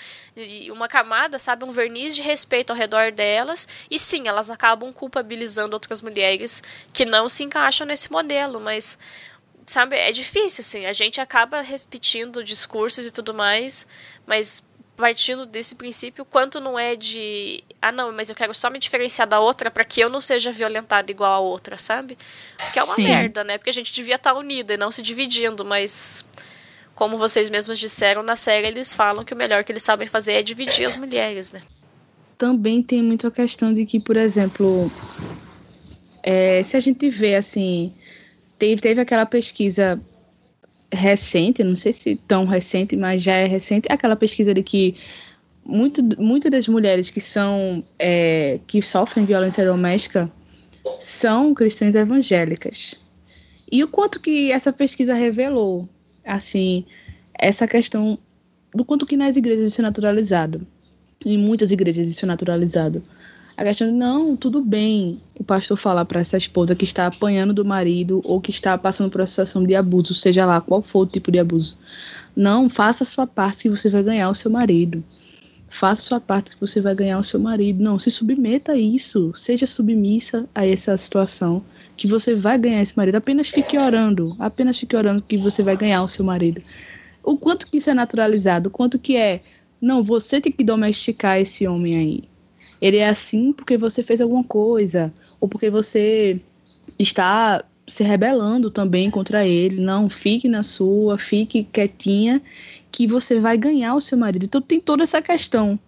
uma 0.72 0.88
camada, 0.88 1.38
sabe, 1.38 1.64
um 1.64 1.72
verniz 1.72 2.16
de 2.16 2.24
respeito 2.24 2.72
ao 2.72 2.76
redor 2.76 3.12
delas. 3.12 3.68
E 3.88 4.00
sim, 4.00 4.28
elas 4.28 4.50
acabam 4.50 4.92
culpabilizando 4.92 5.76
outras 5.76 6.02
mulheres 6.02 6.64
que 6.92 7.06
não 7.06 7.30
se 7.30 7.44
encaixam 7.44 7.86
nesse 7.86 8.12
modelo, 8.12 8.60
mas 8.60 8.98
sabe, 9.68 9.96
é 9.96 10.12
difícil 10.12 10.62
assim. 10.62 10.88
A 10.88 10.94
gente 10.94 11.22
acaba 11.22 11.62
repetindo 11.62 12.44
discursos 12.44 13.06
e 13.06 13.12
tudo 13.12 13.32
mais, 13.32 13.86
mas 14.26 14.64
partindo 14.98 15.46
desse 15.46 15.76
princípio, 15.76 16.26
quanto 16.26 16.60
não 16.60 16.78
é 16.78 16.96
de 16.96 17.64
ah 17.80 17.92
não, 17.92 18.12
mas 18.12 18.30
eu 18.30 18.36
quero 18.36 18.54
só 18.54 18.68
me 18.68 18.80
diferenciar 18.80 19.28
da 19.28 19.40
outra 19.40 19.70
para 19.70 19.86
que 19.86 20.02
eu 20.02 20.10
não 20.10 20.20
seja 20.20 20.52
violentada 20.52 21.12
igual 21.12 21.32
a 21.32 21.40
outra, 21.40 21.78
sabe? 21.78 22.18
Que 22.74 22.80
é 22.80 22.84
uma 22.84 22.96
Sim. 22.96 23.04
merda, 23.04 23.44
né? 23.44 23.60
Porque 23.60 23.70
a 23.70 23.74
gente 23.74 23.94
devia 23.94 24.16
estar 24.16 24.34
tá 24.34 24.40
unida 24.40 24.74
e 24.74 24.78
não 24.78 24.90
se 24.90 25.04
dividindo, 25.04 25.64
mas 25.64 26.26
como 26.96 27.16
vocês 27.16 27.48
mesmos 27.48 27.78
disseram 27.78 28.24
na 28.24 28.36
série, 28.36 28.68
eles 28.68 28.96
falam 28.96 29.24
que 29.24 29.34
o 29.34 29.38
melhor 29.38 29.64
que 29.64 29.72
eles 29.72 29.84
sabem 29.84 30.08
fazer 30.08 30.34
é 30.34 30.42
dividir 30.42 30.88
as 30.88 30.98
mulheres, 30.98 31.52
né? 31.52 31.62
Também 32.36 32.82
tem 32.82 33.04
muito 33.04 33.28
a 33.28 33.32
questão 33.32 33.72
de 33.72 33.86
que, 33.86 34.00
por 34.00 34.18
exemplo, 34.18 34.92
é, 36.24 36.64
se 36.64 36.76
a 36.76 36.80
gente 36.80 37.08
vê 37.08 37.36
assim, 37.36 37.94
teve, 38.58 38.82
teve 38.82 39.00
aquela 39.00 39.28
pesquisa 39.28 40.02
recente, 40.92 41.64
não 41.64 41.76
sei 41.76 41.94
se 41.94 42.16
tão 42.28 42.46
recente, 42.46 42.96
mas 42.96 43.22
já 43.22 43.34
é 43.34 43.46
recente, 43.46 43.88
aquela 43.92 44.16
pesquisa 44.16 44.54
de 44.54 44.64
que 44.64 44.96
muito, 45.66 46.02
muitas 46.18 46.50
das 46.50 46.68
mulheres 46.68 47.10
que 47.10 47.20
são 47.20 47.84
é, 48.00 48.60
que 48.66 48.82
sofrem 48.82 49.26
violência 49.26 49.66
doméstica 49.66 50.32
são 51.02 51.54
cristãs 51.54 51.94
evangélicas. 51.96 52.96
E 53.70 53.84
o 53.84 53.88
quanto 53.90 54.22
que 54.22 54.52
essa 54.52 54.72
pesquisa 54.72 55.14
revelou, 55.14 55.88
assim, 56.26 56.86
essa 57.38 57.68
questão 57.68 58.18
do 58.74 58.86
quanto 58.86 59.06
que 59.06 59.18
nas 59.18 59.36
igrejas 59.36 59.68
isso 59.68 59.82
é 59.82 59.84
naturalizado. 59.84 60.66
Em 61.26 61.38
muitas 61.38 61.72
igrejas 61.72 62.08
isso 62.08 62.24
é 62.24 62.28
naturalizado. 62.28 63.04
A 63.58 63.64
questão 63.64 63.88
de 63.88 63.94
não, 63.94 64.38
tudo 64.38 64.62
bem 64.62 65.20
o 65.34 65.44
pastor 65.44 65.76
falar 65.78 66.06
para 66.06 66.20
essa 66.20 66.38
esposa 66.38 66.76
que 66.76 66.86
está 66.86 67.08
apanhando 67.08 67.56
do 67.56 67.66
marido 67.66 68.22
ou 68.24 68.40
que 68.40 68.52
está 68.52 68.78
passando 68.78 69.10
por 69.10 69.20
uma 69.20 69.26
situação 69.26 69.64
de 69.64 69.74
abuso, 69.74 70.14
seja 70.14 70.46
lá 70.46 70.62
qual 70.62 70.84
for 70.84 71.00
o 71.00 71.08
tipo 71.08 71.32
de 71.32 71.40
abuso. 71.40 71.76
Não, 72.36 72.70
faça 72.70 73.04
a 73.04 73.08
sua 73.08 73.26
parte 73.26 73.64
que 73.64 73.70
você 73.70 73.90
vai 73.90 74.04
ganhar 74.04 74.30
o 74.30 74.36
seu 74.36 74.52
marido. 74.52 75.04
Faça 75.68 76.02
a 76.02 76.06
sua 76.06 76.20
parte 76.20 76.52
que 76.52 76.62
você 76.62 76.80
vai 76.80 76.94
ganhar 76.94 77.18
o 77.18 77.24
seu 77.24 77.40
marido. 77.40 77.84
Não, 77.84 77.98
se 77.98 78.12
submeta 78.12 78.74
a 78.74 78.78
isso. 78.78 79.34
Seja 79.36 79.66
submissa 79.66 80.48
a 80.54 80.64
essa 80.64 80.96
situação 80.96 81.64
que 81.96 82.08
você 82.08 82.36
vai 82.36 82.60
ganhar 82.60 82.84
esse 82.84 82.96
marido. 82.96 83.16
Apenas 83.16 83.50
fique 83.50 83.76
orando. 83.76 84.36
Apenas 84.38 84.78
fique 84.78 84.96
orando 84.96 85.24
que 85.24 85.36
você 85.36 85.64
vai 85.64 85.76
ganhar 85.76 86.04
o 86.04 86.08
seu 86.08 86.24
marido. 86.24 86.62
O 87.24 87.36
quanto 87.36 87.66
que 87.66 87.78
isso 87.78 87.90
é 87.90 87.94
naturalizado, 87.96 88.70
o 88.70 88.72
quanto 88.72 89.00
que 89.00 89.18
é. 89.18 89.42
Não, 89.82 90.04
você 90.04 90.40
tem 90.40 90.52
que 90.52 90.64
domesticar 90.64 91.40
esse 91.40 91.68
homem 91.68 91.98
aí. 91.98 92.37
Ele 92.82 92.98
é 92.98 93.10
assim 93.10 93.52
porque 93.52 93.78
você 93.78 94.04
fez 94.04 94.22
alguma 94.22 94.44
coisa, 94.44 95.14
ou 95.40 95.48
porque 95.48 95.70
você 95.70 96.40
está 96.98 97.64
se 97.88 98.04
rebelando 98.04 98.70
também 98.70 99.10
contra 99.10 99.46
ele. 99.46 99.80
Não, 99.80 100.10
fique 100.10 100.48
na 100.48 100.64
sua, 100.64 101.18
fique 101.18 101.64
quietinha, 101.64 102.42
que 102.92 103.08
você 103.08 103.40
vai 103.40 103.58
ganhar 103.58 103.96
o 103.96 104.02
seu 104.02 104.18
marido. 104.18 104.46
Então 104.46 104.62
tem 104.62 104.80
toda 104.80 105.04
essa 105.04 105.22
questão 105.22 105.80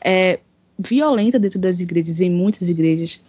é, 0.00 0.38
violenta 0.78 1.38
dentro 1.38 1.58
das 1.58 1.80
igrejas, 1.80 2.20
em 2.20 2.30
muitas 2.30 2.68
igrejas, 2.68 3.20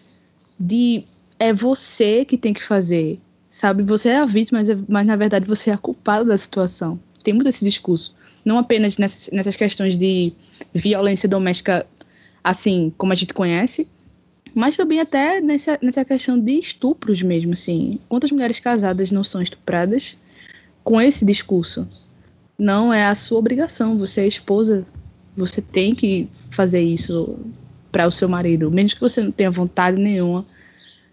de 0.59 1.03
é 1.39 1.51
você 1.51 2.23
que 2.23 2.37
tem 2.37 2.53
que 2.53 2.63
fazer, 2.63 3.19
sabe? 3.49 3.81
Você 3.83 4.09
é 4.09 4.17
a 4.17 4.25
vítima, 4.25 4.59
mas, 4.59 4.69
mas 4.87 5.07
na 5.07 5.15
verdade 5.15 5.47
você 5.47 5.71
é 5.71 5.73
a 5.73 5.77
culpada 5.77 6.23
da 6.23 6.37
situação. 6.37 6.99
Tem 7.23 7.33
muito 7.33 7.49
esse 7.49 7.65
discurso. 7.65 8.15
Não 8.45 8.57
apenas 8.57 8.97
nessas, 8.97 9.29
nessas 9.31 9.55
questões 9.55 9.97
de 9.97 10.33
violência 10.73 11.27
doméstica 11.27 11.85
assim 12.43 12.93
como 12.97 13.13
a 13.13 13.15
gente 13.15 13.33
conhece, 13.33 13.87
mas 14.53 14.75
também 14.75 14.99
até 14.99 15.39
nessa, 15.39 15.79
nessa 15.81 16.03
questão 16.03 16.39
de 16.39 16.59
estupros 16.59 17.21
mesmo, 17.21 17.53
assim. 17.53 17.99
Quantas 18.09 18.31
mulheres 18.31 18.59
casadas 18.59 19.11
não 19.11 19.23
são 19.23 19.41
estupradas 19.41 20.17
com 20.83 20.99
esse 20.99 21.23
discurso? 21.23 21.87
Não 22.57 22.93
é 22.93 23.05
a 23.05 23.15
sua 23.15 23.39
obrigação, 23.39 23.97
você 23.97 24.21
é 24.21 24.27
esposa, 24.27 24.85
você 25.35 25.61
tem 25.61 25.95
que 25.95 26.27
fazer 26.49 26.81
isso 26.81 27.39
para 27.91 28.07
o 28.07 28.11
seu 28.11 28.27
marido, 28.29 28.69
menos 28.71 28.93
que 28.93 29.01
você 29.01 29.21
não 29.21 29.31
tenha 29.31 29.51
vontade 29.51 29.99
nenhuma, 29.99 30.45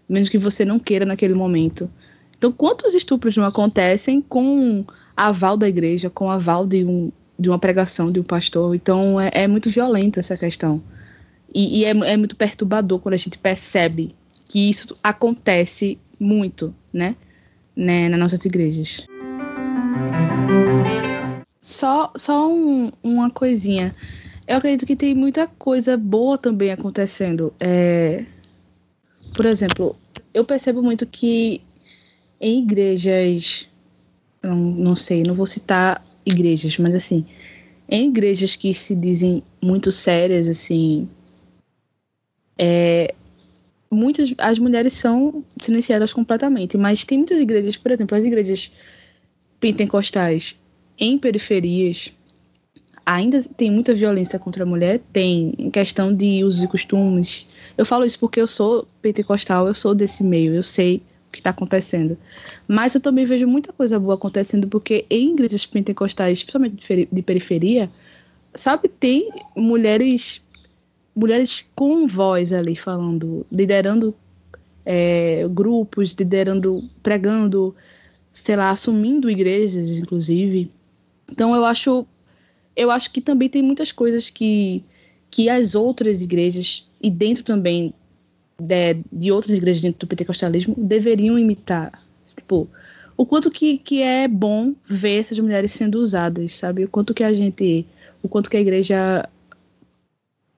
menos 0.07 0.29
que 0.29 0.37
você 0.37 0.63
não 0.63 0.79
queira 0.79 1.05
naquele 1.05 1.33
momento. 1.33 1.89
Então, 2.37 2.51
quantos 2.51 2.93
estupros 2.93 3.35
não 3.35 3.43
acontecem 3.43 4.21
com 4.21 4.85
aval 5.15 5.57
da 5.57 5.67
igreja, 5.67 6.09
com 6.09 6.31
aval 6.31 6.65
de, 6.65 6.85
um, 6.85 7.11
de 7.37 7.49
uma 7.49 7.59
pregação 7.59 8.11
de 8.11 8.19
um 8.19 8.23
pastor? 8.23 8.75
Então, 8.75 9.19
é, 9.19 9.29
é 9.33 9.47
muito 9.47 9.69
violento 9.69 10.19
essa 10.19 10.37
questão. 10.37 10.81
E, 11.53 11.79
e 11.79 11.85
é, 11.85 11.89
é, 11.89 12.17
muito 12.17 12.35
perturbador 12.35 12.99
quando 12.99 13.13
a 13.13 13.17
gente 13.17 13.37
percebe 13.37 14.15
que 14.47 14.69
isso 14.69 14.97
acontece 15.03 15.97
muito, 16.19 16.73
né? 16.93 17.15
né 17.75 18.09
nas 18.09 18.19
nossas 18.19 18.45
igrejas. 18.45 19.05
Só, 21.61 22.11
só 22.15 22.51
um, 22.51 22.91
uma 23.03 23.29
coisinha. 23.29 23.95
Eu 24.47 24.57
acredito 24.57 24.85
que 24.85 24.95
tem 24.95 25.13
muita 25.13 25.47
coisa 25.47 25.95
boa 25.95 26.37
também 26.37 26.71
acontecendo. 26.71 27.53
É, 27.59 28.25
por 29.35 29.45
exemplo, 29.45 29.95
eu 30.33 30.43
percebo 30.43 30.81
muito 30.81 31.05
que 31.05 31.61
em 32.39 32.63
igrejas. 32.63 33.67
Não, 34.41 34.55
não 34.55 34.95
sei, 34.95 35.21
não 35.23 35.35
vou 35.35 35.45
citar 35.45 36.03
igrejas, 36.25 36.77
mas 36.77 36.95
assim, 36.95 37.25
em 37.89 38.07
igrejas 38.07 38.55
que 38.55 38.73
se 38.73 38.95
dizem 38.95 39.43
muito 39.61 39.91
sérias, 39.91 40.47
assim, 40.47 41.09
é, 42.59 43.15
muitas 43.89 44.33
as 44.37 44.59
mulheres 44.59 44.91
são 44.93 45.43
silenciadas 45.61 46.11
completamente, 46.11 46.77
mas 46.77 47.05
tem 47.05 47.17
muitas 47.17 47.39
igrejas, 47.39 47.77
por 47.77 47.89
exemplo, 47.89 48.17
as 48.17 48.25
igrejas 48.25 48.69
pentecostais 49.61 50.57
em 50.97 51.17
periferias 51.17 52.11
ainda 53.05 53.41
tem 53.41 53.71
muita 53.71 53.95
violência 53.95 54.37
contra 54.37 54.63
a 54.63 54.67
mulher, 54.67 54.99
tem 55.11 55.55
em 55.57 55.71
questão 55.71 56.13
de 56.13 56.43
usos 56.43 56.61
e 56.61 56.67
costumes. 56.67 57.47
Eu 57.77 57.85
falo 57.85 58.05
isso 58.05 58.19
porque 58.19 58.39
eu 58.39 58.47
sou 58.47 58.87
pentecostal, 59.01 59.65
eu 59.65 59.73
sou 59.73 59.95
desse 59.95 60.21
meio, 60.21 60.53
eu 60.53 60.61
sei 60.61 60.97
o 60.97 61.31
que 61.31 61.39
está 61.39 61.49
acontecendo. 61.49 62.17
Mas 62.67 62.93
eu 62.93 63.01
também 63.01 63.25
vejo 63.25 63.47
muita 63.47 63.73
coisa 63.73 63.97
boa 63.97 64.13
acontecendo 64.13 64.67
porque 64.67 65.05
em 65.09 65.31
igrejas 65.33 65.65
pentecostais, 65.65 66.43
principalmente 66.43 67.07
de 67.11 67.21
periferia, 67.23 67.89
sabe, 68.53 68.87
tem 68.89 69.31
mulheres 69.55 70.41
mulheres 71.19 71.69
com 71.75 72.07
voz 72.07 72.53
ali 72.53 72.75
falando, 72.75 73.45
liderando 73.51 74.15
é, 74.85 75.45
grupos, 75.49 76.15
liderando, 76.17 76.83
pregando, 77.03 77.75
sei 78.31 78.55
lá, 78.55 78.69
assumindo 78.69 79.29
igrejas, 79.29 79.89
inclusive. 79.89 80.71
Então 81.29 81.53
eu 81.55 81.65
acho, 81.65 82.05
eu 82.75 82.89
acho 82.89 83.11
que 83.11 83.19
também 83.19 83.49
tem 83.49 83.61
muitas 83.61 83.91
coisas 83.91 84.29
que 84.29 84.83
que 85.31 85.47
as 85.47 85.75
outras 85.75 86.23
igrejas 86.23 86.89
e 86.99 87.07
dentro 87.11 87.43
também 87.43 87.93
de, 88.59 88.97
de 89.13 89.31
outras 89.31 89.55
igrejas 89.55 89.79
dentro 89.79 89.99
do 89.99 90.07
pentecostalismo 90.07 90.73
deveriam 90.75 91.37
imitar, 91.37 91.91
tipo 92.35 92.67
o 93.15 93.25
quanto 93.25 93.51
que, 93.51 93.77
que 93.77 94.01
é 94.01 94.29
bom 94.29 94.73
ver 94.85 95.19
essas 95.19 95.37
mulheres 95.37 95.73
sendo 95.73 95.99
usadas, 95.99 96.53
sabe? 96.53 96.85
O 96.85 96.87
quanto 96.87 97.13
que 97.13 97.21
a 97.21 97.33
gente, 97.33 97.85
o 98.23 98.29
quanto 98.29 98.49
que 98.49 98.55
a 98.55 98.61
igreja 98.61 99.27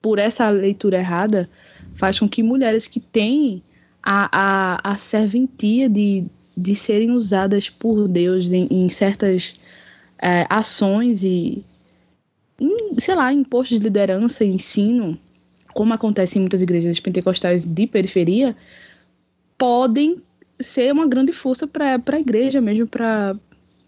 por 0.02 0.18
essa 0.18 0.50
leitura 0.50 0.98
errada, 0.98 1.48
faz 1.94 2.18
com 2.18 2.28
que 2.28 2.42
mulheres 2.42 2.88
que 2.88 2.98
têm 2.98 3.62
a, 4.02 4.28
a, 4.84 4.92
a 4.92 4.96
serventia 4.96 5.88
de, 5.88 6.24
de 6.56 6.74
serem 6.74 7.12
usadas 7.12 7.70
por 7.70 8.08
Deus 8.08 8.50
em, 8.50 8.66
em 8.68 8.88
certas 8.88 9.58
é, 10.18 10.44
ações 10.50 11.22
e, 11.22 11.64
em, 12.60 12.98
sei 12.98 13.14
lá, 13.14 13.32
em 13.32 13.44
postos 13.44 13.78
de 13.78 13.84
liderança 13.84 14.44
ensino, 14.44 15.16
como 15.72 15.94
acontece 15.94 16.36
em 16.36 16.40
muitas 16.40 16.60
igrejas 16.60 16.98
pentecostais 16.98 17.66
de 17.66 17.86
periferia, 17.86 18.56
podem 19.56 20.20
ser 20.60 20.92
uma 20.92 21.06
grande 21.06 21.32
força 21.32 21.66
para 21.66 22.00
a 22.06 22.20
igreja 22.20 22.60
mesmo, 22.60 22.86
para 22.86 23.38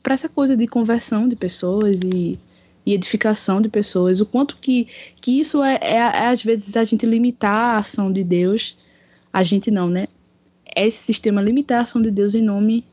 essa 0.09 0.28
coisa 0.28 0.57
de 0.57 0.66
conversão 0.66 1.28
de 1.28 1.36
pessoas 1.36 2.01
e 2.01 2.39
e 2.86 2.93
edificação 2.93 3.61
de 3.61 3.69
pessoas, 3.69 4.20
o 4.20 4.27
quanto 4.27 4.56
que, 4.59 4.89
que 5.20 5.40
isso 5.40 5.62
é, 5.62 5.78
é, 5.81 5.97
é, 5.97 6.27
às 6.27 6.43
vezes 6.43 6.77
a 6.77 6.85
gente 6.85 7.06
limitar 7.06 7.77
a 7.77 7.78
ação 7.78 8.12
de 8.12 8.23
Deus, 8.23 8.77
a 9.32 9.43
gente 9.43 9.70
não, 9.70 9.89
né? 9.89 10.06
É 10.77 10.86
esse 10.86 11.02
sistema 11.05 11.40
limitar 11.40 11.78
a 11.78 11.82
ação 11.82 12.02
de 12.02 12.11
Deus 12.11 12.35
em 12.35 12.43
nome 12.43 12.85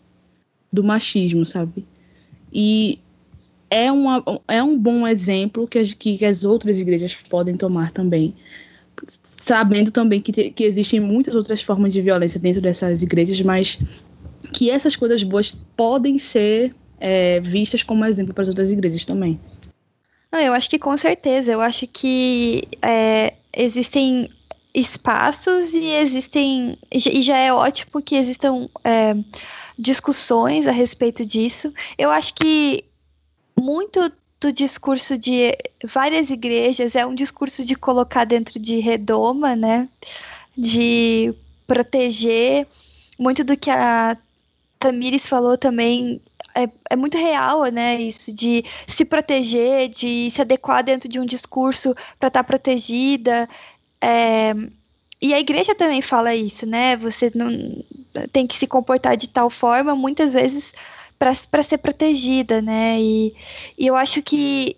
do 0.71 0.83
machismo, 0.83 1.45
sabe? 1.45 1.85
E 2.53 2.99
é, 3.69 3.91
uma, 3.91 4.23
é 4.47 4.63
um 4.63 4.77
bom 4.77 5.07
exemplo 5.07 5.67
que 5.67 5.79
as, 5.79 5.93
que 5.93 6.23
as 6.25 6.43
outras 6.43 6.79
igrejas 6.79 7.15
podem 7.29 7.55
tomar 7.55 7.91
também. 7.91 8.33
Sabendo 9.41 9.91
também 9.91 10.21
que, 10.21 10.51
que 10.51 10.63
existem 10.63 10.99
muitas 10.99 11.33
outras 11.35 11.61
formas 11.61 11.91
de 11.91 12.01
violência 12.01 12.39
dentro 12.39 12.61
dessas 12.61 13.01
igrejas, 13.01 13.41
mas 13.41 13.79
que 14.53 14.69
essas 14.69 14.95
coisas 14.95 15.23
boas 15.23 15.57
podem 15.75 16.19
ser 16.19 16.75
é, 16.99 17.39
vistas 17.39 17.81
como 17.81 18.05
exemplo 18.05 18.33
para 18.33 18.43
as 18.43 18.49
outras 18.49 18.69
igrejas 18.69 19.05
também. 19.05 19.39
Não, 20.31 20.39
eu 20.39 20.53
acho 20.53 20.69
que 20.69 20.79
com 20.79 20.95
certeza. 20.97 21.51
Eu 21.51 21.61
acho 21.61 21.85
que 21.87 22.67
é, 22.81 23.33
existem 23.53 24.29
espaços 24.73 25.73
e 25.73 25.85
existem. 25.89 26.77
E 26.91 27.21
já 27.21 27.37
é 27.37 27.51
ótimo 27.51 28.01
que 28.01 28.15
existam 28.15 28.69
é, 28.83 29.13
discussões 29.77 30.65
a 30.67 30.71
respeito 30.71 31.25
disso. 31.25 31.73
Eu 31.97 32.09
acho 32.09 32.33
que 32.33 32.85
muito 33.59 34.11
do 34.39 34.51
discurso 34.51 35.17
de 35.17 35.55
várias 35.93 36.29
igrejas 36.29 36.95
é 36.95 37.05
um 37.05 37.13
discurso 37.13 37.63
de 37.63 37.75
colocar 37.75 38.25
dentro 38.25 38.59
de 38.59 38.79
redoma, 38.79 39.55
né? 39.55 39.89
De 40.57 41.33
proteger. 41.67 42.67
Muito 43.19 43.43
do 43.43 43.55
que 43.55 43.69
a 43.69 44.17
Tamires 44.79 45.27
falou 45.27 45.57
também 45.57 46.19
é, 46.55 46.69
é 46.89 46.95
muito 46.95 47.17
real, 47.17 47.65
né? 47.65 48.01
Isso 48.01 48.33
de 48.33 48.63
se 48.87 49.05
proteger, 49.05 49.89
de 49.89 50.31
se 50.35 50.41
adequar 50.41 50.83
dentro 50.83 51.09
de 51.09 51.19
um 51.19 51.25
discurso 51.25 51.93
para 52.19 52.27
estar 52.27 52.41
tá 52.41 52.43
protegida. 52.43 53.49
É, 54.01 54.53
e 55.21 55.33
a 55.33 55.39
igreja 55.39 55.75
também 55.75 56.01
fala 56.01 56.33
isso, 56.35 56.65
né? 56.65 56.97
Você 56.97 57.31
não 57.35 57.49
tem 58.31 58.47
que 58.47 58.57
se 58.57 58.67
comportar 58.67 59.15
de 59.15 59.27
tal 59.27 59.49
forma, 59.49 59.95
muitas 59.95 60.33
vezes, 60.33 60.63
para 61.17 61.63
ser 61.63 61.77
protegida, 61.77 62.61
né? 62.61 62.99
E, 62.99 63.35
e 63.77 63.87
eu 63.87 63.95
acho 63.95 64.21
que 64.21 64.75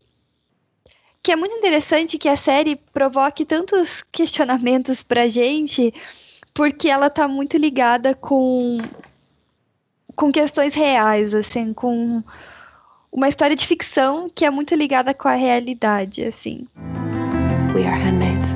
que 1.24 1.32
é 1.32 1.38
muito 1.38 1.56
interessante 1.56 2.18
que 2.18 2.28
a 2.28 2.36
série 2.36 2.76
provoque 2.76 3.46
tantos 3.46 4.04
questionamentos 4.12 5.02
pra 5.02 5.30
gente, 5.30 5.94
porque 6.54 6.90
ela 6.90 7.10
tá 7.10 7.30
muito 7.30 7.58
ligada 7.58 8.14
com 8.14 8.78
com 10.16 10.32
questões 10.32 10.74
reais, 10.74 11.34
assim, 11.34 11.74
com 11.74 12.24
uma 13.12 13.30
história 13.30 13.56
de 13.56 13.66
ficção 13.66 14.30
que 14.34 14.46
é 14.46 14.50
muito 14.50 14.74
ligada 14.76 15.14
com 15.14 15.28
a 15.28 15.36
realidade, 15.36 16.26
assim. 16.26 16.68
We 17.74 17.86
are 17.88 18.00
handmaids. 18.00 18.56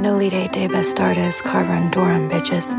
No 0.00 0.16
lead 0.18 0.34
eight 0.34 0.52
day 0.52 0.68
best 0.68 0.90
start 0.90 1.18
as 1.18 1.40
Carver 1.40 1.74
and 1.74 1.90
Durham 1.90 2.28
bitches. 2.28 2.76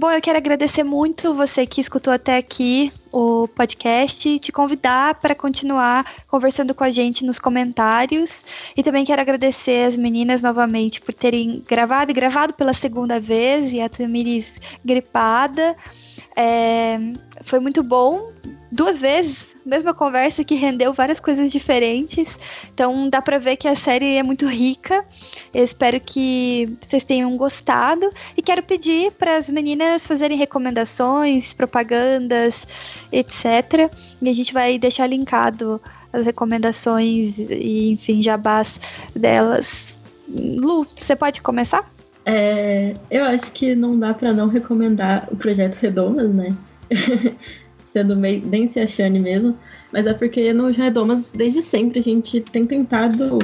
Bom, 0.00 0.10
eu 0.10 0.22
quero 0.22 0.38
agradecer 0.38 0.82
muito 0.82 1.34
você 1.34 1.66
que 1.66 1.78
escutou 1.78 2.10
até 2.10 2.38
aqui 2.38 2.90
o 3.12 3.46
podcast 3.46 4.26
e 4.26 4.38
te 4.38 4.50
convidar 4.50 5.16
para 5.16 5.34
continuar 5.34 6.24
conversando 6.26 6.74
com 6.74 6.82
a 6.82 6.90
gente 6.90 7.22
nos 7.22 7.38
comentários. 7.38 8.30
E 8.74 8.82
também 8.82 9.04
quero 9.04 9.20
agradecer 9.20 9.88
as 9.88 9.96
meninas 9.98 10.40
novamente 10.40 11.02
por 11.02 11.12
terem 11.12 11.62
gravado 11.68 12.10
e 12.10 12.14
gravado 12.14 12.54
pela 12.54 12.72
segunda 12.72 13.20
vez 13.20 13.70
e 13.74 13.82
a 13.82 13.90
Tamiris 13.90 14.46
gripada. 14.82 15.76
É, 16.34 16.98
foi 17.42 17.60
muito 17.60 17.82
bom, 17.82 18.32
duas 18.72 18.96
vezes 18.96 19.49
mesma 19.70 19.94
conversa 19.94 20.42
que 20.42 20.56
rendeu 20.56 20.92
várias 20.92 21.20
coisas 21.20 21.50
diferentes. 21.52 22.26
Então 22.74 23.08
dá 23.08 23.22
para 23.22 23.38
ver 23.38 23.56
que 23.56 23.68
a 23.68 23.76
série 23.76 24.16
é 24.16 24.22
muito 24.22 24.46
rica. 24.46 25.04
Eu 25.54 25.64
espero 25.64 26.00
que 26.00 26.76
vocês 26.82 27.04
tenham 27.04 27.36
gostado 27.36 28.10
e 28.36 28.42
quero 28.42 28.64
pedir 28.64 29.12
para 29.12 29.36
as 29.36 29.48
meninas 29.48 30.04
fazerem 30.04 30.36
recomendações, 30.36 31.54
propagandas, 31.54 32.54
etc. 33.12 33.90
E 34.20 34.28
a 34.28 34.34
gente 34.34 34.52
vai 34.52 34.76
deixar 34.76 35.06
linkado 35.06 35.80
as 36.12 36.24
recomendações 36.24 37.34
e 37.38 37.92
enfim, 37.92 38.22
jabás 38.22 38.68
delas. 39.14 39.66
Lu, 40.28 40.84
você 41.00 41.14
pode 41.14 41.40
começar? 41.40 41.88
É, 42.26 42.94
eu 43.10 43.24
acho 43.24 43.52
que 43.52 43.74
não 43.74 43.98
dá 43.98 44.12
para 44.12 44.32
não 44.32 44.48
recomendar 44.48 45.28
o 45.30 45.36
projeto 45.36 45.76
Redomas, 45.76 46.32
né? 46.34 46.56
sendo 47.92 48.16
meio, 48.16 48.40
bem 48.42 48.68
se 48.68 48.78
achando 48.78 49.18
mesmo, 49.18 49.56
mas 49.92 50.06
é 50.06 50.14
porque 50.14 50.52
no 50.52 50.70
Redomas, 50.70 51.32
desde 51.32 51.60
sempre, 51.62 51.98
a 51.98 52.02
gente 52.02 52.40
tem 52.40 52.66
tentado 52.66 53.38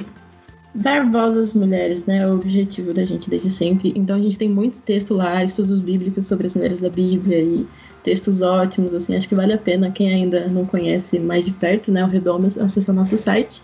dar 0.74 1.10
voz 1.10 1.36
às 1.36 1.55
mulheres, 1.55 2.06
né? 2.06 2.18
É 2.18 2.27
o 2.27 2.35
objetivo 2.35 2.93
da 2.93 3.05
gente 3.05 3.28
desde 3.31 3.51
sempre. 3.51 3.93
Então 3.97 4.16
a 4.16 4.20
gente 4.20 4.39
tem 4.39 4.48
muito 4.48 4.82
texto 4.82 5.14
lá, 5.14 5.43
estudos 5.43 5.81
bíblicos 5.81 6.27
sobre 6.27 6.47
as 6.47 6.55
mulheres 6.55 6.81
da 6.81 6.89
Bíblia 6.89 7.40
e 7.40 7.66
textos 8.02 8.40
ótimos, 8.40 8.94
assim, 8.94 9.16
acho 9.16 9.28
que 9.28 9.35
vale 9.35 9.52
a 9.52 9.59
pena 9.59 9.90
quem 9.90 10.14
ainda 10.14 10.47
não 10.47 10.64
conhece 10.64 11.18
mais 11.18 11.44
de 11.44 11.51
perto, 11.51 11.90
né, 11.90 12.05
o 12.05 12.06
Redomas, 12.06 12.56
acessar 12.56 12.94
nosso 12.94 13.16
site. 13.16 13.60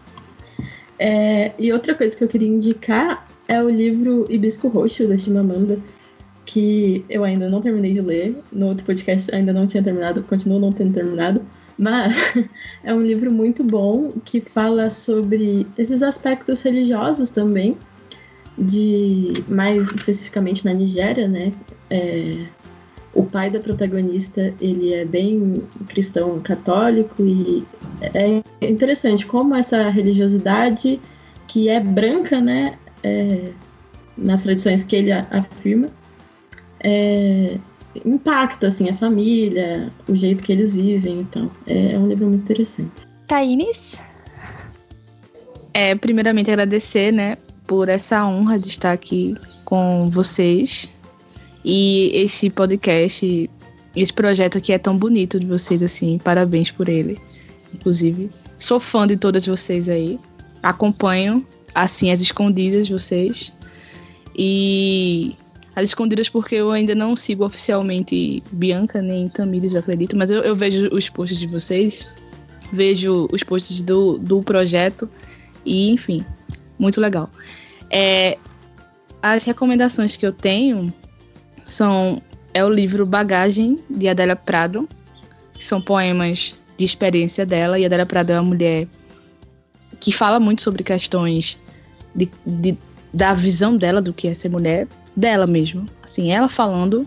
É, 0.99 1.53
e 1.59 1.73
outra 1.73 1.95
coisa 1.95 2.17
que 2.17 2.25
eu 2.25 2.29
queria 2.29 2.49
indicar 2.49 3.25
é 3.47 3.63
o 3.63 3.71
livro 3.71 4.27
Hibisco 4.29 4.67
Roxo, 4.67 5.07
da 5.07 5.17
Chimamanda, 5.17 5.79
que 6.44 7.05
eu 7.09 7.24
ainda 7.24 7.48
não 7.48 7.60
terminei 7.60 7.93
de 7.93 8.01
ler. 8.01 8.36
No 8.52 8.69
outro 8.69 8.85
podcast 8.85 9.35
ainda 9.35 9.52
não 9.52 9.66
tinha 9.66 9.82
terminado, 9.82 10.23
continuo 10.24 10.59
não 10.59 10.73
tendo 10.73 10.93
terminado. 10.94 11.43
Mas 11.78 12.16
é 12.85 12.93
um 12.93 13.02
livro 13.02 13.31
muito 13.32 13.64
bom 13.64 14.12
que 14.24 14.40
fala 14.40 14.90
sobre 14.90 15.66
esses 15.78 16.02
aspectos 16.02 16.62
religiosos 16.62 17.31
também, 17.31 17.77
de 18.59 19.32
mais 19.48 19.90
especificamente 19.93 20.64
na 20.64 20.74
Nigéria, 20.74 21.27
né? 21.27 21.52
É, 21.89 22.47
o 23.14 23.24
pai 23.24 23.51
da 23.51 23.60
protagonista 23.60 24.55
ele 24.60 24.94
é 24.94 25.05
bem 25.05 25.62
cristão 25.89 26.40
católico 26.40 27.23
e 27.23 27.64
é 28.01 28.43
interessante 28.66 29.27
como 29.27 29.55
essa 29.55 29.89
religiosidade 29.90 31.01
que 31.47 31.69
é 31.69 31.81
branca, 31.81 32.40
né? 32.40 32.78
É, 33.02 33.51
nas 34.16 34.43
tradições 34.43 34.85
que 34.85 34.94
ele 34.97 35.10
afirma, 35.10 35.89
é, 36.83 37.59
impacta 38.05 38.69
assim 38.69 38.89
a 38.89 38.95
família, 38.95 39.91
o 40.09 40.15
jeito 40.15 40.43
que 40.43 40.53
eles 40.53 40.75
vivem, 40.75 41.21
então 41.21 41.51
é, 41.67 41.93
é 41.93 41.99
um 41.99 42.09
livro 42.09 42.27
muito 42.27 42.43
interessante. 42.43 42.91
Taínes? 43.27 43.95
É, 45.75 45.95
primeiramente 45.95 46.51
agradecer, 46.51 47.13
né, 47.13 47.37
por 47.67 47.89
essa 47.89 48.27
honra 48.27 48.59
de 48.59 48.69
estar 48.69 48.93
aqui 48.93 49.35
com 49.65 50.11
vocês 50.11 50.91
e 51.65 52.11
esse 52.13 52.51
podcast, 52.51 53.51
esse 53.95 54.13
projeto 54.13 54.61
que 54.61 54.73
é 54.73 54.79
tão 54.79 54.97
bonito 54.97 55.39
de 55.39 55.47
vocês 55.47 55.83
assim, 55.83 56.19
parabéns 56.19 56.71
por 56.71 56.89
ele. 56.89 57.19
Inclusive, 57.73 58.31
sou 58.59 58.79
fã 58.79 59.07
de 59.07 59.17
todas 59.17 59.47
vocês 59.47 59.89
aí. 59.89 60.19
Acompanho 60.63 61.47
assim 61.75 62.11
as 62.11 62.21
escondidas 62.21 62.87
de 62.87 62.93
vocês. 62.93 63.53
E 64.37 65.37
as 65.74 65.85
escondidas 65.85 66.28
porque 66.28 66.57
eu 66.57 66.70
ainda 66.70 66.94
não 66.94 67.16
sigo 67.16 67.44
oficialmente 67.44 68.43
Bianca 68.53 69.01
nem 69.01 69.28
Tamires, 69.28 69.74
eu 69.74 69.81
acredito, 69.81 70.16
mas 70.16 70.31
eu, 70.31 70.40
eu 70.43 70.55
vejo 70.55 70.89
os 70.93 71.09
posts 71.09 71.39
de 71.39 71.47
vocês, 71.47 72.12
vejo 72.73 73.28
os 73.32 73.43
posts 73.43 73.81
do, 73.81 74.19
do 74.19 74.43
projeto 74.43 75.09
e, 75.65 75.90
enfim, 75.90 76.24
muito 76.78 77.01
legal. 77.01 77.31
É, 77.90 78.39
as 79.23 79.44
recomendações 79.44 80.16
que 80.16 80.27
eu 80.27 80.32
tenho 80.32 80.93
são 81.66 82.20
é 82.55 82.62
o 82.62 82.69
livro 82.69 83.07
Bagagem 83.07 83.78
de 83.89 84.09
Adélia 84.09 84.36
Prado, 84.36 84.86
que 85.55 85.65
são 85.65 85.81
poemas 85.81 86.55
de 86.77 86.85
experiência 86.85 87.47
dela 87.47 87.78
e 87.78 87.86
Adélia 87.86 88.05
Prado 88.05 88.31
é 88.31 88.35
uma 88.40 88.49
mulher 88.49 88.86
que 90.01 90.12
fala 90.12 90.39
muito 90.39 90.61
sobre 90.61 90.82
questões 90.82 91.59
de, 92.15 92.28
de 92.44 92.77
da 93.12 93.35
visão 93.35 93.77
dela 93.77 94.01
do 94.01 94.12
que 94.12 94.27
é 94.27 94.35
ser 94.35 94.49
mulher, 94.49 94.89
dela 95.16 95.47
mesmo. 95.47 95.86
Assim, 96.02 96.30
ela 96.30 96.48
falando 96.48 97.06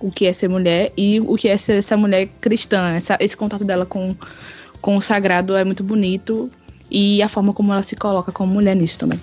o 0.00 0.10
que 0.10 0.26
é 0.26 0.32
ser 0.32 0.48
mulher 0.48 0.92
e 0.96 1.20
o 1.20 1.36
que 1.36 1.48
é 1.48 1.56
ser 1.56 1.76
essa 1.76 1.96
mulher 1.96 2.28
cristã. 2.40 2.94
Essa, 2.94 3.16
esse 3.20 3.36
contato 3.36 3.64
dela 3.64 3.86
com, 3.86 4.14
com 4.80 4.96
o 4.96 5.00
sagrado 5.00 5.54
é 5.56 5.64
muito 5.64 5.82
bonito 5.82 6.50
e 6.90 7.22
a 7.22 7.28
forma 7.28 7.52
como 7.52 7.72
ela 7.72 7.82
se 7.82 7.96
coloca 7.96 8.30
como 8.30 8.52
mulher 8.52 8.76
nisso 8.76 8.98
também. 8.98 9.20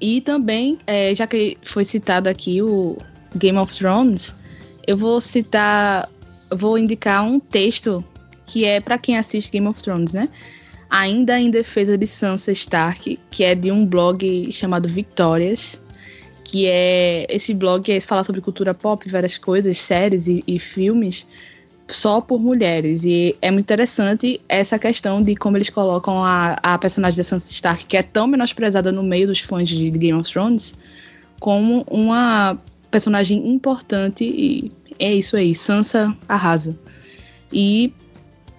E 0.00 0.20
também, 0.20 0.78
é, 0.86 1.14
já 1.14 1.26
que 1.26 1.58
foi 1.62 1.84
citado 1.84 2.28
aqui 2.28 2.62
o 2.62 2.96
Game 3.36 3.58
of 3.58 3.74
Thrones, 3.74 4.34
eu 4.86 4.96
vou 4.96 5.20
citar, 5.20 6.08
vou 6.50 6.78
indicar 6.78 7.22
um 7.22 7.38
texto 7.38 8.02
que 8.46 8.64
é 8.64 8.80
para 8.80 8.98
quem 8.98 9.18
assiste 9.18 9.50
Game 9.50 9.66
of 9.68 9.82
Thrones, 9.82 10.12
né? 10.12 10.28
Ainda 10.88 11.38
em 11.38 11.50
defesa 11.50 11.96
de 11.96 12.06
Sansa 12.06 12.50
Stark, 12.50 13.18
que 13.30 13.44
é 13.44 13.54
de 13.54 13.70
um 13.70 13.86
blog 13.86 14.50
chamado 14.52 14.88
Victórias, 14.88 15.80
que 16.50 16.66
é 16.66 17.26
esse 17.28 17.54
blog 17.54 17.92
é 17.92 18.00
falar 18.00 18.24
sobre 18.24 18.40
cultura 18.40 18.74
pop, 18.74 19.08
várias 19.08 19.38
coisas, 19.38 19.78
séries 19.78 20.26
e, 20.26 20.42
e 20.48 20.58
filmes, 20.58 21.24
só 21.86 22.20
por 22.20 22.40
mulheres. 22.40 23.04
E 23.04 23.36
é 23.40 23.52
muito 23.52 23.66
interessante 23.66 24.40
essa 24.48 24.76
questão 24.76 25.22
de 25.22 25.36
como 25.36 25.56
eles 25.56 25.70
colocam 25.70 26.24
a, 26.24 26.54
a 26.60 26.76
personagem 26.76 27.16
da 27.16 27.22
Sansa 27.22 27.52
Stark, 27.52 27.86
que 27.86 27.96
é 27.96 28.02
tão 28.02 28.26
menosprezada 28.26 28.90
no 28.90 29.00
meio 29.00 29.28
dos 29.28 29.38
fãs 29.38 29.68
de 29.68 29.90
Game 29.90 30.18
of 30.18 30.28
Thrones, 30.28 30.74
como 31.38 31.86
uma 31.88 32.58
personagem 32.90 33.48
importante. 33.48 34.24
E 34.24 34.72
é 34.98 35.14
isso 35.14 35.36
aí, 35.36 35.54
Sansa 35.54 36.12
arrasa. 36.28 36.76
E 37.52 37.92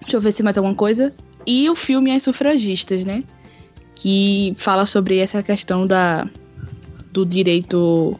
deixa 0.00 0.16
eu 0.16 0.20
ver 0.22 0.32
se 0.32 0.42
mais 0.42 0.56
alguma 0.56 0.74
coisa. 0.74 1.12
E 1.46 1.68
o 1.68 1.74
filme 1.74 2.10
As 2.10 2.22
Sufragistas, 2.22 3.04
né? 3.04 3.22
Que 3.94 4.54
fala 4.56 4.86
sobre 4.86 5.18
essa 5.18 5.42
questão 5.42 5.86
da, 5.86 6.26
do 7.12 7.24
direito 7.26 8.18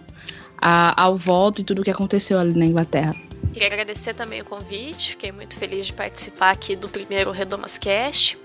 a, 0.58 1.02
ao 1.02 1.16
voto 1.16 1.60
e 1.60 1.64
tudo 1.64 1.80
o 1.80 1.84
que 1.84 1.90
aconteceu 1.90 2.38
ali 2.38 2.54
na 2.54 2.66
Inglaterra. 2.66 3.16
Queria 3.52 3.68
agradecer 3.68 4.14
também 4.14 4.40
o 4.40 4.44
convite, 4.44 5.10
fiquei 5.10 5.32
muito 5.32 5.56
feliz 5.56 5.86
de 5.86 5.92
participar 5.92 6.50
aqui 6.50 6.76
do 6.76 6.88
primeiro 6.88 7.30
Redomas 7.30 7.76
Cast. 7.76 8.38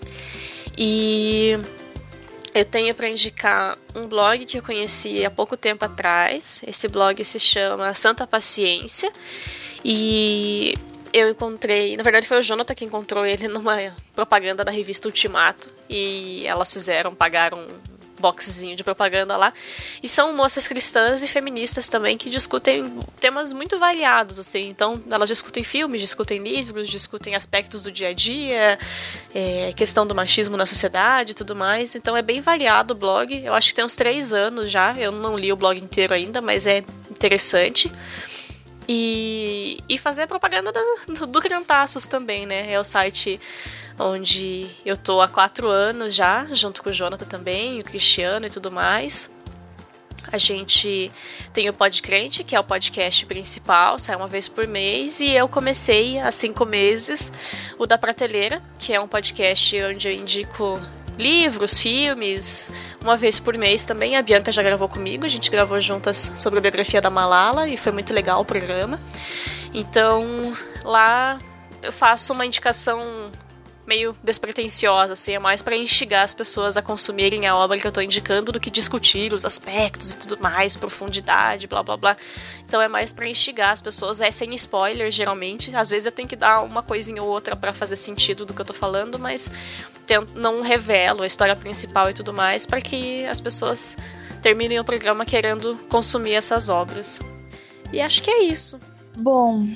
E 0.77 1.57
eu 2.53 2.65
tenho 2.65 2.93
para 2.95 3.07
indicar 3.07 3.77
um 3.95 4.07
blog 4.07 4.45
que 4.45 4.57
eu 4.57 4.63
conheci 4.63 5.23
há 5.23 5.29
pouco 5.29 5.55
tempo 5.55 5.85
atrás. 5.85 6.63
Esse 6.65 6.87
blog 6.87 7.23
se 7.23 7.39
chama 7.39 7.93
Santa 7.93 8.25
Paciência. 8.25 9.11
E 9.85 10.73
eu 11.13 11.29
encontrei, 11.29 11.95
na 11.95 12.03
verdade 12.03 12.27
foi 12.27 12.39
o 12.39 12.41
Jonathan 12.41 12.75
que 12.75 12.83
encontrou 12.83 13.25
ele 13.25 13.47
numa 13.47 13.77
propaganda 14.13 14.65
da 14.65 14.71
revista 14.71 15.07
Ultimato. 15.07 15.69
E 15.89 16.45
elas 16.45 16.73
fizeram, 16.73 17.13
pagaram 17.13 17.65
boxezinho 18.19 18.75
de 18.75 18.83
propaganda 18.83 19.37
lá. 19.37 19.53
E 20.01 20.07
são 20.07 20.33
moças 20.33 20.67
cristãs 20.67 21.23
e 21.23 21.27
feministas 21.27 21.89
também 21.89 22.17
que 22.17 22.29
discutem 22.29 22.99
temas 23.19 23.53
muito 23.53 23.77
variados, 23.79 24.39
assim. 24.39 24.69
Então, 24.69 25.01
elas 25.09 25.29
discutem 25.29 25.63
filmes, 25.63 26.01
discutem 26.01 26.41
livros, 26.41 26.89
discutem 26.89 27.35
aspectos 27.35 27.83
do 27.83 27.91
dia 27.91 28.09
a 28.09 28.13
dia, 28.13 28.77
é, 29.33 29.73
questão 29.73 30.05
do 30.05 30.15
machismo 30.15 30.57
na 30.57 30.65
sociedade 30.65 31.31
e 31.31 31.35
tudo 31.35 31.55
mais. 31.55 31.95
Então, 31.95 32.15
é 32.15 32.21
bem 32.21 32.41
variado 32.41 32.93
o 32.93 32.97
blog. 32.97 33.33
Eu 33.43 33.53
acho 33.53 33.69
que 33.69 33.75
tem 33.75 33.85
uns 33.85 33.95
três 33.95 34.33
anos 34.33 34.69
já. 34.69 34.95
Eu 34.97 35.11
não 35.11 35.35
li 35.35 35.51
o 35.51 35.55
blog 35.55 35.79
inteiro 35.79 36.13
ainda, 36.13 36.41
mas 36.41 36.67
é 36.67 36.83
interessante. 37.09 37.91
E, 38.89 39.79
e 39.89 39.97
fazer 39.97 40.27
propaganda 40.27 40.71
do, 40.71 41.27
do 41.27 41.41
Criantaços 41.41 42.05
também, 42.05 42.45
né? 42.45 42.71
É 42.71 42.79
o 42.79 42.83
site 42.85 43.37
onde 43.99 44.69
eu 44.85 44.95
tô 44.95 45.21
há 45.21 45.27
quatro 45.27 45.67
anos 45.67 46.13
já, 46.13 46.45
junto 46.51 46.83
com 46.83 46.89
o 46.89 46.93
Jonathan 46.93 47.25
também, 47.25 47.79
o 47.79 47.83
Cristiano 47.83 48.45
e 48.45 48.49
tudo 48.49 48.71
mais. 48.71 49.29
A 50.29 50.37
gente 50.37 51.09
tem 51.53 51.69
o 51.69 51.73
Podcrente, 51.73 52.43
que 52.43 52.55
é 52.55 52.59
o 52.59 52.63
podcast 52.63 53.25
principal, 53.25 53.97
sai 53.97 54.15
uma 54.15 54.27
vez 54.27 54.49
por 54.49 54.67
mês, 54.67 55.21
e 55.21 55.31
eu 55.31 55.47
comecei 55.47 56.19
há 56.19 56.31
cinco 56.31 56.65
meses 56.65 57.31
o 57.77 57.85
da 57.85 57.97
Prateleira, 57.97 58.61
que 58.77 58.93
é 58.93 58.99
um 58.99 59.07
podcast 59.07 59.83
onde 59.83 60.07
eu 60.07 60.11
indico 60.11 60.79
livros, 61.17 61.79
filmes, 61.79 62.69
uma 63.01 63.15
vez 63.15 63.39
por 63.39 63.57
mês 63.57 63.85
também. 63.85 64.17
A 64.17 64.21
Bianca 64.21 64.51
já 64.51 64.61
gravou 64.61 64.89
comigo, 64.89 65.25
a 65.25 65.29
gente 65.29 65.49
gravou 65.49 65.79
juntas 65.79 66.31
sobre 66.35 66.59
a 66.59 66.61
biografia 66.61 67.01
da 67.01 67.09
Malala 67.09 67.67
e 67.67 67.77
foi 67.77 67.93
muito 67.93 68.13
legal 68.13 68.41
o 68.41 68.45
programa. 68.45 68.99
Então 69.73 70.53
lá 70.83 71.39
eu 71.81 71.91
faço 71.91 72.33
uma 72.33 72.45
indicação 72.45 73.31
meio 73.87 74.13
despretensiosa, 74.21 75.13
assim, 75.13 75.33
é 75.33 75.39
mais 75.39 75.61
para 75.61 75.75
instigar 75.77 76.25
as 76.25 76.33
pessoas 76.33 76.75
a 76.75 76.81
consumirem 76.81 77.47
a 77.47 77.55
obra 77.55 77.79
que 77.79 77.87
eu 77.87 77.91
tô 77.91 78.01
indicando 78.01 78.51
do 78.51 78.59
que 78.59 78.69
discutir 78.69 79.31
os 79.31 79.45
aspectos 79.45 80.11
e 80.11 80.17
tudo 80.17 80.37
mais, 80.41 80.75
profundidade, 80.75 81.67
blá 81.67 81.81
blá 81.81 81.95
blá. 81.95 82.17
Então 82.65 82.81
é 82.81 82.89
mais 82.89 83.13
para 83.13 83.29
instigar 83.29 83.71
as 83.71 83.81
pessoas, 83.81 84.19
é 84.19 84.29
sem 84.29 84.53
spoiler 84.55 85.09
geralmente. 85.09 85.73
Às 85.73 85.89
vezes 85.89 86.05
eu 86.05 86.11
tenho 86.11 86.27
que 86.27 86.35
dar 86.35 86.61
uma 86.63 86.83
coisinha 86.83 87.23
ou 87.23 87.29
outra 87.29 87.55
para 87.55 87.73
fazer 87.73 87.95
sentido 87.95 88.45
do 88.45 88.53
que 88.53 88.59
eu 88.59 88.65
tô 88.65 88.73
falando, 88.73 89.17
mas 89.17 89.49
não 90.35 90.61
revelo 90.61 91.23
a 91.23 91.27
história 91.27 91.55
principal 91.55 92.09
e 92.09 92.13
tudo 92.13 92.33
mais 92.33 92.65
para 92.65 92.81
que 92.81 93.25
as 93.25 93.39
pessoas 93.39 93.97
terminem 94.41 94.79
o 94.79 94.83
programa 94.83 95.25
querendo 95.25 95.77
consumir 95.89 96.33
essas 96.33 96.67
obras. 96.67 97.21
E 97.93 98.01
acho 98.01 98.21
que 98.21 98.29
é 98.29 98.43
isso. 98.43 98.79
Bom, 99.15 99.67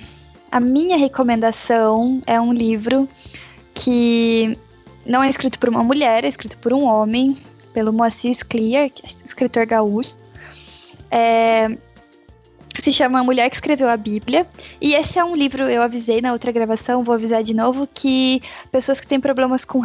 a 0.52 0.60
minha 0.60 0.98
recomendação 0.98 2.22
é 2.28 2.40
um 2.40 2.52
livro 2.52 3.08
que 3.74 4.58
não 5.06 5.24
é 5.24 5.30
escrito 5.30 5.60
por 5.60 5.70
uma 5.70 5.84
mulher, 5.84 6.24
é 6.24 6.28
escrito 6.28 6.58
por 6.58 6.74
um 6.74 6.84
homem, 6.84 7.38
pelo 7.74 7.94
Moacir 7.94 8.46
Clear, 8.48 8.90
que 8.90 9.04
é 9.06 9.26
escritor 9.26 9.66
gaúcho. 9.66 10.16
É, 11.10 11.70
se 12.82 12.92
chama 12.92 13.20
A 13.20 13.24
Mulher 13.24 13.50
que 13.50 13.56
Escreveu 13.56 13.90
a 13.90 13.98
Bíblia. 13.98 14.48
E 14.80 14.94
esse 14.94 15.20
é 15.20 15.24
um 15.24 15.36
livro, 15.36 15.64
eu 15.64 15.82
avisei 15.82 16.22
na 16.22 16.32
outra 16.32 16.52
gravação, 16.52 17.04
vou 17.04 17.16
avisar 17.16 17.44
de 17.44 17.54
novo, 17.54 17.88
que 17.94 18.42
pessoas 18.72 19.00
que 19.00 19.08
têm 19.08 19.20
problemas 19.20 19.66
com, 19.66 19.82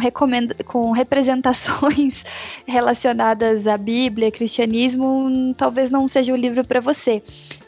com 0.65 0.91
representações 0.91 2.15
relacionadas 2.65 3.67
à 3.67 3.77
Bíblia, 3.77 4.31
cristianismo, 4.31 5.53
talvez 5.57 5.91
não 5.91 6.07
seja 6.07 6.33
o 6.33 6.37
livro 6.37 6.63
para 6.63 6.79
você. 6.79 7.21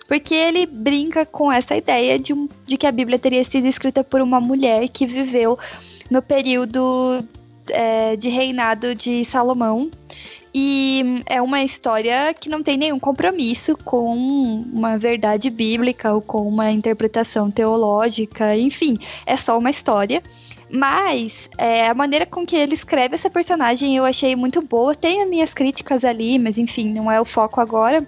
Porque 0.08 0.34
ele 0.34 0.66
brinca 0.66 1.26
com 1.26 1.52
essa 1.52 1.76
ideia 1.76 2.18
de, 2.18 2.34
um, 2.34 2.48
de 2.66 2.78
que 2.78 2.88
a 2.88 2.92
Bíblia 2.92 3.20
teria 3.20 3.46
sido 3.46 3.68
escrita 3.68 4.04
por 4.04 4.22
uma 4.22 4.40
mulher 4.40 4.88
que 4.88 5.06
viveu 5.06 5.60
no 6.10 6.22
período 6.22 7.24
é, 7.70 8.16
de 8.16 8.30
reinado 8.30 8.96
de 8.96 9.26
Salomão. 9.26 9.90
E 10.54 11.22
é 11.28 11.40
uma 11.42 11.62
história 11.62 12.34
que 12.34 12.50
não 12.50 12.64
tem 12.64 12.76
nenhum 12.76 13.00
compromisso 13.00 13.78
com 13.78 14.16
uma 14.74 14.98
verdade 14.98 15.50
bíblica 15.50 16.12
ou 16.12 16.22
com 16.22 16.48
uma 16.48 16.72
interpretação 16.72 17.52
teológica, 17.52 18.58
enfim, 18.58 18.98
é 19.28 19.38
só 19.38 19.58
uma 19.60 19.70
história. 19.70 20.24
Mas 20.72 21.32
é, 21.58 21.88
a 21.88 21.94
maneira 21.94 22.26
com 22.26 22.46
que 22.46 22.56
ele 22.56 22.76
escreve 22.76 23.16
essa 23.16 23.30
personagem 23.30 23.96
eu 23.96 24.06
achei 24.06 24.36
muito 24.36 24.62
boa. 24.62 24.96
Tem 24.96 25.22
as 25.22 25.30
minhas 25.30 25.54
críticas 25.54 26.04
ali, 26.04 26.38
mas 26.38 26.58
enfim, 26.58 26.94
não 26.94 27.12
é 27.12 27.20
o 27.20 27.26
foco 27.26 27.60
agora. 27.60 28.06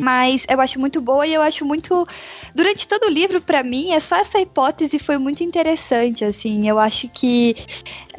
Mas 0.00 0.42
eu 0.48 0.60
acho 0.60 0.78
muito 0.80 1.00
boa 1.00 1.26
e 1.26 1.34
eu 1.34 1.42
acho 1.42 1.64
muito. 1.64 2.06
Durante 2.54 2.88
todo 2.88 3.04
o 3.04 3.10
livro, 3.10 3.40
para 3.40 3.62
mim, 3.62 3.92
é 3.92 4.00
só 4.00 4.16
essa 4.16 4.40
hipótese 4.40 4.98
foi 4.98 5.18
muito 5.18 5.42
interessante, 5.42 6.24
assim. 6.24 6.68
Eu 6.68 6.78
acho 6.78 7.08
que 7.08 7.54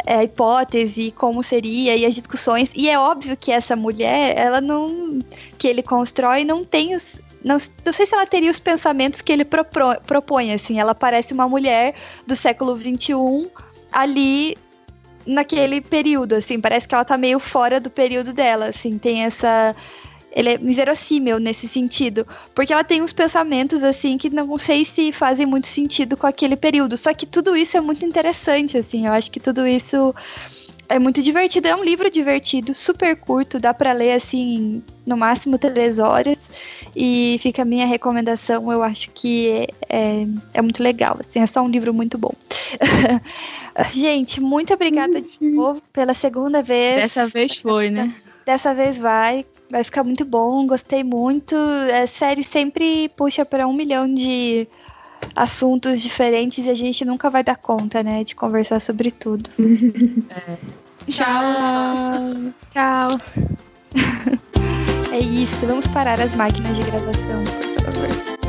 é, 0.06 0.16
a 0.16 0.24
hipótese, 0.24 1.12
como 1.12 1.44
seria, 1.44 1.96
e 1.96 2.06
as 2.06 2.16
discussões. 2.16 2.70
E 2.76 2.90
é 2.90 2.98
óbvio 2.98 3.36
que 3.36 3.52
essa 3.52 3.76
mulher, 3.76 4.38
ela 4.38 4.62
não. 4.62 5.20
que 5.58 5.68
ele 5.68 5.82
constrói, 5.82 6.44
não 6.44 6.64
tem 6.64 6.96
os. 6.96 7.04
Não, 7.44 7.58
não 7.84 7.92
sei 7.92 8.06
se 8.06 8.14
ela 8.14 8.26
teria 8.26 8.52
os 8.52 8.60
pensamentos 8.60 9.22
que 9.22 9.32
ele 9.32 9.44
propro, 9.44 10.00
propõe, 10.06 10.54
assim. 10.54 10.80
Ela 10.80 10.94
parece 10.94 11.34
uma 11.34 11.50
mulher 11.50 11.96
do 12.28 12.36
século 12.36 12.78
XXI 12.78 13.50
ali 13.92 14.56
naquele 15.26 15.82
período, 15.82 16.36
assim. 16.36 16.60
Parece 16.60 16.88
que 16.88 16.94
ela 16.94 17.06
tá 17.06 17.18
meio 17.18 17.40
fora 17.40 17.80
do 17.80 17.90
período 17.90 18.34
dela, 18.34 18.68
assim. 18.68 18.98
Tem 18.98 19.24
essa 19.24 19.76
ele 20.32 20.50
é 20.50 20.56
inverossímil 20.56 21.40
nesse 21.40 21.68
sentido, 21.68 22.26
porque 22.56 22.72
ela 22.72 22.84
tem 22.84 23.02
uns 23.02 23.14
pensamentos 23.14 23.84
assim 23.84 24.18
que 24.18 24.30
não 24.30 24.58
sei 24.58 24.86
se 24.86 25.12
fazem 25.12 25.46
muito 25.46 25.68
sentido 25.68 26.16
com 26.16 26.26
aquele 26.26 26.56
período. 26.56 26.98
Só 26.98 27.14
que 27.14 27.26
tudo 27.26 27.56
isso 27.56 27.76
é 27.76 27.82
muito 27.82 28.06
interessante, 28.06 28.78
assim. 28.78 29.08
Eu 29.08 29.14
acho 29.14 29.30
que 29.30 29.40
tudo 29.40 29.68
isso 29.68 30.16
é 30.88 31.00
muito 31.00 31.22
divertido. 31.22 31.68
É 31.68 31.76
um 31.76 31.84
livro 31.84 32.10
divertido, 32.10 32.74
super 32.74 33.16
curto, 33.16 33.60
dá 33.60 33.74
para 33.74 33.94
ler 33.94 34.14
assim 34.14 34.82
no 35.06 35.18
máximo 35.18 35.58
três 35.58 36.00
horas. 36.00 36.38
E 36.96 37.40
fica 37.42 37.62
a 37.62 37.66
minha 37.66 37.86
recomendação. 37.86 38.72
Eu 38.72 38.84
acho 38.84 39.10
que 39.12 39.50
é, 39.50 39.68
é, 39.90 40.28
é 40.54 40.62
muito 40.62 40.82
legal. 40.82 41.18
Assim, 41.20 41.40
é 41.40 41.48
só 41.48 41.62
um 41.62 41.70
livro 41.70 41.94
muito 41.94 42.18
bom. 42.18 42.34
Gente, 43.94 44.42
muito 44.42 44.74
obrigada 44.74 45.22
de 45.22 45.38
novo 45.42 45.82
pela 45.94 46.14
segunda 46.14 46.62
vez. 46.62 47.02
Dessa 47.02 47.28
vez 47.28 47.58
foi, 47.58 47.90
né? 47.90 48.14
Dessa 48.46 48.74
vez 48.74 48.98
vai. 48.98 49.46
Vai 49.72 49.86
ficar 49.86 50.04
muito 50.04 50.26
bom, 50.26 50.68
gostei 50.68 51.02
muito. 51.02 51.56
A 51.56 52.06
série 52.20 52.44
sempre 52.44 53.08
puxa 53.16 53.46
para 53.46 53.66
um 53.66 53.72
milhão 53.72 54.14
de 54.14 54.68
assuntos 55.34 56.02
diferentes 56.02 56.66
e 56.66 56.70
a 56.70 56.74
gente 56.74 57.06
nunca 57.06 57.30
vai 57.30 57.42
dar 57.42 57.56
conta, 57.56 58.04
né, 58.04 58.24
de 58.24 58.36
conversar 58.36 58.82
sobre 58.82 59.12
tudo. 59.12 59.50
É. 60.30 60.82
Tchau. 61.08 62.54
Tchau. 62.72 63.20
é 65.12 65.20
isso, 65.20 65.66
vamos 65.66 65.88
parar 65.88 66.22
as 66.22 66.36
máquinas 66.36 66.78
de 66.78 66.84
gravação, 66.84 67.44
por 67.74 67.92
favor. 67.92 68.41